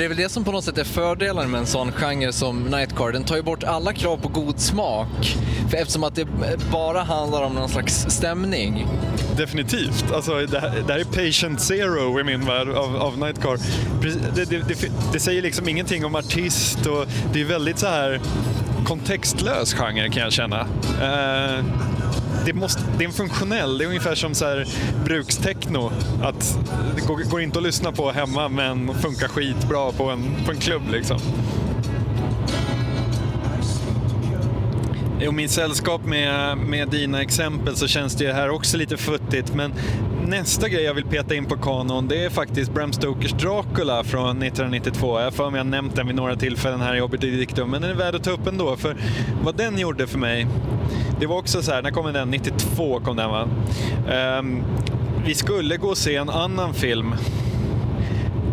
Det 0.00 0.04
är 0.04 0.08
väl 0.08 0.16
det 0.16 0.28
som 0.28 0.44
på 0.44 0.52
något 0.52 0.64
sätt 0.64 0.78
är 0.78 0.84
fördelen 0.84 1.50
med 1.50 1.60
en 1.60 1.66
sån 1.66 1.92
genre 1.92 2.32
som 2.32 2.62
Nightcar. 2.62 3.12
Den 3.12 3.24
tar 3.24 3.36
ju 3.36 3.42
bort 3.42 3.64
alla 3.64 3.92
krav 3.92 4.16
på 4.16 4.28
god 4.28 4.60
smak. 4.60 5.36
För 5.70 5.76
eftersom 5.76 6.04
att 6.04 6.14
det 6.14 6.26
bara 6.72 7.02
handlar 7.02 7.42
om 7.42 7.54
någon 7.54 7.68
slags 7.68 8.06
stämning. 8.08 8.86
Definitivt. 9.36 10.12
Alltså, 10.14 10.34
det, 10.46 10.60
här, 10.60 10.82
det 10.86 10.92
här 10.92 11.00
är 11.00 11.04
patient 11.04 11.60
zero 11.60 12.20
i 12.20 12.24
min 12.24 12.46
värld 12.46 12.68
av, 12.68 12.96
av 12.96 13.18
Nightcar. 13.18 13.58
Det, 14.34 14.44
det, 14.44 14.68
det, 14.68 14.90
det 15.12 15.20
säger 15.20 15.42
liksom 15.42 15.68
ingenting 15.68 16.04
om 16.04 16.14
artist 16.14 16.86
och 16.86 17.06
det 17.32 17.40
är 17.40 17.44
väldigt 17.44 17.78
så 17.78 17.86
här 17.86 18.20
kontextlös 18.84 19.74
genre 19.74 20.08
kan 20.08 20.22
jag 20.22 20.32
känna. 20.32 20.60
Uh 20.60 21.99
det, 22.44 22.52
måste, 22.52 22.82
det 22.98 23.04
är 23.04 23.08
en 23.08 23.14
funktionell, 23.14 23.78
det 23.78 23.84
är 23.84 23.88
ungefär 23.88 24.14
som 24.14 24.34
så 24.34 24.44
här 24.44 24.66
brukstechno. 25.04 25.92
Att 26.22 26.58
det 26.96 27.06
går, 27.06 27.30
går 27.30 27.40
inte 27.40 27.58
att 27.58 27.64
lyssna 27.64 27.92
på 27.92 28.10
hemma 28.10 28.48
men 28.48 28.94
funkar 28.94 29.28
skitbra 29.28 29.92
på 29.92 30.10
en, 30.10 30.36
på 30.46 30.52
en 30.52 30.58
klubb 30.58 30.82
liksom. 30.92 31.18
Och 35.26 35.34
min 35.34 35.48
sällskap 35.48 36.04
med, 36.04 36.58
med 36.58 36.88
dina 36.88 37.22
exempel 37.22 37.76
så 37.76 37.86
känns 37.86 38.14
det 38.14 38.32
här 38.32 38.50
också 38.50 38.76
lite 38.76 38.96
futtigt. 38.96 39.54
Men 39.54 39.72
nästa 40.26 40.68
grej 40.68 40.82
jag 40.82 40.94
vill 40.94 41.04
peta 41.04 41.34
in 41.34 41.44
på 41.44 41.56
kanon 41.56 42.08
det 42.08 42.24
är 42.24 42.30
faktiskt 42.30 42.74
Bram 42.74 42.92
Stokers 42.92 43.32
Dracula 43.32 44.04
från 44.04 44.42
1992. 44.42 45.18
Jag 45.18 45.24
har 45.24 45.30
för 45.30 45.50
mig 45.50 45.58
jag 45.58 45.64
har 45.64 45.70
nämnt 45.70 45.96
den 45.96 46.06
vid 46.06 46.16
några 46.16 46.36
tillfällen 46.36 46.80
här 46.80 46.96
i 46.96 47.00
Obiter 47.00 47.26
Dictum, 47.26 47.70
men 47.70 47.82
den 47.82 47.90
är 47.90 47.94
värd 47.94 48.14
att 48.14 48.24
ta 48.24 48.30
upp 48.30 48.46
ändå. 48.46 48.76
För 48.76 48.96
vad 49.44 49.56
den 49.56 49.78
gjorde 49.78 50.06
för 50.06 50.18
mig, 50.18 50.46
det 51.20 51.26
var 51.26 51.36
också 51.36 51.62
så 51.62 51.72
här, 51.72 51.82
när 51.82 51.90
kom 51.90 52.12
den? 52.12 52.30
92 52.30 53.00
kom 53.00 53.16
den 53.16 53.30
va? 53.30 53.48
Um, 54.38 54.62
vi 55.26 55.34
skulle 55.34 55.76
gå 55.76 55.88
och 55.88 55.98
se 55.98 56.16
en 56.16 56.30
annan 56.30 56.74
film 56.74 57.14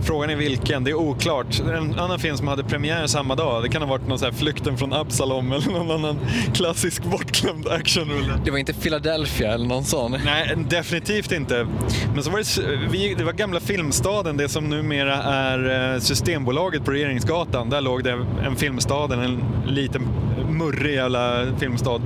Frågan 0.04 0.30
är 0.30 0.36
vilken, 0.36 0.84
det 0.84 0.92
är 0.92 0.96
oklart. 0.96 1.60
En 1.60 2.00
annan 2.00 2.20
film 2.20 2.38
som 2.38 2.48
hade 2.48 2.64
premiär 2.64 3.08
samma 3.08 3.36
dag, 3.36 3.64
det 3.64 3.70
kan 3.70 3.82
ha 3.82 3.90
varit 3.90 4.08
någon 4.08 4.20
så 4.20 4.26
här 4.26 4.32
Flykten 4.32 4.78
från 4.78 4.94
Absalom 4.94 5.52
eller 5.52 5.72
någon 5.72 5.92
annan 5.92 6.20
klassisk 6.54 7.04
bortglömd 7.04 7.68
actionrulle. 7.68 8.34
Det 8.46 8.52
var 8.52 8.58
inte 8.58 8.74
Philadelphia 8.74 9.54
eller 9.54 9.66
någon 9.66 9.84
sån. 9.84 10.18
Nej, 10.26 10.56
definitivt 10.70 11.32
inte. 11.32 11.68
Men 12.14 12.24
så 12.24 12.32
var 12.32 12.38
det, 12.38 12.78
vi, 12.92 13.14
det 13.14 13.24
var 13.24 13.34
gamla 13.34 13.60
Filmstaden, 13.60 14.38
det 14.38 14.50
som 14.50 14.70
numera 14.70 15.14
är 15.24 15.94
eh, 15.94 16.00
Systembolaget 16.00 16.86
på 16.86 16.92
Regeringsgatan. 16.92 17.70
Där 17.70 17.82
låg 17.82 18.04
det 18.04 18.26
en 18.46 18.56
Filmstaden, 18.56 19.20
en 19.20 19.44
liten 19.68 20.02
murrig 20.50 20.96
jävla 20.96 21.46
filmstad. 21.60 22.02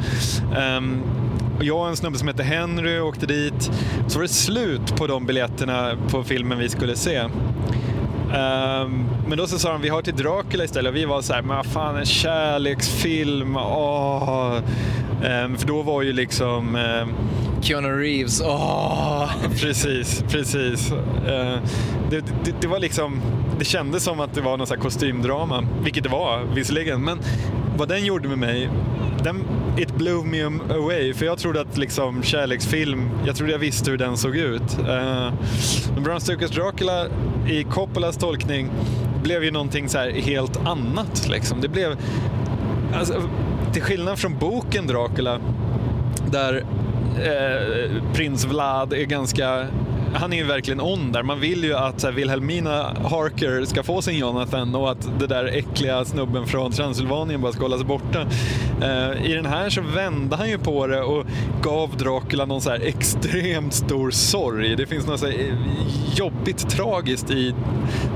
Och 1.30 1.30
jag 1.63 1.77
och 1.79 1.87
en 1.87 1.95
snubbe 1.95 2.17
som 2.17 2.27
heter 2.27 2.43
Henry 2.43 2.99
åkte 2.99 3.25
dit. 3.25 3.71
Så 4.07 4.19
var 4.19 4.23
det 4.23 4.27
slut 4.33 4.95
på 4.95 5.07
de 5.07 5.25
biljetterna 5.25 5.91
på 6.09 6.23
filmen 6.23 6.57
vi 6.57 6.69
skulle 6.69 6.95
se. 6.95 7.15
Ehm, 8.35 9.05
men 9.27 9.37
då 9.37 9.47
så 9.47 9.59
sa 9.59 9.71
de 9.71 9.81
vi 9.81 9.89
har 9.89 10.01
till 10.01 10.15
Dracula 10.15 10.63
istället 10.63 10.89
och 10.89 10.95
vi 10.95 11.05
var 11.05 11.21
så 11.21 11.33
här, 11.33 11.41
men 11.41 11.63
fan 11.63 11.95
en 11.97 12.05
kärleksfilm, 12.05 13.57
åh. 13.57 14.59
Ehm, 15.25 15.57
för 15.57 15.67
då 15.67 15.81
var 15.81 16.01
ju 16.01 16.13
liksom 16.13 16.75
ehm, 16.75 17.09
Keanu 17.61 17.87
Reeves, 17.87 18.41
åh! 18.45 19.29
Precis, 19.61 20.23
precis. 20.29 20.91
Eh, 21.27 21.59
Det, 22.09 22.19
det, 22.43 22.53
det 22.61 22.67
var 22.67 22.79
liksom, 22.79 23.21
det 23.59 23.65
kändes 23.65 24.03
som 24.03 24.19
att 24.19 24.33
det 24.33 24.41
var 24.41 24.57
någon 24.57 24.67
här 24.69 24.75
kostymdrama, 24.75 25.63
vilket 25.83 26.03
det 26.03 26.09
var 26.09 26.43
visserligen. 26.55 27.01
Men 27.03 27.19
vad 27.77 27.87
den 27.89 28.05
gjorde 28.05 28.27
med 28.27 28.37
mig, 28.37 28.69
den, 29.23 29.43
it 29.77 29.95
blew 29.95 30.23
me 30.23 30.43
away. 30.75 31.13
För 31.13 31.25
jag 31.25 31.37
trodde 31.37 31.61
att 31.61 31.77
liksom 31.77 32.23
kärleksfilm, 32.23 33.09
jag 33.25 33.35
trodde 33.35 33.51
jag 33.51 33.59
visste 33.59 33.91
hur 33.91 33.97
den 33.97 34.17
såg 34.17 34.35
ut. 34.35 34.79
Uh, 34.79 35.33
Men 35.93 36.03
Bram 36.03 36.19
Stokers 36.19 36.51
Dracula 36.51 37.05
i 37.47 37.63
Coppolas 37.63 38.17
tolkning 38.17 38.69
blev 39.23 39.43
ju 39.43 39.51
någonting 39.51 39.89
så 39.89 39.97
här 39.97 40.09
helt 40.09 40.65
annat. 40.65 41.27
Liksom. 41.29 41.61
Det 41.61 41.67
blev, 41.67 41.97
alltså, 42.93 43.23
till 43.73 43.81
skillnad 43.81 44.19
från 44.19 44.37
boken 44.37 44.87
Dracula, 44.87 45.39
där 46.31 46.63
eh, 47.17 48.13
prins 48.13 48.45
Vlad 48.45 48.93
är 48.93 49.05
ganska 49.05 49.67
han 50.13 50.33
är 50.33 50.37
ju 50.37 50.43
verkligen 50.43 50.81
on 50.81 51.11
där. 51.11 51.23
Man 51.23 51.39
vill 51.39 51.63
ju 51.63 51.73
att 51.73 52.03
här, 52.03 52.11
Wilhelmina 52.11 52.93
Harker 53.03 53.65
ska 53.65 53.83
få 53.83 54.01
sin 54.01 54.17
Jonathan 54.17 54.75
och 54.75 54.91
att 54.91 55.19
det 55.19 55.27
där 55.27 55.45
äckliga 55.45 56.05
snubben 56.05 56.47
från 56.47 56.71
Transylvanien 56.71 57.41
bara 57.41 57.51
ska 57.51 57.61
hållas 57.61 57.83
borta. 57.83 58.21
Eh, 58.81 59.25
I 59.25 59.33
den 59.33 59.45
här 59.45 59.69
så 59.69 59.81
vände 59.81 60.35
han 60.35 60.49
ju 60.49 60.57
på 60.57 60.87
det 60.87 61.01
och 61.01 61.25
gav 61.61 61.97
Dracula 61.97 62.45
någon 62.45 62.61
så 62.61 62.69
här 62.69 62.79
extremt 62.79 63.73
stor 63.73 64.11
sorg. 64.11 64.75
Det 64.75 64.85
finns 64.85 65.07
något 65.07 65.19
så 65.19 65.25
här 65.25 65.33
eh, 65.33 65.55
jobbigt 66.15 66.69
tragiskt 66.69 67.31
i 67.31 67.55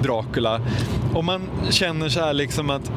Dracula. 0.03 0.61
Och 1.13 1.23
man 1.23 1.41
känner 1.69 2.09
så 2.09 2.19
här 2.19 2.33
liksom 2.33 2.69
att 2.69 2.91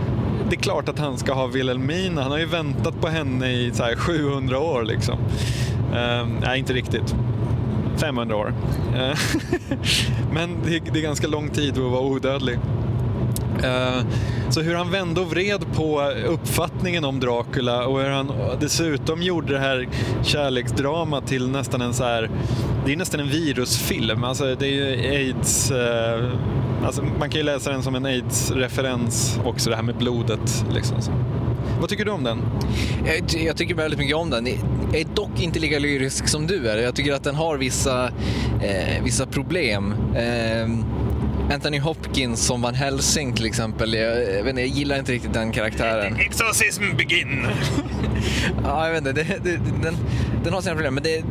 det 0.50 0.56
är 0.56 0.60
klart 0.60 0.88
att 0.88 0.98
han 0.98 1.18
ska 1.18 1.32
ha 1.32 1.46
Wilhelmina. 1.46 2.22
Han 2.22 2.30
har 2.30 2.38
ju 2.38 2.46
väntat 2.46 3.00
på 3.00 3.08
henne 3.08 3.50
i 3.50 3.70
så 3.74 3.82
här 3.82 3.94
700 3.94 4.58
år 4.58 4.82
liksom. 4.82 5.18
Eh, 5.94 6.26
nej, 6.40 6.58
inte 6.58 6.72
riktigt. 6.72 7.14
500 7.98 8.36
år. 8.36 8.54
Eh, 8.94 9.18
men 10.32 10.56
det 10.64 10.76
är, 10.76 10.80
det 10.92 10.98
är 10.98 11.02
ganska 11.02 11.26
lång 11.26 11.48
tid 11.48 11.78
att 11.78 11.90
vara 11.92 12.02
odödlig. 12.02 12.58
Eh, 13.62 14.02
så 14.50 14.60
hur 14.60 14.74
han 14.74 14.90
vände 14.90 15.20
och 15.20 15.30
vred 15.30 15.64
på 15.74 16.12
uppfattningen 16.26 17.04
om 17.04 17.20
Dracula 17.20 17.86
och 17.86 18.00
hur 18.00 18.10
han 18.10 18.32
dessutom 18.60 19.22
gjorde 19.22 19.52
det 19.52 19.58
här 19.58 19.88
kärleksdramat 20.22 21.26
till 21.26 21.48
nästan 21.48 21.80
en 21.80 21.94
så 21.94 22.04
här, 22.04 22.30
det 22.86 22.92
är 22.92 22.96
nästan 22.96 23.20
en 23.20 23.28
virusfilm. 23.28 24.24
Alltså 24.24 24.54
det 24.54 24.66
är 24.66 24.70
ju 24.70 25.10
aids, 25.10 25.70
eh, 25.70 26.24
alltså 26.84 27.02
man 27.18 27.30
kan 27.30 27.38
ju 27.40 27.42
läsa 27.42 27.70
den 27.70 27.82
som 27.82 27.94
en 27.94 28.06
aids-referens 28.06 29.40
också, 29.44 29.70
det 29.70 29.76
här 29.76 29.82
med 29.82 29.96
blodet. 29.96 30.64
Liksom. 30.70 30.96
Vad 31.80 31.88
tycker 31.88 32.04
du 32.04 32.10
om 32.10 32.24
den? 32.24 32.42
Jag, 33.06 33.42
jag 33.42 33.56
tycker 33.56 33.74
väldigt 33.74 34.00
mycket 34.00 34.16
om 34.16 34.30
den. 34.30 34.46
Jag 34.92 35.00
är 35.00 35.06
dock 35.14 35.40
inte 35.40 35.58
lika 35.58 35.78
lyrisk 35.78 36.28
som 36.28 36.46
du 36.46 36.68
är. 36.68 36.76
Jag 36.76 36.94
tycker 36.94 37.12
att 37.12 37.24
den 37.24 37.34
har 37.34 37.56
vissa, 37.56 38.04
eh, 38.62 39.02
vissa 39.04 39.26
problem. 39.26 39.94
Eh, 40.16 40.68
Anthony 41.54 41.78
Hopkins 41.78 42.46
som 42.46 42.62
Van 42.62 42.74
Helsing 42.74 43.32
till 43.32 43.46
exempel. 43.46 43.94
Jag, 43.94 44.22
jag, 44.22 44.42
vet 44.42 44.46
inte, 44.46 44.60
jag 44.60 44.68
gillar 44.68 44.98
inte 44.98 45.12
riktigt 45.12 45.32
den 45.32 45.52
karaktären. 45.52 46.16
Exorcism 46.16 46.82
begin! 46.96 47.46
Ja, 48.64 48.86
jag 48.86 48.92
vet 48.92 49.06
inte. 49.06 49.12
Det, 49.12 49.44
det, 49.44 49.60
den, 49.82 49.96
den 50.44 50.52
har 50.52 50.60
sina 50.60 50.74
problem, 50.74 50.94
men 50.94 51.02
det, 51.02 51.24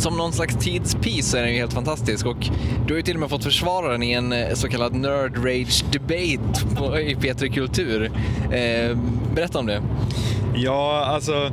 som 0.00 0.16
någon 0.16 0.32
slags 0.32 0.56
tidspiece 0.56 1.34
är 1.34 1.42
den 1.42 1.52
ju 1.52 1.58
helt 1.58 1.72
fantastisk. 1.72 2.26
Och 2.26 2.50
du 2.86 2.92
har 2.92 2.96
ju 2.96 3.02
till 3.02 3.14
och 3.14 3.20
med 3.20 3.30
fått 3.30 3.44
försvara 3.44 3.92
den 3.92 4.02
i 4.02 4.12
en 4.12 4.32
eh, 4.32 4.54
så 4.54 4.68
kallad 4.68 4.94
nerd 4.94 5.36
rage 5.36 5.84
debate 5.92 6.76
på, 6.76 7.00
i 7.00 7.14
P3 7.14 7.54
Kultur. 7.54 8.10
Eh, 8.52 8.98
berätta 9.34 9.58
om 9.58 9.66
det. 9.66 9.82
Ja, 10.54 11.04
alltså. 11.04 11.50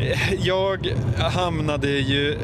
Eh, 0.00 0.34
jag 0.38 0.88
hamnade 1.18 1.88
ju... 1.88 2.38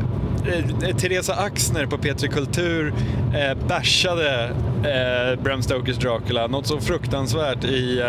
Eh, 0.82 0.96
Teresa 0.96 1.34
Axner 1.34 1.86
på 1.86 1.96
P3 1.96 2.28
Kultur 2.28 2.94
eh, 3.34 3.66
bashade 3.68 4.50
eh, 4.84 5.42
Bram 5.42 5.62
Stokers 5.62 5.96
Dracula 5.96 6.46
något 6.46 6.66
så 6.66 6.80
fruktansvärt 6.80 7.64
i 7.64 8.00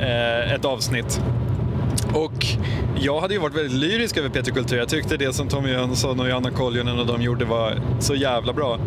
eh, 0.00 0.52
ett 0.54 0.64
avsnitt. 0.64 1.20
Och 2.14 2.46
jag 2.96 3.20
hade 3.20 3.34
ju 3.34 3.40
varit 3.40 3.54
väldigt 3.54 3.72
lyrisk 3.72 4.16
över 4.16 4.28
Peter 4.28 4.52
Kultur. 4.52 4.76
Jag 4.76 4.88
tyckte 4.88 5.16
det 5.16 5.32
som 5.32 5.48
Tommy 5.48 5.70
Jönsson 5.70 6.20
och 6.20 6.28
Johanna 6.28 6.50
Koljonen 6.50 6.98
och 6.98 7.06
de 7.06 7.22
gjorde 7.22 7.44
var 7.44 7.80
så 8.00 8.14
jävla 8.14 8.52
bra. 8.52 8.78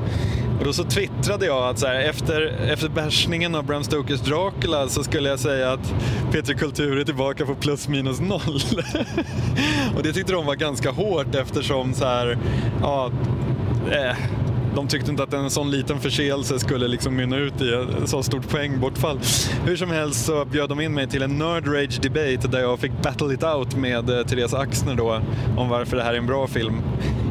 Och 0.60 0.66
då 0.66 0.74
så 0.74 0.84
twittrade 0.84 1.46
jag 1.46 1.70
att 1.70 1.80
så 1.80 1.88
här, 1.88 2.00
efter, 2.00 2.42
efter 2.72 2.90
bärsningen 2.90 3.56
av 3.56 3.66
Bram 3.66 3.84
Stokers 3.84 4.22
Dracula 4.22 4.88
så 4.88 5.04
skulle 5.04 5.30
jag 5.30 5.40
säga 5.40 5.72
att 5.72 5.94
Peter 6.32 6.54
Kultur 6.54 6.98
är 6.98 7.04
tillbaka 7.04 7.46
på 7.46 7.56
plus 7.56 7.88
minus 7.88 8.20
noll. 8.20 8.60
och 9.96 10.04
det 10.04 10.14
tyckte 10.14 10.34
de 10.34 10.46
var 10.46 10.56
ganska 10.56 10.92
hårt 10.92 11.36
eftersom 11.36 11.94
så 11.94 12.06
här, 12.06 12.38
ja, 12.82 13.12
eh, 13.92 14.16
de 14.76 14.88
tyckte 14.88 15.12
inte 15.12 15.24
att 15.24 15.34
en 15.34 15.50
sån 15.50 15.72
liten 15.72 16.00
förseelse 16.00 16.60
skulle 16.60 16.88
liksom 16.88 17.16
mynna 17.16 17.38
ut 17.38 17.62
i 17.62 17.74
ett 17.74 18.10
så 18.10 18.24
stort 18.24 18.50
poängbortfall. 18.50 19.20
Hur 19.66 19.76
som 19.76 19.92
helst 19.92 20.26
så 20.26 20.46
bjöd 20.46 20.70
de 20.70 20.82
in 20.82 20.94
mig 20.94 21.08
till 21.08 21.22
en 21.22 21.38
Nerd 21.38 21.68
Rage 21.68 22.02
Debate 22.02 22.48
där 22.48 22.60
jag 22.60 22.80
fick 22.80 22.92
battle 23.04 23.34
it 23.34 23.44
out 23.44 23.76
med 23.76 24.10
eh, 24.10 24.26
Therese 24.26 24.54
Axner 24.54 24.96
då 24.96 25.22
om 25.58 25.70
varför 25.70 25.98
det 25.98 26.04
här 26.04 26.14
är 26.14 26.18
en 26.18 26.28
bra 26.28 26.48
film. 26.48 26.82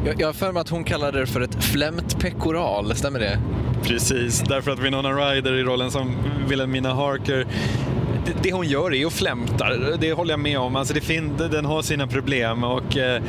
Jag, 0.05 0.21
jag 0.21 0.27
har 0.27 0.33
för 0.33 0.51
mig 0.51 0.61
att 0.61 0.69
hon 0.69 0.83
kallade 0.83 1.19
det 1.19 1.27
för 1.27 1.41
ett 1.41 1.63
flämt 1.63 2.19
pekoral, 2.19 2.95
stämmer 2.95 3.19
det? 3.19 3.39
Precis, 3.83 4.43
därför 4.47 4.71
att 4.71 4.79
Winona 4.79 5.11
Ryder 5.11 5.53
i 5.53 5.63
rollen 5.63 5.91
som 5.91 6.15
Wilhelmina 6.47 6.93
Harker 6.93 7.47
det, 8.41 8.51
hon 8.51 8.67
gör 8.67 8.93
är 8.93 9.05
att 9.05 9.13
flämta, 9.13 9.65
det 9.99 10.13
håller 10.13 10.31
jag 10.31 10.39
med 10.39 10.59
om. 10.59 10.75
Alltså 10.75 10.93
det 10.93 11.01
fin, 11.01 11.33
den 11.37 11.65
har 11.65 11.81
sina 11.81 12.07
problem. 12.07 12.63
Och, 12.63 12.97
eh, 12.97 13.21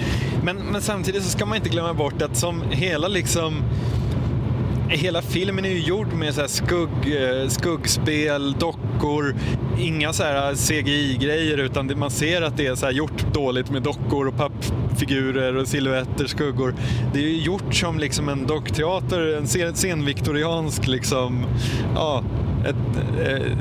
men, 0.42 0.56
men 0.56 0.82
samtidigt 0.82 1.22
så 1.22 1.30
ska 1.30 1.46
man 1.46 1.56
inte 1.56 1.68
glömma 1.68 1.94
bort 1.94 2.22
att 2.22 2.36
som 2.36 2.62
hela 2.70 3.08
liksom 3.08 3.62
Hela 4.90 5.22
filmen 5.22 5.64
är 5.64 5.68
ju 5.68 5.80
gjord 5.80 6.12
med 6.12 6.34
så 6.34 6.48
skugg, 6.48 6.88
eh, 7.04 7.48
skuggspel, 7.48 8.52
dockor, 8.52 9.34
inga 9.78 10.12
så 10.12 10.22
här 10.22 10.54
CGI-grejer 10.54 11.58
utan 11.58 11.98
man 11.98 12.10
ser 12.10 12.42
att 12.42 12.56
det 12.56 12.66
är 12.66 12.74
så 12.74 12.90
gjort 12.90 13.34
dåligt 13.34 13.70
med 13.70 13.82
dockor 13.82 14.28
och 14.28 14.36
pappfigurer 14.36 15.56
och 15.56 15.68
silhuetter, 15.68 16.26
skuggor. 16.26 16.74
Det 17.12 17.18
är 17.18 17.22
ju 17.22 17.40
gjort 17.42 17.74
som 17.74 17.98
liksom 17.98 18.28
en 18.28 18.46
dockteater, 18.46 19.36
en 19.36 19.76
senviktoriansk 19.76 20.86
liksom, 20.86 21.44
ja, 21.94 22.22
ett, 22.66 22.76
eh, 23.26 23.52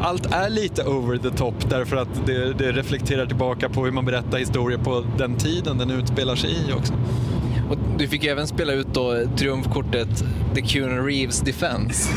allt 0.00 0.26
är 0.26 0.50
lite 0.50 0.84
over 0.84 1.18
the 1.18 1.30
top 1.30 1.70
därför 1.70 1.96
att 1.96 2.26
det, 2.26 2.52
det, 2.52 2.72
reflekterar 2.72 3.26
tillbaka 3.26 3.68
på 3.68 3.84
hur 3.84 3.92
man 3.92 4.04
berättar 4.04 4.38
historier 4.38 4.78
på 4.78 5.04
den 5.18 5.34
tiden 5.34 5.78
den 5.78 5.90
utspelar 5.90 6.36
sig 6.36 6.50
i 6.50 6.72
också. 6.72 6.94
Och 7.70 7.78
du 7.98 8.08
fick 8.08 8.24
även 8.24 8.46
spela 8.46 8.72
ut 8.72 8.86
då 8.92 9.26
triumfkortet 9.36 10.24
The 10.54 10.62
Keanu 10.62 11.06
Reeves 11.06 11.40
Defense. 11.40 12.12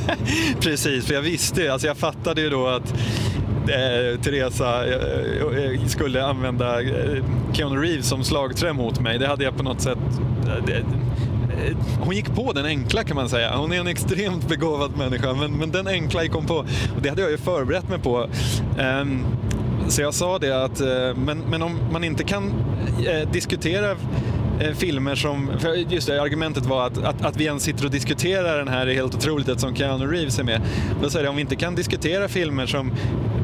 Precis, 0.60 1.06
för 1.06 1.14
jag 1.14 1.22
visste, 1.22 1.72
alltså 1.72 1.86
jag 1.86 1.96
fattade 1.96 2.40
ju 2.40 2.50
då 2.50 2.66
att 2.66 2.92
eh, 3.68 4.20
Teresa 4.22 4.86
eh, 4.86 5.74
eh 5.74 5.86
skulle 5.86 6.24
använda 6.24 6.82
eh, 6.82 7.24
Keanu 7.52 7.80
Reeves 7.80 8.08
som 8.08 8.24
slagträ 8.24 8.72
mot 8.72 9.00
mig. 9.00 9.18
Det 9.18 9.26
hade 9.26 9.44
jag 9.44 9.56
på 9.56 9.62
något 9.62 9.80
sätt 9.80 9.98
eh, 10.46 10.64
det, 10.66 10.76
eh, 10.76 11.76
hon 12.00 12.16
gick 12.16 12.34
på 12.34 12.52
den 12.52 12.66
enkla 12.66 13.04
kan 13.04 13.16
man 13.16 13.28
säga. 13.28 13.56
Hon 13.56 13.72
är 13.72 13.80
en 13.80 13.86
extremt 13.86 14.48
begåvad 14.48 14.96
människa, 14.96 15.34
men, 15.34 15.52
men 15.52 15.70
den 15.70 15.86
enkla 15.86 16.22
gick 16.22 16.32
hon 16.32 16.46
på. 16.46 16.56
Och 16.96 17.02
det 17.02 17.08
hade 17.08 17.22
jag 17.22 17.30
ju 17.30 17.38
förberett 17.38 17.88
mig 17.88 17.98
på. 17.98 18.28
Um, 18.78 19.24
så 19.88 20.02
jag 20.02 20.14
sa 20.14 20.38
det 20.38 20.64
att, 20.64 20.80
eh, 20.80 21.16
men, 21.16 21.38
men 21.50 21.62
om 21.62 21.78
man 21.92 22.04
inte 22.04 22.24
kan 22.24 22.52
eh, 23.06 23.30
diskutera 23.32 23.96
eh, 24.60 24.74
filmer 24.74 25.14
som, 25.14 25.50
just 25.88 26.06
det, 26.06 26.22
argumentet 26.22 26.66
var 26.66 26.86
att, 26.86 26.98
att, 26.98 27.24
att, 27.24 27.36
vi 27.36 27.44
ens 27.44 27.62
sitter 27.62 27.84
och 27.84 27.90
diskuterar 27.90 28.58
den 28.58 28.68
här 28.68 28.86
är 28.86 28.94
helt 28.94 29.14
otroligt 29.14 29.48
eftersom 29.48 29.76
Keanu 29.76 30.06
Reeves 30.06 30.38
är 30.38 30.44
med. 30.44 30.60
Då 31.02 31.10
säger 31.10 31.24
jag 31.24 31.30
om 31.30 31.36
vi 31.36 31.42
inte 31.42 31.56
kan 31.56 31.74
diskutera 31.74 32.28
filmer 32.28 32.66
som 32.66 32.92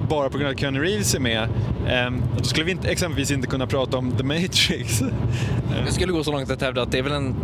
bara 0.09 0.31
på 0.31 0.39
grund 0.39 0.49
av 0.49 0.55
att 0.55 0.61
Keanu 0.61 0.81
Reeves 0.81 1.15
är 1.15 1.21
med, 1.21 1.43
eh, 1.89 2.13
då 2.39 2.45
skulle 2.45 2.67
vi 2.67 2.73
inte, 2.73 2.89
exempelvis 2.89 3.31
inte 3.31 3.47
kunna 3.47 3.67
prata 3.67 3.97
om 3.97 4.13
The 4.13 4.25
Matrix. 4.25 5.03
Jag 5.85 5.93
skulle 5.93 6.13
gå 6.13 6.25
så 6.25 6.33
långt 6.33 6.51
att 6.51 6.63
hävda 6.63 6.83
att 6.83 6.93
det 6.93 6.99
är 6.99 7.03
väl 7.03 7.13
en 7.13 7.35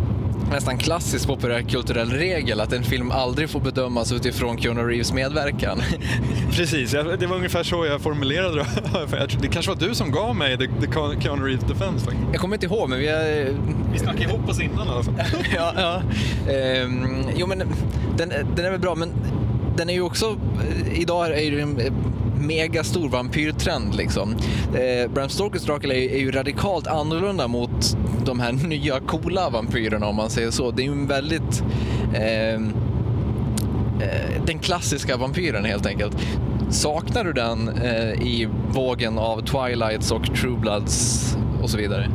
nästan 0.51 0.77
klassisk 0.77 1.27
populärkulturell 1.27 2.09
regel 2.09 2.59
att 2.59 2.73
en 2.73 2.83
film 2.83 3.11
aldrig 3.11 3.49
får 3.49 3.59
bedömas 3.59 4.11
utifrån 4.11 4.57
Keanu 4.57 4.81
Reeves 4.81 5.13
medverkan. 5.13 5.81
Precis, 6.51 6.91
det 6.91 7.27
var 7.27 7.35
ungefär 7.35 7.63
så 7.63 7.85
jag 7.85 8.01
formulerade 8.01 8.57
det. 8.57 8.67
Det 9.41 9.47
kanske 9.47 9.71
var 9.71 9.79
du 9.79 9.95
som 9.95 10.11
gav 10.11 10.35
mig 10.35 10.57
the, 10.57 10.67
Keanu 11.21 11.45
Reeves 11.45 11.63
Defense. 11.63 12.11
Jag 12.31 12.41
kommer 12.41 12.55
inte 12.55 12.65
ihåg, 12.65 12.89
men 12.89 12.99
vi 12.99 13.07
har... 13.07 13.57
Vi 13.93 13.99
snackade 13.99 14.23
ihop 14.23 14.49
oss 14.49 14.59
innan 14.59 14.87
i 14.87 14.89
alla 14.89 15.03
fall. 15.03 15.13
ja, 15.55 15.73
ja. 15.75 16.01
Ehm, 16.51 17.25
jo, 17.35 17.47
men 17.47 17.59
den, 18.17 18.33
den 18.55 18.65
är 18.65 18.71
väl 18.71 18.79
bra, 18.79 18.95
men 18.95 19.09
den 19.75 19.89
är 19.89 19.93
ju 19.93 20.01
också... 20.01 20.37
Idag 20.93 21.31
är 21.31 21.41
ju 21.41 21.75
mega 22.47 22.73
megastor 22.73 23.09
vampyrtrend. 23.09 23.95
Liksom. 23.95 24.35
Eh, 24.75 25.11
Bram 25.11 25.29
Stokers 25.29 25.63
Dracula 25.63 25.93
är, 25.93 26.09
är, 26.09 26.19
ju 26.19 26.31
radikalt 26.31 26.87
annorlunda 26.87 27.47
mot 27.47 27.97
de 28.25 28.39
här 28.39 28.51
nya 28.67 28.99
coola 28.99 29.49
vampyrerna 29.49 30.07
om 30.07 30.15
man 30.15 30.29
säger 30.29 30.51
så. 30.51 30.71
Det 30.71 30.81
är 30.81 30.85
ju 30.85 30.91
en 30.91 31.07
väldigt... 31.07 31.63
Ehm, 32.15 32.73
eh, 34.01 34.45
den 34.45 34.59
klassiska 34.59 35.17
vampyren 35.17 35.65
helt 35.65 35.85
enkelt. 35.85 36.17
Saknar 36.69 37.23
du 37.23 37.33
den 37.33 37.69
eh, 37.69 38.27
i 38.27 38.49
vågen 38.71 39.17
av 39.17 39.41
Twilights 39.41 40.11
och 40.11 40.35
True 40.35 40.57
Bloods 40.57 41.37
och 41.61 41.69
så 41.69 41.77
vidare? 41.77 42.09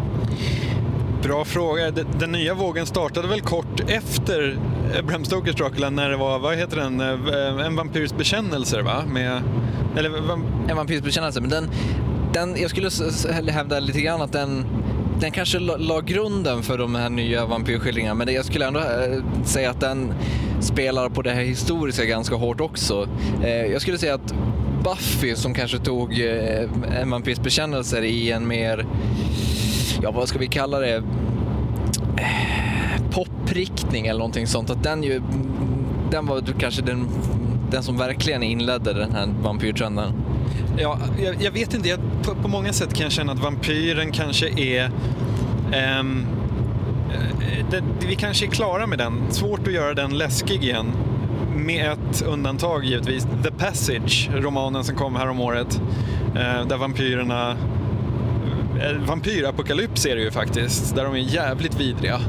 Bra 1.23 1.45
fråga. 1.45 1.91
Den 2.19 2.33
nya 2.33 2.55
vågen 2.55 2.87
startade 2.87 3.29
väl 3.29 3.41
kort 3.41 3.81
efter 3.89 4.59
eh, 4.95 5.05
Bram 5.05 5.25
Stokers 5.25 5.55
Dracula 5.55 5.91
när 5.91 6.11
det 6.11 6.17
var, 6.17 6.39
vad 6.39 6.57
heter 6.57 6.77
den, 6.77 7.01
eh, 7.01 7.67
En 7.67 7.77
vampyrs 7.77 8.13
bekännelser 8.13 8.83
va? 8.83 9.03
Med, 9.07 9.43
eller, 9.99 10.33
en 10.69 10.77
vampyrsbekännelse. 10.77 11.41
men 11.41 11.51
den, 11.51 11.71
den, 12.33 12.57
jag 12.61 12.71
skulle 12.71 12.91
hävda 13.53 13.81
lite 13.81 14.01
grann 14.01 14.23
att 14.23 14.33
den 14.33 14.65
den 15.21 15.31
kanske 15.31 15.59
la, 15.59 15.77
la 15.77 16.01
grunden 16.01 16.63
för 16.63 16.79
de 16.79 16.95
här 16.95 17.11
nya 17.11 17.47
vampyrskildringarna 17.47 18.15
men 18.15 18.35
jag 18.35 18.45
skulle 18.45 18.67
ändå 18.67 18.81
eh, 18.81 19.45
säga 19.45 19.71
att 19.71 19.81
den 19.81 20.15
spelar 20.61 21.09
på 21.09 21.23
det 21.23 21.31
här 21.31 21.43
historiska 21.43 22.05
ganska 22.05 22.35
hårt 22.35 22.61
också. 22.61 23.09
Eh, 23.43 23.67
jag 23.67 23.83
skulle 23.83 23.99
säga 23.99 24.15
att 24.15 24.35
Buffy 24.85 25.37
som 25.37 25.55
kanske 25.55 25.79
tog 25.79 26.21
äh, 26.21 27.01
en 27.01 27.11
vampyrs 27.11 27.41
bekännelser 27.41 28.03
i 28.03 28.31
en 28.31 28.49
mer 28.49 28.87
ja 30.03 30.11
vad 30.11 30.29
ska 30.29 30.39
vi 30.39 30.47
kalla 30.47 30.79
det, 30.79 31.03
popriktning 33.11 34.07
eller 34.07 34.19
någonting 34.19 34.47
sånt. 34.47 34.71
Att 34.71 34.83
den, 34.83 35.03
ju, 35.03 35.23
den 36.11 36.27
var 36.27 36.43
kanske 36.59 36.83
den, 36.83 37.09
den 37.71 37.83
som 37.83 37.97
verkligen 37.97 38.43
inledde 38.43 38.93
den 38.93 39.13
här 39.13 39.29
vampyrtrenden. 39.43 40.13
Ja, 40.79 40.99
jag, 41.23 41.43
jag 41.43 41.51
vet 41.51 41.75
inte, 41.75 41.89
jag, 41.89 42.01
på, 42.23 42.35
på, 42.35 42.49
många 42.49 42.73
sätt 42.73 42.95
kan 42.95 43.03
jag 43.03 43.13
känna 43.13 43.33
att 43.33 43.39
vampyren 43.39 44.13
kanske 44.13 44.49
är 44.61 44.91
um, 46.01 46.27
det, 47.71 47.83
vi 48.07 48.17
kanske 48.17 48.47
är 48.47 48.51
klara 48.51 48.87
med 48.87 48.99
den. 48.99 49.23
Svårt 49.31 49.67
att 49.67 49.73
göra 49.73 49.95
den 49.95 50.19
läskig 50.19 50.65
igen. 50.65 50.87
Med 51.57 51.93
ett 51.93 52.23
undantag 52.23 52.85
givetvis. 52.85 53.27
The 53.45 53.51
Passage, 53.51 54.31
romanen 54.35 54.85
som 54.85 54.97
kom 54.97 55.17
här 55.17 55.29
om 55.29 55.41
året. 55.41 55.81
Uh, 56.35 56.69
där 56.69 56.77
vampyrerna 56.77 57.57
eh, 58.81 58.97
vampyrapokalyps 59.07 60.07
är 60.07 60.17
det 60.17 60.23
ju 60.23 60.31
faktiskt, 60.31 60.97
där 60.97 61.05
de 61.05 61.15
är 61.15 61.19
jävligt 61.19 61.81
vidriga. 61.81 62.21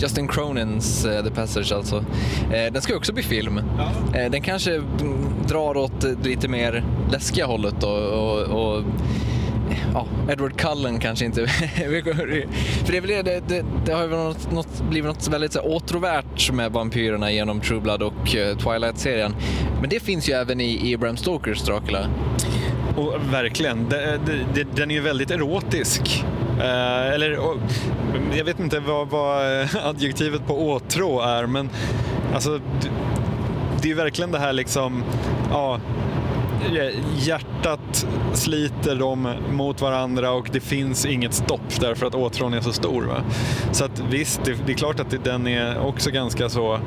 Justin 0.00 0.28
Cronins 0.28 1.06
uh, 1.06 1.22
The 1.22 1.30
Passage 1.30 1.72
alltså. 1.72 1.96
Uh, 1.96 2.72
den 2.72 2.82
ska 2.82 2.92
ju 2.92 2.96
också 2.96 3.12
bli 3.12 3.22
film. 3.22 3.60
Ja. 3.78 4.24
Uh, 4.24 4.30
den 4.30 4.42
kanske 4.42 4.82
drar 5.48 5.76
åt 5.76 6.04
lite 6.24 6.48
mer 6.48 6.84
läskiga 7.12 7.46
hållet 7.46 7.74
då, 7.80 7.88
och, 7.88 8.40
och 8.42 8.84
ja, 9.94 10.06
Edward 10.32 10.56
Cullen 10.56 10.98
kanske 10.98 11.24
inte... 11.24 11.46
för 12.84 12.92
det, 12.92 13.22
det, 13.22 13.48
det, 13.48 13.64
det 13.86 13.92
har 13.92 14.02
ju 14.02 14.08
något, 14.08 14.52
något, 14.52 14.82
blivit 14.90 15.08
något 15.08 15.28
väldigt 15.28 15.52
så 15.52 15.60
åtråvärt 15.60 16.52
med 16.52 16.72
vampyrerna 16.72 17.32
genom 17.32 17.60
True 17.60 17.80
Blood 17.80 18.02
och 18.02 18.26
Twilight-serien. 18.58 19.34
Men 19.80 19.90
det 19.90 20.00
finns 20.00 20.28
ju 20.28 20.32
även 20.32 20.60
i, 20.60 20.90
i 20.90 20.96
Bram 20.96 21.16
Stokers 21.16 21.62
Dracula. 21.62 22.06
Och 22.96 23.14
verkligen, 23.32 23.88
den 24.74 24.90
är 24.90 24.94
ju 24.94 25.00
väldigt 25.00 25.30
erotisk. 25.30 26.24
Eh, 26.60 27.14
eller, 27.14 27.38
och, 27.38 27.56
jag 28.36 28.44
vet 28.44 28.60
inte 28.60 28.80
vad, 28.80 29.08
vad 29.08 29.60
eh, 29.60 29.86
adjektivet 29.86 30.46
på 30.46 30.68
åtrå 30.68 31.20
är, 31.20 31.46
men 31.46 31.70
alltså, 32.34 32.60
det 33.82 33.90
är 33.90 33.94
verkligen 33.94 34.32
det 34.32 34.38
här 34.38 34.52
liksom, 34.52 35.04
ja, 35.50 35.80
hjärtat 37.16 38.06
sliter 38.32 38.96
dem 38.96 39.28
mot 39.50 39.80
varandra 39.80 40.32
och 40.32 40.48
det 40.52 40.60
finns 40.60 41.06
inget 41.06 41.34
stopp 41.34 41.80
därför 41.80 42.06
att 42.06 42.14
åtrån 42.14 42.54
är 42.54 42.60
så 42.60 42.72
stor. 42.72 43.02
Va? 43.02 43.22
Så 43.72 43.84
att 43.84 44.02
visst, 44.10 44.44
det, 44.44 44.56
det, 44.66 44.72
är 44.72 44.76
klart 44.76 45.00
att 45.00 45.24
den 45.24 45.46
är 45.46 45.78
också 45.78 46.10
ganska 46.10 46.48
så, 46.48 46.78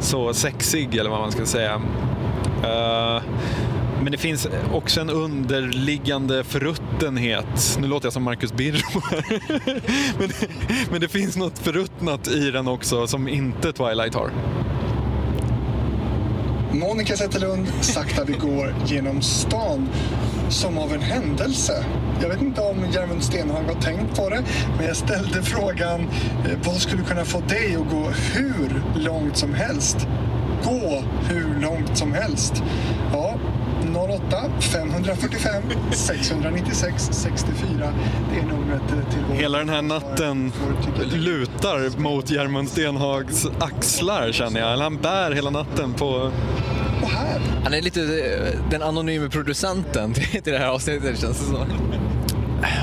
så 0.00 0.34
sexig 0.34 0.94
eller 0.94 1.10
vad 1.10 1.20
man 1.20 1.32
ska 1.32 1.46
säga. 1.46 1.80
Uh, 2.64 3.22
men 4.02 4.12
det 4.12 4.18
finns 4.18 4.48
också 4.72 5.00
en 5.00 5.10
underliggande 5.10 6.44
förruttenhet. 6.44 7.78
Nu 7.80 7.86
låter 7.86 8.06
jag 8.06 8.12
som 8.12 8.22
Marcus 8.22 8.52
Birro 8.52 9.02
men, 10.18 10.28
det, 10.28 10.48
men 10.90 11.00
det 11.00 11.08
finns 11.08 11.36
något 11.36 11.58
förruttnat 11.58 12.28
i 12.28 12.50
den 12.50 12.68
också 12.68 13.06
som 13.06 13.28
inte 13.28 13.72
Twilight 13.72 14.14
har. 14.14 14.30
Monica 16.72 17.16
Zetterlund, 17.16 17.66
Sakta 17.80 18.24
vi 18.24 18.32
går 18.32 18.74
genom 18.86 19.22
stan 19.22 19.88
som 20.50 20.78
av 20.78 20.92
en 20.92 21.00
händelse. 21.02 21.84
Jag 22.22 22.28
vet 22.28 22.42
inte 22.42 22.60
om 22.60 22.90
Järmund 22.92 23.22
Stenhag 23.22 23.62
har 23.62 23.80
tänkt 23.80 24.16
på 24.16 24.28
det, 24.28 24.42
men 24.76 24.86
jag 24.86 24.96
ställde 24.96 25.42
frågan 25.42 26.00
eh, 26.00 26.58
vad 26.64 26.74
skulle 26.74 27.02
kunna 27.02 27.24
få 27.24 27.40
dig 27.40 27.76
att 27.76 27.90
gå 27.90 28.10
hur 28.34 28.82
långt 28.94 29.36
som 29.36 29.54
helst? 29.54 29.96
Gå 30.64 31.04
hur 31.28 31.60
långt 31.60 31.98
som 31.98 32.12
helst. 32.12 32.62
Ja, 33.12 33.38
08 33.96 34.50
545 34.60 35.62
696 35.92 37.08
64. 37.12 37.92
Det 38.32 38.38
är 38.38 38.42
numret 38.42 38.82
till 38.88 39.18
vår... 39.28 39.34
Hela 39.34 39.58
den 39.58 39.68
här 39.68 39.82
natten 39.82 40.52
lutar 41.12 41.98
mot 41.98 42.30
Järmund 42.30 42.68
Stenhags 42.68 43.46
axlar 43.58 44.32
känner 44.32 44.60
jag. 44.60 44.72
Eller 44.72 44.82
han 44.82 44.96
bär 44.96 45.30
hela 45.32 45.50
natten 45.50 45.92
på... 45.92 46.30
Och 47.02 47.10
här. 47.10 47.40
Han 47.64 47.74
är 47.74 47.82
lite 47.82 48.00
eh, 48.00 48.70
den 48.70 48.82
anonyma 48.82 49.28
producenten 49.28 50.14
till 50.14 50.52
det 50.52 50.58
här 50.58 50.68
avsnittet 50.68 51.20
känns 51.20 51.40
det 51.40 51.46
som. 51.46 51.66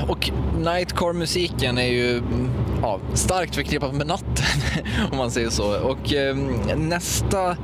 Och 0.08 0.30
Nightcore-musiken 0.58 1.78
är 1.78 1.86
ju 1.86 2.22
ja, 2.82 3.00
starkt 3.14 3.54
förknippat 3.54 3.94
med 3.94 4.06
natten 4.06 4.44
om 5.10 5.18
man 5.18 5.30
säger 5.30 5.50
så. 5.50 5.80
Och 5.80 6.12
eh, 6.12 6.36
nästa 6.76 7.56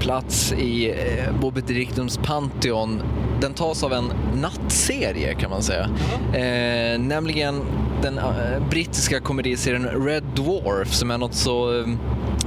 plats 0.00 0.52
i 0.52 0.90
eh, 0.90 1.40
Bobby 1.40 1.60
Dictums 1.60 2.18
Pantheon, 2.18 3.02
den 3.40 3.54
tas 3.54 3.82
av 3.82 3.92
en 3.92 4.12
nattserie 4.34 5.34
kan 5.34 5.50
man 5.50 5.62
säga. 5.62 5.90
Eh, 6.32 6.98
nämligen 7.00 7.62
den 8.02 8.18
eh, 8.18 8.68
brittiska 8.70 9.20
komediserien 9.20 9.88
Red 10.06 10.22
Dwarf 10.22 10.94
som 10.94 11.10
är 11.10 11.18
något 11.18 11.34
så 11.34 11.80
eh, 11.80 11.86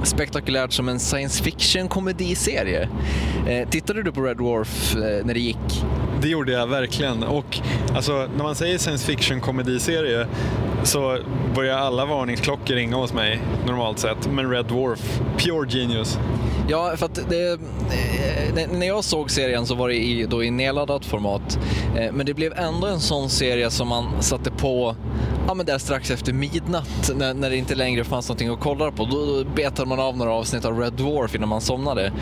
spektakulärt 0.02 0.72
som 0.72 0.88
en 0.88 1.00
science 1.00 1.42
fiction 1.42 1.88
komediserie. 1.88 2.88
Eh, 3.48 3.68
tittade 3.68 4.02
du 4.02 4.12
på 4.12 4.20
Red 4.20 4.36
Dwarf 4.36 4.94
när 4.96 5.34
det 5.34 5.40
gick? 5.40 5.84
Det 6.22 6.28
gjorde 6.28 6.52
jag 6.52 6.66
verkligen. 6.66 7.22
Och 7.22 7.58
alltså, 7.94 8.28
när 8.36 8.44
man 8.44 8.54
säger 8.54 8.78
science 8.78 9.06
fiction 9.06 9.40
komediserie 9.40 10.26
så 10.82 11.18
börjar 11.54 11.78
alla 11.78 12.04
varningsklockor 12.04 12.74
ringa 12.74 12.96
hos 12.96 13.12
mig 13.12 13.40
normalt 13.66 13.98
sett. 13.98 14.32
Men 14.32 14.50
Red 14.50 14.66
Dwarf, 14.66 15.20
pure 15.38 15.68
genius. 15.68 16.18
Ja, 16.68 16.92
för 16.96 17.06
att 17.06 17.20
det, 17.28 17.60
när 18.72 18.86
jag 18.86 19.04
såg 19.04 19.30
serien 19.30 19.66
så 19.66 19.74
var 19.74 19.88
det 19.88 19.94
i, 19.94 20.26
då 20.26 20.44
i 20.44 20.50
nedladdat 20.50 21.04
format. 21.04 21.58
Men 22.12 22.26
det 22.26 22.34
blev 22.34 22.52
ändå 22.58 22.86
en 22.86 23.00
sån 23.00 23.30
serie 23.30 23.70
som 23.70 23.88
man 23.88 24.22
satte 24.22 24.50
på 24.50 24.96
ja, 25.46 25.54
men 25.54 25.66
där 25.66 25.78
strax 25.78 26.10
efter 26.10 26.32
midnatt 26.32 27.10
när, 27.16 27.34
när 27.34 27.50
det 27.50 27.56
inte 27.56 27.74
längre 27.74 28.04
fanns 28.04 28.28
någonting 28.28 28.48
att 28.48 28.60
kolla 28.60 28.90
på. 28.90 29.04
Då, 29.04 29.26
då 29.26 29.44
betade 29.50 29.88
man 29.88 30.00
av 30.00 30.16
några 30.16 30.32
avsnitt 30.32 30.64
av 30.64 30.78
Red 30.78 30.92
Dwarf 30.92 31.34
innan 31.34 31.48
man 31.48 31.60
somnade. 31.60 32.12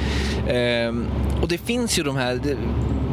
Ehm, 0.49 1.07
och 1.43 1.49
det 1.49 1.59
finns 1.59 1.99
ju 1.99 2.03
de 2.03 2.17
här 2.17 2.41
det, 2.43 2.57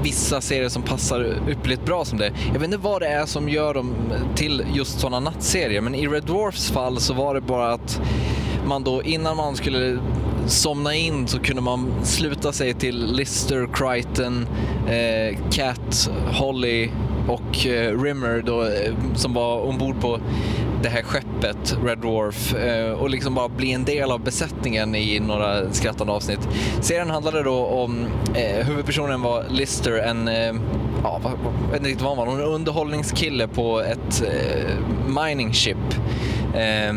vissa 0.04 0.42
serier 0.42 0.70
som 0.70 0.84
passar 0.84 1.38
ypperligt 1.50 1.86
bra 1.86 2.06
som 2.06 2.18
det. 2.18 2.32
Jag 2.46 2.60
vet 2.60 2.64
inte 2.64 2.78
vad 2.78 3.02
det 3.02 3.08
är 3.08 3.26
som 3.26 3.50
gör 3.50 3.74
dem 3.74 3.96
till 4.36 4.66
just 4.74 5.00
sådana 5.00 5.20
nattserier, 5.20 5.82
men 5.82 5.96
i 5.96 6.08
Red 6.08 6.24
Dwarfs 6.24 6.72
fall 6.72 7.00
så 7.00 7.14
var 7.14 7.36
det 7.36 7.42
bara 7.42 7.74
att 7.74 8.02
man 8.66 8.84
då 8.84 9.04
innan 9.04 9.38
man 9.38 9.56
skulle 9.56 10.00
somna 10.48 10.96
in 10.96 11.28
så 11.28 11.40
kunde 11.40 11.62
man 11.62 11.92
sluta 12.04 12.52
sig 12.52 12.74
till 12.74 13.06
Lister, 13.16 13.70
Crichton, 13.74 14.48
eh, 14.88 15.38
Cat, 15.52 16.12
Holly 16.34 16.90
och 17.28 17.68
eh, 17.68 18.02
Rimmer 18.02 18.44
då, 18.46 18.62
eh, 18.62 18.94
som 19.16 19.34
var 19.34 19.62
ombord 19.62 20.02
på 20.02 20.20
det 20.84 20.90
här 20.90 21.02
skeppet 21.02 21.78
Red 21.86 21.98
Dwarf 21.98 22.54
eh, 22.54 22.92
och 22.92 23.10
liksom 23.10 23.36
bara 23.36 23.50
bli 23.50 23.72
en 23.72 23.86
del 23.86 24.12
av 24.12 24.24
besättningen 24.24 24.96
i 24.96 25.20
några 25.20 25.74
skrattande 25.74 26.14
avsnitt. 26.14 26.48
Serien 26.82 27.10
handlade 27.10 27.44
då 27.44 27.66
om, 27.66 28.06
eh, 28.36 28.66
huvudpersonen 28.66 29.22
var 29.22 29.46
Lister, 29.50 29.92
en, 29.92 30.28
eh, 30.28 30.54
ja, 31.04 31.20
vad, 31.24 31.32
vad, 31.32 31.76
inte 31.76 31.90
riktigt 31.90 32.02
vad 32.02 32.18
han 32.18 32.28
var, 32.28 32.34
en 32.34 32.42
underhållningskille 32.42 33.48
på 33.48 33.82
ett 33.82 34.24
eh, 34.24 34.76
mining 35.24 35.54
ship. 35.54 35.78
Eh, 36.56 36.94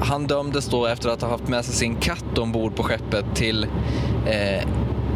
han 0.00 0.26
dömdes 0.26 0.66
då 0.66 0.86
efter 0.86 1.08
att 1.08 1.22
ha 1.22 1.28
haft 1.28 1.48
med 1.48 1.64
sig 1.64 1.74
sin 1.74 1.96
katt 1.96 2.38
ombord 2.38 2.76
på 2.76 2.82
skeppet 2.82 3.24
till 3.34 3.66
eh, 4.26 4.68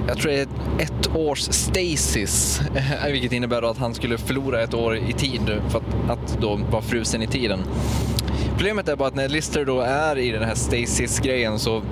jag 0.09 0.19
tror 0.19 0.31
det 0.33 0.41
är 0.41 0.49
ett 0.79 1.17
års 1.17 1.41
stasis, 1.41 2.61
eh, 2.75 3.13
vilket 3.13 3.33
innebär 3.33 3.71
att 3.71 3.79
han 3.79 3.95
skulle 3.95 4.19
förlora 4.19 4.63
ett 4.63 4.75
år 4.75 4.97
i 4.97 5.13
tid 5.13 5.61
för 5.69 5.79
att, 5.79 6.11
att 6.11 6.39
då 6.41 6.57
vara 6.71 6.83
frusen 6.83 7.23
i 7.23 7.27
tiden. 7.27 7.61
Problemet 8.57 8.89
är 8.89 8.97
bara 8.97 9.09
att 9.09 9.15
när 9.15 9.29
Lister 9.29 9.65
då 9.65 9.81
är 9.81 10.19
i 10.19 10.31
den 10.31 10.43
här 10.43 10.55
stasis-grejen 10.55 11.59
så 11.59 11.83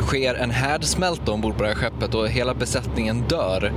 sker 0.00 0.34
en 0.34 0.50
härdsmälta 0.50 1.32
ombord 1.32 1.56
på 1.56 1.62
det 1.62 1.68
här 1.68 1.74
skeppet 1.74 2.14
och 2.14 2.28
hela 2.28 2.54
besättningen 2.54 3.24
dör. 3.28 3.72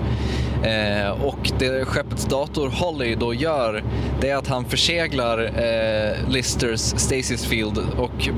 Eh, 0.63 1.23
och 1.23 1.51
det 1.59 1.85
skeppets 1.85 2.25
dator 2.25 2.69
Holly 2.69 3.15
då 3.15 3.33
gör, 3.33 3.83
det 4.21 4.29
är 4.29 4.35
att 4.35 4.47
han 4.47 4.65
förseglar 4.65 5.43
eh, 5.43 6.29
Listers 6.29 6.79
stasis 6.79 7.45
field 7.45 7.77
och 7.97 8.29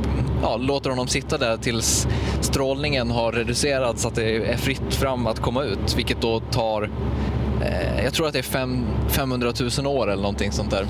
ja, 0.42 0.58
låter 0.58 0.90
honom 0.90 1.08
sitta 1.08 1.38
där 1.38 1.58
tills 1.58 2.08
strålningen 2.42 3.12
har 3.12 3.32
reducerats 3.32 4.02
så 4.02 4.08
att 4.08 4.16
det 4.16 4.52
är 4.52 4.58
fritt 4.58 4.94
fram 4.94 5.28
att 5.28 5.40
komma 5.40 5.64
ut, 5.64 5.98
vilket 5.98 6.22
då 6.22 6.40
tar 6.40 6.90
Eh, 7.66 8.04
jag 8.04 8.14
tror 8.14 8.28
att 8.28 8.34
det 8.34 8.40
är 8.40 8.44
fem, 8.44 8.86
500 9.10 9.54
000 9.78 9.88
år 9.88 10.12
eller 10.12 10.22
någonting 10.22 10.52
sånt 10.52 10.72
där. 10.72 10.88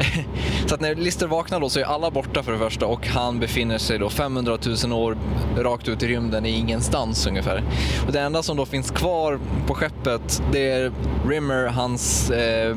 så 0.66 0.74
att 0.74 0.80
när 0.80 0.94
Lister 0.94 1.26
vaknar 1.26 1.60
då 1.60 1.68
så 1.68 1.80
är 1.80 1.84
alla 1.84 2.10
borta 2.10 2.42
för 2.42 2.52
det 2.52 2.58
första 2.58 2.86
och 2.86 3.06
han 3.06 3.40
befinner 3.40 3.78
sig 3.78 3.98
då 3.98 4.10
500 4.10 4.58
000 4.84 4.92
år 4.92 5.16
rakt 5.58 5.88
ut 5.88 6.02
i 6.02 6.08
rymden 6.08 6.46
i 6.46 6.50
ingenstans 6.50 7.26
ungefär. 7.26 7.62
Och 8.06 8.12
det 8.12 8.20
enda 8.20 8.42
som 8.42 8.56
då 8.56 8.66
finns 8.66 8.90
kvar 8.90 9.38
på 9.66 9.74
skeppet 9.74 10.42
det 10.52 10.70
är 10.70 10.92
Rimmer, 11.28 11.66
hans 11.66 12.30
eh, 12.30 12.76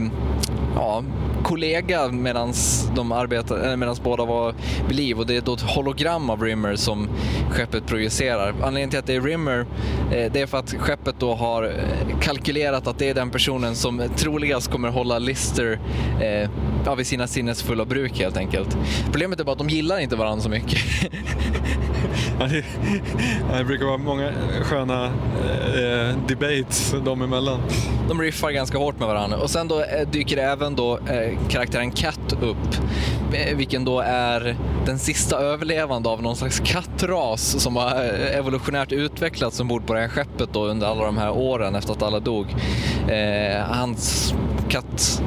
ja, 0.76 1.04
kollega 1.44 2.08
medan 2.08 2.54
de 2.96 3.08
medans 3.78 4.04
båda 4.04 4.26
var 4.26 4.54
vid 4.88 4.96
liv 4.96 5.20
och 5.20 5.28
det 5.28 5.36
är 5.36 5.42
då 5.42 5.54
ett 5.54 5.62
hologram 5.62 6.30
av 6.30 6.44
Rimmer 6.44 6.76
som 6.76 7.08
skeppet 7.52 7.86
projicerar. 7.86 8.50
Anledningen 8.50 8.90
till 8.90 9.00
att 9.00 9.06
det 9.06 9.16
är 9.16 9.22
Rimmer 9.22 9.66
eh, 10.12 10.32
det 10.32 10.42
är 10.42 10.48
för 10.48 10.58
att 10.58 10.74
skeppet 10.74 11.16
då 11.20 11.34
har 11.34 11.64
eh, 11.64 12.20
kalkylerat 12.22 12.88
att 12.88 13.00
det 13.00 13.10
är 13.10 13.14
den 13.14 13.30
personen 13.30 13.76
som 13.76 14.02
troligast 14.16 14.72
kommer 14.72 14.90
hålla 14.90 15.20
Lister 15.20 15.80
eh, 16.22 16.50
ja, 16.86 16.96
vid 16.96 17.08
sina 17.08 17.28
sinnesfulla 17.28 17.86
bruk 17.86 18.20
helt 18.20 18.38
enkelt. 18.38 18.78
Problemet 19.06 19.40
är 19.40 19.44
bara 19.44 19.52
att 19.52 19.58
de 19.58 19.70
gillar 19.70 20.00
inte 20.00 20.16
varandra 20.16 20.44
så 20.44 20.50
mycket. 20.50 20.80
ja, 22.40 22.46
det, 22.46 22.66
det, 23.58 23.64
brukar 23.64 23.86
vara 23.86 23.98
många 23.98 24.28
eh, 24.28 24.64
sköna 24.64 25.06
eh, 25.06 26.18
debates 26.28 26.96
dem 27.06 27.22
emellan. 27.22 27.60
De 28.10 28.22
riffar 28.22 28.52
ganska 28.52 28.78
hårt 28.78 29.00
med 29.00 29.08
varandra 29.08 29.38
och 29.38 29.50
sen 29.50 29.68
då 29.68 29.82
eh, 29.84 30.08
dyker 30.12 30.38
även 30.38 30.76
då 30.76 30.98
eh, 30.98 31.38
karaktären 31.50 31.92
Cat 31.92 32.34
upp, 32.42 32.76
eh, 33.34 33.58
vilken 33.58 33.86
då 33.86 34.00
är 34.00 34.56
den 34.86 35.00
sista 35.00 35.38
överlevande 35.38 36.10
av 36.10 36.22
någon 36.22 36.36
slags 36.36 36.60
kattras 36.60 37.62
som 37.62 37.76
har 37.76 37.92
evolutionärt 38.34 38.92
utvecklats 38.92 39.60
ombord 39.60 39.86
på 39.86 39.94
det 39.94 40.00
här 40.00 40.08
skeppet 40.08 40.50
då 40.54 40.66
under 40.66 40.88
alla 40.88 41.06
de 41.06 41.18
här 41.18 41.32
åren 41.32 41.76
efter 41.76 41.94
att 41.94 42.04
alla 42.04 42.20
dog. 42.20 42.56
Eh, 43.08 43.62
hans 43.62 44.34
katt 44.70 45.22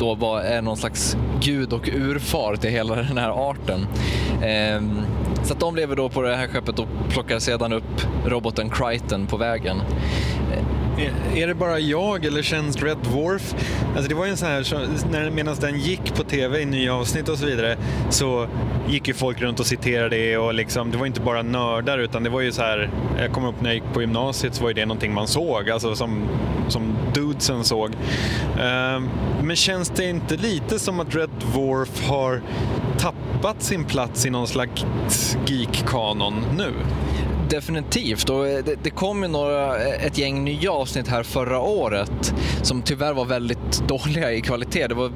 då 0.00 0.14
var, 0.14 0.40
är 0.40 0.62
någon 0.62 0.76
slags 0.76 1.16
gud 1.40 1.72
och 1.72 1.88
urfar 1.92 2.56
till 2.56 2.70
hela 2.70 2.96
den 2.96 3.18
här 3.18 3.50
arten. 3.50 3.86
Eh, 4.42 4.82
så 5.42 5.52
att 5.52 5.60
de 5.60 5.76
lever 5.76 5.96
då 5.96 6.08
på 6.08 6.22
det 6.22 6.36
här 6.36 6.46
skeppet 6.46 6.78
och 6.78 6.88
plockar 7.08 7.38
sedan 7.38 7.72
upp 7.72 8.06
roboten 8.26 8.70
Crichton 8.70 9.26
på 9.26 9.36
vägen. 9.36 9.82
Är 11.34 11.46
det 11.46 11.54
bara 11.54 11.78
jag 11.78 12.24
eller 12.24 12.42
känns 12.42 12.82
Red 12.82 12.96
Dwarf... 12.96 13.54
Alltså 13.94 14.08
det 14.08 14.14
var 14.14 14.24
ju 14.24 14.30
en 14.30 14.36
sån 14.36 14.48
här, 14.48 15.30
medan 15.30 15.56
den 15.60 15.78
gick 15.78 16.14
på 16.14 16.24
tv 16.24 16.60
i 16.60 16.64
nya 16.64 16.94
avsnitt 16.94 17.28
och 17.28 17.38
så 17.38 17.46
vidare 17.46 17.76
så 18.10 18.46
gick 18.88 19.08
ju 19.08 19.14
folk 19.14 19.40
runt 19.40 19.60
och 19.60 19.66
citerade 19.66 20.16
det 20.16 20.38
och 20.38 20.54
liksom, 20.54 20.90
det 20.90 20.98
var 20.98 21.06
inte 21.06 21.20
bara 21.20 21.42
nördar 21.42 21.98
utan 21.98 22.22
det 22.22 22.30
var 22.30 22.40
ju 22.40 22.52
så 22.52 22.62
här, 22.62 22.90
jag 23.18 23.32
kom 23.32 23.44
upp 23.44 23.60
när 23.60 23.70
jag 23.70 23.74
gick 23.74 23.94
på 23.94 24.00
gymnasiet 24.00 24.54
så 24.54 24.62
var 24.62 24.70
ju 24.70 24.74
det 24.74 24.86
någonting 24.86 25.14
man 25.14 25.28
såg, 25.28 25.70
alltså 25.70 25.94
som, 25.94 26.28
som 26.68 26.96
dudesen 27.14 27.64
såg. 27.64 27.90
Uh, 27.90 29.02
men 29.42 29.56
känns 29.56 29.90
det 29.90 30.08
inte 30.08 30.36
lite 30.36 30.78
som 30.78 31.00
att 31.00 31.14
Red 31.14 31.30
Dwarf 31.52 32.08
har 32.08 32.42
tappat 32.98 33.19
sin 33.58 33.84
plats 33.84 34.26
i 34.26 34.30
någon 34.30 34.46
slags 34.46 35.36
geek-kanon 35.46 36.34
nu? 36.56 36.72
Definitivt. 37.50 38.30
Och 38.30 38.48
eh, 38.48 38.64
det, 38.64 38.74
det 38.82 38.90
kom 38.90 39.22
ju 39.22 39.28
några, 39.28 39.78
eh, 39.78 40.06
ett 40.06 40.18
gäng 40.18 40.44
nya 40.44 40.72
avsnitt 40.72 41.08
här 41.08 41.22
förra 41.22 41.60
året 41.60 42.34
som 42.62 42.82
tyvärr 42.82 43.12
var 43.12 43.24
väldigt 43.24 43.82
dåliga 43.88 44.32
i 44.32 44.40
kvalitet. 44.40 44.86
Det 44.86 44.94
var 44.94 45.12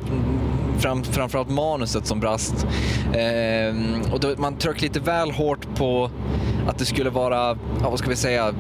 fram, 0.78 1.05
framförallt 1.05 1.51
manuset 1.51 2.06
som 2.06 2.20
brast. 2.20 2.66
Ehm, 3.14 4.02
och 4.12 4.20
då, 4.20 4.34
man 4.38 4.56
tryckte 4.59 4.82
lite 4.82 5.01
väl 5.01 5.30
hårt 5.30 5.74
på 5.76 6.10
att 6.68 6.78
det 6.78 6.84
skulle 6.84 7.10
vara, 7.10 7.59
ja, 7.82 7.90
vad 7.90 7.98
ska 7.98 8.10
vi 8.10 8.16
säga, 8.16 8.55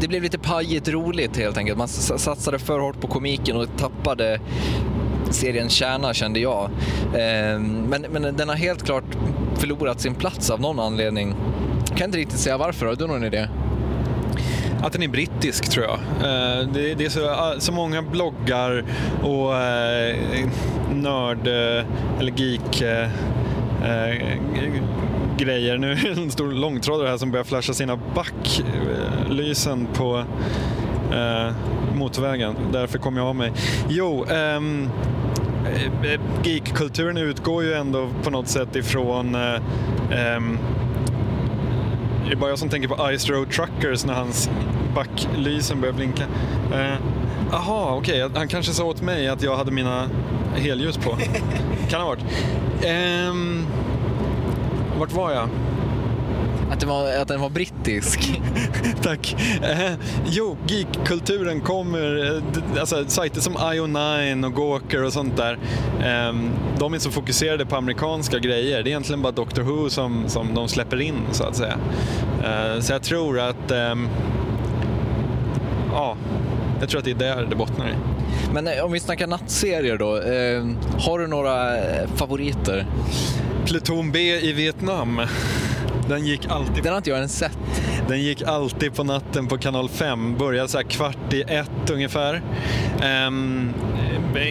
det 0.00 0.08
blev 0.08 0.22
lite 0.22 0.38
pajigt 0.38 0.88
roligt 0.88 1.36
helt 1.36 1.56
enkelt. 1.56 1.78
Man 1.78 1.88
satsade 1.88 2.58
för 2.58 2.78
hårt 2.78 3.00
på 3.00 3.06
komiken 3.06 3.56
och 3.56 3.66
tappade 3.76 4.40
seriens 5.32 5.72
kärna 5.72 6.14
kände 6.14 6.40
jag. 6.40 6.70
Ehm, 7.18 7.82
men, 7.82 8.06
men 8.10 8.36
den 8.36 8.48
har 8.48 8.56
helt 8.56 8.82
klart 8.82 9.04
förlorat 9.56 10.00
sin 10.00 10.14
plats 10.14 10.50
av 10.50 10.60
någon 10.60 10.80
anledning. 10.80 11.34
Jag 11.88 11.98
kan 11.98 12.04
inte 12.04 12.18
riktigt 12.18 12.38
säga 12.38 12.56
varför, 12.56 12.86
har 12.86 12.94
du 12.94 13.06
någon 13.06 13.24
idé? 13.24 13.48
Att 14.82 14.92
den 14.92 15.02
är 15.02 15.08
brittisk 15.08 15.70
tror 15.70 15.86
jag. 15.86 15.94
Eh, 15.94 16.68
det 16.68 17.04
är 17.04 17.08
så, 17.08 17.30
ah, 17.30 17.54
så 17.58 17.72
många 17.72 18.02
bloggar 18.02 18.84
och 19.22 19.56
eh, 19.56 20.16
nörd 20.94 21.46
eh, 21.46 21.84
eller 22.18 22.32
geek 22.36 22.82
grejer. 25.36 25.78
Nu 25.78 25.92
är 25.92 26.14
det 26.14 26.22
en 26.22 26.30
stor 26.30 26.52
långtradare 26.52 27.08
här 27.08 27.16
som 27.16 27.30
börjar 27.30 27.44
flasha 27.44 27.72
sina 27.72 27.98
backlysen 28.14 29.86
på 29.94 30.24
motorvägen. 31.94 32.56
Därför 32.72 32.98
kom 32.98 33.16
jag 33.16 33.26
av 33.26 33.36
mig. 33.36 33.52
Jo, 33.88 34.24
um, 34.24 34.90
Eh, 35.66 36.12
eh, 36.12 36.20
geekkulturen 36.42 37.16
utgår 37.16 37.64
ju 37.64 37.72
ändå 37.72 38.08
på 38.22 38.30
något 38.30 38.48
sätt 38.48 38.76
ifrån 38.76 39.34
um, 39.34 40.58
det 42.26 42.32
är 42.32 42.36
bara 42.36 42.50
jag 42.50 42.58
som 42.58 42.68
tänker 42.68 42.88
på 42.88 43.16
Ice 43.18 43.30
Road 43.30 43.50
Truckers 43.50 44.04
när 44.04 44.14
hans 44.14 44.50
backlysen 44.94 45.80
börjar 45.80 45.94
blinka. 45.94 46.24
Jaha, 47.50 47.92
uh, 47.92 47.98
okej. 47.98 48.24
Okay. 48.24 48.38
Han 48.38 48.48
kanske 48.48 48.72
sa 48.72 48.84
åt 48.84 49.02
mig 49.02 49.28
att 49.28 49.42
jag 49.42 49.56
hade 49.56 49.70
mina 49.70 50.08
helljus 50.54 50.96
på. 50.96 51.16
kan 51.88 52.00
ha 52.00 52.08
varit. 52.08 52.24
Um, 53.30 53.66
vart 54.98 55.12
var 55.12 55.32
jag? 55.32 55.48
Att, 56.72 56.80
det 56.80 56.86
var, 56.86 57.16
att 57.16 57.28
den 57.28 57.40
var 57.40 57.50
brittisk? 57.50 58.40
Tack. 59.02 59.36
Eh, 59.62 59.92
jo, 60.26 60.56
geekkulturen 60.66 61.60
kommer, 61.60 62.36
eh, 62.36 62.80
alltså 62.80 63.04
sajter 63.06 63.40
som 63.40 63.56
IO9 63.56 64.46
och 64.46 64.54
Gawker 64.54 65.02
och 65.04 65.12
sånt 65.12 65.36
där, 65.36 65.52
eh, 66.00 66.34
de 66.78 66.94
är 66.94 66.98
så 66.98 67.10
fokuserade 67.10 67.66
på 67.66 67.76
amerikanska 67.76 68.38
grejer. 68.38 68.82
Det 68.82 68.88
är 68.88 68.90
egentligen 68.90 69.22
bara 69.22 69.32
Doctor 69.32 69.62
Who 69.62 69.90
som, 69.90 70.28
som 70.28 70.54
de 70.54 70.68
släpper 70.68 71.00
in 71.00 71.20
så 71.32 71.44
att 71.44 71.56
säga. 71.56 71.78
Eh, 72.44 72.80
så 72.80 72.92
jag 72.92 73.02
tror 73.02 73.40
att, 73.40 73.70
ehm, 73.70 74.08
ja, 75.92 76.16
jag 76.80 76.88
tror 76.88 76.98
att 76.98 77.04
det 77.04 77.10
är 77.10 77.14
där 77.14 77.46
det 77.50 77.56
bottnar 77.56 77.88
i. 77.88 77.94
Men 78.54 78.66
eh, 78.66 78.84
om 78.84 78.92
vi 78.92 79.00
snackar 79.00 79.26
nattserier 79.26 79.98
då. 79.98 80.16
Eh, 80.16 80.66
har 80.98 81.18
du 81.18 81.26
några 81.26 81.78
eh, 81.78 82.08
favoriter? 82.16 82.86
Pluton 83.66 84.12
B 84.12 84.18
i 84.20 84.52
Vietnam. 84.52 85.20
Den 86.08 86.26
gick 86.26 86.46
alltid 86.46 86.84
Den 86.84 86.92
har 86.92 86.96
inte 86.96 87.10
jag 87.10 87.16
ens 87.16 87.38
sett. 87.38 87.58
Den 88.08 88.22
gick 88.22 88.42
alltid 88.42 88.94
på 88.94 89.04
natten 89.04 89.46
på 89.46 89.58
kanal 89.58 89.88
5. 89.88 90.36
Började 90.38 90.68
så 90.68 90.78
här 90.78 90.84
kvart 90.84 91.32
i 91.32 91.42
ett 91.42 91.90
ungefär. 91.90 92.42
Um, 93.26 93.74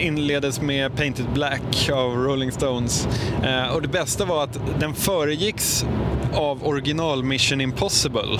inleddes 0.02 0.60
med 0.60 0.96
Painted 0.96 1.26
Black 1.34 1.90
av 1.92 2.16
Rolling 2.16 2.52
Stones. 2.52 3.08
Eh, 3.42 3.74
och 3.74 3.82
det 3.82 3.88
bästa 3.88 4.24
var 4.24 4.44
att 4.44 4.58
den 4.80 4.94
föregicks 4.94 5.86
av 6.34 6.66
original 6.66 7.24
Mission 7.24 7.60
Impossible 7.60 8.38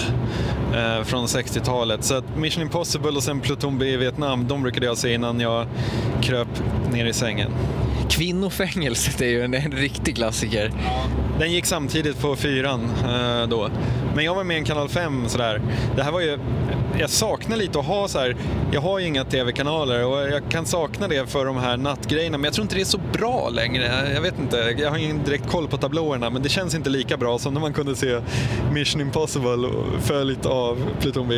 eh, 0.74 1.04
från 1.04 1.26
60-talet. 1.26 2.04
Så 2.04 2.14
att 2.14 2.36
Mission 2.36 2.62
Impossible 2.62 3.10
och 3.10 3.22
sen 3.22 3.40
Pluton 3.40 3.78
B 3.78 3.86
i 3.86 3.96
Vietnam, 3.96 4.48
de 4.48 4.62
brukade 4.62 4.86
jag 4.86 4.98
se 4.98 5.14
innan 5.14 5.40
jag 5.40 5.66
kröp 6.22 6.48
ner 6.92 7.06
i 7.06 7.12
sängen. 7.12 7.50
Kvinnofängelset 8.12 9.20
är 9.20 9.26
ju 9.26 9.42
en, 9.42 9.54
en 9.54 9.72
riktig 9.72 10.16
klassiker. 10.16 10.72
Den 11.38 11.52
gick 11.52 11.66
samtidigt 11.66 12.20
på 12.20 12.36
fyran 12.36 12.90
eh, 13.04 13.48
då. 13.48 13.70
Men 14.14 14.24
jag 14.24 14.34
var 14.34 14.44
med 14.44 14.56
i 14.56 14.58
en 14.58 14.64
kanal 14.64 14.88
5 14.88 15.28
sådär. 15.28 15.60
Det 15.96 16.02
här 16.02 16.12
var 16.12 16.20
ju, 16.20 16.38
jag 16.98 17.10
saknar 17.10 17.56
lite 17.56 17.78
att 17.78 17.86
ha 17.86 18.08
så 18.08 18.18
här. 18.18 18.36
jag 18.72 18.80
har 18.80 18.98
ju 18.98 19.06
inga 19.06 19.24
tv-kanaler 19.24 20.06
och 20.06 20.18
jag 20.18 20.42
kan 20.50 20.66
sakna 20.66 21.08
det 21.08 21.30
för 21.30 21.44
de 21.44 21.56
här 21.56 21.76
nattgrejerna. 21.76 22.38
Men 22.38 22.44
jag 22.44 22.54
tror 22.54 22.62
inte 22.62 22.74
det 22.74 22.80
är 22.80 22.84
så 22.84 23.00
bra 23.12 23.48
längre. 23.48 24.10
Jag 24.14 24.20
vet 24.20 24.38
inte, 24.38 24.74
jag 24.78 24.90
har 24.90 24.98
ingen 24.98 25.24
direkt 25.24 25.50
koll 25.50 25.68
på 25.68 25.76
tablåerna 25.76 26.30
men 26.30 26.42
det 26.42 26.48
känns 26.48 26.74
inte 26.74 26.90
lika 26.90 27.16
bra 27.16 27.38
som 27.38 27.54
när 27.54 27.60
man 27.60 27.72
kunde 27.72 27.96
se 27.96 28.20
Mission 28.72 29.00
Impossible 29.00 29.68
följt 30.00 30.46
av 30.46 30.78
Pluton 31.00 31.28
B. 31.28 31.34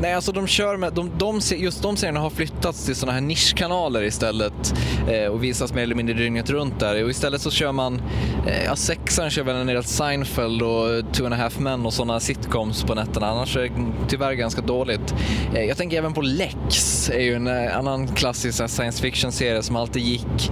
Nej, 0.00 0.14
alltså 0.14 0.32
de 0.32 0.46
kör 0.46 0.76
med, 0.76 0.92
de, 0.92 1.10
de, 1.18 1.40
just 1.56 1.82
de 1.82 1.96
serierna 1.96 2.20
har 2.20 2.30
flyttats 2.30 2.86
till 2.86 2.96
sådana 2.96 3.12
här 3.12 3.20
nischkanaler 3.20 4.02
istället 4.02 4.74
eh, 5.08 5.26
och 5.26 5.44
visas 5.44 5.74
mer 5.74 5.82
eller 5.82 5.94
mindre 5.94 6.14
dygnet 6.14 6.50
runt 6.50 6.80
där. 6.80 7.04
Och 7.04 7.10
istället 7.10 7.40
så 7.40 7.50
kör 7.50 7.72
man, 7.72 8.02
eh, 8.46 8.64
ja 8.64 8.76
sexan 8.76 9.30
kör 9.30 9.42
väl 9.42 9.56
en 9.56 9.66
del 9.66 9.84
Seinfeld 9.84 10.62
och 10.62 11.12
Two 11.12 11.24
and 11.24 11.34
a 11.34 11.36
half 11.36 11.58
men 11.58 11.86
och 11.86 11.92
sådana 11.92 12.09
sitcoms 12.18 12.84
på 12.84 12.94
nätterna. 12.94 13.26
Annars 13.26 13.56
är 13.56 13.60
det 13.60 13.70
tyvärr 14.08 14.32
ganska 14.32 14.60
dåligt. 14.60 15.14
Eh, 15.54 15.64
jag 15.64 15.76
tänker 15.76 15.98
även 15.98 16.12
på 16.12 16.22
Lex, 16.22 17.10
är 17.10 17.20
ju 17.20 17.34
en 17.34 17.46
eh, 17.46 17.78
annan 17.78 18.08
klassisk 18.08 18.68
science 18.68 19.02
fiction-serie 19.02 19.62
som 19.62 19.76
alltid 19.76 20.02
gick 20.02 20.50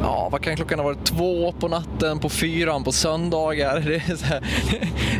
Ja, 0.00 0.28
vad 0.32 0.42
kan 0.42 0.56
klockan 0.56 0.78
ha 0.78 0.86
varit? 0.86 1.04
Två 1.04 1.52
på 1.52 1.68
natten, 1.68 2.18
på 2.18 2.28
fyran, 2.28 2.84
på 2.84 2.92
söndagar. 2.92 3.80
Det 3.86 4.12
är, 4.12 4.16
så 4.16 4.24
här, 4.24 4.40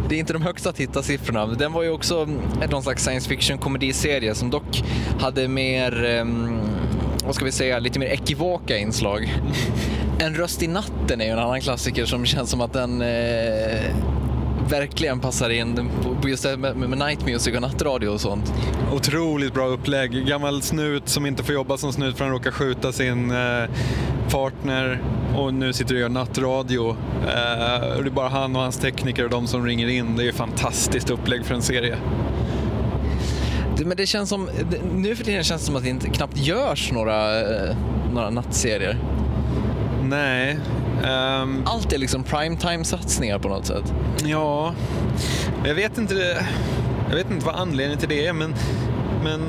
det 0.08 0.14
är 0.14 0.18
inte 0.18 0.32
de 0.32 0.42
högsta 0.42 0.72
tittarsiffrorna. 0.72 1.46
Den 1.46 1.72
var 1.72 1.82
ju 1.82 1.90
också 1.90 2.28
någon 2.70 2.82
slags 2.82 3.04
science 3.04 3.28
fiction 3.28 3.58
komediserie 3.58 4.34
som 4.34 4.50
dock 4.50 4.84
hade 5.20 5.48
mer, 5.48 6.04
ehm, 6.04 6.60
vad 7.24 7.34
ska 7.34 7.44
vi 7.44 7.52
säga, 7.52 7.78
lite 7.78 7.98
mer 7.98 8.06
ekivoka 8.06 8.78
inslag. 8.78 9.34
En 10.18 10.34
röst 10.34 10.62
i 10.62 10.66
natten 10.66 11.20
är 11.20 11.24
ju 11.24 11.30
en 11.30 11.38
annan 11.38 11.60
klassiker 11.60 12.04
som 12.04 12.26
känns 12.26 12.50
som 12.50 12.60
att 12.60 12.72
den 12.72 13.02
eh, 13.02 13.80
verkligen 14.70 15.20
passar 15.20 15.50
in 15.50 15.90
på- 16.22 16.28
just 16.28 16.42
det 16.42 16.56
med, 16.56 16.76
med 16.76 16.98
night 16.98 17.26
music 17.26 17.54
och 17.54 17.62
nattradio 17.62 18.08
och 18.08 18.20
sånt. 18.20 18.52
Otroligt 18.92 19.54
bra 19.54 19.66
upplägg. 19.66 20.26
Gammal 20.26 20.62
snut 20.62 21.08
som 21.08 21.26
inte 21.26 21.42
får 21.44 21.54
jobba 21.54 21.76
som 21.76 21.92
snut 21.92 22.16
för 22.16 22.24
han 22.24 22.32
råkar 22.32 22.50
skjuta 22.50 22.92
sin 22.92 23.30
eh, 23.30 23.64
partner 24.30 25.02
och 25.36 25.54
nu 25.54 25.72
sitter 25.72 25.94
och 25.94 26.00
gör 26.00 26.08
nattradio. 26.08 26.90
Eh, 27.22 28.02
det 28.02 28.08
är 28.08 28.10
bara 28.10 28.28
han 28.28 28.56
och 28.56 28.62
hans 28.62 28.78
tekniker 28.78 29.24
och 29.24 29.30
de 29.30 29.46
som 29.46 29.66
ringer 29.66 29.88
in. 29.88 30.16
Det 30.16 30.28
är 30.28 30.32
fantastiskt 30.32 31.10
upplägg 31.10 31.44
för 31.46 31.54
en 31.54 31.62
serie. 31.62 31.96
Det, 33.78 33.84
men 33.84 33.96
det 33.96 34.06
känns 34.06 34.28
som, 34.28 34.48
nu 34.96 35.16
för 35.16 35.24
tiden 35.24 35.44
känns 35.44 35.60
det 35.62 35.66
som 35.66 35.76
att 35.76 35.82
det 35.82 35.88
inte 35.88 36.10
knappt 36.10 36.36
görs 36.36 36.92
några, 36.92 37.40
eh, 37.40 37.76
några 38.12 38.30
nattserier. 38.30 38.98
Nej. 40.02 40.58
Ehm, 41.04 41.62
Allt 41.66 41.92
är 41.92 41.98
liksom 41.98 42.24
primetime-satsningar 42.24 43.38
på 43.38 43.48
något 43.48 43.66
sätt. 43.66 43.94
ja, 44.24 44.74
jag 45.64 45.74
vet 45.74 45.98
inte. 45.98 46.44
Jag 47.08 47.16
vet 47.16 47.30
inte 47.30 47.46
vad 47.46 47.54
anledningen 47.54 47.98
till 47.98 48.08
det 48.08 48.26
är 48.26 48.32
men 48.32 48.54
men 49.24 49.40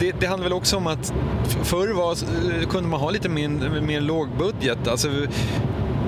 det, 0.00 0.20
det 0.20 0.26
handlar 0.26 0.44
väl 0.44 0.52
också 0.52 0.76
om 0.76 0.86
att 0.86 1.12
förr 1.62 1.94
var, 1.94 2.16
kunde 2.66 2.88
man 2.88 3.00
ha 3.00 3.10
lite 3.10 3.28
min, 3.28 3.86
mer 3.86 4.00
lågbudget. 4.00 4.88
Alltså, 4.88 5.08
vi, 5.08 5.28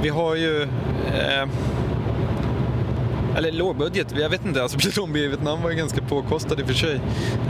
vi 0.02 0.08
har 0.08 0.34
ju... 0.34 0.62
Eh, 0.62 1.48
eller 3.36 3.52
lågbudget, 3.52 4.14
jag 4.18 4.28
vet 4.28 4.44
inte. 4.44 4.62
Alltså 4.62 5.06
B 5.06 5.18
i 5.18 5.28
Vietnam 5.28 5.62
var 5.62 5.70
ju 5.70 5.76
ganska 5.76 6.02
påkostad 6.02 6.60
i 6.60 6.62
och 6.62 6.66
för 6.66 6.74
sig. 6.74 7.00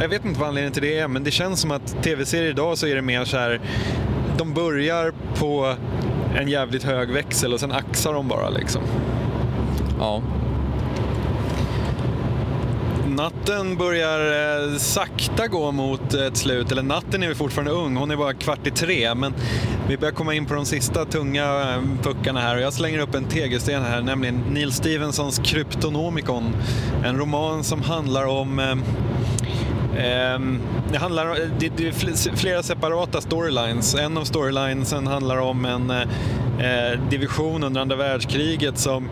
Jag 0.01 0.09
vet 0.09 0.25
inte 0.25 0.41
vad 0.41 0.49
anledningen 0.49 0.73
till 0.73 0.83
det 0.83 0.99
är, 0.99 1.09
men 1.09 1.25
det 1.25 1.31
känns 1.31 1.61
som 1.61 1.71
att 1.71 2.03
tv-serier 2.03 2.51
idag 2.51 2.79
så 2.79 2.87
är 2.87 2.95
det 2.95 3.03
mer 3.03 3.25
så 3.25 3.37
här... 3.37 3.61
De 4.39 4.55
börjar 4.55 5.13
på 5.39 5.75
en 6.39 6.49
jävligt 6.49 6.83
hög 6.83 7.11
växel 7.11 7.53
och 7.53 7.61
sen 7.61 7.73
axar 7.73 8.13
de 8.13 8.29
bara 8.29 8.49
liksom. 8.49 8.83
Ja. 9.99 10.23
Natten 13.07 13.77
börjar 13.77 14.21
eh, 14.71 14.77
sakta 14.77 15.47
gå 15.47 15.73
mot 15.73 16.15
ett 16.15 16.37
slut, 16.37 16.73
eller 16.73 16.83
natten 16.83 17.23
är 17.23 17.29
vi 17.29 17.35
fortfarande 17.35 17.73
ung, 17.73 17.97
hon 17.97 18.11
är 18.11 18.17
bara 18.17 18.35
kvart 18.35 18.67
i 18.67 18.71
tre, 18.71 19.15
men 19.15 19.35
vi 19.89 19.99
börjar 19.99 20.13
komma 20.13 20.35
in 20.35 20.47
på 20.47 20.55
de 20.55 20.67
sista 20.67 21.05
tunga 21.05 21.45
eh, 21.45 21.83
puckarna 22.03 22.41
här 22.41 22.57
och 22.57 22.63
jag 22.63 22.73
slänger 22.73 22.99
upp 22.99 23.15
en 23.15 23.25
tegelsten 23.25 23.83
här, 23.83 24.03
nämligen 24.03 24.43
Neil 24.51 24.73
Stephensons 24.73 25.39
Kryptonomicon. 25.39 26.57
En 27.05 27.17
roman 27.19 27.65
som 27.65 27.83
handlar 27.83 28.27
om 28.27 28.59
eh, 28.59 28.75
Ehm, 29.99 30.61
det 30.93 30.99
handlar 30.99 31.37
det, 31.59 31.69
det 31.77 31.89
är 31.89 32.37
flera 32.37 32.63
separata 32.63 33.21
storylines. 33.21 33.95
En 33.95 34.19
av 34.19 34.25
storylinesen 34.25 35.07
handlar 35.07 35.39
om 35.39 35.65
en 35.65 35.91
eh, 35.91 36.03
eh, 36.59 37.01
division 37.11 37.65
under 37.65 37.81
andra 37.81 37.97
världskriget 37.97 38.79
som 38.79 39.09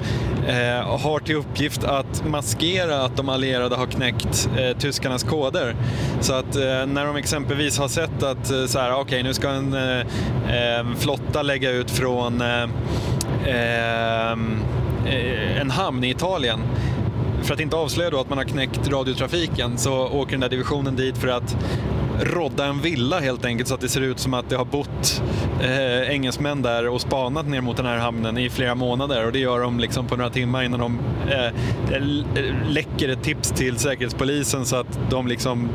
eh, 0.48 0.98
har 1.00 1.18
till 1.18 1.36
uppgift 1.36 1.84
att 1.84 2.26
maskera 2.26 3.02
att 3.02 3.16
de 3.16 3.28
allierade 3.28 3.76
har 3.76 3.86
knäckt 3.86 4.48
tyskarnas 4.78 5.22
koder. 5.22 5.76
Så 6.20 6.34
att 6.34 6.54
när 6.88 7.06
de 7.06 7.16
exempelvis 7.16 7.78
har 7.78 7.88
sett 7.88 8.22
att 8.22 8.46
så 8.46 8.78
här, 8.78 9.00
okay, 9.00 9.22
nu 9.22 9.34
ska 9.34 9.48
en 9.48 9.74
ehm, 9.74 10.96
flotta 10.96 11.42
lägga 11.42 11.70
ut 11.70 11.90
från 11.90 12.40
ehm, 12.40 12.70
en 15.60 15.70
hamn 15.70 16.04
i 16.04 16.10
Italien 16.10 16.60
för 17.46 17.54
att 17.54 17.60
inte 17.60 17.76
avslöja 17.76 18.10
då 18.10 18.20
att 18.20 18.28
man 18.28 18.38
har 18.38 18.44
knäckt 18.44 18.88
radiotrafiken 18.88 19.78
så 19.78 20.08
åker 20.08 20.32
den 20.32 20.40
där 20.40 20.48
divisionen 20.48 20.96
dit 20.96 21.18
för 21.18 21.28
att 21.28 21.56
rodda 22.20 22.66
en 22.66 22.80
villa 22.80 23.20
helt 23.20 23.44
enkelt 23.44 23.68
så 23.68 23.74
att 23.74 23.80
det 23.80 23.88
ser 23.88 24.00
ut 24.00 24.18
som 24.18 24.34
att 24.34 24.50
det 24.50 24.56
har 24.56 24.64
bott 24.64 25.22
eh, 25.60 26.10
engelsmän 26.10 26.62
där 26.62 26.88
och 26.88 27.00
spanat 27.00 27.48
ner 27.48 27.60
mot 27.60 27.76
den 27.76 27.86
här 27.86 27.98
hamnen 27.98 28.38
i 28.38 28.50
flera 28.50 28.74
månader 28.74 29.26
och 29.26 29.32
det 29.32 29.38
gör 29.38 29.60
de 29.60 29.80
liksom 29.80 30.06
på 30.06 30.16
några 30.16 30.30
timmar 30.30 30.62
innan 30.62 30.80
de 30.80 30.98
eh, 31.30 31.46
eh 31.46 31.52
läcker 32.68 33.08
ett 33.08 33.22
tips 33.22 33.50
till 33.50 33.78
säkerhetspolisen 33.78 34.64
så 34.64 34.76
att 34.76 34.98
de 35.10 35.26
liksom, 35.26 35.68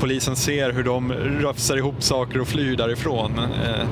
polisen 0.00 0.36
ser 0.36 0.72
hur 0.72 0.84
de 0.84 1.12
rafsar 1.42 1.76
ihop 1.76 2.02
saker 2.02 2.40
och 2.40 2.48
flyr 2.48 2.76
därifrån. 2.76 3.32
Eh, 3.38 3.86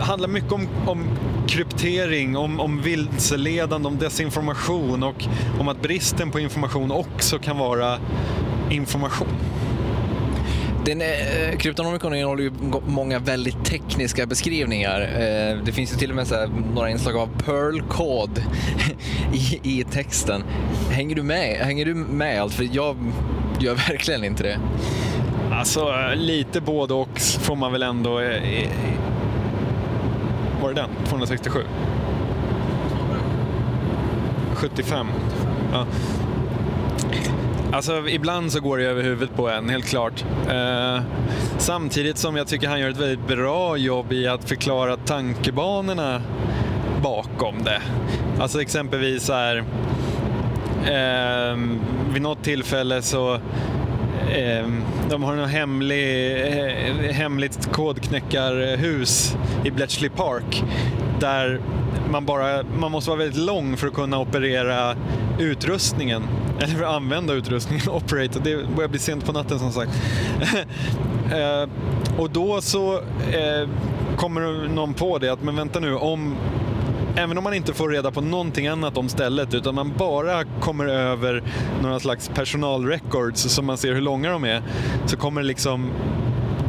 handlar 0.00 0.28
mycket 0.28 0.52
om, 0.52 0.68
om 0.86 1.06
kryptering, 1.48 2.36
om, 2.36 2.60
om 2.60 2.82
vilseledande, 2.82 3.88
om 3.88 3.98
desinformation 3.98 5.02
och 5.02 5.24
om 5.60 5.68
att 5.68 5.82
bristen 5.82 6.30
på 6.30 6.40
information 6.40 6.90
också 6.90 7.38
kan 7.38 7.58
vara 7.58 7.98
information. 8.70 9.28
Den, 10.84 11.00
eh, 11.00 11.56
Kryptonomicon 11.58 12.14
innehåller 12.14 12.42
ju 12.42 12.52
många 12.86 13.18
väldigt 13.18 13.64
tekniska 13.64 14.26
beskrivningar. 14.26 15.00
Eh, 15.00 15.64
det 15.64 15.72
finns 15.72 15.92
ju 15.92 15.96
till 15.96 16.10
och 16.10 16.16
med 16.16 16.26
här, 16.28 16.48
några 16.74 16.90
inslag 16.90 17.16
av 17.16 17.28
Perl-kod 17.44 18.42
i, 19.32 19.60
i 19.62 19.84
texten. 19.84 20.42
Hänger 20.90 21.16
du 21.16 21.22
med? 21.22 21.56
Hänger 21.56 21.84
du 21.84 21.94
med 21.94 22.42
allt? 22.42 22.54
För 22.54 22.68
jag 22.72 22.96
gör 23.60 23.74
verkligen 23.88 24.24
inte 24.24 24.42
det. 24.42 24.58
Alltså 25.52 25.94
lite 26.14 26.60
både 26.60 26.94
och 26.94 27.20
får 27.20 27.56
man 27.56 27.72
väl 27.72 27.82
ändå... 27.82 28.20
Var 30.64 30.74
det 30.74 30.80
den? 30.80 30.90
267? 31.06 31.60
75? 34.54 35.06
Ja. 35.72 35.86
Alltså 37.72 38.08
ibland 38.08 38.52
så 38.52 38.60
går 38.60 38.78
det 38.78 38.84
över 38.84 39.02
huvudet 39.02 39.36
på 39.36 39.48
en, 39.48 39.68
helt 39.68 39.86
klart. 39.86 40.24
Eh, 40.48 41.02
samtidigt 41.58 42.18
som 42.18 42.36
jag 42.36 42.46
tycker 42.46 42.68
han 42.68 42.80
gör 42.80 42.90
ett 42.90 43.00
väldigt 43.00 43.26
bra 43.26 43.76
jobb 43.76 44.12
i 44.12 44.28
att 44.28 44.48
förklara 44.48 44.96
tankebanorna 44.96 46.22
bakom 47.02 47.62
det. 47.64 47.82
Alltså 48.40 48.62
exempelvis 48.62 49.22
så 49.22 49.32
här 49.32 49.64
Eh, 50.86 51.56
vid 52.12 52.22
något 52.22 52.42
tillfälle 52.42 53.02
så 53.02 53.40
Ehm, 54.34 54.82
de 55.10 55.22
har 55.22 55.36
något 55.36 55.50
hemlig, 55.50 56.32
eh, 56.46 57.12
hemligt 57.12 57.72
kodknäckarhus 57.72 59.36
i 59.64 59.70
Bletchley 59.70 60.10
Park 60.10 60.64
där 61.20 61.60
man, 62.10 62.24
bara, 62.24 62.62
man 62.62 62.92
måste 62.92 63.10
vara 63.10 63.18
väldigt 63.18 63.44
lång 63.46 63.76
för 63.76 63.86
att 63.86 63.94
kunna 63.94 64.18
operera 64.18 64.96
utrustningen. 65.38 66.22
Eller 66.58 66.74
för 66.74 66.84
att 66.84 66.94
använda 66.94 67.34
utrustningen, 67.34 67.88
operate. 67.90 68.40
Det 68.44 68.74
börjar 68.76 68.88
bli 68.88 68.98
sent 68.98 69.26
på 69.26 69.32
natten 69.32 69.58
som 69.58 69.72
sagt. 69.72 69.90
eh, 71.32 71.68
och 72.18 72.30
då 72.30 72.60
så 72.60 72.94
eh, 73.32 73.68
kommer 74.16 74.68
någon 74.68 74.94
på 74.94 75.18
det 75.18 75.28
att, 75.28 75.42
men 75.42 75.56
vänta 75.56 75.80
nu, 75.80 75.94
om 75.94 76.36
även 77.16 77.38
om 77.38 77.44
man 77.44 77.54
inte 77.54 77.74
får 77.74 77.88
reda 77.88 78.10
på 78.10 78.20
någonting 78.20 78.66
annat 78.66 78.96
om 78.96 79.08
stället 79.08 79.54
utan 79.54 79.74
man 79.74 79.92
bara 79.98 80.44
kommer 80.44 80.86
över 80.86 81.42
några 81.82 82.00
slags 82.00 82.28
personalrecords 82.28 83.40
som 83.40 83.66
man 83.66 83.78
ser 83.78 83.94
hur 83.94 84.00
långa 84.00 84.30
de 84.30 84.44
är 84.44 84.62
så 85.06 85.16
kommer 85.16 85.42
liksom 85.42 85.90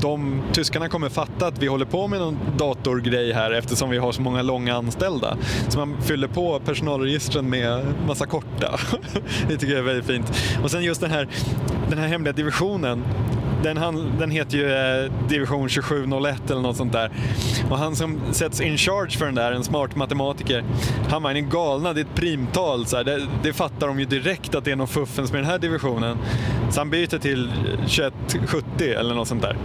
de, 0.01 0.41
tyskarna 0.53 0.89
kommer 0.89 1.09
fatta 1.09 1.47
att 1.47 1.63
vi 1.63 1.67
håller 1.67 1.85
på 1.85 2.07
med 2.07 2.19
någon 2.19 2.37
datorgrej 2.57 3.33
här 3.33 3.51
eftersom 3.51 3.89
vi 3.89 3.97
har 3.97 4.11
så 4.11 4.21
många 4.21 4.41
långa 4.41 4.75
anställda. 4.75 5.37
Så 5.69 5.79
man 5.79 6.01
fyller 6.01 6.27
på 6.27 6.59
personalregistren 6.59 7.49
med 7.49 7.85
massa 8.07 8.25
korta. 8.25 8.79
det 9.47 9.57
tycker 9.57 9.73
jag 9.73 9.79
är 9.79 9.83
väldigt 9.83 10.05
fint. 10.05 10.31
Och 10.63 10.71
sen 10.71 10.83
just 10.83 11.01
den 11.01 11.11
här, 11.11 11.27
den 11.89 11.97
här 11.97 12.07
hemliga 12.07 12.33
divisionen 12.33 13.03
den, 13.65 13.77
han, 13.77 14.11
den 14.19 14.31
heter 14.31 14.57
ju 14.57 14.71
eh, 14.71 15.11
Division 15.29 15.69
2701 15.69 16.51
eller 16.51 16.61
något 16.61 16.77
sånt 16.77 16.93
där. 16.93 17.11
Och 17.69 17.77
han 17.77 17.95
som 17.95 18.19
sätts 18.31 18.61
in 18.61 18.77
charge 18.77 19.17
för 19.17 19.25
den 19.25 19.35
där, 19.35 19.51
en 19.51 19.63
smart 19.63 19.95
matematiker, 19.95 20.63
han 21.09 21.23
bara, 21.23 21.33
ni 21.33 21.39
är 21.39 21.43
galna, 21.43 21.93
det 21.93 22.01
är 22.01 22.05
ett 22.05 22.15
primtal. 22.15 22.85
Så 22.85 23.03
det, 23.03 23.27
det, 23.43 23.53
fattar 23.53 23.87
de 23.87 23.99
ju 23.99 24.05
direkt 24.05 24.55
att 24.55 24.65
det 24.65 24.71
är 24.71 24.75
någon 24.75 24.87
fuffens 24.87 25.31
med 25.31 25.41
den 25.41 25.49
här 25.49 25.59
divisionen. 25.59 26.17
Så 26.69 26.79
han 26.79 26.89
byter 26.89 27.17
till 27.17 27.51
2170 27.77 28.93
eller 28.99 29.15
något 29.15 29.27
sånt 29.27 29.41
där. 29.41 29.57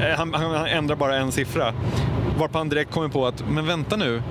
Eh, 0.00 0.16
han, 0.16 0.34
han 0.34 0.66
ändrar 0.66 0.96
bara 0.96 1.16
en 1.16 1.32
siffra. 1.32 1.72
Varpå 2.38 2.58
han 2.58 2.68
direkt 2.68 2.90
kommer 2.90 3.08
på 3.08 3.26
att, 3.26 3.44
men 3.48 3.66
vänta 3.66 3.96
nu, 3.96 4.22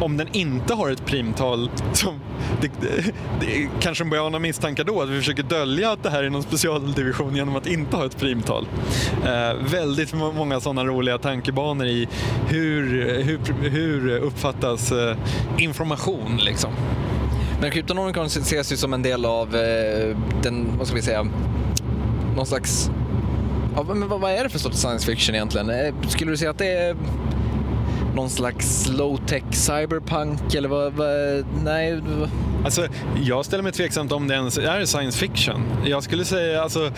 om 0.00 0.16
den 0.16 0.28
inte 0.32 0.74
har 0.74 0.90
ett 0.90 1.06
primtal, 1.06 1.70
som, 1.92 2.20
det, 2.60 2.70
det, 2.80 3.12
det, 3.40 3.68
kanske 3.80 4.04
börjar 4.04 4.26
ana 4.26 4.38
misstankar 4.38 4.84
då, 4.84 5.02
att 5.02 5.08
vi 5.08 5.18
försöker 5.18 5.42
dölja 5.42 5.90
att 5.92 6.02
det 6.02 6.10
här 6.10 6.24
är 6.24 6.30
någon 6.30 6.42
specialdivision 6.42 7.36
genom 7.36 7.56
att 7.56 7.66
inte 7.66 7.96
ha 7.96 8.06
ett 8.06 8.18
primtal. 8.18 8.68
Eh, 9.24 9.70
väldigt 9.70 10.14
många 10.14 10.60
sådana 10.60 10.84
roliga 10.84 11.18
tankebanor 11.18 11.86
i 11.86 12.08
hur, 12.48 12.84
hur, 13.22 13.68
hur 13.68 14.16
uppfattas 14.16 14.92
eh, 14.92 15.16
information 15.58 16.36
liksom. 16.36 16.70
Men 17.60 17.70
kryptonomikon 17.70 18.26
ses 18.26 18.72
ju 18.72 18.76
som 18.76 18.92
en 18.92 19.02
del 19.02 19.24
av 19.24 19.56
eh, 19.56 20.16
den, 20.42 20.78
vad 20.78 20.86
ska 20.86 20.96
vi 20.96 21.02
säga, 21.02 21.26
någon 22.36 22.46
slags 22.46 22.90
Ja, 23.76 23.94
men 23.94 24.08
vad 24.08 24.32
är 24.32 24.44
det 24.44 24.48
för 24.48 24.58
sorts 24.58 24.78
science 24.78 25.06
fiction 25.06 25.34
egentligen? 25.34 25.70
Eh, 25.70 25.94
skulle 26.08 26.30
du 26.30 26.36
säga 26.36 26.50
att 26.50 26.58
det 26.58 26.72
är 26.72 26.96
någon 28.14 28.30
slags 28.30 28.88
low-tech 28.88 29.52
cyberpunk 29.52 30.54
eller 30.54 30.68
vad, 30.68 30.92
vad, 30.92 31.44
nej? 31.64 32.00
Alltså, 32.64 32.88
jag 33.22 33.44
ställer 33.44 33.62
mig 33.62 33.72
tveksamt 33.72 34.12
om 34.12 34.28
det 34.28 34.34
ens 34.34 34.58
är 34.58 34.84
science 34.84 35.18
fiction. 35.18 35.62
Jag 35.84 36.02
skulle 36.02 36.24
säga 36.24 36.62
alltså 36.62 36.90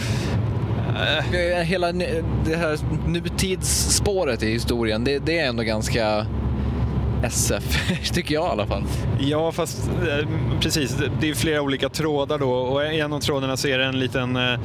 äh... 0.97 1.63
Hela 1.63 1.93
det 1.93 2.57
här 2.57 2.79
nutidsspåret 3.09 4.43
i 4.43 4.53
historien, 4.53 5.05
det, 5.05 5.19
det 5.19 5.39
är 5.39 5.49
ändå 5.49 5.63
ganska 5.63 6.27
SF, 7.25 7.91
tycker 8.13 8.35
jag 8.35 8.45
i 8.45 8.51
alla 8.51 8.67
fall. 8.67 8.83
Ja, 9.19 9.53
fast 9.53 9.89
eh, 9.89 10.29
precis. 10.61 10.97
Det 11.21 11.31
är 11.31 11.35
flera 11.35 11.63
olika 11.63 11.89
trådar 11.89 12.39
då 12.39 12.53
och 12.53 12.85
i 12.85 13.01
en 13.01 13.13
av 13.13 13.21
trådarna 13.21 13.57
så 13.57 13.69
är 13.69 13.79
det 13.79 13.85
en 13.85 13.99
liten 13.99 14.37
eh, 14.37 14.59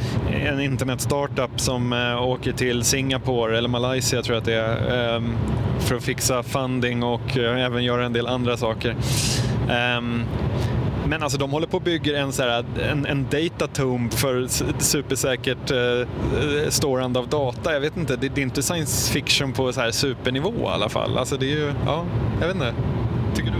en 0.45 0.61
internet-startup 0.61 1.60
som 1.60 1.94
eh, 1.94 2.23
åker 2.23 2.52
till 2.52 2.84
Singapore 2.84 3.57
eller 3.57 3.69
Malaysia 3.69 4.22
tror 4.22 4.36
jag 4.36 4.40
att 4.41 4.45
det 4.45 4.56
är 4.56 5.15
ehm, 5.15 5.36
för 5.80 5.95
att 5.95 6.03
fixa 6.03 6.44
funding 6.44 7.03
och 7.03 7.38
även 7.38 7.84
göra 7.84 8.06
en 8.06 8.14
del 8.14 8.27
andra 8.27 8.57
saker. 8.57 8.95
Ehm, 9.69 10.23
men 11.10 11.23
alltså 11.23 11.38
de 11.38 11.52
håller 11.52 11.68
på 11.68 11.77
och 11.77 11.84
bygger 11.84 12.14
en, 12.14 12.34
så 12.34 12.44
här, 12.44 12.65
en, 12.91 13.06
en 13.06 13.27
datatomb 13.30 14.14
för 14.14 14.48
supersäkert 14.82 15.72
eh, 15.72 15.77
eh, 15.77 16.69
storande 16.69 17.19
av 17.19 17.27
data. 17.27 17.73
Jag 17.73 17.80
vet 17.80 17.98
inte, 17.98 18.15
det, 18.15 18.30
det, 18.30 18.41
är 18.41 18.44
inte 18.44 18.64
science 18.64 19.14
fiction 19.14 19.53
på 19.53 19.73
så 19.73 19.82
här 19.82 19.91
supernivå 19.91 20.53
i 20.53 20.65
alla 20.65 20.90
fall. 20.90 21.18
Alltså 21.18 21.38
det 21.38 21.45
är 21.45 21.56
ju, 21.57 21.73
ja, 21.86 22.06
jag 22.40 22.48
vet 22.48 22.56
inte. 22.56 22.73
Tycker 23.36 23.52
du? 23.52 23.57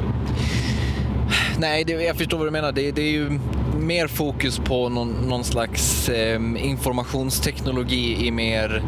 Nej, 1.60 1.84
det, 1.84 1.94
jag 1.94 2.16
förstår 2.16 2.38
vad 2.38 2.48
du 2.48 2.52
menar. 2.52 2.72
Det, 2.72 2.92
det 2.92 3.02
är 3.02 3.12
ju 3.12 3.40
mer 3.80 4.08
fokus 4.08 4.60
på 4.60 4.90
någon, 4.90 5.10
någon 5.12 5.44
slags 5.44 6.10
eh, 6.10 6.42
informationsteknologi 6.58 8.28
i 8.28 8.32
mer 8.32 8.84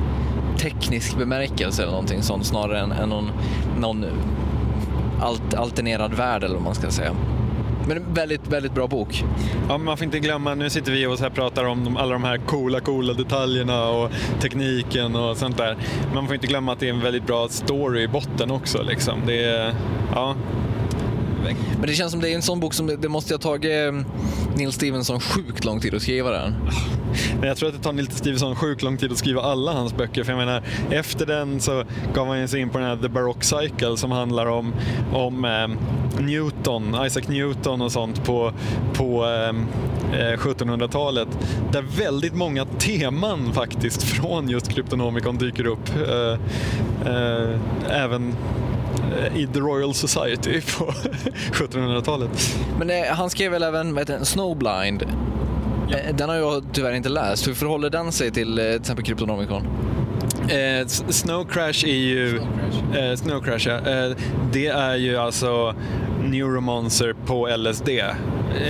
teknisk 0.58 1.18
bemärkelse 1.18 1.82
eller 1.82 1.92
någonting 1.92 2.24
sånt 2.24 2.46
snarare 2.46 2.80
än, 2.80 2.92
än 2.92 3.10
någon, 3.10 3.32
någon 3.80 4.06
alternerad 5.56 6.14
värld 6.14 6.44
eller 6.44 6.56
vad 6.56 6.64
man 6.64 6.76
ska 6.76 6.92
säga. 6.92 7.16
Men 7.88 8.14
väldigt, 8.14 8.48
väldigt 8.48 8.74
bra 8.74 8.88
bok. 8.88 9.24
Ja, 9.70 9.78
man 9.78 9.98
får 9.98 10.06
inte 10.06 10.20
glömma, 10.20 10.56
nu 10.56 10.70
sitter 10.70 10.92
vi 10.92 11.08
och 11.08 11.18
så 11.18 11.24
här 11.24 11.32
pratar 11.32 11.64
om 11.64 11.84
de, 11.84 11.98
alla 11.98 12.14
de 12.14 12.24
här 12.24 12.38
coola, 12.38 12.80
coola 12.80 13.14
detaljerna 13.14 13.90
och 13.90 14.12
tekniken 14.42 15.16
och 15.16 15.38
sånt 15.38 15.58
där. 15.58 15.78
Men 16.06 16.16
man 16.16 16.26
får 16.26 16.36
inte 16.36 16.48
glömma 16.48 16.74
att 16.74 16.80
det 16.80 16.90
är 16.90 16.94
en 16.94 17.02
väldigt 17.02 17.26
bra 17.26 17.48
story 17.48 18.02
i 18.02 18.08
botten 18.08 18.52
också. 18.52 18.84
Liksom. 18.84 19.20
Det 19.26 19.44
är, 19.44 19.74
ja, 20.16 20.36
men 21.80 21.88
det 21.88 21.94
känns 21.94 22.12
som 22.12 22.22
det 22.22 22.30
är 22.30 22.36
en 22.36 22.42
sån 22.42 22.60
bok 22.60 22.74
som 22.74 22.88
det 23.02 23.10
måste 23.10 23.34
ha 23.34 23.40
tagit 23.40 23.72
eh, 23.72 24.06
Neil 24.56 24.72
Stevenson 24.72 25.20
sjukt 25.20 25.66
lång 25.66 25.80
tid 25.80 25.96
att 25.96 26.02
skriva 26.02 26.32
den. 26.32 26.54
Men 27.40 27.48
jag 27.48 27.58
tror 27.58 27.70
att 27.70 27.76
det 27.76 27.84
tar 27.84 27.94
Neil 27.94 28.12
Stevenson 28.12 28.56
sjukt 28.56 28.82
lång 28.84 28.98
tid 28.98 29.12
att 29.12 29.18
skriva 29.18 29.42
alla 29.42 29.74
hans 29.74 29.98
böcker. 29.98 30.24
För 30.24 30.32
jag 30.32 30.40
menar, 30.40 30.64
efter 30.92 31.26
den 31.26 31.60
så 31.60 31.84
gav 32.14 32.28
han 32.28 32.48
sig 32.48 32.62
in 32.62 32.70
på 32.70 32.78
den 32.78 32.88
här 32.88 32.98
The 32.98 33.10
Baroque 33.10 33.44
Cycle 33.44 33.98
som 33.98 34.12
handlar 34.12 34.46
om, 34.46 34.74
om 35.14 35.46
eh, 35.46 35.68
Newton, 36.20 37.06
Isaac 37.06 37.24
Newton 37.28 37.82
och 37.82 37.92
sånt 37.92 38.26
på, 38.26 38.54
på 38.94 39.26
eh, 39.26 39.54
1700-talet. 40.14 41.28
Eh, 41.32 41.72
där 41.72 41.82
väldigt 41.98 42.34
många 42.34 42.66
teman 42.66 43.54
faktiskt 43.54 44.04
från 44.04 44.50
just 44.50 44.68
Kryptonomicon 44.68 45.38
dyker 45.38 45.66
upp. 45.66 45.90
Eh, 45.96 46.40
eh, 47.14 47.60
även 47.90 48.36
i 49.36 49.48
The 49.54 49.60
Royal 49.60 49.94
Society 49.94 50.62
på 50.78 50.94
1700-talet. 51.54 52.60
Men 52.80 52.90
eh, 52.90 53.04
han 53.10 53.30
skrev 53.30 53.52
väl 53.52 53.64
även 53.64 53.94
vad 53.94 54.02
heter 54.02 54.24
Snowblind? 54.24 55.04
Ja. 55.90 55.98
Eh, 55.98 56.16
den 56.16 56.30
har 56.30 56.36
jag 56.36 56.64
tyvärr 56.74 56.94
inte 56.94 57.10
läst. 57.10 57.48
Hur 57.48 57.54
förhåller 57.54 57.90
den 57.90 58.12
sig 58.12 58.32
till 58.32 58.60
eh, 58.60 58.66
till 58.66 58.76
exempel 58.76 59.06
Kryptonomicon? 59.06 59.68
Eh, 60.50 60.88
Snow 60.88 61.46
Crash 61.46 61.86
är 61.86 61.98
ju... 61.98 62.40
Snow 62.40 62.50
Crash, 62.60 63.00
eh, 63.00 63.16
Snow 63.16 63.42
Crash 63.42 63.68
ja. 63.68 63.78
eh, 63.78 64.18
det 64.52 64.68
är 64.68 64.96
ju 64.96 65.18
alltså 65.18 65.76
Neuromancer 66.24 67.16
på 67.26 67.48
LSD 67.58 67.90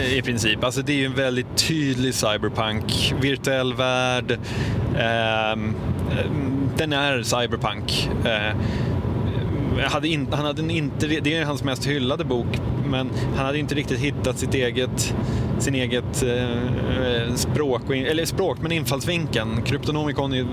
i 0.09 0.21
princip. 0.21 0.63
Alltså 0.63 0.81
det 0.81 0.93
är 0.93 0.97
ju 0.97 1.05
en 1.05 1.13
väldigt 1.15 1.57
tydlig 1.57 2.13
cyberpunk, 2.13 3.13
virtuell 3.21 3.73
värld. 3.73 4.39
Ehm, 4.99 5.75
den 6.77 6.93
är 6.93 7.23
cyberpunk 7.23 8.09
hade 9.83 10.07
in, 10.07 10.27
han 10.31 10.45
hade 10.45 10.73
inte, 10.73 11.07
det 11.07 11.33
är 11.33 11.45
hans 11.45 11.63
mest 11.63 11.87
hyllade 11.87 12.25
bok, 12.25 12.47
men 12.85 13.09
han 13.35 13.45
hade 13.45 13.57
inte 13.57 13.75
riktigt 13.75 13.99
hittat 13.99 14.39
sitt 14.39 14.53
eget, 14.53 15.15
sin 15.59 15.75
eget 15.75 16.23
eh, 16.23 17.35
språk, 17.35 17.81
eller 17.89 18.25
språk, 18.25 18.57
men 18.61 18.71
infallsvinkeln. 18.71 19.61
Kryptonomikon 19.61 20.33
är 20.33 20.45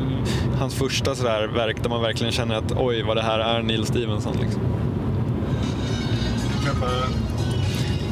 hans 0.58 0.74
första 0.74 1.14
sådär 1.14 1.46
verk 1.46 1.82
där 1.82 1.90
man 1.90 2.02
verkligen 2.02 2.32
känner 2.32 2.54
att 2.54 2.72
oj, 2.76 3.02
vad 3.02 3.16
det 3.16 3.22
här 3.22 3.38
är 3.38 3.62
Neil 3.62 3.86
Stevenson. 3.86 4.36
Liksom. 4.40 4.62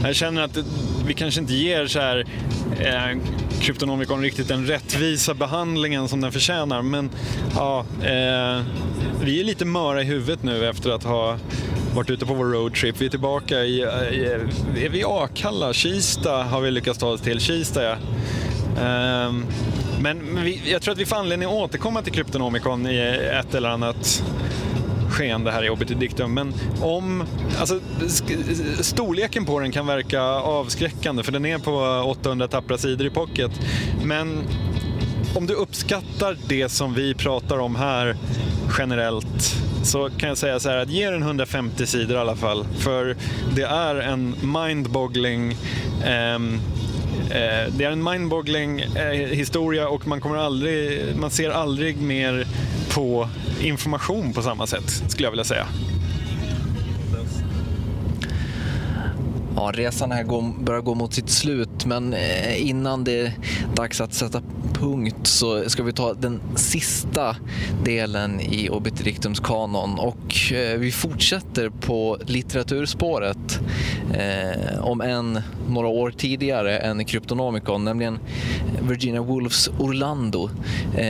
Jag 0.05 0.15
känner 0.16 0.43
att 0.43 0.59
vi 1.07 1.15
kanske 1.15 1.41
inte 1.41 1.55
ger 1.55 1.87
så 1.87 2.01
här 2.01 2.27
eh, 2.81 3.19
Kryptonomicon 3.61 4.23
riktigt 4.23 4.49
den 4.49 4.66
rättvisa 4.66 5.35
behandlingen 5.35 6.09
som 6.09 6.20
den 6.20 6.33
förtjänar. 6.33 6.83
Men 6.83 7.11
ja, 7.55 7.81
eh, 8.03 8.62
vi 9.24 9.41
är 9.41 9.45
lite 9.45 9.65
möra 9.65 10.03
i 10.03 10.05
huvudet 10.05 10.43
nu 10.43 10.69
efter 10.69 10.91
att 10.91 11.05
ha 11.05 11.39
varit 11.95 12.11
ute 12.11 12.27
på 12.27 12.35
vår 12.35 12.45
roadtrip. 12.45 13.01
Vi 13.01 13.07
är 13.07 13.11
tillbaka 13.11 13.59
i, 13.59 13.81
eh, 13.83 13.89
i 13.89 14.85
är 14.85 14.89
vi 14.89 15.05
Akalla, 15.05 15.73
Kista 15.73 16.43
har 16.43 16.61
vi 16.61 16.70
lyckats 16.70 16.99
ta 16.99 17.09
oss 17.09 17.20
till. 17.20 17.41
Kista 17.41 17.83
ja. 17.83 17.93
Eh, 18.77 19.33
men 20.01 20.45
vi, 20.45 20.62
jag 20.65 20.83
tror 20.83 20.93
att 20.93 21.01
vi 21.01 21.07
får 21.07 21.16
anledning 21.16 21.49
att 21.49 21.55
återkomma 21.55 22.03
till 22.03 22.12
Kryptonomicon 22.12 22.87
i 22.87 22.99
ett 23.41 23.55
eller 23.55 23.69
annat 23.69 24.24
skeende 25.12 25.51
här 25.51 25.64
i 25.64 25.70
obitidictum. 25.70 26.34
Men 26.34 26.55
om, 26.80 27.24
alltså, 27.59 27.80
storleken 28.80 29.44
på 29.44 29.60
den 29.60 29.72
kan 29.72 29.86
verka 29.86 30.22
avskräckande 30.22 31.22
för 31.22 31.32
den 31.32 31.47
är 31.47 31.59
på 31.59 32.10
800 32.10 32.48
tappra 32.48 32.78
sidor 32.78 33.06
i 33.06 33.10
pocket. 33.10 33.51
Men 34.05 34.43
om 35.34 35.47
du 35.47 35.55
uppskattar 35.55 36.36
det 36.48 36.68
som 36.68 36.94
vi 36.94 37.14
pratar 37.14 37.59
om 37.59 37.76
här 37.76 38.16
generellt 38.78 39.56
så 39.82 40.10
kan 40.10 40.28
jag 40.28 40.39
säga 40.39 40.60
så 40.60 40.68
här 40.68 40.76
att 40.76 40.90
ge 40.90 41.10
den 41.10 41.22
150 41.22 41.86
sidor 41.86 42.16
i 42.16 42.20
alla 42.20 42.36
fall. 42.36 42.66
För 42.78 43.16
det 43.55 43.62
är 43.62 43.94
en 43.94 44.34
mind-boggling 44.43 45.56
eh, 46.05 46.39
Eh, 47.30 47.72
det 47.74 47.84
är 47.84 47.90
en 47.90 48.05
mindboggling 48.05 48.80
eh, 48.80 49.12
historia 49.12 49.89
och 49.89 50.06
man, 50.06 50.20
kommer 50.20 50.36
aldrig, 50.36 51.16
man 51.16 51.30
ser 51.30 51.51
aldrig 51.51 52.01
mer 52.01 52.47
på 52.94 53.28
information 53.60 54.32
på 54.32 54.43
samma 54.43 54.66
sätt, 54.66 55.02
skulle 55.09 55.26
jag 55.26 55.30
vilja 55.30 55.44
säga. 55.44 55.66
Ja, 59.57 59.73
resan 59.74 60.12
här 60.12 60.23
går, 60.23 60.65
börjar 60.65 60.81
gå 60.81 60.95
mot 60.95 61.15
sitt 61.15 61.31
slut, 61.31 61.87
men 61.87 62.15
eh, 62.15 62.69
innan 62.69 63.05
det 63.05 63.20
är 63.20 63.33
dags 63.74 64.01
att 64.01 64.15
sätta 64.15 64.43
punkt 64.83 65.27
så 65.27 65.70
ska 65.70 65.83
vi 65.83 65.93
ta 65.93 66.15
den 66.15 66.41
sista 66.57 67.37
delen 67.85 68.41
i 68.41 68.70
Obiter 68.70 69.35
kanon 69.43 69.99
och 69.99 70.53
eh, 70.53 70.79
vi 70.79 70.93
fortsätter 70.93 71.69
på 71.69 72.19
litteraturspåret 72.27 73.61
eh, 74.15 74.85
om 74.85 75.01
än 75.01 75.41
några 75.69 75.89
år 75.89 76.11
tidigare 76.11 76.79
än 76.79 77.05
Kryptonomicon, 77.05 77.85
nämligen 77.85 78.19
Virginia 78.89 79.23
Woolfs 79.23 79.70
Orlando. 79.79 80.51
Eh, 80.97 81.07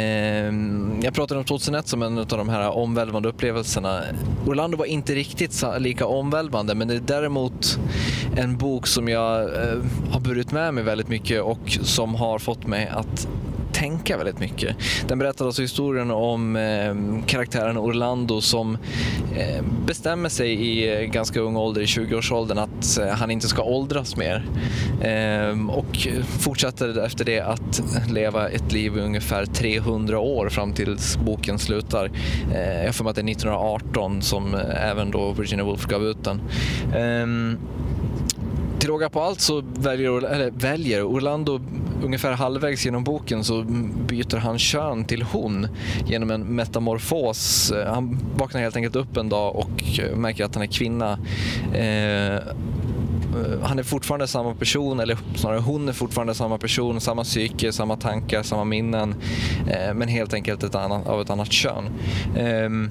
jag 1.04 1.14
pratade 1.14 1.38
om 1.38 1.44
2001 1.44 1.88
som 1.88 2.02
en 2.02 2.18
av 2.18 2.26
de 2.26 2.48
här 2.48 2.70
omvälvande 2.70 3.28
upplevelserna. 3.28 4.00
Orlando 4.46 4.76
var 4.76 4.86
inte 4.86 5.14
riktigt 5.14 5.64
lika 5.78 6.06
omvälvande, 6.06 6.74
men 6.74 6.88
det 6.88 6.94
är 6.94 7.00
däremot 7.00 7.78
en 8.36 8.56
bok 8.56 8.86
som 8.86 9.08
jag 9.08 9.42
eh, 9.42 9.78
har 10.10 10.20
burit 10.20 10.52
med 10.52 10.74
mig 10.74 10.84
väldigt 10.84 11.08
mycket 11.08 11.42
och 11.42 11.78
som 11.82 12.14
har 12.14 12.38
fått 12.38 12.66
mig 12.66 12.88
att 12.88 13.28
tänka 13.72 14.16
väldigt 14.16 14.40
mycket. 14.40 14.76
Den 15.08 15.18
berättar 15.18 15.46
alltså 15.46 15.62
historien 15.62 16.10
om 16.10 16.56
eh, 16.56 16.94
karaktären 17.26 17.78
Orlando 17.78 18.40
som 18.40 18.78
eh, 19.36 19.64
bestämmer 19.86 20.28
sig 20.28 20.52
i 20.52 20.94
eh, 20.94 21.00
ganska 21.00 21.40
ung 21.40 21.56
ålder, 21.56 21.80
i 21.80 21.84
20-årsåldern, 21.84 22.58
att 22.58 22.98
eh, 22.98 23.06
han 23.06 23.30
inte 23.30 23.48
ska 23.48 23.62
åldras 23.62 24.16
mer. 24.16 24.46
Eh, 25.00 25.70
och 25.70 26.08
fortsätter 26.38 27.04
efter 27.04 27.24
det 27.24 27.40
att 27.40 27.82
leva 28.10 28.48
ett 28.48 28.72
liv 28.72 28.96
i 28.96 29.00
ungefär 29.00 29.46
300 29.46 30.18
år 30.18 30.48
fram 30.48 30.72
tills 30.72 31.16
boken 31.16 31.58
slutar. 31.58 32.10
Eh, 32.54 32.84
jag 32.84 32.94
får 32.94 33.04
mig 33.04 33.10
att 33.10 33.16
det 33.16 33.22
är 33.22 33.30
1918 33.30 34.22
som 34.22 34.54
eh, 34.54 34.90
även 34.90 35.10
då 35.10 35.32
Virginia 35.32 35.64
Woolf 35.64 35.86
gav 35.86 36.04
ut 36.04 36.24
den. 36.24 36.40
Ehm, 36.96 37.58
till 38.82 38.90
råga 38.90 39.10
på 39.10 39.20
allt 39.20 39.40
så 39.40 39.62
väljer, 39.74 40.24
eller 40.24 40.50
väljer 40.50 41.04
Orlando 41.04 41.60
ungefär 42.04 42.32
halvvägs 42.32 42.84
genom 42.84 43.04
boken 43.04 43.44
så 43.44 43.62
byter 44.08 44.36
han 44.36 44.58
kön 44.58 45.04
till 45.04 45.22
hon 45.22 45.68
genom 46.06 46.30
en 46.30 46.42
metamorfos. 46.42 47.70
Eh, 47.70 47.94
han 47.94 48.18
vaknar 48.36 48.60
helt 48.60 48.76
enkelt 48.76 48.96
upp 48.96 49.16
en 49.16 49.28
dag 49.28 49.56
och 49.56 50.00
eh, 50.00 50.16
märker 50.16 50.44
att 50.44 50.54
han 50.54 50.62
är 50.62 50.66
kvinna. 50.66 51.18
Eh, 51.74 52.34
eh, 52.34 52.40
han 53.62 53.78
är 53.78 53.82
fortfarande 53.82 54.26
samma 54.26 54.54
person, 54.54 55.00
eller 55.00 55.18
snarare 55.34 55.60
hon 55.60 55.88
är 55.88 55.92
fortfarande 55.92 56.34
samma 56.34 56.58
person, 56.58 57.00
samma 57.00 57.24
psyke, 57.24 57.72
samma 57.72 57.96
tankar, 57.96 58.42
samma 58.42 58.64
minnen, 58.64 59.14
eh, 59.70 59.94
men 59.94 60.08
helt 60.08 60.34
enkelt 60.34 60.62
ett 60.62 60.74
annat, 60.74 61.06
av 61.06 61.20
ett 61.20 61.30
annat 61.30 61.52
kön. 61.52 61.84
Eh, 62.36 62.90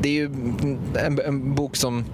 det 0.00 0.08
är 0.08 0.12
ju 0.12 0.24
en, 0.94 1.20
en 1.26 1.54
bok 1.54 1.76
som 1.76 2.04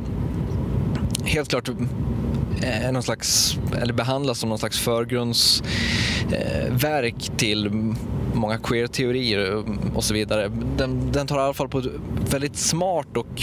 helt 1.29 1.49
klart 1.49 1.69
eh, 1.69 2.87
är 2.87 2.93
någon 2.93 3.03
slags, 3.03 3.59
eller 3.81 3.93
behandlas 3.93 4.39
som 4.39 4.49
någon 4.49 4.59
slags 4.59 4.79
förgrundsverk 4.79 7.31
till 7.37 7.95
många 8.35 8.59
queer-teorier 8.59 9.65
och 9.95 10.05
så 10.05 10.15
vidare. 10.15 10.49
Den, 10.77 11.13
den, 11.13 11.27
tar 11.27 11.37
i 11.37 11.41
alla 11.41 11.55
fall 11.55 11.69
på 11.69 11.79
ett 11.79 11.87
väldigt 12.31 12.57
smart 12.57 13.17
och 13.17 13.43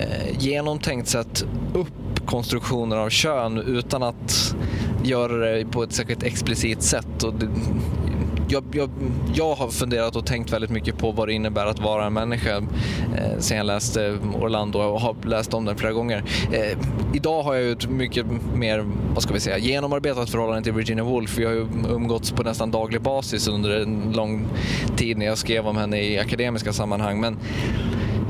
eh, 0.00 0.38
genomtänkt 0.38 1.08
sätt 1.08 1.44
upp 1.74 2.26
konstruktioner 2.26 2.96
av 2.96 3.10
kön 3.10 3.58
utan 3.58 4.02
att 4.02 4.54
göra 5.04 5.36
det 5.36 5.64
på 5.64 5.82
ett 5.82 5.92
särskilt 5.92 6.22
explicit 6.22 6.82
sätt. 6.82 7.22
Och 7.22 7.34
det, 7.34 7.48
jag, 8.48 8.64
jag, 8.72 8.90
jag 9.34 9.54
har 9.54 9.68
funderat 9.68 10.16
och 10.16 10.26
tänkt 10.26 10.52
väldigt 10.52 10.70
mycket 10.70 10.98
på 10.98 11.12
vad 11.12 11.28
det 11.28 11.32
innebär 11.32 11.66
att 11.66 11.80
vara 11.80 12.06
en 12.06 12.12
människa 12.12 12.56
eh, 12.56 13.38
sen 13.38 13.56
jag 13.56 13.66
läste 13.66 14.18
Orlando 14.40 14.78
och 14.78 15.00
har 15.00 15.16
läst 15.26 15.54
om 15.54 15.64
den 15.64 15.76
flera 15.76 15.92
gånger. 15.92 16.24
Eh, 16.52 16.78
idag 17.14 17.42
har 17.42 17.54
jag 17.54 17.64
ju 17.64 17.72
ett 17.72 17.88
mycket 17.88 18.26
mer, 18.54 18.86
vad 19.14 19.22
ska 19.22 19.34
vi 19.34 19.40
säga, 19.40 19.58
genomarbetat 19.58 20.30
förhållande 20.30 20.62
till 20.62 20.72
Virginia 20.72 21.04
Woolf. 21.04 21.38
Vi 21.38 21.44
har 21.44 21.52
ju 21.52 21.66
umgåtts 21.88 22.30
på 22.30 22.42
nästan 22.42 22.70
daglig 22.70 23.00
basis 23.00 23.48
under 23.48 23.70
en 23.70 24.12
lång 24.16 24.46
tid 24.96 25.18
när 25.18 25.26
jag 25.26 25.38
skrev 25.38 25.66
om 25.66 25.76
henne 25.76 26.02
i 26.02 26.18
akademiska 26.18 26.72
sammanhang. 26.72 27.20
Men, 27.20 27.38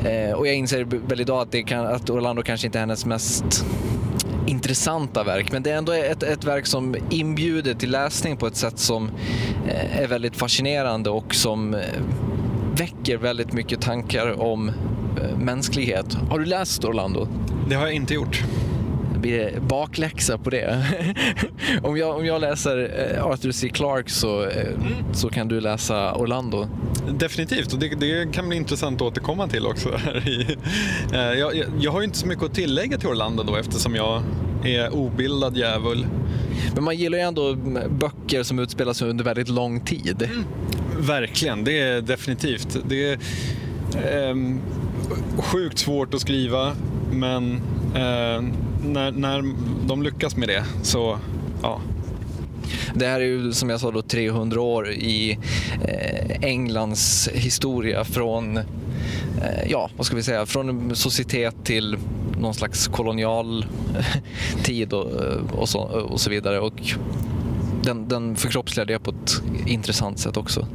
eh, 0.04 0.32
och 0.32 0.46
jag 0.46 0.54
inser 0.54 0.84
väl 0.84 1.20
idag 1.20 1.40
att, 1.40 1.52
det 1.52 1.62
kan, 1.62 1.86
att 1.86 2.10
Orlando 2.10 2.42
kanske 2.42 2.66
inte 2.66 2.78
är 2.78 2.80
hennes 2.80 3.06
mest 3.06 3.64
intressanta 4.48 5.24
verk, 5.24 5.52
men 5.52 5.62
det 5.62 5.70
är 5.70 5.76
ändå 5.76 5.92
ett, 5.92 6.22
ett 6.22 6.44
verk 6.44 6.66
som 6.66 6.96
inbjuder 7.10 7.74
till 7.74 7.90
läsning 7.90 8.36
på 8.36 8.46
ett 8.46 8.56
sätt 8.56 8.78
som 8.78 9.10
eh, 9.68 10.00
är 10.02 10.06
väldigt 10.06 10.36
fascinerande 10.36 11.10
och 11.10 11.34
som 11.34 11.74
eh, 11.74 11.80
väcker 12.78 13.16
väldigt 13.16 13.52
mycket 13.52 13.80
tankar 13.80 14.40
om 14.40 14.68
eh, 14.68 15.38
mänsklighet. 15.38 16.14
Har 16.30 16.38
du 16.38 16.44
läst 16.44 16.84
Orlando? 16.84 17.28
Det 17.68 17.74
har 17.74 17.86
jag 17.86 17.94
inte 17.94 18.14
gjort. 18.14 18.44
Det 19.18 19.22
blir 19.22 19.60
bakläxa 19.60 20.38
på 20.38 20.50
det. 20.50 20.86
om, 21.82 21.96
jag, 21.96 22.16
om 22.16 22.26
jag 22.26 22.40
läser 22.40 22.78
Arthur 23.22 23.52
C. 23.52 23.68
Clarke 23.68 24.10
så, 24.10 24.42
mm. 24.42 24.74
så 25.12 25.28
kan 25.28 25.48
du 25.48 25.60
läsa 25.60 26.14
Orlando. 26.14 26.68
Definitivt, 27.10 27.72
och 27.72 27.78
det, 27.78 27.88
det, 27.88 28.32
kan 28.32 28.48
bli 28.48 28.56
intressant 28.56 29.00
att 29.00 29.06
återkomma 29.06 29.48
till 29.48 29.66
också. 29.66 30.00
jag, 31.12 31.38
jag, 31.38 31.66
jag 31.80 31.92
har 31.92 32.00
ju 32.00 32.04
inte 32.04 32.18
så 32.18 32.26
mycket 32.26 32.44
att 32.44 32.54
tillägga 32.54 32.98
till 32.98 33.08
Orlando 33.08 33.42
då 33.42 33.56
eftersom 33.56 33.94
jag 33.94 34.22
är 34.64 34.94
obildad 34.94 35.56
djävul. 35.56 36.06
Men 36.74 36.84
man 36.84 36.96
gillar 36.96 37.18
ju 37.18 37.24
ändå 37.24 37.54
böcker 37.90 38.42
som 38.42 38.58
utspelar 38.58 38.92
sig 38.92 39.08
under 39.08 39.24
väldigt 39.24 39.48
lång 39.48 39.80
tid. 39.80 40.22
Mm. 40.22 40.44
Verkligen, 40.98 41.64
det 41.64 41.78
är 41.78 42.00
definitivt. 42.00 42.76
Det 42.88 43.12
är 43.12 43.18
eh, 44.28 44.36
sjukt 45.38 45.78
svårt 45.78 46.14
att 46.14 46.20
skriva, 46.20 46.72
men 47.12 47.60
eh, 47.94 48.42
när, 48.84 49.12
när 49.12 49.54
de 49.86 50.02
lyckas 50.02 50.36
med 50.36 50.48
det 50.48 50.64
så, 50.82 51.18
ja, 51.62 51.80
det 52.94 53.06
här 53.06 53.20
är 53.20 53.24
ju 53.24 53.52
som 53.52 53.70
jag 53.70 53.80
sa 53.80 53.90
då 53.90 54.02
300 54.02 54.60
år 54.60 54.90
i 54.90 55.38
eh, 55.84 56.36
Englands 56.42 57.28
historia 57.34 58.04
från, 58.04 58.56
eh, 58.56 58.64
ja 59.68 59.90
vad 59.96 60.06
ska 60.06 60.16
vi 60.16 60.22
säga, 60.22 60.46
från 60.46 60.96
societet 60.96 61.64
till 61.64 61.96
någon 62.38 62.54
slags 62.54 62.88
kolonial 62.88 63.66
eh, 63.98 64.04
tid 64.62 64.92
och, 64.92 65.24
eh, 65.24 65.38
och, 65.52 65.68
så, 65.68 65.80
och 65.80 66.20
så 66.20 66.30
vidare. 66.30 66.60
Och 66.60 66.94
den, 67.82 68.08
den 68.08 68.36
förkroppsligar 68.36 68.86
det 68.86 68.98
på 68.98 69.10
ett 69.10 69.42
intressant 69.66 70.18
sätt 70.18 70.36
också. 70.36 70.66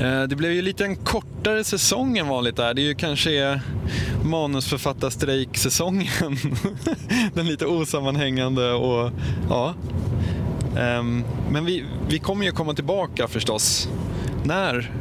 Eh, 0.00 0.22
det 0.22 0.36
blev 0.36 0.52
ju 0.52 0.62
lite 0.62 0.84
en 0.84 0.96
kortare 0.96 1.64
säsong 1.64 2.18
än 2.18 2.28
vanligt 2.28 2.56
där. 2.56 2.74
Det 2.74 2.82
är 2.82 2.86
ju 2.86 2.94
kanske 2.94 3.60
manusförfattarstrejksäsongen. 4.24 6.06
Den 7.34 7.46
lite 7.46 7.66
osammanhängande 7.66 8.72
och 8.72 9.10
ja. 9.48 9.74
Ehm, 10.78 11.24
men 11.50 11.64
vi, 11.64 11.84
vi 12.08 12.18
kommer 12.18 12.44
ju 12.44 12.52
komma 12.52 12.74
tillbaka 12.74 13.28
förstås. 13.28 13.88
När 14.44 14.92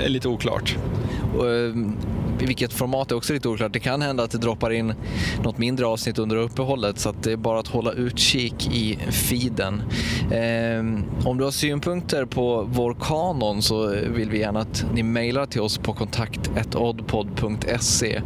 är 0.00 0.08
lite 0.08 0.28
oklart. 0.28 0.76
Ehm, 1.34 1.96
i 2.40 2.46
vilket 2.46 2.72
format 2.72 3.12
är 3.12 3.16
också 3.16 3.32
lite 3.32 3.48
oklart. 3.48 3.72
Det 3.72 3.80
kan 3.80 4.02
hända 4.02 4.22
att 4.22 4.30
det 4.30 4.38
droppar 4.38 4.70
in 4.70 4.94
något 5.42 5.58
mindre 5.58 5.86
avsnitt 5.86 6.18
under 6.18 6.36
uppehållet 6.36 6.98
så 6.98 7.08
att 7.08 7.22
det 7.22 7.32
är 7.32 7.36
bara 7.36 7.60
att 7.60 7.68
hålla 7.68 7.92
utkik 7.92 8.68
i 8.72 8.98
feeden. 9.10 9.82
Eh, 10.30 10.78
om 11.28 11.38
du 11.38 11.44
har 11.44 11.50
synpunkter 11.50 12.24
på 12.24 12.68
vår 12.72 12.96
kanon 13.00 13.62
så 13.62 13.88
vill 13.88 14.30
vi 14.30 14.38
gärna 14.38 14.60
att 14.60 14.86
ni 14.94 15.02
mejlar 15.02 15.46
till 15.46 15.60
oss 15.60 15.78
på 15.78 15.92
kontakt.oddpod.se 15.92 18.16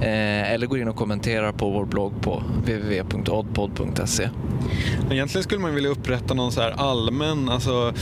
eh, 0.00 0.52
eller 0.52 0.66
går 0.66 0.78
in 0.78 0.88
och 0.88 0.96
kommenterar 0.96 1.52
på 1.52 1.70
vår 1.70 1.84
blogg 1.84 2.12
på 2.20 2.42
www.oddpod.se. 2.64 4.28
Egentligen 5.10 5.44
skulle 5.44 5.60
man 5.60 5.74
vilja 5.74 5.90
upprätta 5.90 6.34
någon 6.34 6.52
så 6.52 6.60
här 6.60 6.70
allmän, 6.70 7.48
alltså 7.48 7.92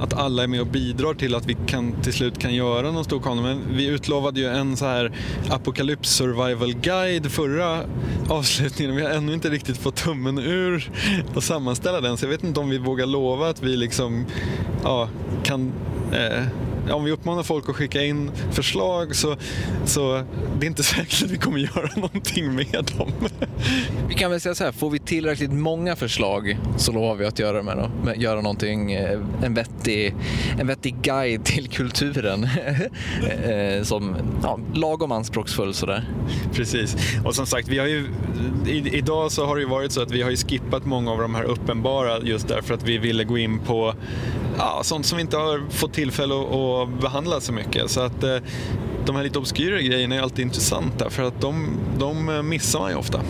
att 0.00 0.14
alla 0.14 0.42
är 0.42 0.46
med 0.46 0.60
och 0.60 0.66
bidrar 0.66 1.14
till 1.14 1.34
att 1.34 1.46
vi 1.46 1.56
kan, 1.66 1.92
till 2.02 2.12
slut 2.12 2.38
kan 2.38 2.54
göra 2.54 2.90
någon 2.90 3.04
stor 3.04 3.20
kanon. 3.20 3.42
Men 3.42 3.60
vi 3.76 3.86
utlovade 3.86 4.40
ju 4.40 4.46
en 4.46 4.76
så 4.76 4.84
här 4.84 5.11
Apocalypse 5.50 6.12
Survival 6.12 6.72
Guide 6.72 7.30
förra 7.30 7.84
avslutningen. 8.28 8.96
Vi 8.96 9.02
har 9.02 9.10
ännu 9.10 9.34
inte 9.34 9.50
riktigt 9.50 9.78
fått 9.78 9.96
tummen 9.96 10.38
ur 10.38 10.90
och 11.34 11.42
sammanställa 11.42 12.00
den. 12.00 12.16
Så 12.16 12.24
jag 12.24 12.30
vet 12.30 12.44
inte 12.44 12.60
om 12.60 12.68
vi 12.68 12.78
vågar 12.78 13.06
lova 13.06 13.48
att 13.48 13.62
vi 13.62 13.76
liksom 13.76 14.26
ja, 14.82 15.08
kan 15.42 15.72
eh, 16.12 16.44
om 16.90 17.04
vi 17.04 17.10
uppmanar 17.10 17.42
folk 17.42 17.68
att 17.68 17.76
skicka 17.76 18.04
in 18.04 18.30
förslag 18.50 19.16
så, 19.16 19.36
så 19.84 20.24
det 20.58 20.66
är 20.66 20.68
inte 20.68 20.82
säkert 20.82 21.22
att 21.22 21.30
vi 21.30 21.36
kommer 21.36 21.58
göra 21.58 21.90
någonting 21.96 22.54
med 22.54 22.90
dem. 22.98 23.12
Vi 24.08 24.14
kan 24.14 24.30
väl 24.30 24.40
säga 24.40 24.54
så 24.54 24.64
här, 24.64 24.72
får 24.72 24.90
vi 24.90 24.98
tillräckligt 24.98 25.52
många 25.52 25.96
förslag 25.96 26.58
så 26.76 26.92
lovar 26.92 27.14
vi 27.14 27.26
att 27.26 27.38
göra, 27.38 27.62
med, 27.62 27.90
med, 28.04 28.22
göra 28.22 28.40
någonting, 28.40 28.92
eh, 28.92 29.20
en 29.42 29.54
vettig, 29.54 30.14
en 30.58 30.66
vettig 30.66 30.94
guide 31.02 31.44
till 31.44 31.68
kulturen 31.68 32.44
eh, 33.44 33.82
som 33.82 34.16
ja, 34.42 34.58
lagom 34.74 35.12
anspråksfull 35.12 35.74
sådär. 35.74 36.04
Precis, 36.52 36.96
och 37.24 37.34
som 37.34 37.46
sagt, 37.46 37.68
vi 37.68 37.78
har 37.78 37.86
ju, 37.86 38.06
i, 38.66 38.96
idag 38.96 39.32
så 39.32 39.46
har 39.46 39.56
det 39.56 39.62
ju 39.62 39.68
varit 39.68 39.92
så 39.92 40.02
att 40.02 40.10
vi 40.10 40.22
har 40.22 40.30
ju 40.30 40.36
skippat 40.36 40.84
många 40.84 41.10
av 41.10 41.18
de 41.18 41.34
här 41.34 41.44
uppenbara 41.44 42.18
just 42.20 42.48
därför 42.48 42.74
att 42.74 42.82
vi 42.82 42.98
ville 42.98 43.24
gå 43.24 43.38
in 43.38 43.58
på 43.58 43.94
ja, 44.58 44.80
sånt 44.82 45.06
som 45.06 45.16
vi 45.16 45.22
inte 45.22 45.36
har 45.36 45.70
fått 45.70 45.92
tillfälle 45.92 46.34
att, 46.34 47.00
behandla 47.00 47.40
så 47.40 47.52
mycket. 47.52 47.90
Så 47.90 48.00
att 48.00 48.24
eh, 48.24 48.36
de 49.06 49.16
här 49.16 49.22
lite 49.22 49.38
obskyra 49.38 49.80
grejerna 49.80 50.14
är 50.14 50.20
alltid 50.20 50.44
intressanta 50.44 51.10
för 51.10 51.22
att 51.22 51.40
de, 51.40 51.68
de 51.98 52.28
eh, 52.28 52.42
missar 52.42 52.80
man 52.80 52.90
ju 52.90 52.96
ofta. 52.96 53.20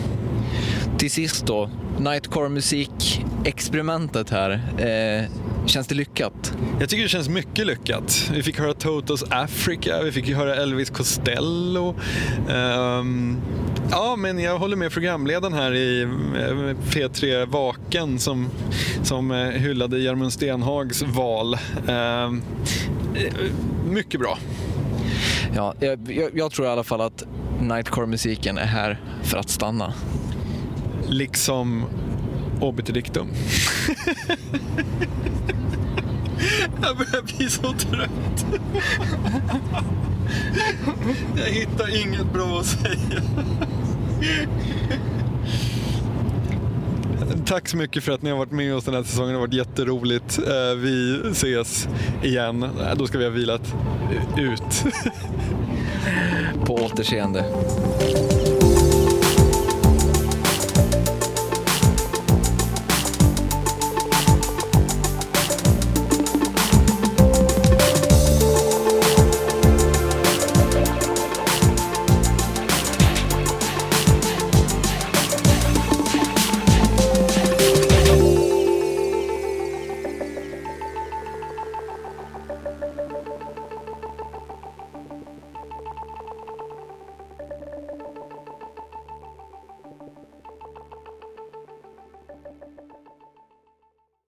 Till 0.97 1.11
sist 1.11 1.45
då, 1.45 1.69
Nightcore-musik-experimentet 1.99 4.29
här. 4.29 4.51
Eh, 4.77 5.23
känns 5.65 5.87
det 5.87 5.95
lyckat? 5.95 6.53
Jag 6.79 6.89
tycker 6.89 7.03
det 7.03 7.09
känns 7.09 7.29
mycket 7.29 7.67
lyckat. 7.67 8.29
Vi 8.33 8.43
fick 8.43 8.59
höra 8.59 8.73
Totos 8.73 9.23
Africa, 9.29 10.01
vi 10.03 10.11
fick 10.11 10.29
höra 10.29 10.55
Elvis 10.55 10.89
Costello. 10.89 11.95
Um, 12.49 13.41
ja, 13.91 14.15
men 14.15 14.39
jag 14.39 14.59
håller 14.59 14.75
med 14.75 14.91
programledaren 14.91 15.53
här 15.53 15.73
i 15.73 16.01
eh, 16.01 16.07
P3 16.89 17.45
Vaken 17.45 18.19
som, 18.19 18.49
som 19.03 19.31
eh, 19.31 19.37
hyllade 19.37 19.99
Jermund 19.99 20.33
Stenhags 20.33 21.01
val. 21.01 21.57
Um, 21.87 22.41
mycket 23.89 24.19
bra. 24.19 24.37
Ja, 25.55 25.73
jag, 25.79 25.99
jag, 26.33 26.51
tror 26.51 26.67
i 26.67 26.69
alla 26.69 26.83
fall 26.83 27.01
att 27.01 27.23
Nightcore-musiken 27.61 28.57
är 28.57 28.65
här 28.65 29.01
för 29.23 29.37
att 29.37 29.49
stanna. 29.49 29.93
Liksom 31.09 31.85
obiterdictum. 32.61 33.27
Jag 36.81 36.97
börjar 36.97 37.37
bli 37.37 37.49
så 37.49 37.73
trött. 37.73 38.45
Jag 41.35 41.45
hittar 41.45 42.05
inget 42.05 42.33
bra 42.33 42.59
att 42.59 42.65
säga. 42.65 43.21
Tack 47.45 47.69
så 47.69 47.77
mycket 47.77 48.03
för 48.03 48.11
att 48.11 48.21
ni 48.21 48.29
har 48.29 48.37
varit 48.37 48.51
med 48.51 48.75
oss 48.75 48.85
den 48.85 48.93
här 48.93 49.03
säsongen. 49.03 49.29
Det 49.29 49.35
har 49.35 49.47
varit 49.47 49.53
jätteroligt. 49.53 50.39
Eh, 50.39 50.77
vi 50.77 51.21
ses 51.31 51.87
igen. 52.23 52.63
Eh, 52.63 52.95
då 52.95 53.07
ska 53.07 53.17
vi 53.17 53.23
ha 53.23 53.31
vilat 53.31 53.75
ut. 54.37 54.85
På 56.65 56.75
återseende. 56.75 57.45